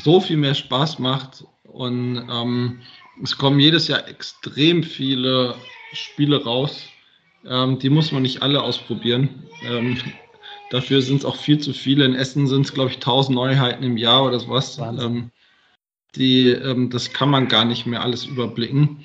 so 0.02 0.20
viel 0.20 0.36
mehr 0.36 0.55
Spaß 0.55 0.98
macht 0.98 1.44
und 1.77 2.27
ähm, 2.31 2.81
es 3.23 3.36
kommen 3.36 3.61
jedes 3.61 3.86
Jahr 3.86 4.09
extrem 4.09 4.82
viele 4.82 5.55
Spiele 5.93 6.43
raus. 6.43 6.86
Ähm, 7.47 7.78
die 7.78 7.90
muss 7.90 8.12
man 8.12 8.23
nicht 8.23 8.40
alle 8.40 8.62
ausprobieren. 8.62 9.44
Ähm, 9.62 9.98
dafür 10.70 11.03
sind 11.03 11.19
es 11.19 11.24
auch 11.27 11.36
viel 11.36 11.59
zu 11.59 11.74
viele. 11.74 12.07
In 12.07 12.15
Essen 12.15 12.47
sind 12.47 12.65
es, 12.65 12.73
glaube 12.73 12.90
ich, 12.93 12.97
1000 12.97 13.35
Neuheiten 13.35 13.85
im 13.85 13.98
Jahr 13.98 14.24
oder 14.24 14.40
sowas. 14.40 14.78
Ähm, 14.78 15.31
die, 16.15 16.48
ähm, 16.48 16.89
das 16.89 17.12
kann 17.12 17.28
man 17.28 17.48
gar 17.48 17.66
nicht 17.66 17.85
mehr 17.85 18.03
alles 18.03 18.24
überblicken. 18.24 19.05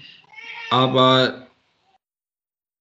Aber 0.70 1.48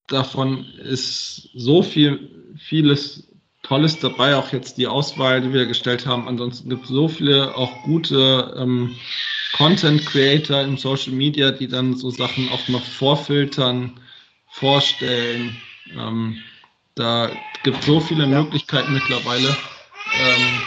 davon 0.07 0.67
ist 0.85 1.51
so 1.53 1.83
viel, 1.83 2.55
vieles 2.57 3.27
Tolles 3.65 3.99
dabei, 3.99 4.37
auch 4.37 4.53
jetzt 4.53 4.79
die 4.79 4.87
Auswahl, 4.87 5.41
die 5.41 5.53
wir 5.53 5.67
gestellt 5.67 6.07
haben. 6.07 6.29
Ansonsten 6.29 6.71
gibt 6.71 6.85
es 6.85 6.91
so 6.91 7.09
viele 7.09 7.57
auch 7.57 7.83
gute 7.83 8.55
ähm, 8.57 8.95
Content 9.57 10.05
Creator 10.07 10.63
im 10.63 10.77
Social 10.77 11.13
Media, 11.13 11.51
die 11.51 11.69
dann 11.69 11.97
so 11.97 12.11
Sachen 12.11 12.49
auch 12.51 12.69
noch 12.69 12.85
vorfiltern, 12.85 13.99
vorstellen. 14.49 15.57
Ähm, 15.93 16.43
da 16.95 17.31
gibt 17.63 17.81
es 17.81 17.87
so 17.87 18.01
viele 18.01 18.25
ja. 18.25 18.43
Möglichkeiten 18.43 18.93
mittlerweile. 18.93 19.57
Ähm, 20.15 20.63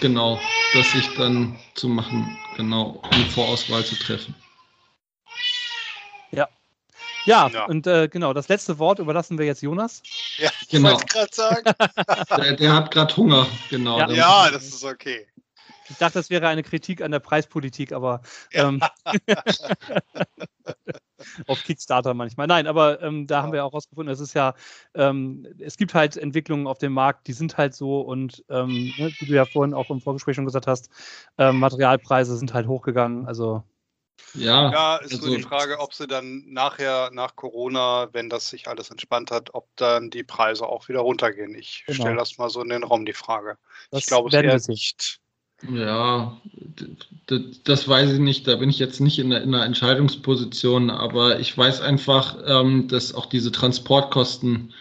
genau, 0.00 0.40
das 0.74 0.90
sich 0.92 1.08
dann 1.16 1.58
zu 1.74 1.88
machen 1.88 2.38
genau, 2.56 3.02
um 3.12 3.24
Vorauswahl 3.30 3.84
zu 3.84 3.96
treffen. 3.96 4.34
Ja. 6.30 6.48
Ja, 7.24 7.48
ja. 7.48 7.64
und 7.64 7.86
äh, 7.86 8.08
genau, 8.08 8.32
das 8.32 8.48
letzte 8.48 8.78
Wort 8.78 9.00
überlassen 9.00 9.38
wir 9.38 9.46
jetzt 9.46 9.62
Jonas. 9.62 10.02
Ja, 10.38 10.50
ich 10.62 10.68
genau. 10.68 10.90
wollte 10.90 11.06
gerade 11.06 11.34
sagen. 11.34 11.72
der, 12.36 12.52
der, 12.54 12.72
hat 12.72 12.90
gerade 12.92 13.16
Hunger, 13.16 13.46
genau. 13.68 13.98
Ja. 13.98 14.10
ja, 14.10 14.50
das 14.50 14.68
ist 14.68 14.84
okay. 14.84 15.26
Ich 15.88 15.98
dachte, 15.98 16.18
das 16.18 16.30
wäre 16.30 16.48
eine 16.48 16.62
Kritik 16.62 17.02
an 17.02 17.10
der 17.10 17.20
Preispolitik, 17.20 17.92
aber 17.92 18.22
ähm, 18.52 18.80
auf 21.46 21.62
Kickstarter 21.62 22.14
manchmal. 22.14 22.46
Nein, 22.46 22.66
aber 22.66 23.02
ähm, 23.02 23.26
da 23.26 23.42
haben 23.42 23.52
wir 23.52 23.64
auch 23.64 23.72
rausgefunden, 23.72 24.12
es 24.12 24.20
ist 24.20 24.34
ja, 24.34 24.54
ähm, 24.94 25.46
es 25.58 25.76
gibt 25.76 25.94
halt 25.94 26.16
Entwicklungen 26.16 26.66
auf 26.66 26.78
dem 26.78 26.92
Markt, 26.92 27.26
die 27.26 27.32
sind 27.32 27.56
halt 27.56 27.74
so 27.74 28.00
und 28.00 28.44
ähm, 28.48 28.92
ne, 28.98 29.12
wie 29.18 29.26
du 29.26 29.34
ja 29.34 29.44
vorhin 29.44 29.74
auch 29.74 29.90
im 29.90 30.00
Vorgespräch 30.00 30.36
schon 30.36 30.44
gesagt 30.44 30.66
hast, 30.66 30.90
ähm, 31.38 31.58
Materialpreise 31.58 32.36
sind 32.36 32.54
halt 32.54 32.66
hochgegangen. 32.66 33.26
Also 33.26 33.62
ja, 34.34 34.70
ja 34.70 34.96
ist 34.96 35.12
also, 35.12 35.28
nur 35.28 35.36
die 35.36 35.42
Frage, 35.42 35.78
ob 35.78 35.94
sie 35.94 36.06
dann 36.06 36.44
nachher, 36.46 37.10
nach 37.12 37.36
Corona, 37.36 38.08
wenn 38.12 38.28
das 38.28 38.48
sich 38.48 38.68
alles 38.68 38.90
entspannt 38.90 39.30
hat, 39.30 39.54
ob 39.54 39.68
dann 39.76 40.10
die 40.10 40.24
Preise 40.24 40.66
auch 40.66 40.88
wieder 40.88 41.00
runtergehen. 41.00 41.54
Ich 41.54 41.84
genau. 41.86 42.00
stelle 42.00 42.16
das 42.16 42.38
mal 42.38 42.50
so 42.50 42.62
in 42.62 42.68
den 42.68 42.84
Raum, 42.84 43.06
die 43.06 43.12
Frage. 43.12 43.58
Das 43.90 44.00
ich 44.00 44.06
glaube 44.06 44.28
es 44.28 44.34
eher 44.34 44.60
nicht. 44.68 45.20
Ja, 45.62 46.36
das 47.64 47.88
weiß 47.88 48.12
ich 48.12 48.18
nicht. 48.18 48.46
Da 48.46 48.56
bin 48.56 48.68
ich 48.68 48.78
jetzt 48.78 49.00
nicht 49.00 49.18
in 49.18 49.32
einer 49.32 49.64
Entscheidungsposition, 49.64 50.90
aber 50.90 51.40
ich 51.40 51.56
weiß 51.56 51.80
einfach, 51.80 52.36
ähm, 52.46 52.88
dass 52.88 53.14
auch 53.14 53.26
diese 53.26 53.50
Transportkosten 53.52 54.74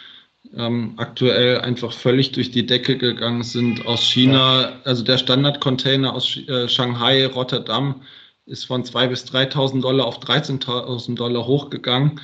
ähm, 0.55 0.93
aktuell 0.97 1.61
einfach 1.61 1.93
völlig 1.93 2.33
durch 2.33 2.51
die 2.51 2.65
Decke 2.65 2.97
gegangen 2.97 3.43
sind 3.43 3.85
aus 3.85 4.03
China. 4.03 4.73
Also 4.83 5.03
der 5.03 5.17
Standardcontainer 5.17 6.13
aus 6.13 6.37
äh, 6.47 6.67
Shanghai, 6.67 7.25
Rotterdam 7.25 8.01
ist 8.45 8.65
von 8.65 8.83
2.000 8.83 9.07
bis 9.07 9.25
3.000 9.25 9.81
Dollar 9.81 10.05
auf 10.05 10.19
13.000 10.19 11.15
Dollar 11.15 11.47
hochgegangen. 11.47 12.19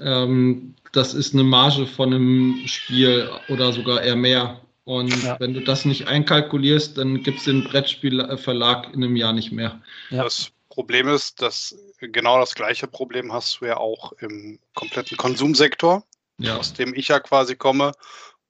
Ähm, 0.00 0.74
das 0.92 1.14
ist 1.14 1.34
eine 1.34 1.42
Marge 1.42 1.86
von 1.86 2.14
einem 2.14 2.60
Spiel 2.66 3.28
oder 3.48 3.72
sogar 3.72 4.02
eher 4.02 4.16
mehr. 4.16 4.60
Und 4.84 5.22
ja. 5.22 5.40
wenn 5.40 5.54
du 5.54 5.60
das 5.60 5.84
nicht 5.84 6.08
einkalkulierst, 6.08 6.98
dann 6.98 7.22
gibt 7.22 7.38
es 7.38 7.44
den 7.44 7.64
Brettspielverlag 7.64 8.92
in 8.92 9.02
einem 9.02 9.16
Jahr 9.16 9.32
nicht 9.32 9.50
mehr. 9.50 9.80
Ja. 10.10 10.24
Das 10.24 10.50
Problem 10.68 11.08
ist, 11.08 11.40
dass 11.40 11.76
genau 12.00 12.38
das 12.38 12.54
gleiche 12.54 12.86
Problem 12.86 13.32
hast 13.32 13.60
du 13.60 13.66
ja 13.66 13.78
auch 13.78 14.12
im 14.14 14.58
kompletten 14.74 15.16
Konsumsektor, 15.16 16.04
ja. 16.38 16.56
aus 16.56 16.74
dem 16.74 16.94
ich 16.94 17.08
ja 17.08 17.20
quasi 17.20 17.56
komme. 17.56 17.92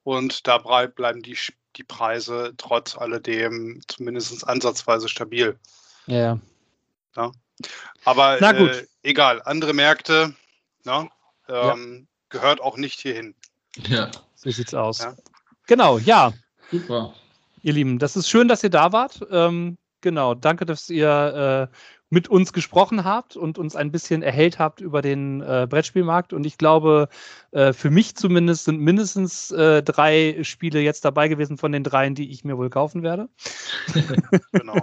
Und 0.03 0.45
da 0.45 0.57
bleiben 0.57 1.21
die, 1.21 1.37
die 1.77 1.83
Preise 1.83 2.53
trotz 2.57 2.97
alledem 2.97 3.81
zumindest 3.87 4.47
ansatzweise 4.47 5.07
stabil. 5.07 5.57
Ja. 6.07 6.39
ja. 7.15 7.31
Aber 8.03 8.41
äh, 8.41 8.85
egal, 9.03 9.41
andere 9.43 9.73
Märkte 9.73 10.35
na, 10.83 11.09
ähm, 11.47 12.07
gehört 12.29 12.59
auch 12.61 12.77
nicht 12.77 12.99
hierhin. 12.99 13.35
Ja, 13.87 14.11
so 14.35 14.49
sieht's 14.51 14.73
aus. 14.73 14.99
Ja. 14.99 15.15
Genau, 15.67 15.97
ja. 15.97 16.33
Super. 16.71 17.13
Ihr 17.61 17.73
Lieben, 17.73 17.99
das 17.99 18.15
ist 18.15 18.29
schön, 18.29 18.47
dass 18.47 18.63
ihr 18.63 18.69
da 18.69 18.91
wart. 18.91 19.25
Ähm, 19.31 19.77
genau, 20.01 20.35
danke, 20.35 20.65
dass 20.65 20.89
ihr 20.89 21.69
äh, 21.71 21.75
mit 22.09 22.27
uns 22.27 22.53
gesprochen 22.53 23.03
habt 23.03 23.35
und 23.35 23.57
uns 23.57 23.75
ein 23.75 23.91
bisschen 23.91 24.21
erhellt 24.21 24.59
habt 24.59 24.79
über 24.79 25.01
den 25.01 25.41
äh, 25.41 25.67
Brettspielmarkt. 25.69 26.33
Und 26.33 26.45
ich 26.45 26.57
glaube, 26.57 27.09
äh, 27.51 27.73
für 27.73 27.89
mich 27.89 28.15
zumindest 28.15 28.65
sind 28.65 28.79
mindestens 28.79 29.51
äh, 29.51 29.81
drei 29.81 30.37
Spiele 30.43 30.81
jetzt 30.81 31.03
dabei 31.03 31.27
gewesen 31.27 31.57
von 31.57 31.71
den 31.71 31.83
dreien, 31.83 32.13
die 32.13 32.29
ich 32.31 32.43
mir 32.43 32.57
wohl 32.57 32.69
kaufen 32.69 33.01
werde. 33.01 33.27
genau. 34.51 34.77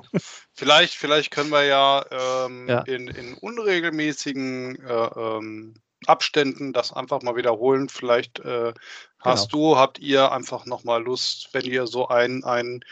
Vielleicht, 0.53 0.95
vielleicht 0.95 1.31
können 1.31 1.51
wir 1.51 1.65
ja, 1.65 2.05
ähm, 2.11 2.69
ja. 2.69 2.81
In, 2.81 3.09
in, 3.09 3.35
unregelmäßigen 3.35 4.85
äh, 4.85 5.11
ähm, 5.17 5.75
Abständen 6.07 6.73
das 6.73 6.93
einfach 6.93 7.23
mal 7.23 7.37
wiederholen. 7.37 7.89
Vielleicht 7.89 8.41
äh, 8.41 8.73
hast 9.21 9.51
genau. 9.51 9.75
du, 9.75 9.79
habt 9.79 9.99
ihr 9.99 10.33
einfach 10.33 10.67
nochmal 10.67 11.03
Lust, 11.03 11.49
wenn 11.53 11.65
ihr 11.65 11.87
so 11.87 12.09
einen, 12.09 12.45
einen 12.45 12.85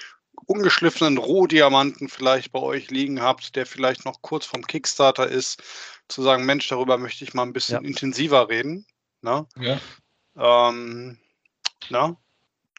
ungeschliffenen 0.46 1.18
Rohdiamanten 1.18 2.08
vielleicht 2.08 2.52
bei 2.52 2.60
euch 2.60 2.90
liegen 2.90 3.20
habt, 3.20 3.56
der 3.56 3.66
vielleicht 3.66 4.04
noch 4.04 4.22
kurz 4.22 4.46
vom 4.46 4.66
Kickstarter 4.66 5.28
ist, 5.28 5.62
zu 6.08 6.22
sagen, 6.22 6.44
Mensch, 6.44 6.68
darüber 6.68 6.98
möchte 6.98 7.24
ich 7.24 7.34
mal 7.34 7.42
ein 7.42 7.52
bisschen 7.52 7.82
ja. 7.82 7.88
intensiver 7.88 8.48
reden. 8.48 8.86
Na? 9.22 9.46
Ne? 9.56 9.80
Ja. 10.36 10.68
Ähm, 10.68 11.18
na? 11.88 12.16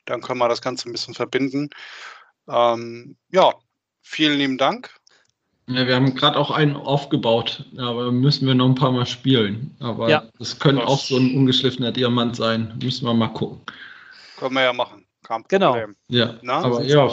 Dann 0.05 0.21
können 0.21 0.39
wir 0.39 0.49
das 0.49 0.61
Ganze 0.61 0.89
ein 0.89 0.91
bisschen 0.91 1.13
verbinden. 1.13 1.69
Ähm, 2.47 3.17
ja, 3.29 3.53
vielen 4.01 4.37
lieben 4.37 4.57
Dank. 4.57 5.00
Ja, 5.67 5.88
wir 5.88 5.95
haben 5.95 6.15
gerade 6.15 6.38
auch 6.38 6.51
einen 6.51 6.75
aufgebaut, 6.75 7.65
aber 7.77 8.11
müssen 8.11 8.47
wir 8.47 8.55
noch 8.55 8.65
ein 8.65 8.75
paar 8.75 8.91
Mal 8.91 9.05
spielen. 9.05 9.75
Aber 9.79 10.09
ja. 10.09 10.23
das 10.38 10.59
könnte 10.59 10.85
auch 10.85 10.99
so 10.99 11.17
ein 11.17 11.35
ungeschliffener 11.35 11.91
Diamant 11.91 12.35
sein. 12.35 12.73
Müssen 12.81 13.05
wir 13.05 13.13
mal 13.13 13.27
gucken. 13.27 13.61
Können 14.38 14.55
wir 14.55 14.63
ja 14.63 14.73
machen. 14.73 15.05
Kein 15.23 15.43
genau. 15.47 15.77
Ja, 16.09 16.35
Na, 16.41 16.63
aber 16.63 16.83
ja, 16.83 17.09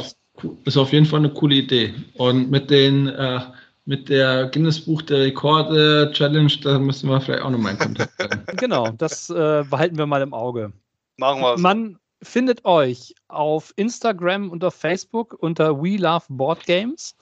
ist 0.65 0.77
auf 0.77 0.93
jeden 0.93 1.07
Fall 1.07 1.21
eine 1.21 1.31
coole 1.31 1.57
Idee. 1.57 1.95
Und 2.15 2.51
mit 2.51 2.71
den, 2.71 3.09
äh, 3.09 3.41
mit 3.85 4.09
der 4.09 4.47
Guinness 4.47 4.81
Buch 4.81 5.03
der 5.03 5.21
Rekorde 5.21 6.11
Challenge, 6.13 6.53
da 6.63 6.79
müssen 6.79 7.09
wir 7.09 7.21
vielleicht 7.21 7.43
auch 7.43 7.51
nochmal 7.51 7.73
in 7.73 7.79
Kontakt 7.79 8.13
sein. 8.19 8.45
genau, 8.57 8.91
das 8.91 9.31
äh, 9.31 9.65
behalten 9.69 9.99
wir 9.99 10.07
mal 10.07 10.23
im 10.23 10.35
Auge. 10.35 10.73
Machen 11.17 11.43
wir 11.43 11.59
Man 11.59 11.99
findet 12.23 12.65
euch 12.65 13.15
auf 13.29 13.73
Instagram 13.77 14.51
und 14.51 14.65
auf 14.65 14.75
Facebook 14.75 15.37
unter 15.39 15.81
We 15.83 15.97
Love 15.97 16.25
Board 16.29 16.65
Games. 16.67 17.15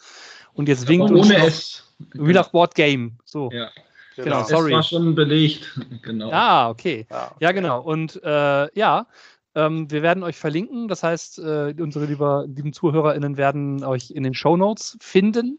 Und 0.57 0.69
jetzt 0.69 0.89
winkt 0.89 1.11
Aber 1.11 1.19
uns 1.21 1.29
ohne 1.31 1.39
noch- 1.39 1.47
S. 1.47 1.83
We 2.15 2.33
Love 2.33 2.51
Board 2.51 2.75
Game. 2.75 3.19
So. 3.25 3.51
Ja, 3.53 3.71
Genau, 4.17 4.41
es 4.43 4.49
sorry. 4.49 4.73
war 4.73 4.83
schon 4.83 5.15
belegt. 5.15 5.79
Genau. 6.03 6.31
Ah, 6.33 6.69
okay. 6.71 7.07
Ja. 7.11 7.35
Ja, 7.41 7.53
genau. 7.53 7.81
Und 7.83 8.21
äh, 8.25 8.69
ja, 8.79 9.07
ähm, 9.55 9.91
wir 9.91 10.03
werden 10.03 10.23
euch 10.23 10.37
verlinken. 10.37 10.89
Das 10.89 11.03
heißt, 11.03 11.39
äh, 11.39 11.75
unsere 11.79 12.07
lieber, 12.07 12.45
lieben 12.47 12.73
ZuhörerInnen 12.73 13.37
werden 13.37 13.85
euch 13.85 14.11
in 14.11 14.23
den 14.23 14.33
Show 14.35 14.57
Notes 14.57 14.97
finden 15.01 15.59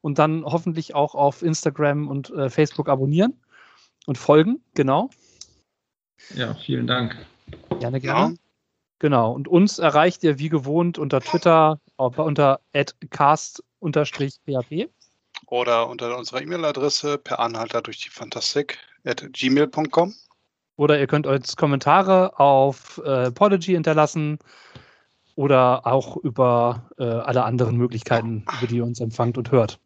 und 0.00 0.18
dann 0.18 0.44
hoffentlich 0.44 0.94
auch 0.94 1.14
auf 1.14 1.42
Instagram 1.42 2.08
und 2.08 2.30
äh, 2.30 2.48
Facebook 2.50 2.88
abonnieren 2.88 3.34
und 4.06 4.16
folgen. 4.18 4.62
Genau. 4.74 5.10
Ja, 6.34 6.54
vielen 6.54 6.86
Dank. 6.86 7.16
Gerne, 7.78 7.98
Ja. 7.98 8.14
gerne. 8.14 8.34
Genau. 9.00 9.32
Und 9.32 9.48
uns 9.48 9.78
erreicht 9.78 10.24
ihr 10.24 10.38
wie 10.38 10.48
gewohnt 10.48 10.98
unter 10.98 11.20
Twitter 11.20 11.78
auf- 11.96 12.18
unter 13.80 14.04
cast-php. 14.04 14.88
Oder 15.46 15.88
unter 15.88 16.16
unserer 16.16 16.42
E-Mail-Adresse 16.42 17.18
per 17.18 17.38
Anhalter 17.38 17.80
durch 17.82 18.00
die 18.00 18.10
Fantastik 18.10 18.78
at 19.04 19.24
gmail.com. 19.32 20.14
Oder 20.76 20.98
ihr 20.98 21.06
könnt 21.06 21.26
uns 21.26 21.56
Kommentare 21.56 22.38
auf 22.38 23.00
äh, 23.04 23.30
Podigy 23.30 23.72
hinterlassen 23.72 24.38
oder 25.34 25.86
auch 25.86 26.16
über 26.16 26.88
äh, 26.98 27.04
alle 27.04 27.44
anderen 27.44 27.76
Möglichkeiten, 27.76 28.44
über 28.58 28.66
die 28.66 28.76
ihr 28.76 28.84
uns 28.84 29.00
empfangt 29.00 29.38
und 29.38 29.50
hört. 29.50 29.78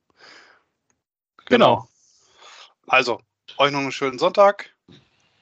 Genau. 1.46 1.88
Also, 2.86 3.20
euch 3.58 3.72
noch 3.72 3.80
einen 3.80 3.92
schönen 3.92 4.18
Sonntag. 4.18 4.70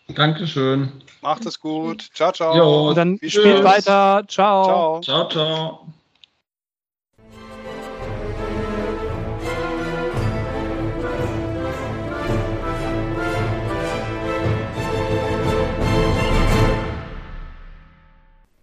Dankeschön. 0.08 1.02
Macht 1.20 1.46
es 1.46 1.60
gut. 1.60 2.10
Ciao, 2.14 2.32
ciao. 2.32 2.56
Jo. 2.56 2.88
Und 2.88 2.96
dann 2.96 3.18
spielt 3.22 3.64
weiter. 3.64 4.24
Ciao. 4.28 4.64
Ciao. 4.64 5.00
Ciao, 5.00 5.28
ciao. 5.28 5.86